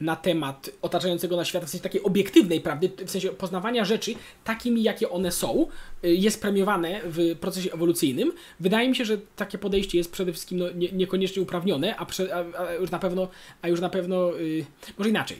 na 0.00 0.16
temat 0.16 0.70
otaczającego 0.82 1.36
nas 1.36 1.48
świata, 1.48 1.66
w 1.66 1.70
sensie 1.70 1.82
takiej 1.82 2.02
obiektywnej 2.02 2.60
prawdy, 2.60 2.90
w 3.06 3.10
sensie 3.10 3.28
poznawania 3.28 3.84
rzeczy 3.84 4.14
takimi, 4.44 4.82
jakie 4.82 5.10
one 5.10 5.32
są, 5.32 5.66
y, 6.04 6.14
jest 6.14 6.40
premiowane 6.40 7.00
w 7.04 7.36
procesie 7.40 7.72
ewolucyjnym. 7.72 8.32
Wydaje 8.60 8.88
mi 8.88 8.96
się, 8.96 9.04
że 9.04 9.18
takie 9.36 9.58
podejście 9.58 9.98
jest 9.98 10.12
przede 10.12 10.32
wszystkim 10.32 10.58
no, 10.58 10.70
nie, 10.70 10.92
niekoniecznie 10.92 11.42
uprawnione, 11.42 11.96
a, 11.96 12.06
prze, 12.06 12.36
a, 12.36 12.60
a, 12.60 12.72
już 12.72 12.90
na 12.90 12.98
pewno, 12.98 13.28
a 13.62 13.68
już 13.68 13.80
na 13.80 13.88
pewno, 13.88 14.32
yy, 14.32 14.64
może 14.98 15.10
inaczej. 15.10 15.38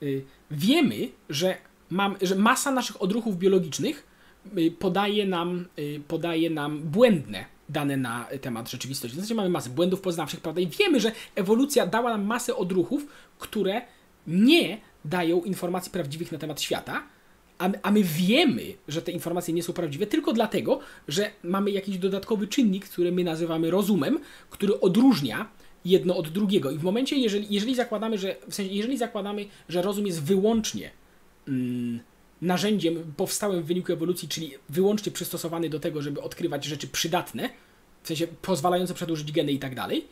Yy, 0.00 0.24
wiemy, 0.50 1.08
że, 1.28 1.56
mam, 1.90 2.16
że 2.22 2.34
masa 2.34 2.72
naszych 2.72 3.02
odruchów 3.02 3.38
biologicznych 3.38 4.06
yy, 4.56 4.70
podaje 4.70 5.26
nam, 5.26 5.66
y, 5.78 6.00
podaje 6.08 6.50
nam 6.50 6.78
błędne 6.78 7.44
dane 7.68 7.96
na 7.96 8.26
temat 8.40 8.70
rzeczywistości. 8.70 9.16
Zasadzie 9.16 9.34
mamy 9.34 9.48
masę 9.48 9.70
błędów 9.70 10.00
poznawczych, 10.00 10.40
prawda? 10.40 10.60
I 10.60 10.66
wiemy, 10.66 11.00
że 11.00 11.12
ewolucja 11.34 11.86
dała 11.86 12.10
nam 12.10 12.24
masę 12.24 12.56
odruchów, 12.56 13.06
które 13.38 13.82
nie 14.26 14.80
dają 15.04 15.42
informacji 15.42 15.92
prawdziwych 15.92 16.32
na 16.32 16.38
temat 16.38 16.60
świata, 16.60 17.02
a, 17.58 17.70
a 17.82 17.90
my 17.90 18.02
wiemy, 18.02 18.62
że 18.88 19.02
te 19.02 19.12
informacje 19.12 19.54
nie 19.54 19.62
są 19.62 19.72
prawdziwe 19.72 20.06
tylko 20.06 20.32
dlatego, 20.32 20.80
że 21.08 21.30
mamy 21.42 21.70
jakiś 21.70 21.98
dodatkowy 21.98 22.48
czynnik, 22.48 22.88
który 22.88 23.12
my 23.12 23.24
nazywamy 23.24 23.70
rozumem, 23.70 24.18
który 24.50 24.80
odróżnia 24.80 25.48
jedno 25.84 26.16
od 26.16 26.28
drugiego. 26.28 26.70
I 26.70 26.78
w 26.78 26.82
momencie, 26.82 27.16
jeżeli, 27.16 27.46
jeżeli 27.50 27.74
zakładamy, 27.74 28.18
że 28.18 28.36
w 28.48 28.54
sensie, 28.54 28.74
jeżeli 28.74 28.98
zakładamy, 28.98 29.46
że 29.68 29.82
rozum 29.82 30.06
jest 30.06 30.22
wyłącznie 30.22 30.90
narzędziem 32.42 33.12
powstałym 33.16 33.62
w 33.62 33.66
wyniku 33.66 33.92
ewolucji, 33.92 34.28
czyli 34.28 34.54
wyłącznie 34.68 35.12
przystosowany 35.12 35.70
do 35.70 35.80
tego, 35.80 36.02
żeby 36.02 36.22
odkrywać 36.22 36.64
rzeczy 36.64 36.88
przydatne, 36.88 37.50
w 38.02 38.08
sensie 38.08 38.26
pozwalające 38.26 38.94
przedłużyć 38.94 39.32
geny 39.32 39.52
i 39.52 39.58
tak 39.58 39.74
dalej, 39.74 40.04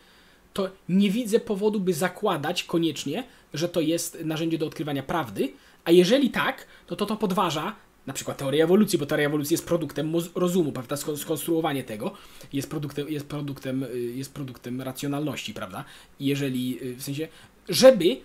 to 0.53 0.71
nie 0.89 1.11
widzę 1.11 1.41
powodu, 1.41 1.81
by 1.81 1.95
zakładać 1.95 2.65
koniecznie, 2.65 3.25
że 3.55 3.69
to 3.69 3.81
jest 3.81 4.25
narzędzie 4.25 4.59
do 4.59 4.67
odkrywania 4.67 5.03
prawdy, 5.03 5.53
a 5.85 5.91
jeżeli 5.91 6.31
tak, 6.31 6.67
to 6.87 6.97
to, 6.97 7.07
to 7.07 7.17
podważa 7.17 7.77
na 8.07 8.13
przykład 8.13 8.37
teorię 8.37 8.65
ewolucji, 8.65 8.99
bo 8.99 9.07
teoria 9.07 9.27
ewolucji 9.27 9.55
jest 9.55 9.67
produktem 9.67 10.13
rozumu, 10.35 10.73
prawda? 10.73 10.97
Skonstruowanie 10.97 11.85
tego 11.85 12.13
jest 12.53 12.71
produktem, 12.71 13.09
jest 13.09 13.27
produktem, 13.27 13.83
y, 13.83 13.99
jest 13.99 14.35
produktem 14.35 14.83
racjonalności, 14.83 15.55
prawda? 15.55 15.85
Jeżeli, 16.21 16.79
y, 16.83 16.97
w 16.97 17.03
sensie, 17.03 17.29
żeby 17.69 18.17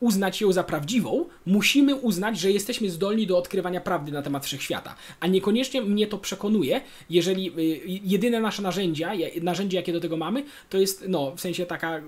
uznać 0.00 0.40
ją 0.40 0.52
za 0.52 0.64
prawdziwą, 0.64 1.24
musimy 1.46 1.94
uznać, 1.94 2.40
że 2.40 2.50
jesteśmy 2.50 2.90
zdolni 2.90 3.26
do 3.26 3.38
odkrywania 3.38 3.80
prawdy 3.80 4.12
na 4.12 4.22
temat 4.22 4.46
wszechświata. 4.46 4.94
A 5.20 5.26
niekoniecznie 5.26 5.82
mnie 5.82 6.06
to 6.06 6.18
przekonuje, 6.18 6.80
jeżeli 7.10 7.48
y, 7.58 7.80
jedyne 8.04 8.40
nasze 8.40 8.62
narzędzia, 8.62 9.12
narzędzie 9.42 9.76
jakie 9.76 9.92
do 9.92 10.00
tego 10.00 10.16
mamy, 10.16 10.44
to 10.70 10.78
jest, 10.78 11.04
no, 11.08 11.36
w 11.36 11.40
sensie 11.40 11.66
taka 11.66 12.00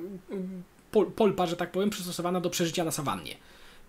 pol, 0.90 1.06
polpa, 1.06 1.46
że 1.46 1.56
tak 1.56 1.70
powiem, 1.70 1.90
przystosowana 1.90 2.40
do 2.40 2.50
przeżycia 2.50 2.84
na 2.84 2.90
sawannie. 2.90 3.36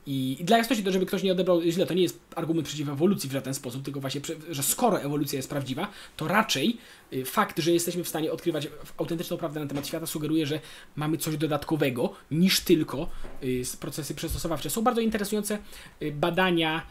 I, 0.05 0.37
I, 0.39 0.43
dla 0.43 0.57
jasności, 0.57 0.83
to 0.83 0.91
żeby 0.91 1.05
ktoś 1.05 1.23
nie 1.23 1.31
odebrał 1.31 1.61
źle, 1.61 1.85
to 1.85 1.93
nie 1.93 2.01
jest 2.01 2.19
argument 2.35 2.67
przeciw 2.67 2.89
ewolucji 2.89 3.29
w 3.29 3.33
żaden 3.33 3.53
sposób, 3.53 3.83
tylko 3.83 3.99
właśnie, 3.99 4.21
że 4.49 4.63
skoro 4.63 5.01
ewolucja 5.01 5.37
jest 5.37 5.49
prawdziwa, 5.49 5.87
to 6.17 6.27
raczej 6.27 6.77
y, 7.13 7.25
fakt, 7.25 7.59
że 7.59 7.71
jesteśmy 7.71 8.03
w 8.03 8.07
stanie 8.07 8.31
odkrywać 8.31 8.67
autentyczną 8.97 9.37
prawdę 9.37 9.59
na 9.59 9.67
temat 9.67 9.87
świata 9.87 10.05
sugeruje, 10.05 10.45
że 10.45 10.59
mamy 10.95 11.17
coś 11.17 11.37
dodatkowego 11.37 12.13
niż 12.31 12.59
tylko 12.59 13.09
y, 13.43 13.63
procesy 13.79 14.15
przystosowawcze. 14.15 14.69
Są 14.69 14.81
bardzo 14.81 15.01
interesujące 15.01 15.57
y, 16.01 16.11
badania, 16.11 16.85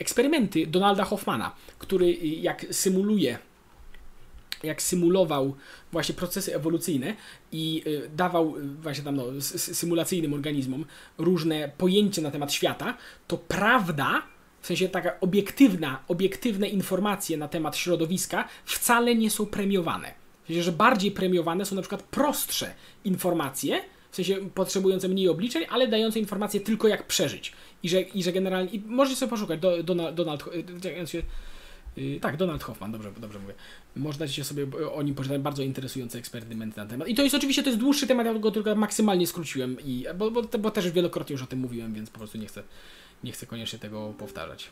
eksperymenty 0.00 0.66
Donalda 0.66 1.04
Hoffmana, 1.04 1.54
który 1.78 2.12
jak 2.22 2.66
symuluje 2.70 3.38
jak 4.62 4.82
symulował 4.82 5.56
właśnie 5.92 6.14
procesy 6.14 6.54
ewolucyjne 6.54 7.16
i 7.52 7.82
y, 7.86 8.10
dawał 8.16 8.58
y, 8.58 8.74
właśnie 8.74 9.04
tam 9.04 9.16
no, 9.16 9.24
symulacyjnym 9.56 10.34
organizmom 10.34 10.84
różne 11.18 11.72
pojęcia 11.78 12.22
na 12.22 12.30
temat 12.30 12.52
świata, 12.52 12.96
to 13.28 13.38
prawda, 13.38 14.22
w 14.60 14.66
sensie 14.66 14.88
taka 14.88 15.20
obiektywna, 15.20 16.04
obiektywne 16.08 16.68
informacje 16.68 17.36
na 17.36 17.48
temat 17.48 17.76
środowiska 17.76 18.48
wcale 18.64 19.14
nie 19.14 19.30
są 19.30 19.46
premiowane. 19.46 20.14
W 20.44 20.46
sensie, 20.46 20.62
że 20.62 20.72
bardziej 20.72 21.10
premiowane 21.10 21.64
są 21.64 21.76
na 21.76 21.82
przykład 21.82 22.02
prostsze 22.02 22.74
informacje, 23.04 23.82
w 24.10 24.16
sensie 24.16 24.36
potrzebujące 24.54 25.08
mniej 25.08 25.28
obliczeń, 25.28 25.64
ale 25.70 25.88
dające 25.88 26.18
informacje 26.18 26.60
tylko 26.60 26.88
jak 26.88 27.06
przeżyć. 27.06 27.52
I 27.82 27.88
że, 27.88 28.00
i 28.00 28.22
że 28.22 28.32
generalnie, 28.32 28.70
i 28.72 28.82
możecie 28.86 29.16
sobie 29.16 29.30
poszukać, 29.30 29.60
do, 29.60 29.82
Donald, 29.82 30.14
Donald, 30.14 30.44
Yy, 30.54 31.22
tak, 32.20 32.36
Donald 32.36 32.62
Hoffman, 32.62 32.92
dobrze, 32.92 33.12
dobrze 33.20 33.38
mówię. 33.38 33.54
Można 33.96 34.28
się 34.28 34.44
sobie 34.44 34.66
o 34.94 35.02
nim 35.02 35.14
poczytać, 35.14 35.42
bardzo 35.42 35.62
interesujące 35.62 36.18
eksperymenty 36.18 36.80
na 36.80 36.86
temat. 36.86 37.08
I 37.08 37.14
to 37.14 37.22
jest 37.22 37.34
oczywiście 37.34 37.62
to 37.62 37.68
jest 37.68 37.80
dłuższy 37.80 38.06
temat, 38.06 38.26
ja 38.26 38.34
go 38.34 38.50
tylko 38.50 38.74
maksymalnie 38.74 39.26
skróciłem, 39.26 39.76
i, 39.84 40.06
bo, 40.14 40.30
bo, 40.30 40.42
bo 40.42 40.70
też 40.70 40.90
wielokrotnie 40.90 41.32
już 41.32 41.42
o 41.42 41.46
tym 41.46 41.58
mówiłem, 41.58 41.94
więc 41.94 42.10
po 42.10 42.18
prostu 42.18 42.38
nie 42.38 42.46
chcę, 42.46 42.62
nie 43.24 43.32
chcę 43.32 43.46
koniecznie 43.46 43.78
tego 43.78 44.14
powtarzać. 44.18 44.70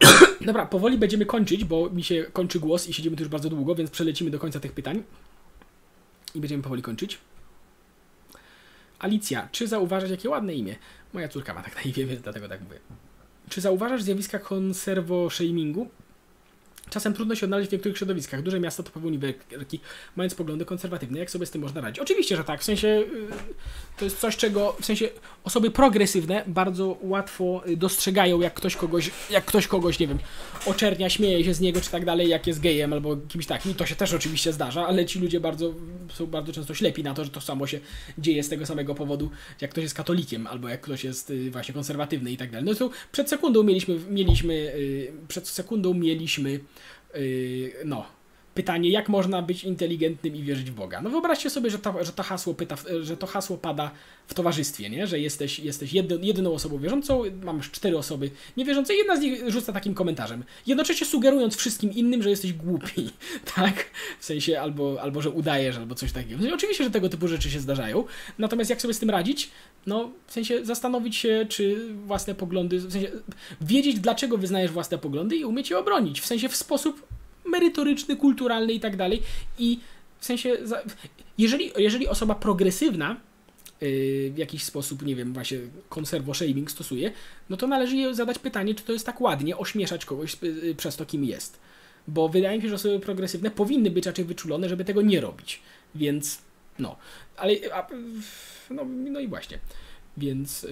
Dobra, 0.46 0.66
powoli 0.66 0.98
będziemy 0.98 1.26
kończyć, 1.26 1.64
bo 1.64 1.90
mi 1.90 2.04
się 2.04 2.24
kończy 2.32 2.60
głos 2.60 2.88
i 2.88 2.92
siedzimy 2.92 3.16
tu 3.16 3.22
już 3.22 3.30
bardzo 3.30 3.50
długo, 3.50 3.74
więc 3.74 3.90
przelecimy 3.90 4.30
do 4.30 4.38
końca 4.38 4.60
tych 4.60 4.72
pytań 4.72 5.02
i 6.34 6.40
będziemy 6.40 6.62
powoli 6.62 6.82
kończyć. 6.82 7.18
Alicja, 8.98 9.48
czy 9.52 9.66
zauważasz 9.66 10.10
jakie 10.10 10.28
ładne 10.28 10.54
imię? 10.54 10.76
Moja 11.12 11.28
córka 11.28 11.54
ma 11.54 11.62
tak 11.62 11.76
na 11.76 11.82
imię, 11.82 12.06
więc 12.06 12.22
dlatego 12.22 12.48
tak 12.48 12.60
mówię. 12.60 12.78
Czy 13.48 13.60
zauważasz 13.60 14.02
zjawiska 14.02 14.38
konserwo-shamingu? 14.38 15.86
Czasem 16.90 17.14
trudno 17.14 17.34
się 17.34 17.46
odnaleźć 17.46 17.70
w 17.70 17.72
niektórych 17.72 17.98
środowiskach. 17.98 18.42
Duże 18.42 18.60
miasta 18.60 18.82
to 18.82 19.00
uniwerki, 19.00 19.80
mając 20.16 20.34
poglądy 20.34 20.64
konserwatywne. 20.64 21.18
Jak 21.18 21.30
sobie 21.30 21.46
z 21.46 21.50
tym 21.50 21.62
można 21.62 21.80
radzić? 21.80 21.98
Oczywiście, 21.98 22.36
że 22.36 22.44
tak. 22.44 22.60
W 22.60 22.64
sensie 22.64 22.88
y, 22.88 23.04
to 23.98 24.04
jest 24.04 24.18
coś, 24.18 24.36
czego 24.36 24.76
w 24.80 24.84
sensie 24.84 25.08
osoby 25.44 25.70
progresywne 25.70 26.44
bardzo 26.46 26.98
łatwo 27.00 27.62
y, 27.68 27.76
dostrzegają, 27.76 28.40
jak 28.40 28.54
ktoś 28.54 28.76
kogoś, 28.76 29.10
jak 29.30 29.44
ktoś 29.44 29.66
kogoś, 29.66 29.98
nie 29.98 30.06
wiem, 30.06 30.18
oczernia, 30.66 31.10
śmieje 31.10 31.44
się 31.44 31.54
z 31.54 31.60
niego, 31.60 31.80
czy 31.80 31.90
tak 31.90 32.04
dalej, 32.04 32.28
jak 32.28 32.46
jest 32.46 32.60
gejem 32.60 32.92
albo 32.92 33.16
kimś 33.16 33.46
takim. 33.46 33.72
I 33.72 33.74
to 33.74 33.86
się 33.86 33.94
też 33.94 34.12
oczywiście 34.12 34.52
zdarza, 34.52 34.86
ale 34.86 35.06
ci 35.06 35.18
ludzie 35.18 35.40
bardzo 35.40 35.74
są 36.14 36.26
bardzo 36.26 36.52
często 36.52 36.74
ślepi 36.74 37.02
na 37.02 37.14
to, 37.14 37.24
że 37.24 37.30
to 37.30 37.40
samo 37.40 37.66
się 37.66 37.80
dzieje 38.18 38.42
z 38.42 38.48
tego 38.48 38.66
samego 38.66 38.94
powodu, 38.94 39.30
jak 39.60 39.70
ktoś 39.70 39.82
jest 39.82 39.94
katolikiem, 39.94 40.46
albo 40.46 40.68
jak 40.68 40.80
ktoś 40.80 41.04
jest 41.04 41.30
y, 41.30 41.50
właśnie 41.50 41.74
konserwatywny 41.74 42.32
i 42.32 42.36
tak 42.36 42.50
dalej. 42.50 42.66
No 42.66 42.74
to 42.74 42.90
przed 43.12 43.28
sekundą 43.28 43.62
mieliśmy, 43.62 43.98
mieliśmy 44.10 44.72
przed 45.28 45.48
sekundą 45.48 45.94
mieliśmy 45.94 46.60
Yy, 47.14 47.84
no, 47.84 48.06
pytanie, 48.58 48.90
jak 48.90 49.08
można 49.08 49.42
być 49.42 49.64
inteligentnym 49.64 50.36
i 50.36 50.42
wierzyć 50.42 50.70
w 50.70 50.74
Boga. 50.74 51.00
No 51.00 51.10
wyobraźcie 51.10 51.50
sobie, 51.50 51.70
że 51.70 51.78
to, 51.78 52.04
że 52.04 52.12
to, 52.12 52.22
hasło, 52.22 52.54
pyta, 52.54 52.76
że 53.02 53.16
to 53.16 53.26
hasło 53.26 53.58
pada 53.58 53.90
w 54.26 54.34
towarzystwie, 54.34 54.90
nie? 54.90 55.06
że 55.06 55.20
jesteś, 55.20 55.58
jesteś 55.58 55.92
jedyną 56.22 56.52
osobą 56.52 56.78
wierzącą, 56.78 57.22
masz 57.42 57.70
cztery 57.70 57.98
osoby 57.98 58.30
niewierzące 58.56 58.94
i 58.94 58.98
jedna 58.98 59.16
z 59.16 59.20
nich 59.20 59.50
rzuca 59.50 59.72
takim 59.72 59.94
komentarzem, 59.94 60.44
jednocześnie 60.66 61.06
sugerując 61.06 61.56
wszystkim 61.56 61.92
innym, 61.92 62.22
że 62.22 62.30
jesteś 62.30 62.52
głupi, 62.52 63.10
tak? 63.54 63.90
W 64.20 64.24
sensie 64.24 64.60
albo, 64.60 65.02
albo 65.02 65.22
że 65.22 65.30
udajesz, 65.30 65.76
albo 65.76 65.94
coś 65.94 66.12
takiego. 66.12 66.44
No 66.44 66.54
oczywiście, 66.54 66.84
że 66.84 66.90
tego 66.90 67.08
typu 67.08 67.28
rzeczy 67.28 67.50
się 67.50 67.60
zdarzają, 67.60 68.04
natomiast 68.38 68.70
jak 68.70 68.82
sobie 68.82 68.94
z 68.94 68.98
tym 68.98 69.10
radzić? 69.10 69.50
No, 69.86 70.10
w 70.26 70.32
sensie 70.32 70.64
zastanowić 70.64 71.16
się, 71.16 71.46
czy 71.48 71.94
własne 71.94 72.34
poglądy, 72.34 72.78
w 72.78 72.92
sensie 72.92 73.10
wiedzieć, 73.60 74.00
dlaczego 74.00 74.38
wyznajesz 74.38 74.70
własne 74.70 74.98
poglądy 74.98 75.36
i 75.36 75.44
umieć 75.44 75.70
je 75.70 75.78
obronić, 75.78 76.20
w 76.20 76.26
sensie 76.26 76.48
w 76.48 76.56
sposób 76.56 77.17
merytoryczny, 77.50 78.16
kulturalny 78.16 78.72
i 78.72 78.80
tak 78.80 78.96
dalej. 78.96 79.22
I 79.58 79.78
w 80.18 80.24
sensie, 80.24 80.56
jeżeli, 81.38 81.72
jeżeli 81.76 82.08
osoba 82.08 82.34
progresywna 82.34 83.16
yy, 83.80 84.30
w 84.30 84.38
jakiś 84.38 84.64
sposób, 84.64 85.02
nie 85.02 85.16
wiem, 85.16 85.32
właśnie 85.32 85.58
konserwo-shaming 85.90 86.70
stosuje, 86.70 87.12
no 87.50 87.56
to 87.56 87.66
należy 87.66 87.96
jej 87.96 88.14
zadać 88.14 88.38
pytanie, 88.38 88.74
czy 88.74 88.84
to 88.84 88.92
jest 88.92 89.06
tak 89.06 89.20
ładnie 89.20 89.56
ośmieszać 89.56 90.04
kogoś 90.04 90.36
yy, 90.42 90.74
przez 90.74 90.96
to, 90.96 91.06
kim 91.06 91.24
jest. 91.24 91.60
Bo 92.08 92.28
wydaje 92.28 92.56
mi 92.56 92.62
się, 92.62 92.68
że 92.68 92.74
osoby 92.74 93.00
progresywne 93.00 93.50
powinny 93.50 93.90
być 93.90 94.06
raczej 94.06 94.24
wyczulone, 94.24 94.68
żeby 94.68 94.84
tego 94.84 95.02
nie 95.02 95.20
robić. 95.20 95.60
Więc, 95.94 96.38
no. 96.78 96.96
Ale, 97.36 97.54
a, 97.72 97.86
no, 98.70 98.84
no 98.84 99.20
i 99.20 99.28
właśnie. 99.28 99.58
Więc, 100.16 100.62
yy, 100.62 100.70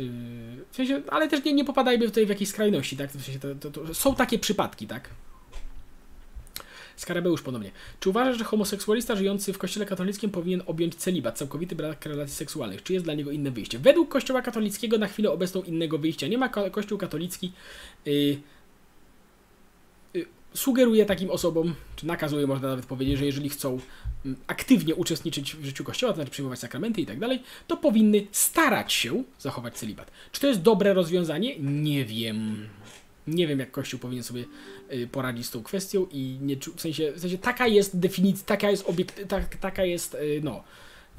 w 0.70 0.76
sensie, 0.76 1.02
ale 1.08 1.28
też 1.28 1.44
nie, 1.44 1.52
nie 1.52 1.64
popadajmy 1.64 2.06
tutaj 2.06 2.26
w 2.26 2.28
jakieś 2.28 2.48
skrajności, 2.48 2.96
tak? 2.96 3.10
W 3.10 3.24
sensie 3.24 3.40
to, 3.40 3.54
to, 3.54 3.70
to, 3.70 3.94
są 3.94 4.14
takie 4.14 4.38
przypadki, 4.38 4.86
tak? 4.86 5.10
Skarabeusz 6.96 7.42
ponownie. 7.42 7.70
Czy 8.00 8.10
uważasz, 8.10 8.38
że 8.38 8.44
homoseksualista 8.44 9.16
żyjący 9.16 9.52
w 9.52 9.58
kościele 9.58 9.86
katolickim 9.86 10.30
powinien 10.30 10.62
objąć 10.66 10.94
celibat, 10.94 11.38
całkowity 11.38 11.76
brak 11.76 12.06
relacji 12.06 12.36
seksualnych? 12.36 12.82
Czy 12.82 12.92
jest 12.92 13.04
dla 13.04 13.14
niego 13.14 13.30
inne 13.30 13.50
wyjście? 13.50 13.78
Według 13.78 14.08
kościoła 14.08 14.42
katolickiego 14.42 14.98
na 14.98 15.06
chwilę 15.06 15.30
obecną 15.30 15.62
innego 15.62 15.98
wyjścia 15.98 16.26
nie 16.26 16.38
ma. 16.38 16.48
Kościół 16.48 16.98
katolicki 16.98 17.52
yy, 18.04 18.38
sugeruję 20.56 21.06
takim 21.06 21.30
osobom, 21.30 21.74
czy 21.96 22.06
nakazuję, 22.06 22.46
można 22.46 22.68
nawet 22.68 22.86
powiedzieć, 22.86 23.18
że 23.18 23.26
jeżeli 23.26 23.48
chcą 23.48 23.80
mm, 24.24 24.36
aktywnie 24.46 24.94
uczestniczyć 24.94 25.56
w 25.56 25.64
życiu 25.64 25.84
kościoła, 25.84 26.12
to 26.12 26.16
znaczy 26.16 26.30
przyjmować 26.30 26.58
sakramenty 26.58 27.00
i 27.00 27.06
tak 27.06 27.18
dalej, 27.18 27.42
to 27.66 27.76
powinny 27.76 28.26
starać 28.32 28.92
się 28.92 29.24
zachować 29.38 29.74
celibat. 29.74 30.10
Czy 30.32 30.40
to 30.40 30.46
jest 30.46 30.62
dobre 30.62 30.94
rozwiązanie? 30.94 31.58
Nie 31.58 32.04
wiem. 32.04 32.68
Nie 33.26 33.46
wiem, 33.46 33.58
jak 33.58 33.70
Kościół 33.70 34.00
powinien 34.00 34.24
sobie 34.24 34.44
y, 34.92 35.06
poradzić 35.06 35.46
z 35.46 35.50
tą 35.50 35.62
kwestią 35.62 36.06
i 36.12 36.38
nie 36.40 36.56
w 36.56 36.80
sensie, 36.80 37.12
w 37.12 37.20
sensie 37.20 37.38
taka 37.38 37.66
jest 37.66 37.98
definicja, 37.98 38.46
taka 38.46 38.70
jest 38.70 38.88
obiekt, 38.88 39.28
tak, 39.28 39.56
taka 39.56 39.84
jest, 39.84 40.14
y, 40.14 40.40
no, 40.44 40.64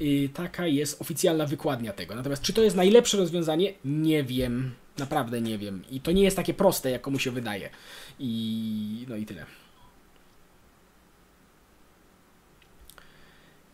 y, 0.00 0.28
taka 0.34 0.66
jest 0.66 1.00
oficjalna 1.02 1.46
wykładnia 1.46 1.92
tego. 1.92 2.14
Natomiast 2.14 2.42
czy 2.42 2.52
to 2.52 2.62
jest 2.62 2.76
najlepsze 2.76 3.16
rozwiązanie? 3.16 3.72
Nie 3.84 4.24
wiem. 4.24 4.74
Naprawdę 4.98 5.40
nie 5.40 5.58
wiem. 5.58 5.84
I 5.90 6.00
to 6.00 6.12
nie 6.12 6.22
jest 6.22 6.36
takie 6.36 6.54
proste, 6.54 6.90
jak 6.90 7.02
komu 7.02 7.18
się 7.18 7.30
wydaje. 7.30 7.70
I 8.18 9.06
no 9.08 9.16
i 9.16 9.26
tyle. 9.26 9.46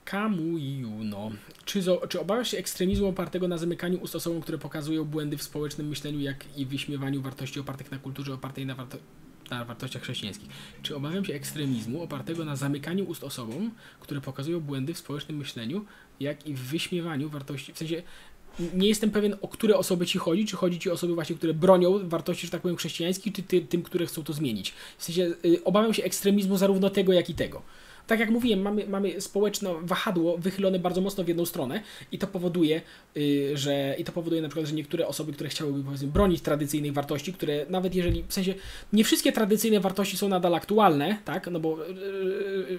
Kamu 0.04 0.58
Juno. 0.58 1.30
Czy, 1.64 1.82
czy 2.08 2.20
obawiasz 2.20 2.50
się 2.50 2.58
ekstremizmu 2.58 3.08
opartego 3.08 3.48
na 3.48 3.58
zamykaniu 3.58 3.98
ust 3.98 4.16
osobom, 4.16 4.40
które 4.40 4.58
pokazują 4.58 5.04
błędy 5.04 5.36
w 5.36 5.42
społecznym 5.42 5.88
myśleniu, 5.88 6.20
jak 6.20 6.58
i 6.58 6.66
wyśmiewaniu 6.66 7.22
wartości 7.22 7.60
opartych 7.60 7.90
na 7.90 7.98
kulturze, 7.98 8.34
opartej 8.34 8.66
na, 8.66 8.74
warto, 8.74 8.98
na 9.50 9.64
wartościach 9.64 10.02
chrześcijańskich? 10.02 10.48
Czy 10.82 10.96
obawiam 10.96 11.24
się 11.24 11.34
ekstremizmu 11.34 12.02
opartego 12.02 12.44
na 12.44 12.56
zamykaniu 12.56 13.04
ust 13.04 13.24
osobom, 13.24 13.70
które 14.00 14.20
pokazują 14.20 14.60
błędy 14.60 14.94
w 14.94 14.98
społecznym 14.98 15.38
myśleniu, 15.38 15.84
jak 16.20 16.46
i 16.46 16.54
w 16.54 16.60
wyśmiewaniu 16.60 17.28
wartości, 17.28 17.72
w 17.72 17.78
sensie 17.78 18.02
nie 18.74 18.88
jestem 18.88 19.10
pewien, 19.10 19.36
o 19.42 19.48
które 19.48 19.76
osoby 19.76 20.06
ci 20.06 20.18
chodzi. 20.18 20.46
Czy 20.46 20.56
chodzi 20.56 20.78
ci 20.78 20.90
o 20.90 20.92
osoby 20.92 21.14
właśnie, 21.14 21.36
które 21.36 21.54
bronią 21.54 22.08
wartości, 22.08 22.46
że 22.46 22.50
tak 22.50 22.60
powiem, 22.60 22.76
chrześcijańskich, 22.76 23.32
czy 23.32 23.42
ty, 23.42 23.60
tym, 23.60 23.82
które 23.82 24.06
chcą 24.06 24.24
to 24.24 24.32
zmienić. 24.32 24.74
W 24.98 25.04
sensie 25.04 25.34
y, 25.44 25.64
obawiam 25.64 25.94
się 25.94 26.04
ekstremizmu 26.04 26.56
zarówno 26.56 26.90
tego, 26.90 27.12
jak 27.12 27.30
i 27.30 27.34
tego 27.34 27.62
tak 28.06 28.20
jak 28.20 28.31
mówiłem, 28.31 28.62
mamy, 28.62 28.86
mamy 28.86 29.20
społeczne 29.20 29.70
wahadło 29.82 30.39
wychylone 30.39 30.78
bardzo 30.78 31.01
mocno 31.01 31.24
w 31.24 31.28
jedną 31.28 31.47
stronę 31.47 31.82
i 32.12 32.18
to 32.18 32.26
powoduje, 32.26 32.81
yy, 33.14 33.56
że 33.56 33.94
i 33.98 34.05
to 34.05 34.12
powoduje 34.12 34.43
na 34.43 34.48
przykład, 34.48 34.66
że 34.68 34.74
niektóre 34.74 35.06
osoby, 35.06 35.32
które 35.32 35.51
chciałyby 35.51 35.85
powiedzmy 35.85 36.09
bronić 36.09 36.40
tradycyjnych 36.40 36.93
wartości, 36.93 37.32
które 37.32 37.66
nawet 37.68 37.94
jeżeli, 37.94 38.24
w 38.28 38.32
sensie 38.32 38.55
nie 38.93 39.05
wszystkie 39.05 39.32
tradycyjne 39.32 39.81
wartości 39.81 40.16
są 40.16 40.28
nadal 40.28 40.55
aktualne, 40.55 41.18
tak, 41.24 41.48
no 41.51 41.60
bo 41.60 41.78
yy, 41.78 42.78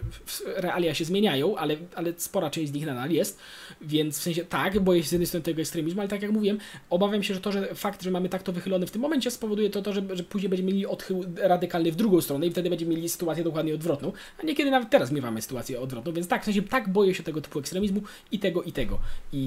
realia 0.56 0.94
się 0.94 1.06
zmieniają, 1.06 1.58
ale, 1.58 1.76
ale 1.96 2.14
spora 2.18 2.50
część 2.50 2.72
z 2.72 2.74
nich 2.74 2.86
nadal 2.86 3.12
jest, 3.12 3.40
więc 3.82 4.20
w 4.20 4.22
sensie 4.22 4.46
tak, 4.46 4.80
boję 4.80 5.04
się 5.04 5.10
z 5.10 5.12
jednej 5.12 5.28
strony 5.28 5.44
tego 5.44 5.62
ekstremizmu, 5.62 6.02
ale 6.02 6.10
tak 6.10 6.22
jak 6.22 6.32
mówiłem, 6.32 6.58
obawiam 6.90 7.24
się, 7.24 7.34
że 7.34 7.42
to, 7.42 7.52
że 7.52 7.76
fakt, 7.76 8.04
że 8.04 8.12
mamy 8.12 8.30
tak 8.30 8.44
to 8.44 8.52
wychylone 8.52 8.88
w 8.88 8.92
tym 8.92 9.02
momencie 9.02 9.32
spowoduje 9.32 9.70
to, 9.70 9.82
to 9.82 9.94
że, 9.94 10.02
że 10.14 10.24
później 10.24 10.50
będziemy 10.50 10.72
mieli 10.72 10.86
odchył 10.86 11.26
radykalny 11.38 11.92
w 11.92 11.96
drugą 11.96 12.22
stronę 12.22 12.48
i 12.48 12.52
wtedy 12.52 12.70
będziemy 12.70 12.96
mieli 12.96 13.10
sytuację 13.10 13.44
dokładnie 13.44 13.74
odwrotną, 13.74 14.12
a 14.44 14.46
niekiedy 14.46 14.72
nawet 14.72 14.90
teraz 14.90 15.12
miewamy 15.16 15.42
sytuację 15.42 15.80
odwrotną, 15.80 16.14
więc 16.14 16.28
tak, 16.28 16.42
w 16.42 16.46
sensie 16.46 16.62
tak 16.62 16.90
boję 16.90 17.16
się 17.16 17.24
tego 17.24 17.42
typu 17.42 17.60
ekstremizmu 17.60 18.02
i 18.32 18.40
tego, 18.40 18.64
i 18.64 18.72
tego. 18.72 19.00
I, 19.34 19.38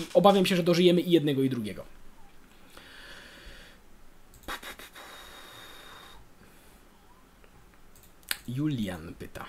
i 0.00 0.04
obawiam 0.14 0.46
się, 0.46 0.56
że 0.56 0.62
dożyjemy 0.62 1.00
i 1.00 1.10
jednego, 1.10 1.42
i 1.42 1.50
drugiego. 1.50 1.84
Julian 8.48 9.14
pyta. 9.18 9.46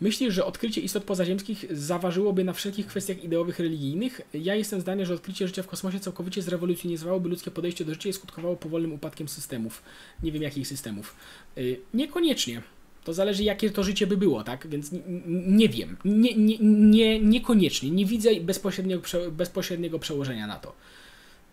Myślisz, 0.00 0.34
że 0.34 0.44
odkrycie 0.44 0.80
istot 0.80 1.04
pozaziemskich 1.04 1.64
zaważyłoby 1.70 2.44
na 2.44 2.52
wszelkich 2.52 2.86
kwestiach 2.86 3.24
ideowych, 3.24 3.58
religijnych? 3.58 4.20
Ja 4.34 4.54
jestem 4.54 4.80
zdania, 4.80 5.04
że 5.04 5.14
odkrycie 5.14 5.46
życia 5.46 5.62
w 5.62 5.66
kosmosie 5.66 6.00
całkowicie 6.00 6.42
zrewolucjonizowałoby 6.42 7.28
ludzkie 7.28 7.50
podejście 7.50 7.84
do 7.84 7.94
życia 7.94 8.08
i 8.08 8.12
skutkowało 8.12 8.56
powolnym 8.56 8.92
upadkiem 8.92 9.28
systemów. 9.28 9.82
Nie 10.22 10.32
wiem 10.32 10.42
jakich 10.42 10.68
systemów. 10.68 11.16
Yy, 11.56 11.80
niekoniecznie. 11.94 12.62
To 13.10 13.14
zależy, 13.14 13.42
jakie 13.44 13.70
to 13.70 13.82
życie 13.82 14.06
by 14.06 14.16
było, 14.16 14.44
tak? 14.44 14.66
Więc 14.68 14.90
nie 15.26 15.68
wiem. 15.68 15.96
Nie, 16.04 16.34
nie, 16.34 16.58
nie, 16.60 17.20
niekoniecznie. 17.20 17.90
Nie 17.90 18.06
widzę 18.06 18.30
bezpośredniego, 18.40 19.02
bezpośredniego 19.30 19.98
przełożenia 19.98 20.46
na 20.46 20.56
to. 20.56 20.72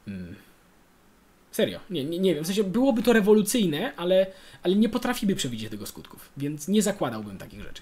Hmm. 0.05 0.35
Serio, 1.51 1.79
nie, 1.89 2.05
nie, 2.05 2.19
nie 2.19 2.35
wiem. 2.35 2.43
W 2.43 2.47
sensie 2.47 2.63
byłoby 2.63 3.03
to 3.03 3.13
rewolucyjne, 3.13 3.95
ale, 3.95 4.27
ale 4.63 4.75
nie 4.75 4.89
potrafiłby 4.89 5.35
przewidzieć 5.35 5.69
tego 5.69 5.85
skutków, 5.85 6.29
więc 6.38 6.67
nie 6.67 6.81
zakładałbym 6.81 7.38
takich 7.38 7.61
rzeczy. 7.61 7.81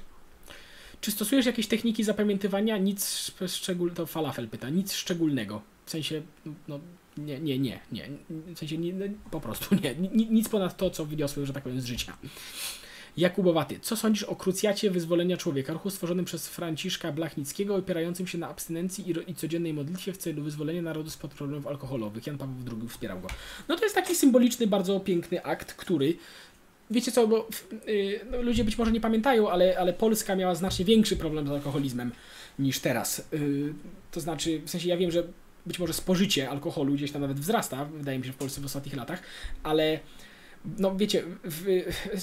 Czy 1.02 1.12
stosujesz 1.12 1.46
jakieś 1.46 1.68
techniki 1.68 2.04
zapamiętywania? 2.04 2.78
Nic 2.78 3.32
szczególnego, 3.48 3.96
to 3.96 4.06
falafel 4.06 4.48
pyta, 4.48 4.70
nic 4.70 4.94
szczególnego. 4.94 5.62
W 5.86 5.90
sensie, 5.90 6.22
no, 6.68 6.80
nie, 7.18 7.40
nie, 7.40 7.60
nie, 7.60 7.80
nie. 7.92 8.10
W 8.30 8.60
sensie, 8.60 8.78
nie, 8.78 8.94
no, 8.94 9.06
po 9.32 9.42
prostu 9.42 9.76
nie. 9.84 9.96
Nic 10.12 10.50
ponad 10.50 10.78
to, 10.78 10.90
co 10.90 11.06
wyniosłem, 11.06 11.46
że 11.46 11.54
tak 11.54 11.64
powiem, 11.64 11.82
z 11.82 11.86
życia. 11.86 12.18
Jakubowaty, 13.18 13.80
co 13.82 13.96
sądzisz 13.96 14.24
o 14.24 14.36
krucjacie 14.36 14.92
wyzwolenia 14.92 15.38
człowieka, 15.38 15.74
ruchu 15.74 15.90
stworzonym 15.90 16.26
przez 16.26 16.48
Franciszka 16.48 17.12
Blachnickiego, 17.12 17.76
opierającym 17.76 18.28
się 18.28 18.38
na 18.38 18.50
abstynencji 18.50 19.10
i, 19.10 19.32
i 19.32 19.36
codziennej 19.36 19.74
modlitwie 19.74 20.14
w 20.14 20.18
celu 20.18 20.44
wyzwolenia 20.44 20.82
narodu 20.82 21.10
spod 21.10 21.34
problemów 21.34 21.68
alkoholowych? 21.68 22.28
Jan 22.28 22.38
Paweł 22.38 22.56
II 22.82 22.90
wspierał 22.90 23.20
go. 23.20 23.28
No 23.68 23.76
to 23.76 23.84
jest 23.84 23.96
taki 23.96 24.16
symboliczny, 24.16 24.68
bardzo 24.68 25.00
piękny 25.00 25.44
akt, 25.44 25.74
który 25.74 26.18
wiecie 26.92 27.12
co, 27.12 27.28
bo 27.28 27.48
yy, 27.88 28.20
no, 28.32 28.42
ludzie 28.42 28.64
być 28.64 28.78
może 28.78 28.92
nie 28.92 29.02
pamiętają, 29.02 29.50
ale, 29.50 29.80
ale 29.80 29.94
Polska 29.94 30.36
miała 30.36 30.56
znacznie 30.56 30.86
większy 30.86 31.16
problem 31.16 31.48
z 31.48 31.52
alkoholizmem 31.52 32.12
niż 32.60 32.80
teraz. 32.80 33.28
Yy, 33.32 33.74
to 34.12 34.20
znaczy, 34.20 34.62
w 34.66 34.70
sensie 34.70 34.90
ja 34.90 34.98
wiem, 34.98 35.12
że 35.12 35.24
być 35.66 35.80
może 35.80 35.94
spożycie 35.94 36.50
alkoholu 36.50 36.94
gdzieś 36.94 37.12
tam 37.12 37.22
nawet 37.22 37.40
wzrasta, 37.40 37.86
wydaje 37.86 38.20
mi 38.20 38.26
się, 38.26 38.32
w 38.32 38.36
Polsce 38.36 38.62
w 38.62 38.66
ostatnich 38.66 38.96
latach, 38.96 39.22
ale 39.64 40.00
no 40.78 40.96
wiecie, 40.96 41.24
w, 41.44 41.66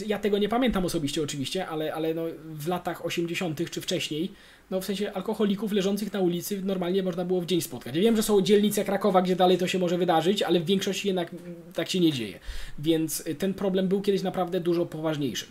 ja 0.07 0.19
tego 0.19 0.39
nie 0.39 0.49
pamiętam 0.49 0.85
osobiście 0.85 1.23
oczywiście, 1.23 1.69
ale, 1.69 1.95
ale 1.95 2.15
no, 2.15 2.23
w 2.45 2.69
latach 2.69 3.07
80. 3.07 3.71
czy 3.71 3.81
wcześniej, 3.81 4.33
no 4.71 4.81
w 4.81 4.85
sensie 4.85 5.13
alkoholików 5.13 5.73
leżących 5.73 6.13
na 6.13 6.21
ulicy 6.21 6.63
normalnie 6.63 7.03
można 7.03 7.25
było 7.25 7.41
w 7.41 7.47
dzień 7.47 7.61
spotkać. 7.61 7.97
Ja 7.97 8.03
wiem, 8.03 8.17
że 8.17 8.23
są 8.23 8.43
dzielnice 8.43 8.85
Krakowa, 8.85 9.23
gdzie 9.23 9.37
dalej 9.37 9.59
to 9.59 9.67
się 9.67 9.79
może 9.79 9.99
wydarzyć, 9.99 10.43
ale 10.43 10.61
w 10.61 10.65
większości 10.65 11.09
jednak 11.09 11.31
tak 11.75 11.91
się 11.91 12.01
nie 12.01 12.13
dzieje. 12.13 12.39
Więc 12.79 13.25
ten 13.39 13.55
problem 13.55 13.89
był 13.89 14.01
kiedyś 14.01 14.23
naprawdę 14.23 14.61
dużo 14.61 14.87
poważniejszy. 14.87 15.47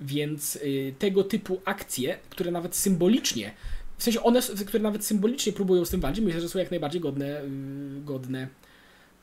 Więc 0.00 0.56
y, 0.56 0.94
tego 0.98 1.24
typu 1.24 1.60
akcje, 1.64 2.18
które 2.30 2.50
nawet 2.50 2.76
symbolicznie, 2.76 3.52
w 3.98 4.02
sensie 4.02 4.22
one, 4.22 4.40
które 4.66 4.82
nawet 4.82 5.04
symbolicznie 5.04 5.52
próbują 5.52 5.84
z 5.84 5.90
tym 5.90 6.00
walczyć, 6.00 6.24
myślę, 6.24 6.40
że 6.40 6.48
są 6.48 6.58
jak 6.58 6.70
najbardziej 6.70 7.00
godne, 7.00 7.42
y, 7.42 7.48
godne 8.04 8.48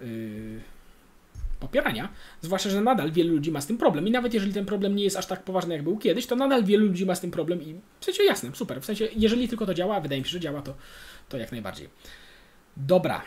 y, 0.01 0.59
popierania, 1.65 2.09
zwłaszcza, 2.41 2.69
że 2.69 2.81
nadal 2.81 3.11
wielu 3.11 3.33
ludzi 3.33 3.51
ma 3.51 3.61
z 3.61 3.67
tym 3.67 3.77
problem 3.77 4.07
i 4.07 4.11
nawet 4.11 4.33
jeżeli 4.33 4.53
ten 4.53 4.65
problem 4.65 4.95
nie 4.95 5.03
jest 5.03 5.17
aż 5.17 5.25
tak 5.25 5.43
poważny, 5.43 5.73
jak 5.73 5.83
był 5.83 5.97
kiedyś, 5.97 6.27
to 6.27 6.35
nadal 6.35 6.63
wielu 6.63 6.85
ludzi 6.85 7.05
ma 7.05 7.15
z 7.15 7.21
tym 7.21 7.31
problem 7.31 7.61
i 7.61 7.75
w 7.99 8.05
sensie 8.05 8.23
jasne, 8.23 8.49
super, 8.53 8.81
w 8.81 8.85
sensie 8.85 9.07
jeżeli 9.15 9.47
tylko 9.47 9.65
to 9.65 9.73
działa, 9.73 10.01
wydaje 10.01 10.21
mi 10.21 10.27
się, 10.27 10.31
że 10.31 10.39
działa, 10.39 10.61
to, 10.61 10.75
to 11.29 11.37
jak 11.37 11.51
najbardziej. 11.51 11.89
Dobra. 12.77 13.21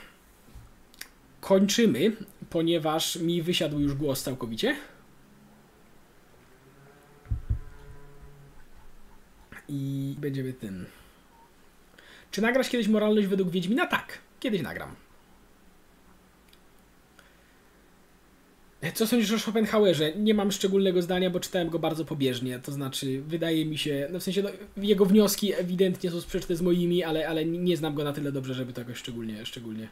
Kończymy, 1.40 2.12
ponieważ 2.50 3.16
mi 3.16 3.42
wysiadł 3.42 3.80
już 3.80 3.94
głos 3.94 4.22
całkowicie. 4.22 4.76
I 9.68 10.14
będziemy 10.18 10.52
tym. 10.52 10.86
Czy 12.30 12.42
nagrasz 12.42 12.68
kiedyś 12.68 12.88
moralność 12.88 13.26
według 13.26 13.50
Wiedźmina? 13.50 13.86
Tak, 13.86 14.18
kiedyś 14.40 14.62
nagram. 14.62 15.07
Co 18.94 19.06
sądzisz 19.06 19.32
o 19.32 19.38
Schopenhauerze? 19.38 20.12
Nie 20.16 20.34
mam 20.34 20.52
szczególnego 20.52 21.02
zdania, 21.02 21.30
bo 21.30 21.40
czytałem 21.40 21.70
go 21.70 21.78
bardzo 21.78 22.04
pobieżnie. 22.04 22.58
To 22.58 22.72
znaczy, 22.72 23.22
wydaje 23.26 23.66
mi 23.66 23.78
się, 23.78 24.08
no 24.12 24.20
w 24.20 24.22
sensie, 24.22 24.42
no, 24.42 24.50
jego 24.76 25.06
wnioski 25.06 25.54
ewidentnie 25.54 26.10
są 26.10 26.20
sprzeczne 26.20 26.56
z 26.56 26.62
moimi, 26.62 27.04
ale, 27.04 27.28
ale 27.28 27.44
nie 27.44 27.76
znam 27.76 27.94
go 27.94 28.04
na 28.04 28.12
tyle 28.12 28.32
dobrze, 28.32 28.54
żeby 28.54 28.72
to 28.72 28.80
jakoś 28.80 28.98
szczególnie, 28.98 29.46
szczególnie 29.46 29.88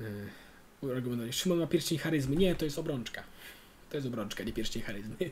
yy, 0.00 1.32
Szymon 1.32 1.58
ma 1.58 1.66
pierścień 1.66 1.98
charyzmy. 1.98 2.36
Nie, 2.36 2.54
to 2.54 2.64
jest 2.64 2.78
obrączka. 2.78 3.22
To 3.90 3.96
jest 3.96 4.06
obrączka, 4.06 4.44
nie 4.44 4.52
pierścień 4.52 4.82
charyzmy. 4.82 5.16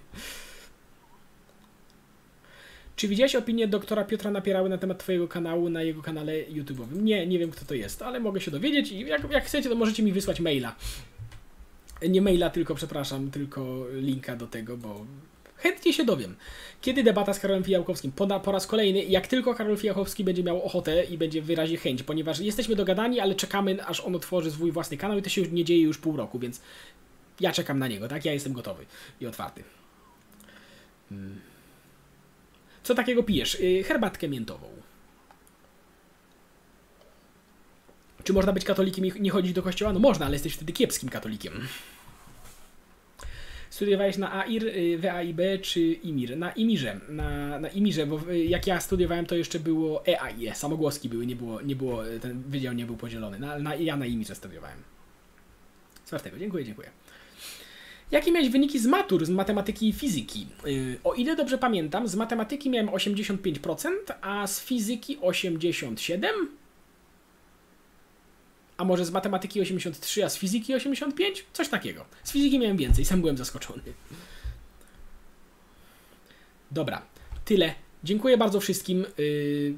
Czy 2.96 3.08
widziałeś 3.08 3.36
opinię 3.36 3.68
doktora 3.68 4.04
Piotra 4.04 4.30
Napierały 4.30 4.68
na 4.68 4.78
temat 4.78 4.98
Twojego 4.98 5.28
kanału 5.28 5.68
na 5.68 5.82
jego 5.82 6.02
kanale 6.02 6.32
YouTube'owym? 6.32 7.02
Nie, 7.02 7.26
nie 7.26 7.38
wiem 7.38 7.50
kto 7.50 7.64
to 7.64 7.74
jest, 7.74 8.02
ale 8.02 8.20
mogę 8.20 8.40
się 8.40 8.50
dowiedzieć 8.50 8.92
i 8.92 9.00
jak, 9.00 9.30
jak 9.30 9.44
chcecie, 9.44 9.68
to 9.68 9.74
możecie 9.74 10.02
mi 10.02 10.12
wysłać 10.12 10.40
maila. 10.40 10.76
Nie 12.08 12.22
maila, 12.22 12.50
tylko 12.50 12.74
przepraszam, 12.74 13.30
tylko 13.30 13.86
linka 13.92 14.36
do 14.36 14.46
tego, 14.46 14.76
bo 14.76 15.06
chętnie 15.56 15.92
się 15.92 16.04
dowiem. 16.04 16.36
Kiedy 16.80 17.02
debata 17.02 17.34
z 17.34 17.40
Karolem 17.40 17.64
Fijałkowskim? 17.64 18.12
Po, 18.12 18.40
po 18.40 18.52
raz 18.52 18.66
kolejny, 18.66 19.04
jak 19.04 19.26
tylko 19.26 19.54
Karol 19.54 19.76
Fijałkowski 19.76 20.24
będzie 20.24 20.42
miał 20.42 20.62
ochotę 20.62 21.04
i 21.04 21.18
będzie 21.18 21.42
wyraził 21.42 21.78
chęć, 21.78 22.02
ponieważ 22.02 22.40
jesteśmy 22.40 22.76
dogadani, 22.76 23.20
ale 23.20 23.34
czekamy, 23.34 23.86
aż 23.86 24.00
on 24.00 24.16
otworzy 24.16 24.50
swój 24.50 24.72
własny 24.72 24.96
kanał 24.96 25.18
i 25.18 25.22
to 25.22 25.30
się 25.30 25.40
już 25.40 25.50
nie 25.50 25.64
dzieje 25.64 25.82
już 25.82 25.98
pół 25.98 26.16
roku, 26.16 26.38
więc 26.38 26.60
ja 27.40 27.52
czekam 27.52 27.78
na 27.78 27.88
niego, 27.88 28.08
tak? 28.08 28.24
Ja 28.24 28.32
jestem 28.32 28.52
gotowy 28.52 28.86
i 29.20 29.26
otwarty. 29.26 29.62
Hmm. 31.08 31.40
Co 32.82 32.94
takiego 32.94 33.22
pijesz? 33.22 33.54
Y, 33.54 33.84
herbatkę 33.86 34.28
miętową. 34.28 34.68
Czy 38.24 38.32
można 38.32 38.52
być 38.52 38.64
katolikiem 38.64 39.06
i 39.06 39.20
nie 39.20 39.30
chodzić 39.30 39.52
do 39.52 39.62
kościoła? 39.62 39.92
No 39.92 40.00
można, 40.00 40.26
ale 40.26 40.34
jesteś 40.34 40.54
wtedy 40.54 40.72
kiepskim 40.72 41.08
katolikiem. 41.08 41.52
Studiowałeś 43.70 44.18
na 44.18 44.32
AIR, 44.32 44.66
y, 44.66 44.98
WAIB 44.98 45.40
czy 45.62 45.80
IMIR? 45.80 46.36
Na 46.36 46.52
IMIRze, 46.52 47.00
na, 47.08 47.58
na 47.58 47.68
IMIRze, 47.68 48.06
bo 48.06 48.20
y, 48.30 48.44
jak 48.44 48.66
ja 48.66 48.80
studiowałem 48.80 49.26
to 49.26 49.34
jeszcze 49.34 49.60
było 49.60 50.06
EAIE, 50.06 50.54
samogłoski 50.54 51.08
były, 51.08 51.26
nie 51.26 51.36
było, 51.36 51.62
nie 51.62 51.76
było, 51.76 52.02
ten 52.20 52.42
wydział 52.42 52.74
nie 52.74 52.86
był 52.86 52.96
podzielony. 52.96 53.38
Na, 53.38 53.58
na, 53.58 53.74
ja 53.74 53.96
na 53.96 54.06
IMIRze 54.06 54.34
studiowałem. 54.34 54.78
Czwartego, 56.06 56.38
dziękuję, 56.38 56.64
dziękuję. 56.64 56.90
Jakie 58.10 58.32
miałeś 58.32 58.50
wyniki 58.50 58.78
z 58.78 58.86
matur, 58.86 59.26
z 59.26 59.30
matematyki 59.30 59.88
i 59.88 59.92
fizyki? 59.92 60.46
Yy, 60.64 60.96
o 61.04 61.14
ile 61.14 61.36
dobrze 61.36 61.58
pamiętam, 61.58 62.08
z 62.08 62.14
matematyki 62.14 62.70
miałem 62.70 62.88
85%, 62.88 63.90
a 64.20 64.46
z 64.46 64.64
fizyki 64.64 65.18
87%. 65.18 65.96
A 68.80 68.84
może 68.84 69.04
z 69.04 69.10
matematyki 69.10 69.60
83, 69.60 70.24
a 70.24 70.28
z 70.28 70.38
fizyki 70.38 70.74
85? 70.74 71.44
Coś 71.52 71.68
takiego. 71.68 72.04
Z 72.24 72.32
fizyki 72.32 72.58
miałem 72.58 72.76
więcej, 72.76 73.04
sam 73.04 73.20
byłem 73.20 73.36
zaskoczony. 73.36 73.82
Dobra, 76.70 77.02
tyle. 77.44 77.74
Dziękuję 78.04 78.36
bardzo 78.36 78.60
wszystkim. 78.60 79.06
Yy, 79.18 79.74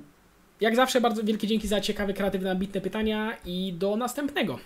jak 0.60 0.76
zawsze 0.76 1.00
bardzo 1.00 1.24
wielkie 1.24 1.46
dzięki 1.46 1.68
za 1.68 1.80
ciekawe, 1.80 2.14
kreatywne, 2.14 2.50
ambitne 2.50 2.80
pytania 2.80 3.36
i 3.44 3.72
do 3.72 3.96
następnego. 3.96 4.58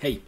Hej! 0.00 0.20